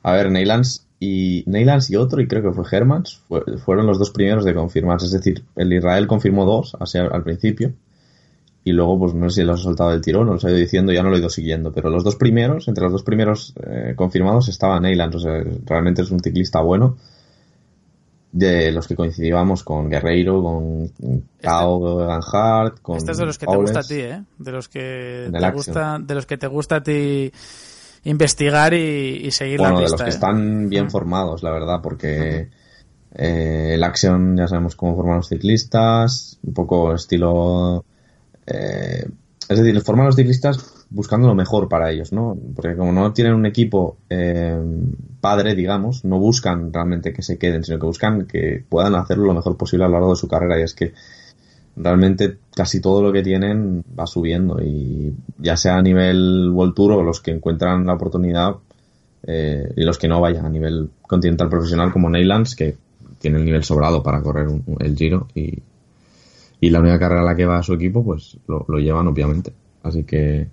A 0.03 0.11
ver, 0.13 0.29
Neylands 0.31 0.85
y 0.99 1.43
Neylands 1.47 1.89
y 1.89 1.95
otro, 1.95 2.21
y 2.21 2.27
creo 2.27 2.41
que 2.43 2.51
fue 2.53 2.63
Hermans, 2.71 3.21
fue- 3.27 3.43
fueron 3.57 3.87
los 3.87 3.97
dos 3.99 4.11
primeros 4.11 4.45
de 4.45 4.53
confirmarse. 4.53 5.05
Es 5.07 5.11
decir, 5.13 5.43
el 5.55 5.73
Israel 5.73 6.07
confirmó 6.07 6.45
dos 6.45 6.75
así 6.79 6.97
al, 6.97 7.11
al 7.11 7.23
principio. 7.23 7.73
Y 8.65 8.71
luego, 8.71 8.97
pues 8.97 9.13
no 9.13 9.29
sé 9.29 9.41
si 9.41 9.45
los 9.47 9.59
ha 9.59 9.63
soltado 9.63 9.89
del 9.89 9.99
tirón 10.01 10.29
o 10.29 10.33
los 10.33 10.45
ha 10.45 10.49
ido 10.49 10.57
diciendo, 10.57 10.93
ya 10.93 11.03
no 11.03 11.09
lo 11.09 11.17
he 11.17 11.19
ido 11.19 11.29
siguiendo. 11.29 11.73
Pero 11.73 11.89
los 11.89 12.03
dos 12.05 12.15
primeros, 12.15 12.67
entre 12.69 12.83
los 12.85 12.93
dos 12.93 13.03
primeros 13.03 13.53
eh, 13.61 13.93
confirmados, 13.95 14.47
estaba 14.47 14.79
Neylands. 14.79 15.17
O 15.17 15.19
sea, 15.19 15.43
realmente 15.65 16.01
es 16.03 16.11
un 16.11 16.21
ciclista 16.21 16.61
bueno. 16.61 16.95
de 18.31 18.71
los 18.71 18.87
que 18.87 18.95
coincidíamos 18.95 19.63
con 19.63 19.89
Guerreiro, 19.89 20.41
con 20.41 20.91
Cao 21.41 22.01
Eganhardt, 22.03 22.79
con 22.81 22.97
Este 22.97 23.11
es 23.11 23.17
de 23.17 23.25
los 23.25 23.37
que 23.37 23.45
te 23.45 23.55
gusta 23.57 23.79
a 23.79 23.83
ti, 23.83 23.95
¿eh? 23.95 24.23
De 24.39 24.51
los 24.51 24.67
que 24.69 25.29
te 25.31 25.51
gusta, 25.51 25.99
de 25.99 26.15
los 26.15 26.25
que 26.25 26.37
te 26.37 26.47
gusta 26.47 26.77
a 26.77 26.83
ti 26.83 27.31
investigar 28.03 28.73
y, 28.73 29.31
seguir 29.31 29.59
bueno, 29.59 29.75
la 29.75 29.81
pista. 29.81 29.85
de 29.85 29.91
los 29.91 30.01
que 30.01 30.09
¿eh? 30.09 30.13
están 30.13 30.69
bien 30.69 30.89
formados, 30.89 31.43
la 31.43 31.51
verdad, 31.51 31.79
porque 31.81 32.49
eh, 33.15 33.71
el 33.73 33.83
Action 33.83 34.35
ya 34.37 34.47
sabemos 34.47 34.75
cómo 34.75 34.95
forman 34.95 35.17
los 35.17 35.29
ciclistas, 35.29 36.39
un 36.43 36.53
poco 36.53 36.93
estilo... 36.93 37.85
Eh, 38.45 39.07
es 39.49 39.57
decir, 39.59 39.81
forman 39.81 40.05
los 40.05 40.15
ciclistas 40.15 40.85
buscando 40.89 41.27
lo 41.27 41.35
mejor 41.35 41.67
para 41.67 41.91
ellos, 41.91 42.13
¿no? 42.13 42.37
Porque 42.55 42.75
como 42.75 42.91
no 42.91 43.11
tienen 43.13 43.33
un 43.33 43.45
equipo 43.45 43.97
eh, 44.09 44.57
padre, 45.19 45.55
digamos, 45.55 46.05
no 46.05 46.19
buscan 46.19 46.71
realmente 46.71 47.11
que 47.11 47.23
se 47.23 47.37
queden, 47.37 47.63
sino 47.63 47.79
que 47.79 47.85
buscan 47.85 48.25
que 48.25 48.63
puedan 48.67 48.95
hacerlo 48.95 49.25
lo 49.25 49.33
mejor 49.33 49.57
posible 49.57 49.85
a 49.85 49.87
lo 49.87 49.93
largo 49.93 50.11
de 50.11 50.15
su 50.15 50.27
carrera. 50.27 50.59
Y 50.59 50.63
es 50.63 50.73
que 50.73 50.93
realmente 51.75 52.37
casi 52.55 52.81
todo 52.81 53.01
lo 53.01 53.11
que 53.11 53.23
tienen 53.23 53.83
va 53.97 54.05
subiendo 54.05 54.61
y 54.61 55.13
ya 55.39 55.57
sea 55.57 55.77
a 55.77 55.81
nivel 55.81 56.49
World 56.51 56.75
Tour 56.75 56.91
o 56.93 57.03
los 57.03 57.19
que 57.19 57.31
encuentran 57.31 57.85
la 57.85 57.93
oportunidad 57.93 58.55
eh, 59.25 59.73
y 59.75 59.83
los 59.83 59.97
que 59.97 60.07
no 60.07 60.21
vayan 60.21 60.45
a 60.45 60.49
nivel 60.49 60.89
continental 61.01 61.49
profesional 61.49 61.91
como 61.91 62.09
Neylands 62.09 62.55
que 62.55 62.75
tiene 63.19 63.39
el 63.39 63.45
nivel 63.45 63.63
sobrado 63.63 64.03
para 64.03 64.21
correr 64.21 64.47
el 64.79 64.95
Giro 64.95 65.27
y, 65.33 65.59
y 66.59 66.69
la 66.69 66.79
única 66.79 66.99
carrera 66.99 67.21
a 67.21 67.25
la 67.25 67.35
que 67.35 67.45
va 67.45 67.63
su 67.63 67.73
equipo 67.73 68.03
pues 68.03 68.37
lo, 68.47 68.65
llevan 68.77 69.07
obviamente. 69.07 69.53
Así 69.81 70.03
que 70.03 70.47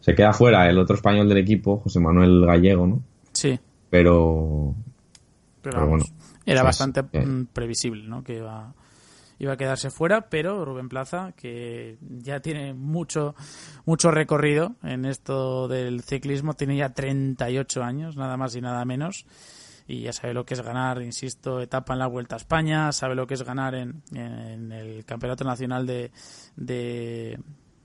se 0.00 0.14
queda 0.14 0.32
fuera 0.32 0.68
el 0.68 0.78
otro 0.78 0.96
español 0.96 1.28
del 1.28 1.38
equipo 1.38 1.78
José 1.78 2.00
Manuel 2.00 2.44
Gallego 2.46 2.86
no 2.86 3.02
sí. 3.32 3.58
Pero 3.90 4.74
pero, 5.62 5.86
bueno 5.86 6.04
era 6.46 6.62
bastante 6.62 7.02
mm, 7.02 7.46
previsible 7.52 8.04
no 8.08 8.22
que 8.22 8.36
iba 8.36 8.72
iba 9.38 9.52
a 9.52 9.56
quedarse 9.56 9.90
fuera, 9.90 10.28
pero 10.28 10.64
Rubén 10.64 10.88
Plaza, 10.88 11.32
que 11.36 11.98
ya 12.00 12.40
tiene 12.40 12.74
mucho, 12.74 13.34
mucho 13.84 14.10
recorrido 14.10 14.76
en 14.82 15.04
esto 15.04 15.68
del 15.68 16.02
ciclismo, 16.02 16.54
tiene 16.54 16.76
ya 16.76 16.90
38 16.90 17.82
años, 17.82 18.16
nada 18.16 18.36
más 18.36 18.54
y 18.56 18.60
nada 18.60 18.84
menos, 18.84 19.26
y 19.86 20.02
ya 20.02 20.12
sabe 20.12 20.34
lo 20.34 20.44
que 20.44 20.54
es 20.54 20.60
ganar, 20.60 21.00
insisto, 21.02 21.60
etapa 21.60 21.92
en 21.92 22.00
la 22.00 22.06
Vuelta 22.06 22.36
a 22.36 22.38
España, 22.38 22.92
sabe 22.92 23.14
lo 23.14 23.26
que 23.26 23.34
es 23.34 23.42
ganar 23.42 23.74
en, 23.74 24.02
en 24.14 24.72
el 24.72 25.04
Campeonato 25.04 25.44
Nacional 25.44 25.86
de, 25.86 26.10
de 26.56 27.38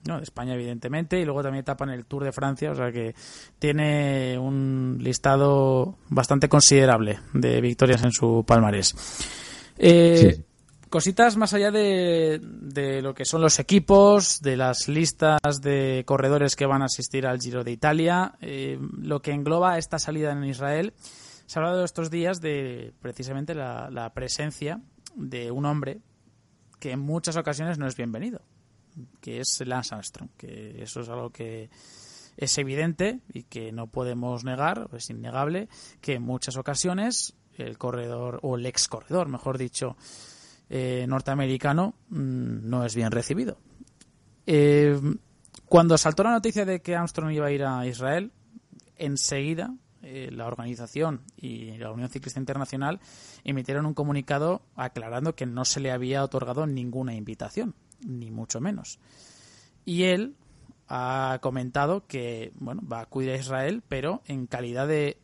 no, 0.06 0.18
de 0.18 0.24
España 0.24 0.54
evidentemente 0.54 1.18
y 1.18 1.24
luego 1.24 1.42
también 1.42 1.62
etapa 1.62 1.84
en 1.84 1.90
el 1.90 2.04
Tour 2.04 2.24
de 2.24 2.32
Francia, 2.32 2.72
o 2.72 2.74
sea 2.74 2.92
que 2.92 3.14
tiene 3.58 4.38
un 4.38 4.98
listado 5.00 5.96
bastante 6.08 6.48
considerable 6.48 7.20
de 7.32 7.60
victorias 7.60 8.04
en 8.04 8.12
su 8.12 8.44
palmarés. 8.46 8.94
Eh, 9.78 10.42
cositas 10.94 11.36
más 11.36 11.52
allá 11.52 11.72
de, 11.72 12.38
lo 13.02 13.14
que 13.14 13.24
son 13.24 13.40
los 13.40 13.58
equipos, 13.58 14.40
de 14.40 14.56
las 14.56 14.86
listas 14.86 15.40
de 15.60 16.04
corredores 16.06 16.54
que 16.54 16.66
van 16.66 16.82
a 16.82 16.84
asistir 16.84 17.26
al 17.26 17.40
Giro 17.40 17.64
de 17.64 17.72
Italia, 17.72 18.36
eh, 18.40 18.78
lo 19.00 19.20
que 19.20 19.32
engloba 19.32 19.76
esta 19.76 19.98
salida 19.98 20.30
en 20.30 20.44
Israel. 20.44 20.94
Se 21.46 21.58
ha 21.58 21.62
hablado 21.62 21.84
estos 21.84 22.12
días 22.12 22.40
de 22.40 22.92
precisamente 23.00 23.56
la, 23.56 24.12
presencia 24.14 24.82
de 25.16 25.50
un 25.50 25.66
hombre 25.66 25.98
que 26.78 26.92
en 26.92 27.00
muchas 27.00 27.36
ocasiones 27.36 27.76
no 27.76 27.88
es 27.88 27.96
bienvenido, 27.96 28.42
que 29.20 29.40
es 29.40 29.60
Lance 29.66 29.96
Armstrong, 29.96 30.30
que 30.36 30.80
eso 30.80 31.00
es 31.00 31.08
algo 31.08 31.30
que 31.30 31.70
es 32.36 32.56
evidente 32.56 33.18
y 33.32 33.42
que 33.42 33.72
no 33.72 33.88
podemos 33.88 34.44
negar, 34.44 34.88
es 34.96 35.10
innegable, 35.10 35.68
que 36.00 36.14
en 36.14 36.22
muchas 36.22 36.56
ocasiones 36.56 37.34
el 37.58 37.78
corredor, 37.78 38.38
o 38.42 38.54
el 38.54 38.66
ex 38.66 38.86
corredor, 38.86 39.28
mejor 39.28 39.58
dicho, 39.58 39.96
eh, 40.70 41.06
norteamericano 41.08 41.94
mm, 42.08 42.68
no 42.68 42.84
es 42.84 42.94
bien 42.94 43.10
recibido. 43.10 43.58
Eh, 44.46 44.98
cuando 45.66 45.98
saltó 45.98 46.22
la 46.22 46.32
noticia 46.32 46.64
de 46.64 46.80
que 46.82 46.94
Armstrong 46.94 47.32
iba 47.32 47.46
a 47.46 47.52
ir 47.52 47.64
a 47.64 47.86
Israel, 47.86 48.32
enseguida 48.96 49.74
eh, 50.02 50.30
la 50.30 50.46
organización 50.46 51.22
y 51.36 51.78
la 51.78 51.90
Unión 51.90 52.10
Ciclista 52.10 52.38
Internacional 52.38 53.00
emitieron 53.42 53.86
un 53.86 53.94
comunicado 53.94 54.62
aclarando 54.76 55.34
que 55.34 55.46
no 55.46 55.64
se 55.64 55.80
le 55.80 55.90
había 55.90 56.22
otorgado 56.22 56.66
ninguna 56.66 57.14
invitación, 57.14 57.74
ni 58.06 58.30
mucho 58.30 58.60
menos. 58.60 58.98
Y 59.86 60.04
él 60.04 60.36
ha 60.88 61.38
comentado 61.40 62.06
que 62.06 62.52
bueno 62.56 62.82
va 62.86 62.98
a 62.98 63.02
acudir 63.02 63.30
a 63.30 63.36
Israel, 63.36 63.82
pero 63.88 64.22
en 64.26 64.46
calidad 64.46 64.86
de 64.86 65.18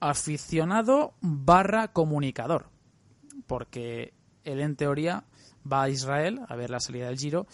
aficionado 0.00 1.14
barra 1.20 1.92
comunicador, 1.92 2.66
porque 3.46 4.12
él 4.46 4.60
en 4.60 4.76
teoría 4.76 5.24
va 5.70 5.82
a 5.82 5.88
Israel 5.90 6.40
a 6.48 6.56
ver 6.56 6.70
la 6.70 6.80
salida 6.80 7.08
del 7.08 7.18
Giro, 7.18 7.46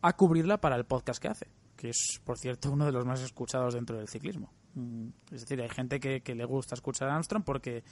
a 0.00 0.14
cubrirla 0.14 0.58
para 0.58 0.76
el 0.76 0.84
podcast 0.84 1.20
que 1.20 1.28
hace, 1.28 1.48
que 1.76 1.90
es, 1.90 2.20
por 2.24 2.38
cierto, 2.38 2.70
uno 2.70 2.86
de 2.86 2.92
los 2.92 3.04
más 3.04 3.20
escuchados 3.20 3.74
dentro 3.74 3.98
del 3.98 4.08
ciclismo. 4.08 4.52
Mm, 4.74 5.08
es 5.32 5.40
decir, 5.42 5.60
hay 5.60 5.68
gente 5.68 6.00
que, 6.00 6.34
le 6.34 6.44
gusta 6.44 6.74
escuchar 6.74 7.08
a 7.08 7.14
Armstrong 7.14 7.44
porque 7.44 7.82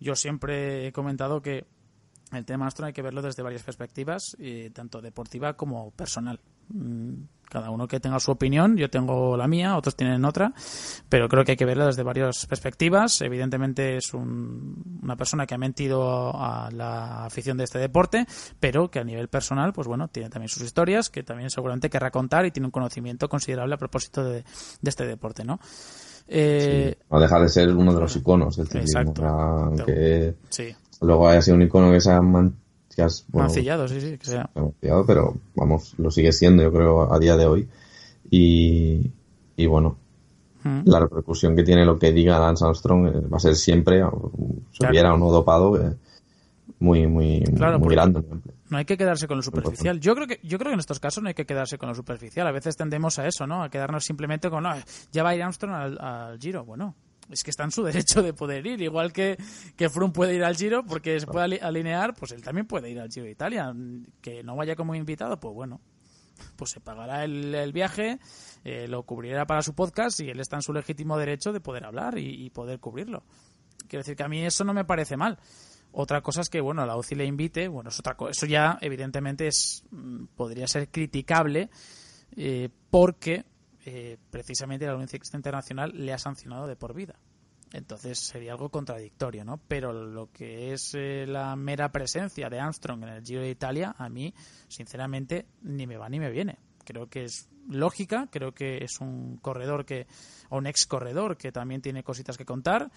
yo 0.00 0.14
siempre 0.14 0.86
he 0.86 0.92
comentado 0.92 1.42
que 1.42 1.66
el 2.36 2.44
tema 2.44 2.66
Armstrong 2.66 2.88
hay 2.88 2.92
que 2.92 3.02
verlo 3.02 3.22
desde 3.22 3.42
varias 3.42 3.62
perspectivas, 3.62 4.36
eh, 4.38 4.70
tanto 4.74 5.00
deportiva 5.00 5.54
como 5.54 5.90
personal. 5.92 6.40
Mm, 6.68 7.22
cada 7.48 7.70
uno 7.70 7.88
que 7.88 7.98
tenga 7.98 8.20
su 8.20 8.30
opinión, 8.30 8.76
yo 8.76 8.90
tengo 8.90 9.34
la 9.34 9.48
mía, 9.48 9.76
otros 9.76 9.96
tienen 9.96 10.22
otra, 10.26 10.52
pero 11.08 11.28
creo 11.28 11.44
que 11.44 11.52
hay 11.52 11.56
que 11.56 11.64
verla 11.64 11.86
desde 11.86 12.02
varias 12.02 12.44
perspectivas. 12.44 13.22
Evidentemente 13.22 13.96
es 13.96 14.12
una 14.12 15.16
persona 15.16 15.46
que 15.46 15.54
ha 15.54 15.58
mentido 15.58 16.30
a 16.34 16.68
la 16.70 17.24
afición 17.24 17.56
de 17.56 17.64
este 17.64 17.78
deporte, 17.78 18.26
pero 18.60 18.90
que 18.90 18.98
a 18.98 19.04
nivel 19.04 19.28
personal, 19.28 19.72
pues 19.72 19.88
bueno, 19.88 20.08
tiene 20.08 20.28
también 20.28 20.50
sus 20.50 20.62
historias, 20.62 21.08
que 21.08 21.22
también 21.22 21.48
seguramente 21.48 21.88
querrá 21.88 22.10
contar 22.10 22.44
y 22.44 22.50
tiene 22.50 22.66
un 22.66 22.72
conocimiento 22.72 23.30
considerable 23.30 23.74
a 23.74 23.78
propósito 23.78 24.22
de, 24.24 24.44
este 24.82 25.06
deporte, 25.06 25.44
¿no? 25.44 25.58
Eh, 26.30 26.98
no 27.10 27.18
deja 27.18 27.40
de 27.40 27.48
ser 27.48 27.74
uno 27.74 27.94
de 27.94 28.00
los 28.00 28.14
iconos 28.16 28.56
del 28.56 28.68
ciclismo. 28.68 29.14
Aunque 29.26 30.34
luego 31.00 31.28
haya 31.28 31.42
sido 31.42 31.56
un 31.56 31.62
icono 31.62 31.92
que 31.92 32.00
se 32.00 32.10
ha 32.10 32.20
Mancillado, 33.32 33.86
sí, 33.86 34.00
sí, 34.00 34.18
que 34.18 34.26
sea. 34.26 34.50
pero 35.06 35.36
vamos, 35.54 35.94
lo 35.98 36.10
sigue 36.10 36.32
siendo, 36.32 36.62
yo 36.62 36.72
creo, 36.72 37.12
a 37.12 37.18
día 37.18 37.36
de 37.36 37.46
hoy. 37.46 37.68
Y, 38.30 39.10
y 39.56 39.66
bueno, 39.66 39.96
mm. 40.64 40.80
la 40.84 41.00
repercusión 41.00 41.54
que 41.54 41.62
tiene 41.62 41.84
lo 41.84 41.98
que 41.98 42.12
diga 42.12 42.38
Lance 42.38 42.64
Armstrong 42.64 43.06
eh, 43.06 43.28
va 43.32 43.36
a 43.36 43.40
ser 43.40 43.54
siempre, 43.54 44.02
si 44.72 44.86
hubiera 44.86 45.14
o 45.14 45.16
no 45.16 45.30
dopado, 45.30 45.80
eh, 45.80 45.94
muy, 46.80 47.06
muy, 47.06 47.44
muy 47.78 47.94
grande. 47.94 48.22
No 48.68 48.76
hay 48.76 48.84
que 48.84 48.96
quedarse 48.96 49.26
con 49.26 49.38
lo 49.38 49.42
superficial. 49.42 49.98
Yo 50.00 50.14
creo 50.14 50.26
que 50.26 50.40
yo 50.42 50.58
creo 50.58 50.70
que 50.70 50.74
en 50.74 50.80
estos 50.80 51.00
casos 51.00 51.22
no 51.22 51.28
hay 51.28 51.34
que 51.34 51.46
quedarse 51.46 51.78
con 51.78 51.88
lo 51.88 51.94
superficial. 51.94 52.46
A 52.46 52.52
veces 52.52 52.76
tendemos 52.76 53.18
a 53.18 53.26
eso, 53.26 53.46
¿no? 53.46 53.62
A 53.62 53.70
quedarnos 53.70 54.04
simplemente 54.04 54.50
con, 54.50 54.64
no, 54.64 54.74
ya 55.10 55.22
va 55.22 55.30
a 55.30 55.36
ir 55.36 55.42
Armstrong 55.42 55.72
al, 55.72 55.98
al 56.00 56.38
Giro. 56.38 56.64
Bueno, 56.64 56.94
es 57.30 57.44
que 57.44 57.50
está 57.50 57.64
en 57.64 57.70
su 57.70 57.82
derecho 57.84 58.22
de 58.22 58.32
poder 58.32 58.66
ir. 58.66 58.80
Igual 58.80 59.12
que, 59.12 59.36
que 59.76 59.88
Froome 59.88 60.12
puede 60.12 60.34
ir 60.34 60.44
al 60.44 60.56
Giro 60.56 60.84
porque 60.84 61.18
se 61.20 61.26
puede 61.26 61.60
alinear, 61.60 62.14
pues 62.14 62.32
él 62.32 62.42
también 62.42 62.66
puede 62.66 62.90
ir 62.90 63.00
al 63.00 63.10
Giro 63.10 63.26
de 63.26 63.32
Italia. 63.32 63.74
Que 64.20 64.42
no 64.42 64.56
vaya 64.56 64.76
como 64.76 64.94
invitado, 64.94 65.38
pues 65.38 65.54
bueno, 65.54 65.80
pues 66.56 66.70
se 66.70 66.80
pagará 66.80 67.24
el, 67.24 67.72
viaje, 67.72 68.18
eh, 68.64 68.86
lo 68.88 69.02
cubrirá 69.04 69.46
para 69.46 69.62
su 69.62 69.74
podcast 69.74 70.20
y 70.20 70.30
él 70.30 70.40
está 70.40 70.56
en 70.56 70.62
su 70.62 70.72
legítimo 70.72 71.18
derecho 71.18 71.52
de 71.52 71.60
poder 71.60 71.84
hablar 71.84 72.18
y, 72.18 72.50
poder 72.50 72.80
cubrirlo. 72.80 73.24
Quiero 73.88 74.00
decir 74.02 74.16
que 74.16 74.24
a 74.24 74.28
mí 74.28 74.44
eso 74.44 74.64
no 74.64 74.74
me 74.74 74.84
parece 74.84 75.16
mal. 75.16 75.38
Otra 75.92 76.20
cosa 76.20 76.42
es 76.42 76.50
que, 76.50 76.60
bueno, 76.60 76.84
la 76.84 76.96
UCI 76.96 77.14
le 77.14 77.24
invite, 77.24 77.68
bueno, 77.68 77.88
es 77.88 77.98
otra 77.98 78.14
cosa. 78.14 78.32
Eso 78.32 78.46
ya, 78.46 78.78
evidentemente, 78.82 79.46
es 79.46 79.84
mm, 79.90 80.26
podría 80.36 80.66
ser 80.66 80.90
criticable 80.90 81.70
eh, 82.36 82.68
porque 82.90 83.46
eh, 83.90 84.18
precisamente 84.30 84.86
la 84.86 85.06
Ciclista 85.06 85.36
Internacional 85.36 85.92
le 85.94 86.12
ha 86.12 86.18
sancionado 86.18 86.66
de 86.66 86.76
por 86.76 86.94
vida. 86.94 87.14
Entonces 87.72 88.18
sería 88.18 88.52
algo 88.52 88.70
contradictorio, 88.70 89.44
¿no? 89.44 89.60
Pero 89.68 89.92
lo 89.92 90.30
que 90.32 90.72
es 90.72 90.94
eh, 90.94 91.26
la 91.26 91.54
mera 91.56 91.90
presencia 91.90 92.48
de 92.48 92.60
Armstrong 92.60 93.02
en 93.02 93.08
el 93.10 93.24
Giro 93.24 93.42
de 93.42 93.50
Italia, 93.50 93.94
a 93.98 94.08
mí, 94.08 94.34
sinceramente, 94.68 95.46
ni 95.62 95.86
me 95.86 95.96
va 95.96 96.08
ni 96.08 96.18
me 96.18 96.30
viene. 96.30 96.58
Creo 96.84 97.08
que 97.08 97.24
es 97.24 97.48
lógica, 97.68 98.28
creo 98.30 98.52
que 98.52 98.84
es 98.84 99.00
un 99.00 99.36
corredor 99.38 99.84
que, 99.84 100.06
o 100.48 100.58
un 100.58 100.66
ex 100.66 100.86
corredor 100.86 101.36
que 101.36 101.52
también 101.52 101.82
tiene 101.82 102.02
cositas 102.02 102.38
que 102.38 102.46
contar, 102.46 102.90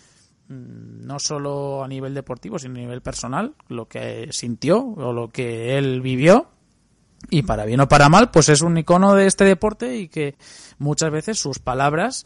mm, 0.47 1.05
no 1.05 1.19
solo 1.19 1.83
a 1.83 1.87
nivel 1.87 2.13
deportivo, 2.13 2.57
sino 2.59 2.75
a 2.75 2.79
nivel 2.79 3.01
personal, 3.01 3.55
lo 3.67 3.87
que 3.87 4.29
sintió 4.31 4.79
o 4.79 5.11
lo 5.11 5.29
que 5.29 5.77
él 5.77 6.01
vivió 6.01 6.49
y 7.29 7.43
para 7.43 7.65
bien 7.65 7.79
o 7.79 7.87
para 7.87 8.09
mal, 8.09 8.31
pues 8.31 8.49
es 8.49 8.61
un 8.61 8.77
icono 8.77 9.13
de 9.13 9.27
este 9.27 9.45
deporte 9.45 9.97
y 9.97 10.07
que 10.07 10.35
muchas 10.79 11.11
veces 11.11 11.39
sus 11.39 11.59
palabras 11.59 12.25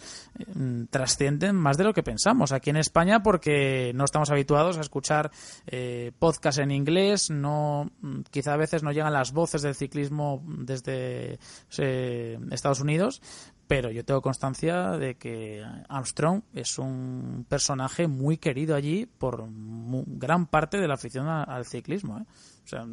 mm, 0.55 0.85
trascienden 0.85 1.55
más 1.55 1.77
de 1.77 1.83
lo 1.83 1.93
que 1.93 2.03
pensamos 2.03 2.51
aquí 2.51 2.69
en 2.69 2.77
España 2.77 3.21
porque 3.21 3.91
no 3.93 4.05
estamos 4.05 4.31
habituados 4.31 4.77
a 4.77 4.81
escuchar 4.81 5.31
eh, 5.67 6.11
podcast 6.17 6.59
en 6.59 6.71
inglés, 6.71 7.29
no 7.29 7.91
mm, 8.01 8.21
quizá 8.31 8.53
a 8.53 8.57
veces 8.57 8.83
no 8.83 8.91
llegan 8.91 9.13
las 9.13 9.33
voces 9.33 9.61
del 9.61 9.75
ciclismo 9.75 10.43
desde 10.47 11.39
eh, 11.77 12.39
Estados 12.51 12.79
Unidos, 12.79 13.21
pero 13.67 13.91
yo 13.91 14.05
tengo 14.05 14.21
constancia 14.21 14.91
de 14.91 15.15
que 15.15 15.63
Armstrong 15.89 16.43
es 16.53 16.77
un 16.77 17.45
personaje 17.49 18.07
muy 18.07 18.37
querido 18.37 18.75
allí 18.75 19.05
por 19.05 19.45
gran 19.49 20.45
parte 20.45 20.77
de 20.77 20.87
la 20.87 20.93
afición 20.93 21.27
al 21.27 21.65
ciclismo. 21.65 22.19
¿eh? 22.19 22.25
O 22.63 22.67
sea, 22.67 22.85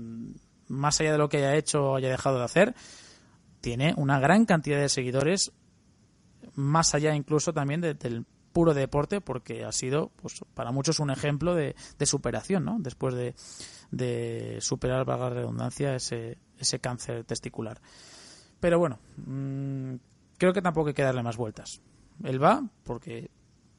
más 0.73 1.01
allá 1.01 1.12
de 1.12 1.19
lo 1.19 1.28
que 1.28 1.36
haya 1.39 1.55
hecho 1.55 1.85
o 1.85 1.97
haya 1.97 2.09
dejado 2.09 2.39
de 2.39 2.44
hacer, 2.44 2.74
tiene 3.61 3.94
una 3.97 4.19
gran 4.19 4.47
cantidad 4.47 4.81
de 4.81 4.89
seguidores, 4.89 5.53
más 6.55 6.94
allá 6.94 7.15
incluso 7.15 7.53
también 7.53 7.81
del 7.81 8.27
puro 8.53 8.74
deporte, 8.74 9.20
porque 9.20 9.65
ha 9.65 9.73
sido, 9.73 10.11
pues, 10.20 10.44
para 10.55 10.73
muchos 10.73 10.99
un 11.01 11.11
ejemplo 11.11 11.55
de, 11.55 11.74
superación, 12.05 12.65
¿no? 12.65 12.78
Después 12.81 13.15
de, 13.15 13.35
de 13.90 14.59
superar, 14.61 15.05
valga 15.05 15.31
la 15.31 15.36
redundancia, 15.36 15.94
ese, 15.94 16.39
ese 16.59 16.81
cáncer 16.81 17.24
testicular. 17.24 17.81
Pero 18.61 18.78
bueno, 18.78 18.99
mmm, 19.16 19.94
creo 20.39 20.53
que 20.53 20.62
tampoco 20.62 20.89
hay 20.89 20.94
que 20.94 21.03
darle 21.03 21.23
más 21.23 21.36
vueltas. 21.36 21.81
Él 22.24 22.43
va 22.43 22.62
porque 22.85 23.31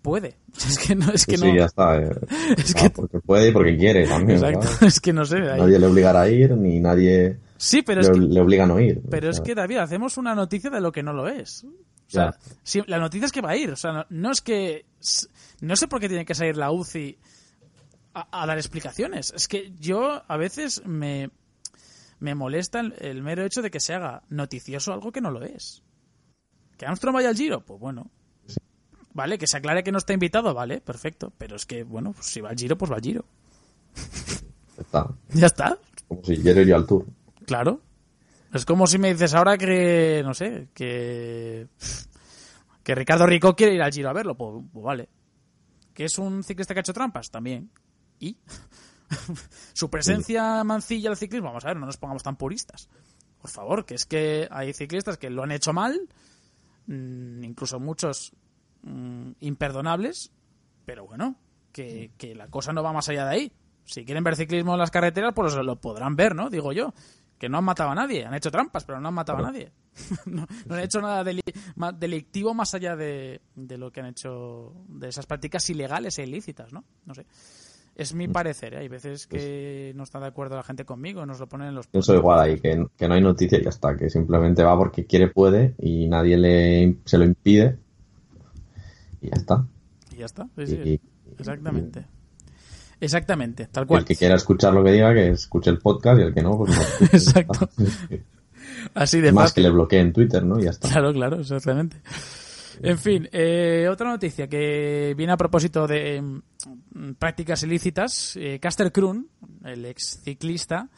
puede. 0.03 0.35
Es 0.55 0.77
que 0.77 0.95
no, 0.95 1.11
es 1.11 1.25
que 1.25 1.37
sí, 1.37 1.55
ya 1.55 1.65
está. 1.65 1.97
Eh. 1.97 2.11
Es 2.57 2.75
que... 2.75 2.91
Porque 2.91 3.19
puede 3.19 3.49
y 3.49 3.51
porque 3.51 3.75
quiere 3.75 4.05
también. 4.05 4.43
Exacto, 4.43 4.67
es 4.85 4.99
que 4.99 5.11
no 5.11 5.25
sé. 5.25 5.39
Nadie 5.39 5.79
le 5.79 5.87
obligará 5.87 6.21
a 6.21 6.29
ir, 6.29 6.55
ni 6.55 6.79
nadie 6.79 7.39
sí, 7.57 7.81
pero 7.81 8.01
le, 8.01 8.07
es 8.07 8.13
que... 8.13 8.19
le 8.19 8.41
obliga 8.41 8.65
a 8.65 8.67
no 8.67 8.79
ir. 8.79 9.01
Pero 9.09 9.29
es 9.31 9.41
que, 9.41 9.55
David, 9.55 9.77
hacemos 9.77 10.17
una 10.17 10.35
noticia 10.35 10.69
de 10.69 10.81
lo 10.81 10.91
que 10.91 11.01
no 11.01 11.13
lo 11.13 11.27
es. 11.27 11.63
O 11.63 11.69
sea, 12.13 12.37
la 12.85 12.99
noticia 12.99 13.25
es 13.25 13.31
que 13.31 13.41
va 13.41 13.51
a 13.51 13.57
ir. 13.57 13.71
O 13.71 13.75
sea, 13.75 14.05
no, 14.07 14.31
es 14.31 14.41
que... 14.41 14.85
No 15.61 15.75
sé 15.75 15.87
por 15.87 15.99
qué 15.99 16.07
tiene 16.07 16.25
que 16.25 16.35
salir 16.35 16.57
la 16.57 16.71
UCI 16.71 17.17
a, 18.13 18.45
dar 18.45 18.57
explicaciones. 18.57 19.33
Es 19.35 19.47
que 19.47 19.73
yo 19.79 20.21
a 20.27 20.37
veces 20.37 20.85
me, 20.85 21.31
me 22.19 22.35
molesta 22.35 22.81
el, 22.81 22.93
el 22.99 23.23
mero 23.23 23.43
hecho 23.43 23.63
de 23.63 23.71
que 23.71 23.79
se 23.79 23.95
haga 23.95 24.21
noticioso 24.29 24.93
algo 24.93 25.11
que 25.11 25.21
no 25.21 25.31
lo 25.31 25.41
es. 25.41 25.81
¿Que 26.77 26.85
Armstrong 26.85 27.15
vaya 27.15 27.29
al 27.29 27.35
Giro? 27.35 27.65
Pues 27.65 27.79
bueno. 27.79 28.11
Vale, 29.13 29.37
que 29.37 29.47
se 29.47 29.57
aclare 29.57 29.83
que 29.83 29.91
no 29.91 29.99
está 29.99 30.13
invitado, 30.13 30.53
vale, 30.53 30.81
perfecto. 30.81 31.31
Pero 31.37 31.55
es 31.55 31.65
que, 31.65 31.83
bueno, 31.83 32.13
pues 32.13 32.25
si 32.27 32.41
va 32.41 32.49
al 32.49 32.57
Giro, 32.57 32.77
pues 32.77 32.91
va 32.91 32.95
al 32.95 33.01
Giro. 33.01 33.25
Está. 34.77 35.07
Ya 35.29 35.45
está. 35.45 35.77
Como 36.07 36.23
si 36.23 36.37
quiero 36.37 36.61
ir 36.61 36.73
al 36.73 36.87
Tour. 36.87 37.05
Claro. 37.45 37.81
Es 38.51 38.65
como 38.65 38.87
si 38.87 38.97
me 38.97 39.13
dices 39.13 39.33
ahora 39.33 39.57
que, 39.57 40.21
no 40.25 40.33
sé, 40.33 40.69
que... 40.73 41.67
Que 42.83 42.95
Ricardo 42.95 43.25
Rico 43.25 43.55
quiere 43.55 43.75
ir 43.75 43.81
al 43.81 43.93
Giro 43.93 44.09
a 44.09 44.13
verlo, 44.13 44.35
pues, 44.35 44.65
pues 44.73 44.83
vale. 44.83 45.09
¿Que 45.93 46.05
es 46.05 46.17
un 46.17 46.43
ciclista 46.43 46.73
que 46.73 46.79
ha 46.79 46.81
hecho 46.81 46.93
trampas? 46.93 47.29
También. 47.29 47.69
¿Y? 48.19 48.37
Su 49.73 49.89
presencia 49.89 50.63
mancilla 50.63 51.11
al 51.11 51.17
ciclismo, 51.17 51.49
vamos 51.49 51.63
a 51.65 51.69
ver, 51.69 51.77
no 51.77 51.85
nos 51.85 51.97
pongamos 51.97 52.23
tan 52.23 52.35
puristas. 52.35 52.89
Por 53.39 53.49
favor, 53.49 53.85
que 53.85 53.95
es 53.95 54.05
que 54.05 54.47
hay 54.49 54.73
ciclistas 54.73 55.17
que 55.17 55.29
lo 55.29 55.43
han 55.43 55.51
hecho 55.51 55.71
mal 55.71 56.09
Mm, 56.87 57.43
incluso 57.43 57.79
muchos 57.79 58.33
mm, 58.83 59.31
imperdonables, 59.41 60.31
pero 60.85 61.05
bueno, 61.05 61.35
que, 61.71 62.11
la 62.35 62.47
cosa 62.47 62.71
no 62.73 62.83
va 62.83 62.93
más 62.93 63.09
allá 63.09 63.25
de 63.25 63.31
ahí. 63.31 63.51
Si 63.85 64.05
quieren 64.05 64.23
ver 64.23 64.35
ciclismo 64.35 64.73
en 64.73 64.79
las 64.79 64.91
carreteras, 64.91 65.33
pues 65.33 65.55
lo 65.55 65.75
podrán 65.81 66.15
ver, 66.15 66.35
¿no? 66.35 66.49
Digo 66.49 66.71
yo. 66.71 66.93
Que 67.37 67.49
no 67.49 67.57
han 67.57 67.65
matado 67.65 67.89
a 67.89 67.95
nadie, 67.95 68.25
han 68.25 68.33
hecho 68.35 68.51
trampas, 68.51 68.85
pero 68.85 69.01
no 69.01 69.09
han 69.09 69.13
matado 69.13 69.39
a 69.39 69.51
nadie. 69.51 69.73
no, 70.27 70.47
han 70.69 70.79
hecho 70.79 71.01
nada 71.01 71.25
delictivo 71.93 72.53
más 72.53 72.73
allá 72.73 72.95
de, 72.95 73.41
de 73.55 73.77
lo 73.77 73.91
que 73.91 73.99
han 73.99 74.05
hecho, 74.05 74.73
de 74.87 75.09
esas 75.09 75.25
prácticas 75.25 75.69
ilegales 75.69 76.17
e 76.19 76.23
ilícitas, 76.23 76.71
¿no? 76.71 76.85
No 77.05 77.13
sé. 77.13 77.25
Es 77.95 78.15
mi 78.15 78.27
parecer, 78.27 78.73
¿eh? 78.73 78.77
hay 78.77 78.87
veces 78.87 79.27
que 79.27 79.93
no 79.95 80.03
está 80.03 80.19
de 80.19 80.25
acuerdo 80.25 80.55
la 80.55 80.63
gente 80.63 80.83
conmigo, 80.83 81.25
nos 81.27 81.39
lo 81.39 81.47
ponen 81.47 81.67
en 81.67 81.75
los... 81.75 81.87
Yo 81.91 82.01
soy 82.01 82.17
igual 82.17 82.39
ahí, 82.39 82.59
que, 82.59 82.75
no 82.75 83.13
hay 83.13 83.21
noticia 83.21 83.59
y 83.59 83.63
ya 83.63 83.69
está, 83.69 83.95
que 83.95 84.09
simplemente 84.09 84.63
va 84.63 84.75
porque 84.75 85.05
quiere, 85.05 85.27
puede 85.27 85.75
y 85.77 86.07
nadie 86.07 86.37
le 86.37 86.97
se 87.05 87.19
lo 87.19 87.25
impide 87.25 87.77
y 89.23 89.29
ya 89.29 89.35
está. 89.35 89.65
Y 90.11 90.17
ya 90.17 90.25
está, 90.25 90.47
exactamente. 91.37 92.05
Exactamente, 92.99 93.67
tal 93.67 93.85
cual. 93.85 94.01
El 94.01 94.05
que 94.05 94.15
quiera 94.15 94.35
escuchar 94.35 94.73
lo 94.73 94.83
que 94.83 94.91
diga, 94.91 95.13
que 95.13 95.29
escuche 95.29 95.69
el 95.69 95.79
podcast 95.79 96.19
y 96.19 96.23
el 96.23 96.33
que 96.33 96.41
no, 96.41 96.57
pues 96.57 96.71
no. 96.71 97.07
Exacto. 97.11 97.69
Así 98.93 99.19
de 99.19 99.31
Más 99.31 99.53
que 99.53 99.61
le 99.61 99.69
bloquee 99.69 99.99
en 99.99 100.13
Twitter, 100.13 100.45
¿no? 100.45 100.59
Y 100.59 100.63
ya 100.63 100.69
está. 100.69 100.89
Claro, 100.89 101.11
claro, 101.11 101.39
exactamente. 101.39 102.01
En 102.81 102.97
fin, 102.97 103.29
eh, 103.31 103.87
otra 103.89 104.09
noticia 104.09 104.47
que 104.47 105.13
viene 105.15 105.33
a 105.33 105.37
propósito 105.37 105.87
de 105.87 106.21
mm, 106.21 107.13
prácticas 107.19 107.63
ilícitas. 107.63 108.35
Eh, 108.35 108.59
Caster 108.59 108.91
Kroon, 108.91 109.27
el 109.63 109.85
ex 109.85 110.21
ciclista, 110.23 110.89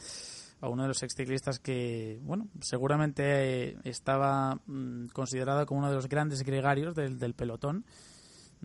o 0.60 0.70
uno 0.70 0.82
de 0.82 0.88
los 0.88 1.02
ex 1.02 1.14
ciclistas 1.14 1.58
que, 1.58 2.18
bueno, 2.22 2.48
seguramente 2.60 3.76
estaba 3.88 4.60
mm, 4.66 5.06
considerado 5.12 5.66
como 5.66 5.80
uno 5.80 5.90
de 5.90 5.96
los 5.96 6.08
grandes 6.08 6.42
gregarios 6.42 6.94
del, 6.94 7.34
pelotón. 7.34 7.84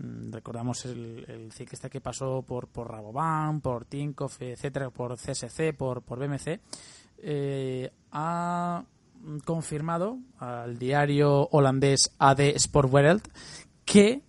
Mm, 0.01 0.31
recordamos 0.31 0.85
el, 0.85 1.51
ciclista 1.51 1.89
que 1.89 2.01
pasó 2.01 2.41
por, 2.41 2.67
por 2.67 2.89
Rabobank, 2.89 3.61
por 3.61 3.85
Tinkoff, 3.85 4.41
etcétera, 4.41 4.89
por 4.89 5.15
CSC, 5.15 5.73
por, 5.77 6.01
por 6.01 6.19
BMC. 6.19 6.59
Eh, 7.17 7.91
ha 8.11 8.83
confirmado 9.45 10.17
al 10.39 10.79
diario 10.79 11.47
holandés 11.51 12.15
AD 12.17 12.57
Sportwereld 12.57 13.21
que 13.85 14.23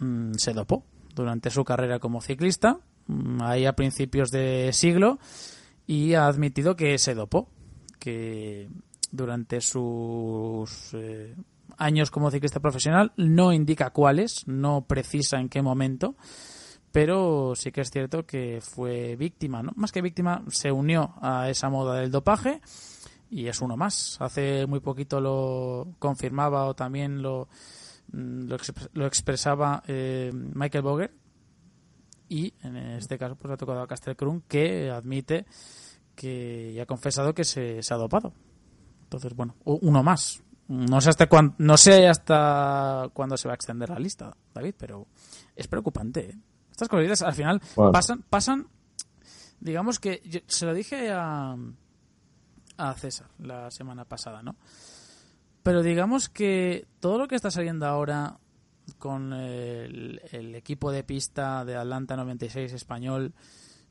mm, 0.00 0.34
se 0.34 0.52
dopó 0.52 0.84
durante 1.14 1.50
su 1.50 1.64
carrera 1.64 1.98
como 1.98 2.20
ciclista, 2.20 2.78
mm, 3.06 3.40
ahí 3.42 3.64
a 3.64 3.74
principios 3.74 4.30
de 4.30 4.70
siglo, 4.72 5.18
y 5.86 6.14
ha 6.14 6.26
admitido 6.26 6.76
que 6.76 6.98
se 6.98 7.14
dopó, 7.14 7.48
que 7.98 8.68
durante 9.10 9.62
sus 9.62 10.92
eh, 10.92 11.34
años 11.78 12.10
como 12.10 12.30
ciclista 12.30 12.60
profesional 12.60 13.12
no 13.16 13.52
indica 13.52 13.90
cuáles, 13.90 14.46
no 14.46 14.84
precisa 14.86 15.40
en 15.40 15.48
qué 15.48 15.62
momento, 15.62 16.16
pero 16.92 17.54
sí 17.54 17.72
que 17.72 17.80
es 17.80 17.90
cierto 17.90 18.26
que 18.26 18.60
fue 18.60 19.16
víctima, 19.16 19.62
¿no? 19.62 19.72
Más 19.76 19.92
que 19.92 20.02
víctima, 20.02 20.42
se 20.48 20.72
unió 20.72 21.14
a 21.20 21.48
esa 21.48 21.70
moda 21.70 22.00
del 22.00 22.10
dopaje 22.10 22.60
y 23.30 23.46
es 23.46 23.60
uno 23.60 23.76
más. 23.76 24.16
Hace 24.20 24.66
muy 24.66 24.80
poquito 24.80 25.20
lo 25.20 25.94
confirmaba 25.98 26.66
o 26.66 26.74
también 26.74 27.22
lo, 27.22 27.48
mm, 28.12 28.50
lo, 28.92 29.06
expresaba 29.06 29.82
eh, 29.86 30.32
Michael 30.32 30.82
Boger 30.82 31.14
y 32.28 32.52
en 32.62 32.76
este 32.76 33.18
caso 33.18 33.36
pues 33.36 33.52
ha 33.52 33.56
tocado 33.56 33.80
a 33.80 33.86
Castel 33.86 34.16
que 34.46 34.90
admite 34.90 35.46
que 36.14 36.72
y 36.74 36.80
ha 36.80 36.86
confesado 36.86 37.32
que 37.32 37.44
se, 37.44 37.80
ha 37.90 37.96
dopado. 37.96 38.32
Entonces, 39.04 39.34
bueno, 39.34 39.54
uno 39.64 40.02
más. 40.02 40.42
No 40.68 41.00
sé 41.00 41.08
hasta 41.10 41.28
cuándo, 41.28 41.54
no 41.58 41.76
sé 41.78 42.06
hasta 42.06 43.08
cuándo 43.14 43.36
se 43.38 43.48
va 43.48 43.54
a 43.54 43.56
extender 43.56 43.88
la 43.88 43.98
lista, 43.98 44.36
David, 44.54 44.74
pero 44.76 45.06
es 45.56 45.66
preocupante. 45.66 46.30
¿eh? 46.30 46.38
Estas 46.70 46.88
cosas 46.88 47.22
al 47.22 47.34
final 47.34 47.60
pasan, 47.74 48.22
pasan, 48.28 48.68
digamos 49.60 49.98
que 49.98 50.42
se 50.46 50.66
lo 50.66 50.74
dije 50.74 51.10
a, 51.10 51.56
a 52.76 52.94
César 52.94 53.28
la 53.38 53.70
semana 53.70 54.04
pasada, 54.04 54.42
¿no? 54.42 54.56
Pero 55.62 55.82
digamos 55.82 56.28
que 56.28 56.86
todo 57.00 57.18
lo 57.18 57.28
que 57.28 57.36
está 57.36 57.50
saliendo 57.50 57.86
ahora 57.86 58.38
con 58.98 59.32
el, 59.32 60.20
equipo 60.54 60.90
de 60.92 61.02
pista 61.04 61.64
de 61.64 61.76
Atlanta 61.76 62.16
96 62.16 62.72
español, 62.72 63.34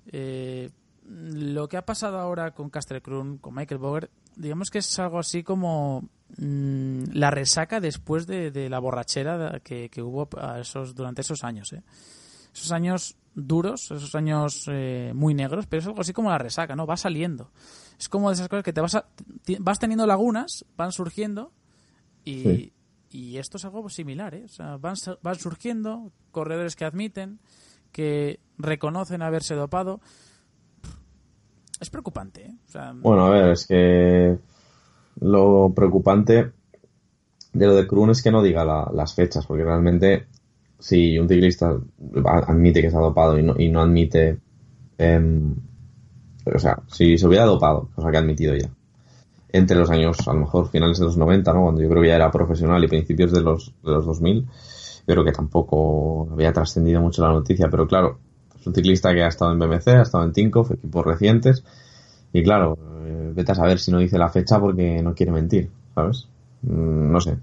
eh, 0.08 0.70
lo 1.04 1.68
que 1.68 1.78
ha 1.78 1.86
pasado 1.86 2.20
ahora 2.20 2.52
con 2.52 2.70
Castle 2.70 3.02
Kroon, 3.02 3.38
con 3.38 3.54
Michael 3.54 3.80
Boger, 3.80 4.10
digamos 4.36 4.70
que 4.70 4.80
es 4.80 5.00
algo 5.00 5.20
así 5.20 5.44
como 5.44 6.10
mm, 6.38 7.12
la 7.14 7.32
resaca 7.32 7.80
después 7.80 8.28
de, 8.28 8.70
la 8.70 8.80
borrachera 8.80 9.60
que, 9.64 9.90
hubo 10.02 10.30
esos, 10.60 10.96
durante 10.96 11.22
esos 11.22 11.44
años. 11.44 11.74
¿eh? 11.74 11.84
Esos 12.54 12.72
años 12.72 13.18
duros, 13.36 13.92
esos 13.92 14.16
años 14.16 14.66
eh, 14.72 15.12
muy 15.14 15.34
negros, 15.34 15.68
pero 15.68 15.82
es 15.82 15.88
algo 15.88 16.02
así 16.02 16.14
como 16.14 16.30
la 16.30 16.40
resaca, 16.40 16.76
¿no? 16.76 16.88
Va 16.88 16.98
saliendo 16.98 17.52
es 18.00 18.10
como 18.10 18.30
de 18.30 18.36
esas 18.36 18.48
cosas 18.48 18.64
que 18.64 18.74
te 18.74 18.82
vas, 18.82 18.98
vas 19.60 19.80
teniendo 19.80 20.06
lagunas, 20.06 20.66
van 20.76 20.92
surgiendo 20.92 21.52
y, 22.24 22.74
y 23.10 23.38
esto 23.38 23.58
es 23.58 23.66
algo 23.66 23.90
similar, 23.90 24.36
¿eh? 24.36 24.44
O 24.46 24.50
sea, 24.50 24.78
van, 24.78 24.96
van 25.22 25.36
surgiendo 25.36 26.12
corredores 26.32 26.76
que 26.76 26.86
admiten, 26.86 27.40
que 27.92 28.40
reconocen 28.58 29.22
haberse 29.22 29.56
dopado. 29.56 30.02
Es 31.80 31.90
preocupante, 31.90 32.46
¿eh? 32.46 32.56
bueno, 32.96 33.28
a 33.28 33.30
ver, 33.30 33.52
es 33.52 33.68
que 33.68 34.40
lo 35.20 35.74
preocupante 35.76 36.52
de 37.54 37.66
lo 37.66 37.76
de 37.76 37.88
Kroon 37.88 38.12
es 38.12 38.22
que 38.22 38.32
no 38.32 38.44
diga 38.44 38.66
las 38.66 39.14
fechas, 39.14 39.46
porque 39.46 39.64
realmente 39.64 40.28
si 40.80 41.18
un 41.18 41.28
ciclista 41.28 41.76
admite 42.26 42.82
que 42.82 42.88
ha 42.88 43.00
dopado 43.00 43.38
y 43.40 43.44
no, 43.44 43.56
y 43.58 43.70
no 43.70 43.82
admite 43.82 44.38
em, 44.98 45.56
o 46.56 46.60
sea, 46.60 46.82
si 46.88 47.18
se 47.18 47.28
hubiera 47.28 47.46
dopado, 47.46 47.90
cosa 47.96 48.12
que 48.12 48.18
ha 48.18 48.20
admitido 48.20 48.56
ya, 48.56 48.70
entre 49.50 49.78
los 49.78 49.90
años, 49.90 50.28
a 50.28 50.34
lo 50.34 50.42
mejor 50.42 50.70
finales 50.70 51.00
de 51.00 51.06
los 51.06 51.18
90, 51.18 51.54
¿no? 51.54 51.64
Cuando 51.64 51.82
yo 51.82 51.90
creo 51.90 52.02
que 52.02 52.10
ya 52.10 52.16
era 52.16 52.32
profesional 52.32 52.84
y 52.84 52.88
principios 52.88 53.32
de 53.32 53.42
los, 53.42 53.74
de 53.84 53.92
los 53.92 54.06
2000, 54.06 54.44
yo 54.44 55.14
creo 55.14 55.24
que 55.24 55.32
tampoco 55.32 56.28
había 56.32 56.52
trascendido 56.52 57.02
mucho 57.02 57.22
la 57.22 57.32
noticia, 57.32 57.70
pero 57.70 57.88
claro, 57.88 58.20
es 58.60 58.68
un 58.68 58.74
ciclista 58.74 59.14
que 59.14 59.24
ha 59.24 59.28
estado 59.28 59.52
en 59.52 59.60
BMC, 59.60 59.88
ha 59.88 60.02
estado 60.02 60.24
en 60.26 60.34
Tinkoff, 60.34 60.72
equipos 60.72 61.06
recientes, 61.06 61.64
y 62.34 62.44
claro, 62.44 62.78
eh, 63.08 63.32
vete 63.34 63.52
a 63.52 63.56
saber 63.56 63.80
si 63.80 63.92
no 63.92 64.00
dice 64.00 64.18
la 64.18 64.30
fecha 64.30 64.60
porque 64.60 65.02
no 65.02 65.14
quiere 65.14 65.32
mentir, 65.32 65.70
¿sabes? 65.96 66.28
Mm, 66.64 67.12
no 67.12 67.22
sé. 67.22 67.38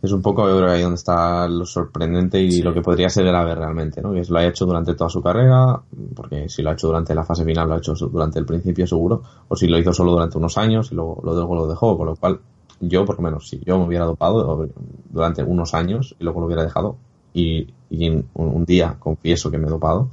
es 0.00 0.12
un 0.12 0.22
poco, 0.22 0.48
yo 0.48 0.56
creo, 0.58 0.70
ahí 0.70 0.82
donde 0.82 0.94
está 0.96 1.48
lo 1.48 1.66
sorprendente 1.66 2.40
y 2.40 2.62
lo 2.62 2.72
que 2.72 2.80
podría 2.80 3.08
ser 3.10 3.26
el 3.26 3.34
AVE 3.34 3.54
realmente, 3.54 4.00
¿no? 4.00 4.12
Que 4.12 4.22
lo 4.28 4.38
ha 4.38 4.46
hecho 4.46 4.64
durante 4.64 4.94
toda 4.94 5.10
su 5.10 5.22
carrera, 5.22 5.80
porque 6.14 6.48
si 6.48 6.62
lo 6.62 6.70
ha 6.70 6.72
hecho 6.74 6.86
durante 6.86 7.14
la 7.14 7.24
fase 7.24 7.44
final, 7.44 7.68
lo 7.68 7.74
ha 7.74 7.78
hecho 7.78 7.94
durante 7.94 8.38
el 8.38 8.46
principio 8.46 8.86
seguro, 8.86 9.22
o 9.48 9.56
si 9.56 9.66
lo 9.66 9.78
hizo 9.78 9.92
solo 9.92 10.12
durante 10.12 10.38
unos 10.38 10.56
años 10.56 10.92
y 10.92 10.94
luego, 10.94 11.20
luego 11.22 11.54
lo 11.54 11.66
dejó, 11.66 11.96
con 11.98 12.06
lo 12.06 12.16
cual 12.16 12.40
yo, 12.80 13.04
por 13.04 13.16
lo 13.16 13.22
menos, 13.22 13.48
si 13.48 13.60
yo 13.64 13.78
me 13.78 13.86
hubiera 13.86 14.04
dopado 14.04 14.68
durante 15.10 15.42
unos 15.42 15.74
años 15.74 16.14
y 16.18 16.24
luego 16.24 16.40
lo 16.40 16.46
hubiera 16.46 16.62
dejado, 16.62 16.96
y, 17.34 17.66
y 17.90 18.08
un, 18.34 18.64
día 18.64 18.96
confieso 18.98 19.50
que 19.50 19.58
me 19.58 19.66
he 19.66 19.70
dopado, 19.70 20.08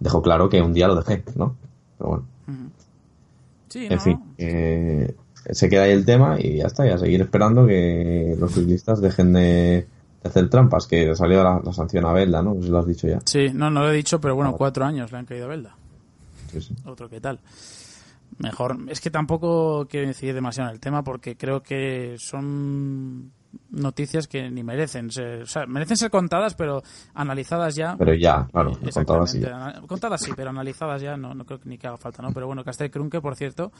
dejo 0.00 0.22
claro 0.22 0.48
que 0.48 0.60
un 0.60 0.72
día 0.72 0.88
lo 0.88 0.96
dejé, 0.96 1.24
¿no? 1.34 1.56
Pero 1.98 2.10
bueno. 2.10 2.35
Sí, 3.76 3.88
en 3.90 4.00
fin, 4.00 4.18
eh, 4.38 5.14
se 5.50 5.68
queda 5.68 5.82
ahí 5.82 5.90
el 5.90 6.06
tema 6.06 6.40
y 6.40 6.56
ya 6.56 6.66
está, 6.66 6.86
y 6.86 6.90
a 6.90 6.96
seguir 6.96 7.20
esperando 7.20 7.66
que 7.66 8.34
los 8.38 8.54
ciclistas 8.54 9.02
dejen 9.02 9.34
de, 9.34 9.86
hacer 10.24 10.48
trampas, 10.48 10.86
que 10.86 11.14
salió 11.14 11.44
la, 11.44 11.60
la, 11.62 11.74
sanción 11.74 12.06
a 12.06 12.12
Belda, 12.14 12.42
¿no? 12.42 12.54
Si 12.62 12.68
lo 12.68 12.78
has 12.78 12.86
dicho 12.86 13.06
ya. 13.06 13.20
Sí, 13.26 13.50
no, 13.52 13.68
no 13.68 13.82
lo 13.82 13.92
he 13.92 13.96
dicho, 13.96 14.18
pero 14.18 14.34
bueno, 14.34 14.56
cuatro 14.56 14.86
años 14.86 15.12
le 15.12 15.18
han 15.18 15.26
caído 15.26 15.44
a 15.44 15.48
Belda. 15.48 15.76
Sí, 16.50 16.62
sí. 16.62 16.74
Otro 16.86 17.10
que 17.10 17.20
tal. 17.20 17.38
Mejor, 18.38 18.78
es 18.88 19.02
que 19.02 19.10
tampoco 19.10 19.86
quiero 19.90 20.06
incidir 20.06 20.34
demasiado 20.34 20.70
en 20.70 20.74
el 20.74 20.80
tema 20.80 21.04
porque 21.04 21.36
creo 21.36 21.62
que 21.62 22.16
son 22.18 23.30
noticias 23.70 24.26
que 24.28 24.50
ni 24.50 24.62
merecen 24.62 25.10
ser, 25.10 25.42
o 25.42 25.46
sea, 25.46 25.66
merecen 25.66 25.96
ser 25.96 26.10
contadas, 26.10 26.54
pero 26.54 26.82
analizadas 27.14 27.74
ya. 27.74 27.96
Pero 27.96 28.14
ya, 28.14 28.46
claro, 28.52 28.78
contadas 28.92 29.30
sí. 29.30 29.42
Contadas 29.86 30.22
sí, 30.22 30.32
pero 30.36 30.50
analizadas 30.50 31.02
ya 31.02 31.16
no, 31.16 31.34
no 31.34 31.44
creo 31.44 31.60
que 31.60 31.68
ni 31.68 31.78
que 31.78 31.86
haga 31.86 31.96
falta, 31.96 32.22
¿no? 32.22 32.32
Pero 32.32 32.46
bueno, 32.46 32.64
Castel 32.64 32.90
Krunke, 32.90 33.20
por 33.20 33.36
cierto, 33.36 33.72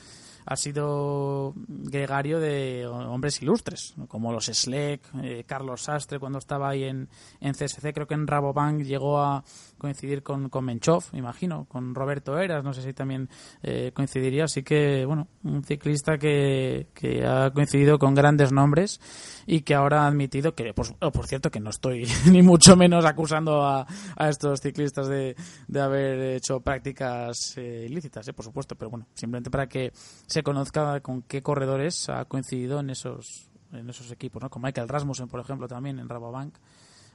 ha 0.44 0.56
sido 0.56 1.52
gregario 1.56 2.40
de 2.40 2.86
hombres 2.86 3.42
ilustres, 3.42 3.94
como 4.08 4.32
los 4.32 4.46
Sleck, 4.46 5.02
eh, 5.22 5.44
Carlos 5.46 5.82
Sastre, 5.82 6.18
cuando 6.18 6.38
estaba 6.38 6.68
ahí 6.68 6.84
en, 6.84 7.08
en 7.40 7.52
CSC, 7.52 7.92
creo 7.92 8.06
que 8.06 8.14
en 8.14 8.26
Rabobank 8.26 8.82
llegó 8.82 9.20
a 9.20 9.44
coincidir 9.78 10.22
con, 10.22 10.48
con 10.48 10.64
Menchov, 10.64 11.04
imagino, 11.12 11.66
con 11.68 11.94
Roberto 11.94 12.38
Eras, 12.38 12.64
no 12.64 12.72
sé 12.72 12.82
si 12.82 12.92
también 12.92 13.28
eh, 13.62 13.92
coincidiría, 13.94 14.44
así 14.44 14.62
que, 14.62 15.04
bueno, 15.04 15.28
un 15.44 15.62
ciclista 15.64 16.18
que, 16.18 16.88
que 16.94 17.26
ha 17.26 17.50
coincidido 17.50 17.98
con 17.98 18.14
grandes 18.14 18.52
nombres 18.52 19.00
y 19.46 19.60
que 19.60 19.74
ahora 19.74 20.04
ha 20.04 20.06
admitido 20.06 20.54
que, 20.54 20.72
por, 20.72 20.86
oh, 21.00 21.12
por 21.12 21.26
cierto, 21.26 21.50
que 21.50 21.60
no 21.60 21.70
estoy 21.70 22.06
ni 22.30 22.42
mucho 22.42 22.76
menos 22.76 23.04
acusando 23.04 23.62
a, 23.62 23.86
a 24.16 24.28
estos 24.28 24.60
ciclistas 24.60 25.08
de, 25.08 25.36
de, 25.68 25.80
haber 25.80 26.36
hecho 26.36 26.60
prácticas 26.60 27.56
eh, 27.56 27.86
ilícitas, 27.88 28.26
eh, 28.28 28.32
por 28.32 28.44
supuesto, 28.44 28.74
pero 28.76 28.90
bueno, 28.90 29.06
simplemente 29.14 29.50
para 29.50 29.68
que 29.68 29.92
se 30.26 30.42
conozca 30.42 31.00
con 31.00 31.22
qué 31.22 31.42
corredores 31.42 32.08
ha 32.08 32.24
coincidido 32.24 32.80
en 32.80 32.90
esos 32.90 33.50
en 33.72 33.90
esos 33.90 34.10
equipos, 34.10 34.42
¿no? 34.42 34.50
Con 34.50 34.62
Michael 34.62 34.88
Rasmussen, 34.88 35.28
por 35.28 35.40
ejemplo, 35.40 35.68
también 35.68 35.98
en 35.98 36.08
Rabobank. 36.08 36.54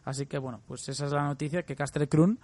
Así 0.04 0.26
que 0.26 0.38
bueno, 0.38 0.62
pues 0.68 0.88
esa 0.90 1.06
es 1.06 1.12
la 1.12 1.24
noticia 1.24 1.64
que 1.64 1.76
Castre 1.76 2.08
Kroon, 2.08 2.40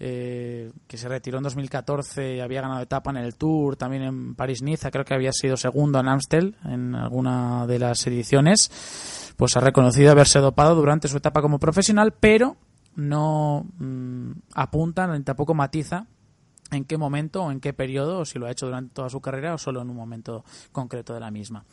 eh, 0.00 0.72
que 0.86 0.96
se 0.96 1.08
retiró 1.08 1.38
en 1.38 1.44
2014, 1.44 2.42
había 2.42 2.60
ganado 2.60 2.82
etapa 2.82 3.10
en 3.10 3.18
el 3.18 3.36
Tour, 3.36 3.76
también 3.76 4.02
en 4.02 4.34
París-Niza, 4.34 4.90
creo 4.90 5.04
que 5.04 5.14
había 5.14 5.32
sido 5.32 5.56
segundo 5.56 6.00
en 6.00 6.08
Amstel 6.08 6.56
en 6.64 6.94
alguna 6.94 7.66
de 7.66 7.78
las 7.78 8.06
ediciones, 8.06 9.34
pues 9.36 9.56
ha 9.56 9.60
reconocido 9.60 10.10
haberse 10.10 10.40
dopado 10.40 10.74
durante 10.74 11.08
su 11.08 11.16
etapa 11.16 11.40
como 11.40 11.58
profesional, 11.58 12.14
pero 12.18 12.56
no 12.96 13.64
mmm, 13.78 14.32
apunta 14.54 15.06
ni 15.06 15.22
tampoco 15.22 15.54
matiza 15.54 16.06
en 16.70 16.84
qué 16.84 16.98
momento 16.98 17.44
o 17.44 17.50
en 17.50 17.60
qué 17.60 17.72
periodo, 17.72 18.20
o 18.20 18.24
si 18.24 18.38
lo 18.38 18.46
ha 18.46 18.50
hecho 18.50 18.66
durante 18.66 18.94
toda 18.94 19.08
su 19.08 19.20
carrera 19.20 19.54
o 19.54 19.58
solo 19.58 19.80
en 19.80 19.90
un 19.90 19.96
momento 19.96 20.44
concreto 20.72 21.14
de 21.14 21.20
la 21.20 21.30
misma. 21.30 21.64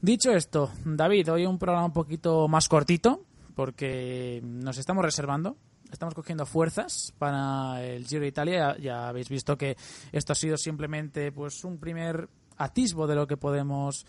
Dicho 0.00 0.30
esto, 0.32 0.70
David, 0.84 1.32
hoy 1.32 1.46
un 1.46 1.58
programa 1.58 1.86
un 1.86 1.92
poquito 1.92 2.46
más 2.48 2.68
cortito, 2.68 3.22
porque 3.54 4.40
nos 4.42 4.78
estamos 4.78 5.04
reservando, 5.04 5.56
estamos 5.90 6.14
cogiendo 6.14 6.46
fuerzas 6.46 7.14
para 7.18 7.82
el 7.84 8.06
Giro 8.06 8.22
de 8.22 8.28
Italia. 8.28 8.76
Ya, 8.78 9.08
habéis 9.08 9.28
visto 9.28 9.56
que 9.56 9.76
esto 10.12 10.32
ha 10.32 10.36
sido 10.36 10.56
simplemente 10.56 11.32
pues 11.32 11.64
un 11.64 11.78
primer 11.78 12.28
atisbo 12.56 13.06
de 13.06 13.14
lo 13.14 13.26
que 13.26 13.36
podemos 13.36 14.06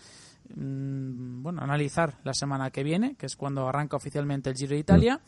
mmm, 0.54 1.42
bueno 1.42 1.62
analizar 1.62 2.18
la 2.24 2.34
semana 2.34 2.70
que 2.70 2.82
viene, 2.82 3.16
que 3.16 3.26
es 3.26 3.36
cuando 3.36 3.68
arranca 3.68 3.96
oficialmente 3.96 4.50
el 4.50 4.56
Giro 4.56 4.74
de 4.74 4.80
Italia, 4.80 5.20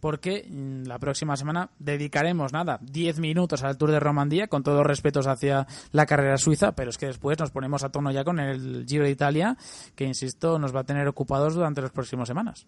porque 0.00 0.46
mmm, 0.48 0.84
la 0.84 0.98
próxima 0.98 1.36
semana 1.36 1.70
dedicaremos 1.78 2.52
nada 2.52 2.78
10 2.82 3.18
minutos 3.20 3.62
al 3.62 3.76
Tour 3.76 3.90
de 3.90 4.00
Romandía, 4.00 4.48
con 4.48 4.62
todos 4.62 4.78
los 4.78 4.86
respetos 4.86 5.26
hacia 5.26 5.66
la 5.92 6.06
carrera 6.06 6.36
suiza, 6.36 6.72
pero 6.72 6.90
es 6.90 6.98
que 6.98 7.06
después 7.06 7.38
nos 7.38 7.50
ponemos 7.50 7.84
a 7.84 7.90
tono 7.90 8.10
ya 8.10 8.24
con 8.24 8.38
el 8.38 8.84
Giro 8.86 9.04
de 9.04 9.10
Italia, 9.10 9.56
que 9.94 10.04
insisto 10.04 10.58
nos 10.58 10.74
va 10.74 10.80
a 10.80 10.84
tener 10.84 11.08
ocupados 11.08 11.54
durante 11.54 11.82
las 11.82 11.90
próximas 11.90 12.28
semanas. 12.28 12.66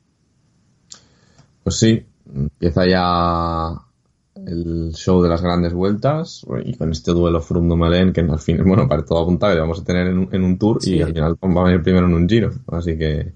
Pues 1.64 1.76
sí, 1.76 2.06
empieza 2.32 2.86
ya 2.86 3.70
el 4.46 4.92
show 4.94 5.22
de 5.22 5.28
las 5.28 5.40
grandes 5.40 5.72
vueltas 5.72 6.44
y 6.64 6.74
con 6.74 6.90
este 6.90 7.12
duelo 7.12 7.40
Froome 7.40 7.68
Dumoulin 7.68 8.12
que 8.12 8.20
al 8.20 8.38
fin, 8.38 8.62
bueno, 8.66 8.86
para 8.86 9.04
todo 9.04 9.22
apuntado 9.22 9.54
que 9.54 9.60
vamos 9.60 9.80
a 9.80 9.84
tener 9.84 10.08
en 10.08 10.18
un, 10.18 10.28
en 10.30 10.44
un 10.44 10.58
tour 10.58 10.82
sí. 10.82 10.96
y 10.96 11.02
al 11.02 11.08
final 11.08 11.36
va 11.42 11.62
a 11.62 11.64
venir 11.64 11.82
primero 11.82 12.06
en 12.06 12.14
un 12.14 12.28
giro. 12.28 12.50
Así 12.68 12.98
que, 12.98 13.32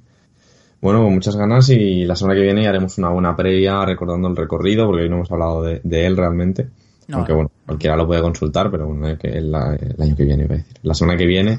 bueno, 0.80 1.02
con 1.02 1.14
muchas 1.14 1.36
ganas 1.36 1.70
y 1.70 2.04
la 2.04 2.14
semana 2.14 2.34
que 2.38 2.44
viene 2.44 2.62
ya 2.62 2.68
haremos 2.68 2.98
una 2.98 3.08
buena 3.08 3.34
previa 3.34 3.84
recordando 3.84 4.28
el 4.28 4.36
recorrido 4.36 4.86
porque 4.86 5.04
hoy 5.04 5.08
no 5.08 5.16
hemos 5.16 5.32
hablado 5.32 5.62
de, 5.62 5.80
de 5.82 6.06
él 6.06 6.16
realmente. 6.16 6.68
No, 7.08 7.18
Aunque 7.18 7.32
bueno, 7.32 7.50
cualquiera 7.64 7.96
lo 7.96 8.06
puede 8.06 8.20
consultar, 8.20 8.70
pero 8.70 8.86
bueno, 8.86 9.16
que 9.16 9.28
el, 9.28 9.46
el 9.46 10.02
año 10.02 10.14
que 10.14 10.24
viene, 10.24 10.44
iba 10.44 10.56
a 10.56 10.58
decir. 10.58 10.76
La 10.82 10.92
semana 10.92 11.16
que 11.16 11.24
viene 11.24 11.58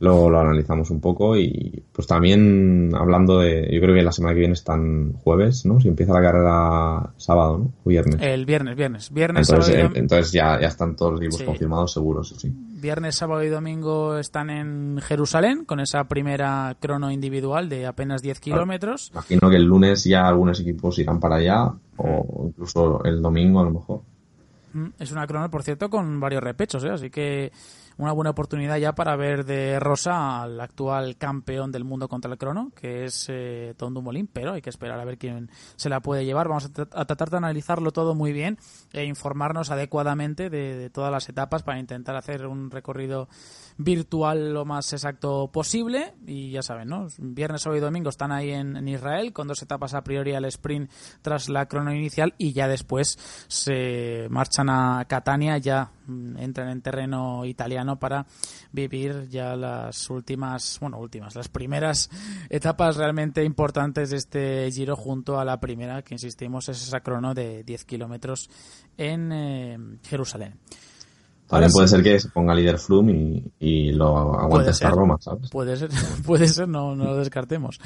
lo, 0.00 0.30
lo, 0.30 0.40
analizamos 0.40 0.90
un 0.90 1.00
poco 1.00 1.36
y 1.36 1.82
pues 1.92 2.06
también 2.06 2.90
hablando 2.94 3.38
de, 3.38 3.68
yo 3.70 3.80
creo 3.80 3.94
que 3.94 4.02
la 4.02 4.12
semana 4.12 4.34
que 4.34 4.40
viene 4.40 4.54
están 4.54 5.12
jueves, 5.12 5.66
¿no? 5.66 5.78
Si 5.78 5.88
empieza 5.88 6.14
la 6.14 6.22
carrera 6.22 7.12
sábado, 7.18 7.58
¿no? 7.58 7.72
O 7.84 7.88
viernes. 7.88 8.16
El 8.20 8.46
viernes, 8.46 8.76
viernes. 8.76 9.12
Viernes, 9.12 9.48
entonces, 9.48 9.74
sábado 9.74 9.94
y... 9.94 9.98
entonces 9.98 10.32
ya, 10.32 10.58
ya 10.60 10.68
están 10.68 10.96
todos 10.96 11.12
los 11.12 11.20
libros 11.20 11.38
sí. 11.38 11.44
confirmados 11.44 11.92
seguros, 11.92 12.34
sí. 12.36 12.50
Viernes, 12.80 13.14
sábado 13.14 13.44
y 13.44 13.48
domingo 13.48 14.16
están 14.16 14.48
en 14.48 14.98
Jerusalén 15.02 15.66
con 15.66 15.80
esa 15.80 16.04
primera 16.04 16.76
crono 16.80 17.10
individual 17.10 17.68
de 17.68 17.86
apenas 17.86 18.22
10 18.22 18.40
kilómetros. 18.40 19.10
Claro. 19.10 19.26
Imagino 19.28 19.50
que 19.50 19.56
el 19.56 19.64
lunes 19.64 20.04
ya 20.04 20.26
algunos 20.26 20.60
equipos 20.60 20.98
irán 20.98 21.20
para 21.20 21.36
allá 21.36 21.72
o 21.98 22.46
incluso 22.46 23.04
el 23.04 23.20
domingo 23.20 23.60
a 23.60 23.64
lo 23.64 23.70
mejor. 23.70 24.00
Mm, 24.72 24.86
Es 24.98 25.12
una 25.12 25.26
crono, 25.26 25.50
por 25.50 25.62
cierto, 25.62 25.90
con 25.90 26.20
varios 26.20 26.42
repechos, 26.42 26.84
¿eh? 26.84 26.90
así 26.90 27.10
que 27.10 27.52
una 28.00 28.12
buena 28.12 28.30
oportunidad 28.30 28.78
ya 28.78 28.94
para 28.94 29.14
ver 29.14 29.44
de 29.44 29.78
rosa 29.78 30.42
al 30.42 30.58
actual 30.58 31.18
campeón 31.18 31.70
del 31.70 31.84
mundo 31.84 32.08
contra 32.08 32.32
el 32.32 32.38
crono, 32.38 32.72
que 32.74 33.04
es 33.04 33.26
eh, 33.28 33.74
Tom 33.76 33.92
Dumoulin, 33.92 34.26
pero 34.26 34.54
hay 34.54 34.62
que 34.62 34.70
esperar 34.70 34.98
a 34.98 35.04
ver 35.04 35.18
quién 35.18 35.50
se 35.76 35.90
la 35.90 36.00
puede 36.00 36.24
llevar. 36.24 36.48
Vamos 36.48 36.64
a, 36.64 36.98
a 36.98 37.04
tratar 37.04 37.28
de 37.28 37.36
analizarlo 37.36 37.90
todo 37.90 38.14
muy 38.14 38.32
bien 38.32 38.56
e 38.94 39.04
informarnos 39.04 39.70
adecuadamente 39.70 40.48
de, 40.48 40.76
de, 40.76 40.88
todas 40.88 41.12
las 41.12 41.28
etapas 41.28 41.62
para 41.62 41.78
intentar 41.78 42.16
hacer 42.16 42.46
un 42.46 42.70
recorrido 42.70 43.28
virtual 43.80 44.52
lo 44.52 44.64
más 44.64 44.92
exacto 44.92 45.50
posible. 45.52 46.14
Y 46.26 46.50
ya 46.50 46.62
saben, 46.62 46.88
¿no? 46.88 47.08
Viernes, 47.18 47.62
sábado 47.62 47.78
y 47.78 47.80
domingo 47.80 48.10
están 48.10 48.32
ahí 48.32 48.50
en, 48.50 48.86
Israel 48.88 49.32
con 49.32 49.48
dos 49.48 49.62
etapas 49.62 49.94
a 49.94 50.02
priori 50.02 50.34
al 50.34 50.44
sprint 50.46 50.90
tras 51.22 51.48
la 51.48 51.66
crono 51.66 51.94
inicial 51.94 52.34
y 52.38 52.52
ya 52.52 52.68
después 52.68 53.18
se 53.48 54.26
marchan 54.30 54.68
a 54.68 55.04
Catania, 55.08 55.58
ya 55.58 55.92
entran 56.38 56.70
en 56.70 56.82
terreno 56.82 57.44
italiano 57.44 57.98
para 57.98 58.26
vivir 58.72 59.28
ya 59.28 59.54
las 59.54 60.10
últimas, 60.10 60.78
bueno, 60.80 60.98
últimas, 60.98 61.36
las 61.36 61.48
primeras 61.48 62.10
etapas 62.48 62.96
realmente 62.96 63.44
importantes 63.44 64.10
de 64.10 64.16
este 64.16 64.70
giro 64.72 64.96
junto 64.96 65.38
a 65.38 65.44
la 65.44 65.60
primera, 65.60 66.02
que 66.02 66.14
insistimos 66.14 66.68
es 66.68 66.82
esa 66.82 67.00
crono 67.00 67.32
de 67.32 67.62
10 67.62 67.84
kilómetros 67.84 68.50
en 68.96 69.30
eh, 69.32 69.78
Jerusalén. 70.02 70.58
También 71.50 71.72
puede 71.72 71.88
ser 71.88 72.02
que 72.02 72.20
se 72.20 72.28
ponga 72.28 72.54
líder 72.54 72.78
Froome 72.78 73.12
y, 73.12 73.52
y 73.58 73.92
lo 73.92 74.38
aguante 74.38 74.70
hasta 74.70 74.90
Roma, 74.90 75.16
¿sabes? 75.20 75.50
Puede 75.50 75.76
ser, 75.76 75.90
puede 76.26 76.46
ser, 76.46 76.68
no, 76.68 76.94
no 76.94 77.04
lo 77.04 77.16
descartemos. 77.16 77.80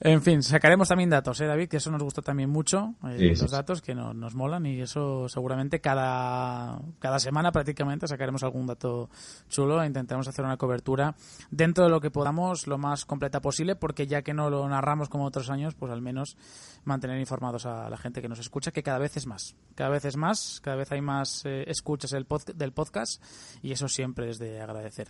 En 0.00 0.22
fin, 0.22 0.42
sacaremos 0.42 0.88
también 0.88 1.10
datos, 1.10 1.40
¿eh, 1.40 1.46
David? 1.46 1.68
Que 1.68 1.78
eso 1.78 1.90
nos 1.90 2.02
gusta 2.02 2.22
también 2.22 2.48
mucho, 2.48 2.94
eh, 3.08 3.16
sí, 3.18 3.28
los 3.30 3.38
sí, 3.40 3.46
datos 3.48 3.82
que 3.82 3.94
no, 3.94 4.14
nos 4.14 4.34
molan 4.34 4.66
y 4.66 4.80
eso 4.80 5.28
seguramente 5.28 5.80
cada, 5.80 6.80
cada 7.00 7.18
semana 7.18 7.50
prácticamente 7.50 8.06
sacaremos 8.06 8.44
algún 8.44 8.66
dato 8.66 9.10
chulo 9.48 9.82
e 9.82 9.86
intentaremos 9.86 10.28
hacer 10.28 10.44
una 10.44 10.56
cobertura 10.56 11.16
dentro 11.50 11.84
de 11.84 11.90
lo 11.90 12.00
que 12.00 12.10
podamos 12.10 12.66
lo 12.66 12.78
más 12.78 13.04
completa 13.04 13.40
posible 13.40 13.74
porque 13.74 14.06
ya 14.06 14.22
que 14.22 14.32
no 14.32 14.48
lo 14.48 14.68
narramos 14.68 15.08
como 15.08 15.24
otros 15.24 15.50
años, 15.50 15.74
pues 15.74 15.90
al 15.90 16.02
menos 16.02 16.36
mantener 16.84 17.18
informados 17.18 17.66
a 17.66 17.90
la 17.90 17.96
gente 17.96 18.22
que 18.22 18.28
nos 18.28 18.38
escucha, 18.38 18.70
que 18.70 18.82
cada 18.82 18.98
vez 18.98 19.16
es 19.16 19.26
más. 19.26 19.56
Cada 19.74 19.90
vez 19.90 20.04
es 20.04 20.16
más, 20.16 20.60
cada 20.62 20.76
vez 20.76 20.92
hay 20.92 21.00
más 21.00 21.42
eh, 21.44 21.64
escuchas 21.66 22.10
del, 22.12 22.26
pod 22.26 22.42
del 22.54 22.72
podcast 22.76 23.20
y 23.62 23.72
eso 23.72 23.88
siempre 23.88 24.30
es 24.30 24.38
de 24.38 24.60
agradecer. 24.60 25.08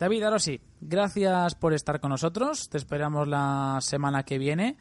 David, 0.00 0.24
ahora 0.24 0.40
sí, 0.40 0.60
gracias 0.80 1.54
por 1.54 1.72
estar 1.72 2.00
con 2.00 2.10
nosotros. 2.10 2.68
Te 2.68 2.78
esperamos 2.78 3.28
la 3.28 3.78
semana 3.80 4.24
que 4.24 4.38
viene 4.38 4.76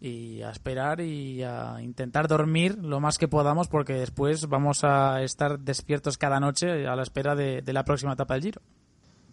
y 0.00 0.42
a 0.42 0.50
esperar 0.50 1.00
y 1.00 1.42
a 1.42 1.78
intentar 1.82 2.28
dormir 2.28 2.78
lo 2.80 3.00
más 3.00 3.18
que 3.18 3.26
podamos 3.26 3.66
porque 3.68 3.94
después 3.94 4.46
vamos 4.48 4.84
a 4.84 5.20
estar 5.22 5.58
despiertos 5.58 6.16
cada 6.18 6.38
noche 6.38 6.86
a 6.86 6.94
la 6.94 7.02
espera 7.02 7.34
de, 7.34 7.62
de 7.62 7.72
la 7.72 7.84
próxima 7.84 8.12
etapa 8.12 8.34
del 8.34 8.42
Giro. 8.44 8.62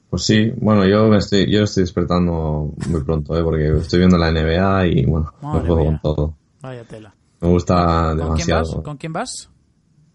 Pues 0.10 0.24
sí, 0.24 0.52
bueno, 0.58 0.88
yo 0.88 1.08
me 1.08 1.18
estoy, 1.18 1.52
yo 1.52 1.64
estoy 1.66 1.84
despertando 1.84 2.74
muy 2.88 3.04
pronto, 3.04 3.38
¿eh? 3.38 3.44
porque 3.44 3.68
estoy 3.78 4.00
viendo 4.00 4.18
la 4.18 4.32
NBA 4.32 4.88
y 4.88 5.06
bueno, 5.06 5.32
Madre 5.42 5.62
me 5.62 5.68
juego 5.68 5.82
mía. 5.84 6.00
con 6.02 6.16
todo. 6.16 6.36
Vaya 6.62 6.84
tela. 6.86 7.14
Me 7.42 7.48
gusta 7.50 7.76
¿Con 7.76 8.16
quién, 8.36 8.48
demasiado. 8.48 8.76
vas? 8.76 8.84
¿Con 8.84 8.98
quién 8.98 9.14
vas? 9.14 9.50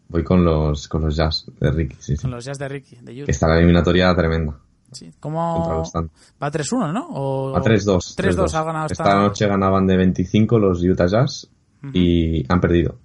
Voy 0.09 0.23
con 0.23 0.45
los, 0.45 0.87
con 0.89 1.03
los 1.03 1.17
jazz 1.17 1.47
de 1.61 1.71
Ricky, 1.71 1.97
sí, 1.99 2.17
sí. 2.17 2.23
Con 2.23 2.31
los 2.31 2.45
Jazz 2.45 2.59
de 2.59 2.69
Ricky, 2.69 2.97
de 2.97 3.15
Que 3.15 3.23
Utah. 3.23 3.31
está 3.33 3.49
la 3.49 3.57
eliminatoria 3.59 4.15
tremenda. 4.15 4.57
Sí. 4.93 5.07
Contra 5.07 5.21
¿Cómo 5.21 5.73
los 5.79 5.93
Thunder. 5.93 6.11
va 6.41 6.51
3-1, 6.53 6.93
no? 6.93 7.09
O... 7.11 7.57
A 7.57 7.61
3-2. 7.63 8.15
3-2 8.17 8.55
ha 8.55 8.63
ganado 8.65 8.87
Esta 8.87 9.03
esta- 9.05 9.17
noche 9.17 9.47
ganaban 9.49 9.87
de 9.87 9.97
25 9.97 10.59
los 10.59 10.83
Utah 10.85 11.07
Jazz 11.07 11.49
y 11.93 12.45
han 12.53 12.61
perdido. 12.61 12.99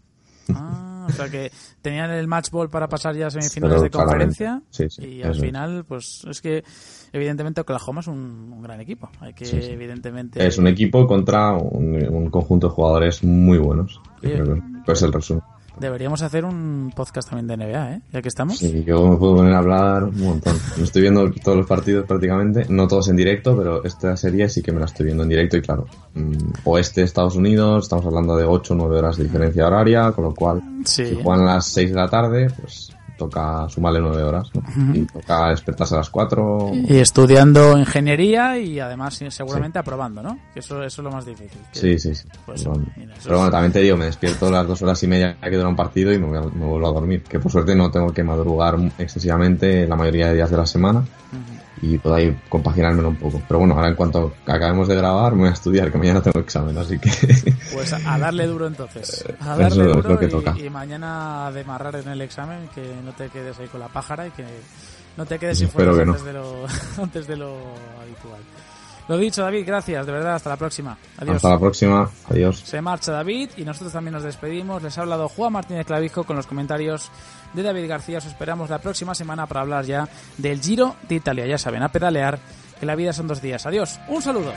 Ah, 0.53 1.05
o 1.09 1.11
sea 1.11 1.29
que 1.29 1.51
tenían 1.81 2.11
el 2.11 2.27
match 2.27 2.49
ball 2.51 2.69
para 2.69 2.87
pasar 2.87 3.15
ya 3.15 3.27
a 3.27 3.29
semifinales 3.31 3.75
Pero 3.77 3.81
de 3.83 3.89
conferencia 3.89 4.61
sí, 4.69 4.89
sí, 4.89 5.05
y 5.05 5.21
al 5.23 5.31
eso 5.31 5.39
es. 5.39 5.45
final, 5.45 5.85
pues 5.85 6.23
es 6.29 6.41
que 6.41 6.63
evidentemente 7.11 7.61
Oklahoma 7.61 8.01
es 8.01 8.07
un, 8.07 8.51
un 8.53 8.61
gran 8.61 8.79
equipo. 8.81 9.09
Hay 9.19 9.33
que 9.33 9.45
Sí, 9.45 9.57
evidentemente 9.61 10.45
Es 10.45 10.57
un 10.57 10.67
equipo 10.67 11.05
contra 11.07 11.53
un, 11.53 11.95
un 12.09 12.29
conjunto 12.29 12.67
de 12.67 12.73
jugadores 12.73 13.23
muy 13.23 13.57
buenos. 13.57 13.99
Yo 14.21 14.29
Bien. 14.29 14.43
creo 14.43 14.83
que 14.85 14.91
es 14.91 15.01
el 15.01 15.13
resumen. 15.13 15.43
Deberíamos 15.79 16.21
hacer 16.21 16.45
un 16.45 16.91
podcast 16.95 17.29
también 17.29 17.47
de 17.47 17.57
NBA, 17.57 17.93
¿eh? 17.93 18.01
Ya 18.13 18.21
que 18.21 18.27
estamos. 18.27 18.57
Sí, 18.57 18.83
yo 18.85 19.07
me 19.07 19.17
puedo 19.17 19.37
poner 19.37 19.53
a 19.53 19.59
hablar 19.59 20.03
un 20.05 20.19
montón. 20.21 20.55
Me 20.77 20.83
estoy 20.83 21.01
viendo 21.03 21.29
todos 21.43 21.57
los 21.57 21.67
partidos 21.67 22.05
prácticamente, 22.05 22.65
no 22.69 22.87
todos 22.87 23.09
en 23.09 23.15
directo, 23.15 23.55
pero 23.57 23.83
esta 23.83 24.15
serie 24.17 24.49
sí 24.49 24.61
que 24.61 24.71
me 24.71 24.79
la 24.79 24.85
estoy 24.85 25.05
viendo 25.07 25.23
en 25.23 25.29
directo 25.29 25.57
y 25.57 25.61
claro, 25.61 25.85
mm, 26.15 26.33
oeste 26.65 27.01
Estados 27.03 27.35
Unidos, 27.35 27.83
estamos 27.85 28.05
hablando 28.05 28.35
de 28.37 28.45
8 28.45 28.73
o 28.73 28.77
9 28.77 28.97
horas 28.97 29.17
de 29.17 29.23
diferencia 29.23 29.67
horaria, 29.67 30.11
con 30.11 30.25
lo 30.25 30.33
cual 30.33 30.61
Sí. 30.85 31.05
si 31.05 31.15
juegan 31.21 31.47
a 31.47 31.55
las 31.55 31.65
6 31.67 31.89
de 31.89 31.95
la 31.95 32.07
tarde, 32.09 32.47
pues 32.59 32.91
toca 33.19 33.69
sumarle 33.69 33.99
9 33.99 34.23
horas, 34.23 34.49
¿no? 34.55 34.63
Y 34.95 35.01
toca 35.05 35.49
despertarse 35.49 35.93
a 35.93 35.97
las 35.99 36.09
4. 36.09 36.71
Y 36.73 36.97
estudiando 36.97 37.77
ingeniería 37.77 38.57
y 38.57 38.79
además 38.79 39.13
sí, 39.13 39.29
seguramente 39.29 39.77
aprobando, 39.77 40.23
¿no? 40.23 40.39
Que 40.55 40.61
eso, 40.61 40.81
eso 40.83 41.01
es 41.01 41.03
lo 41.03 41.11
más 41.11 41.25
difícil. 41.25 41.59
Que- 41.71 41.79
Sí, 41.79 41.99
sí, 41.99 42.15
sí. 42.15 42.27
Pues, 42.47 42.63
Pero, 42.63 42.73
mira, 42.97 43.13
bueno, 43.27 43.51
también 43.51 43.71
te 43.73 43.81
digo, 43.81 43.95
me 43.97 44.05
despierto 44.05 44.49
las 44.49 44.65
dos 44.65 44.81
horas 44.81 45.03
y 45.03 45.07
media 45.07 45.37
que 45.39 45.55
dura 45.55 45.67
un 45.69 45.75
partido 45.75 46.11
y 46.11 46.17
me, 46.17 46.35
a- 46.37 46.41
me 46.41 46.65
vuelvo 46.65 46.87
a 46.87 46.91
dormir. 46.93 47.21
Que 47.23 47.39
por 47.39 47.51
suerte 47.51 47.75
no 47.75 47.91
tengo 47.91 48.11
que 48.13 48.23
madrugar 48.23 48.77
excesivamente 48.97 49.85
la 49.87 49.95
mayoría 49.95 50.29
de 50.29 50.35
días 50.35 50.49
de 50.49 50.57
la 50.57 50.65
semana 50.65 51.03
y 51.81 51.97
puedo 51.97 52.15
ahí 52.15 52.37
compaginármelo 52.49 53.09
un 53.09 53.15
poco. 53.15 53.41
Pero 53.47 53.59
bueno, 53.59 53.75
ahora 53.75 53.89
en 53.89 53.95
cuanto 53.95 54.33
acabemos 54.45 54.87
de 54.87 54.95
grabar 54.95 55.33
me 55.33 55.41
voy 55.41 55.49
a 55.49 55.53
estudiar, 55.53 55.91
que 55.91 55.97
mañana 55.97 56.21
tengo 56.21 56.39
examen, 56.39 56.77
así 56.77 56.99
que... 56.99 57.09
Pues 57.73 57.93
a, 57.93 58.17
darle 58.17 58.47
duro 58.47 58.67
entonces. 58.67 59.25
A 59.39 59.53
Eso 59.53 59.57
darle 59.57 59.83
es 59.83 59.95
duro 59.95 60.09
lo 60.09 60.19
que 60.19 60.25
y, 60.25 60.29
toca. 60.29 60.55
y 60.57 60.69
mañana 60.69 61.47
a 61.47 61.51
demarrar 61.51 61.95
en 61.95 62.07
el 62.09 62.21
examen, 62.21 62.69
que 62.73 62.95
no 63.03 63.11
te 63.13 63.29
quedes 63.29 63.57
ahí 63.59 63.67
con 63.67 63.79
la 63.79 63.87
pájara 63.87 64.27
y 64.27 64.31
que 64.31 64.45
no 65.17 65.25
te 65.25 65.37
quedes 65.37 65.59
sin 65.59 65.69
fuerzas 65.69 66.05
no. 66.05 66.13
antes, 66.13 66.25
de 66.25 66.33
lo, 66.33 66.65
antes 67.03 67.27
de 67.27 67.35
lo 67.35 67.55
habitual. 68.01 68.41
Lo 69.09 69.17
dicho, 69.17 69.41
David, 69.41 69.63
gracias, 69.65 70.05
de 70.05 70.11
verdad, 70.11 70.35
hasta 70.35 70.51
la 70.51 70.55
próxima. 70.55 70.95
Adiós. 71.17 71.37
Hasta 71.37 71.49
la 71.49 71.59
próxima, 71.59 72.07
adiós. 72.29 72.59
Se 72.59 72.79
marcha 72.79 73.11
David 73.11 73.49
y 73.57 73.65
nosotros 73.65 73.91
también 73.91 74.13
nos 74.13 74.21
despedimos. 74.21 74.83
Les 74.83 74.95
ha 74.99 75.01
hablado 75.01 75.27
Juan 75.27 75.51
Martínez 75.51 75.87
Clavijo 75.87 76.25
con 76.25 76.35
los 76.35 76.45
comentarios 76.45 77.09
de 77.55 77.63
David 77.63 77.89
García. 77.89 78.19
Os 78.19 78.25
esperamos 78.25 78.69
la 78.69 78.77
próxima 78.77 79.15
semana 79.15 79.47
para 79.47 79.61
hablar 79.61 79.83
ya 79.83 80.07
del 80.37 80.61
Giro 80.61 80.95
de 81.07 81.15
Italia. 81.15 81.47
Ya 81.47 81.57
saben, 81.57 81.81
a 81.81 81.91
pedalear, 81.91 82.37
que 82.79 82.85
la 82.85 82.93
vida 82.93 83.11
son 83.11 83.27
dos 83.27 83.41
días. 83.41 83.65
Adiós, 83.65 83.99
un 84.09 84.21
saludo. 84.21 84.53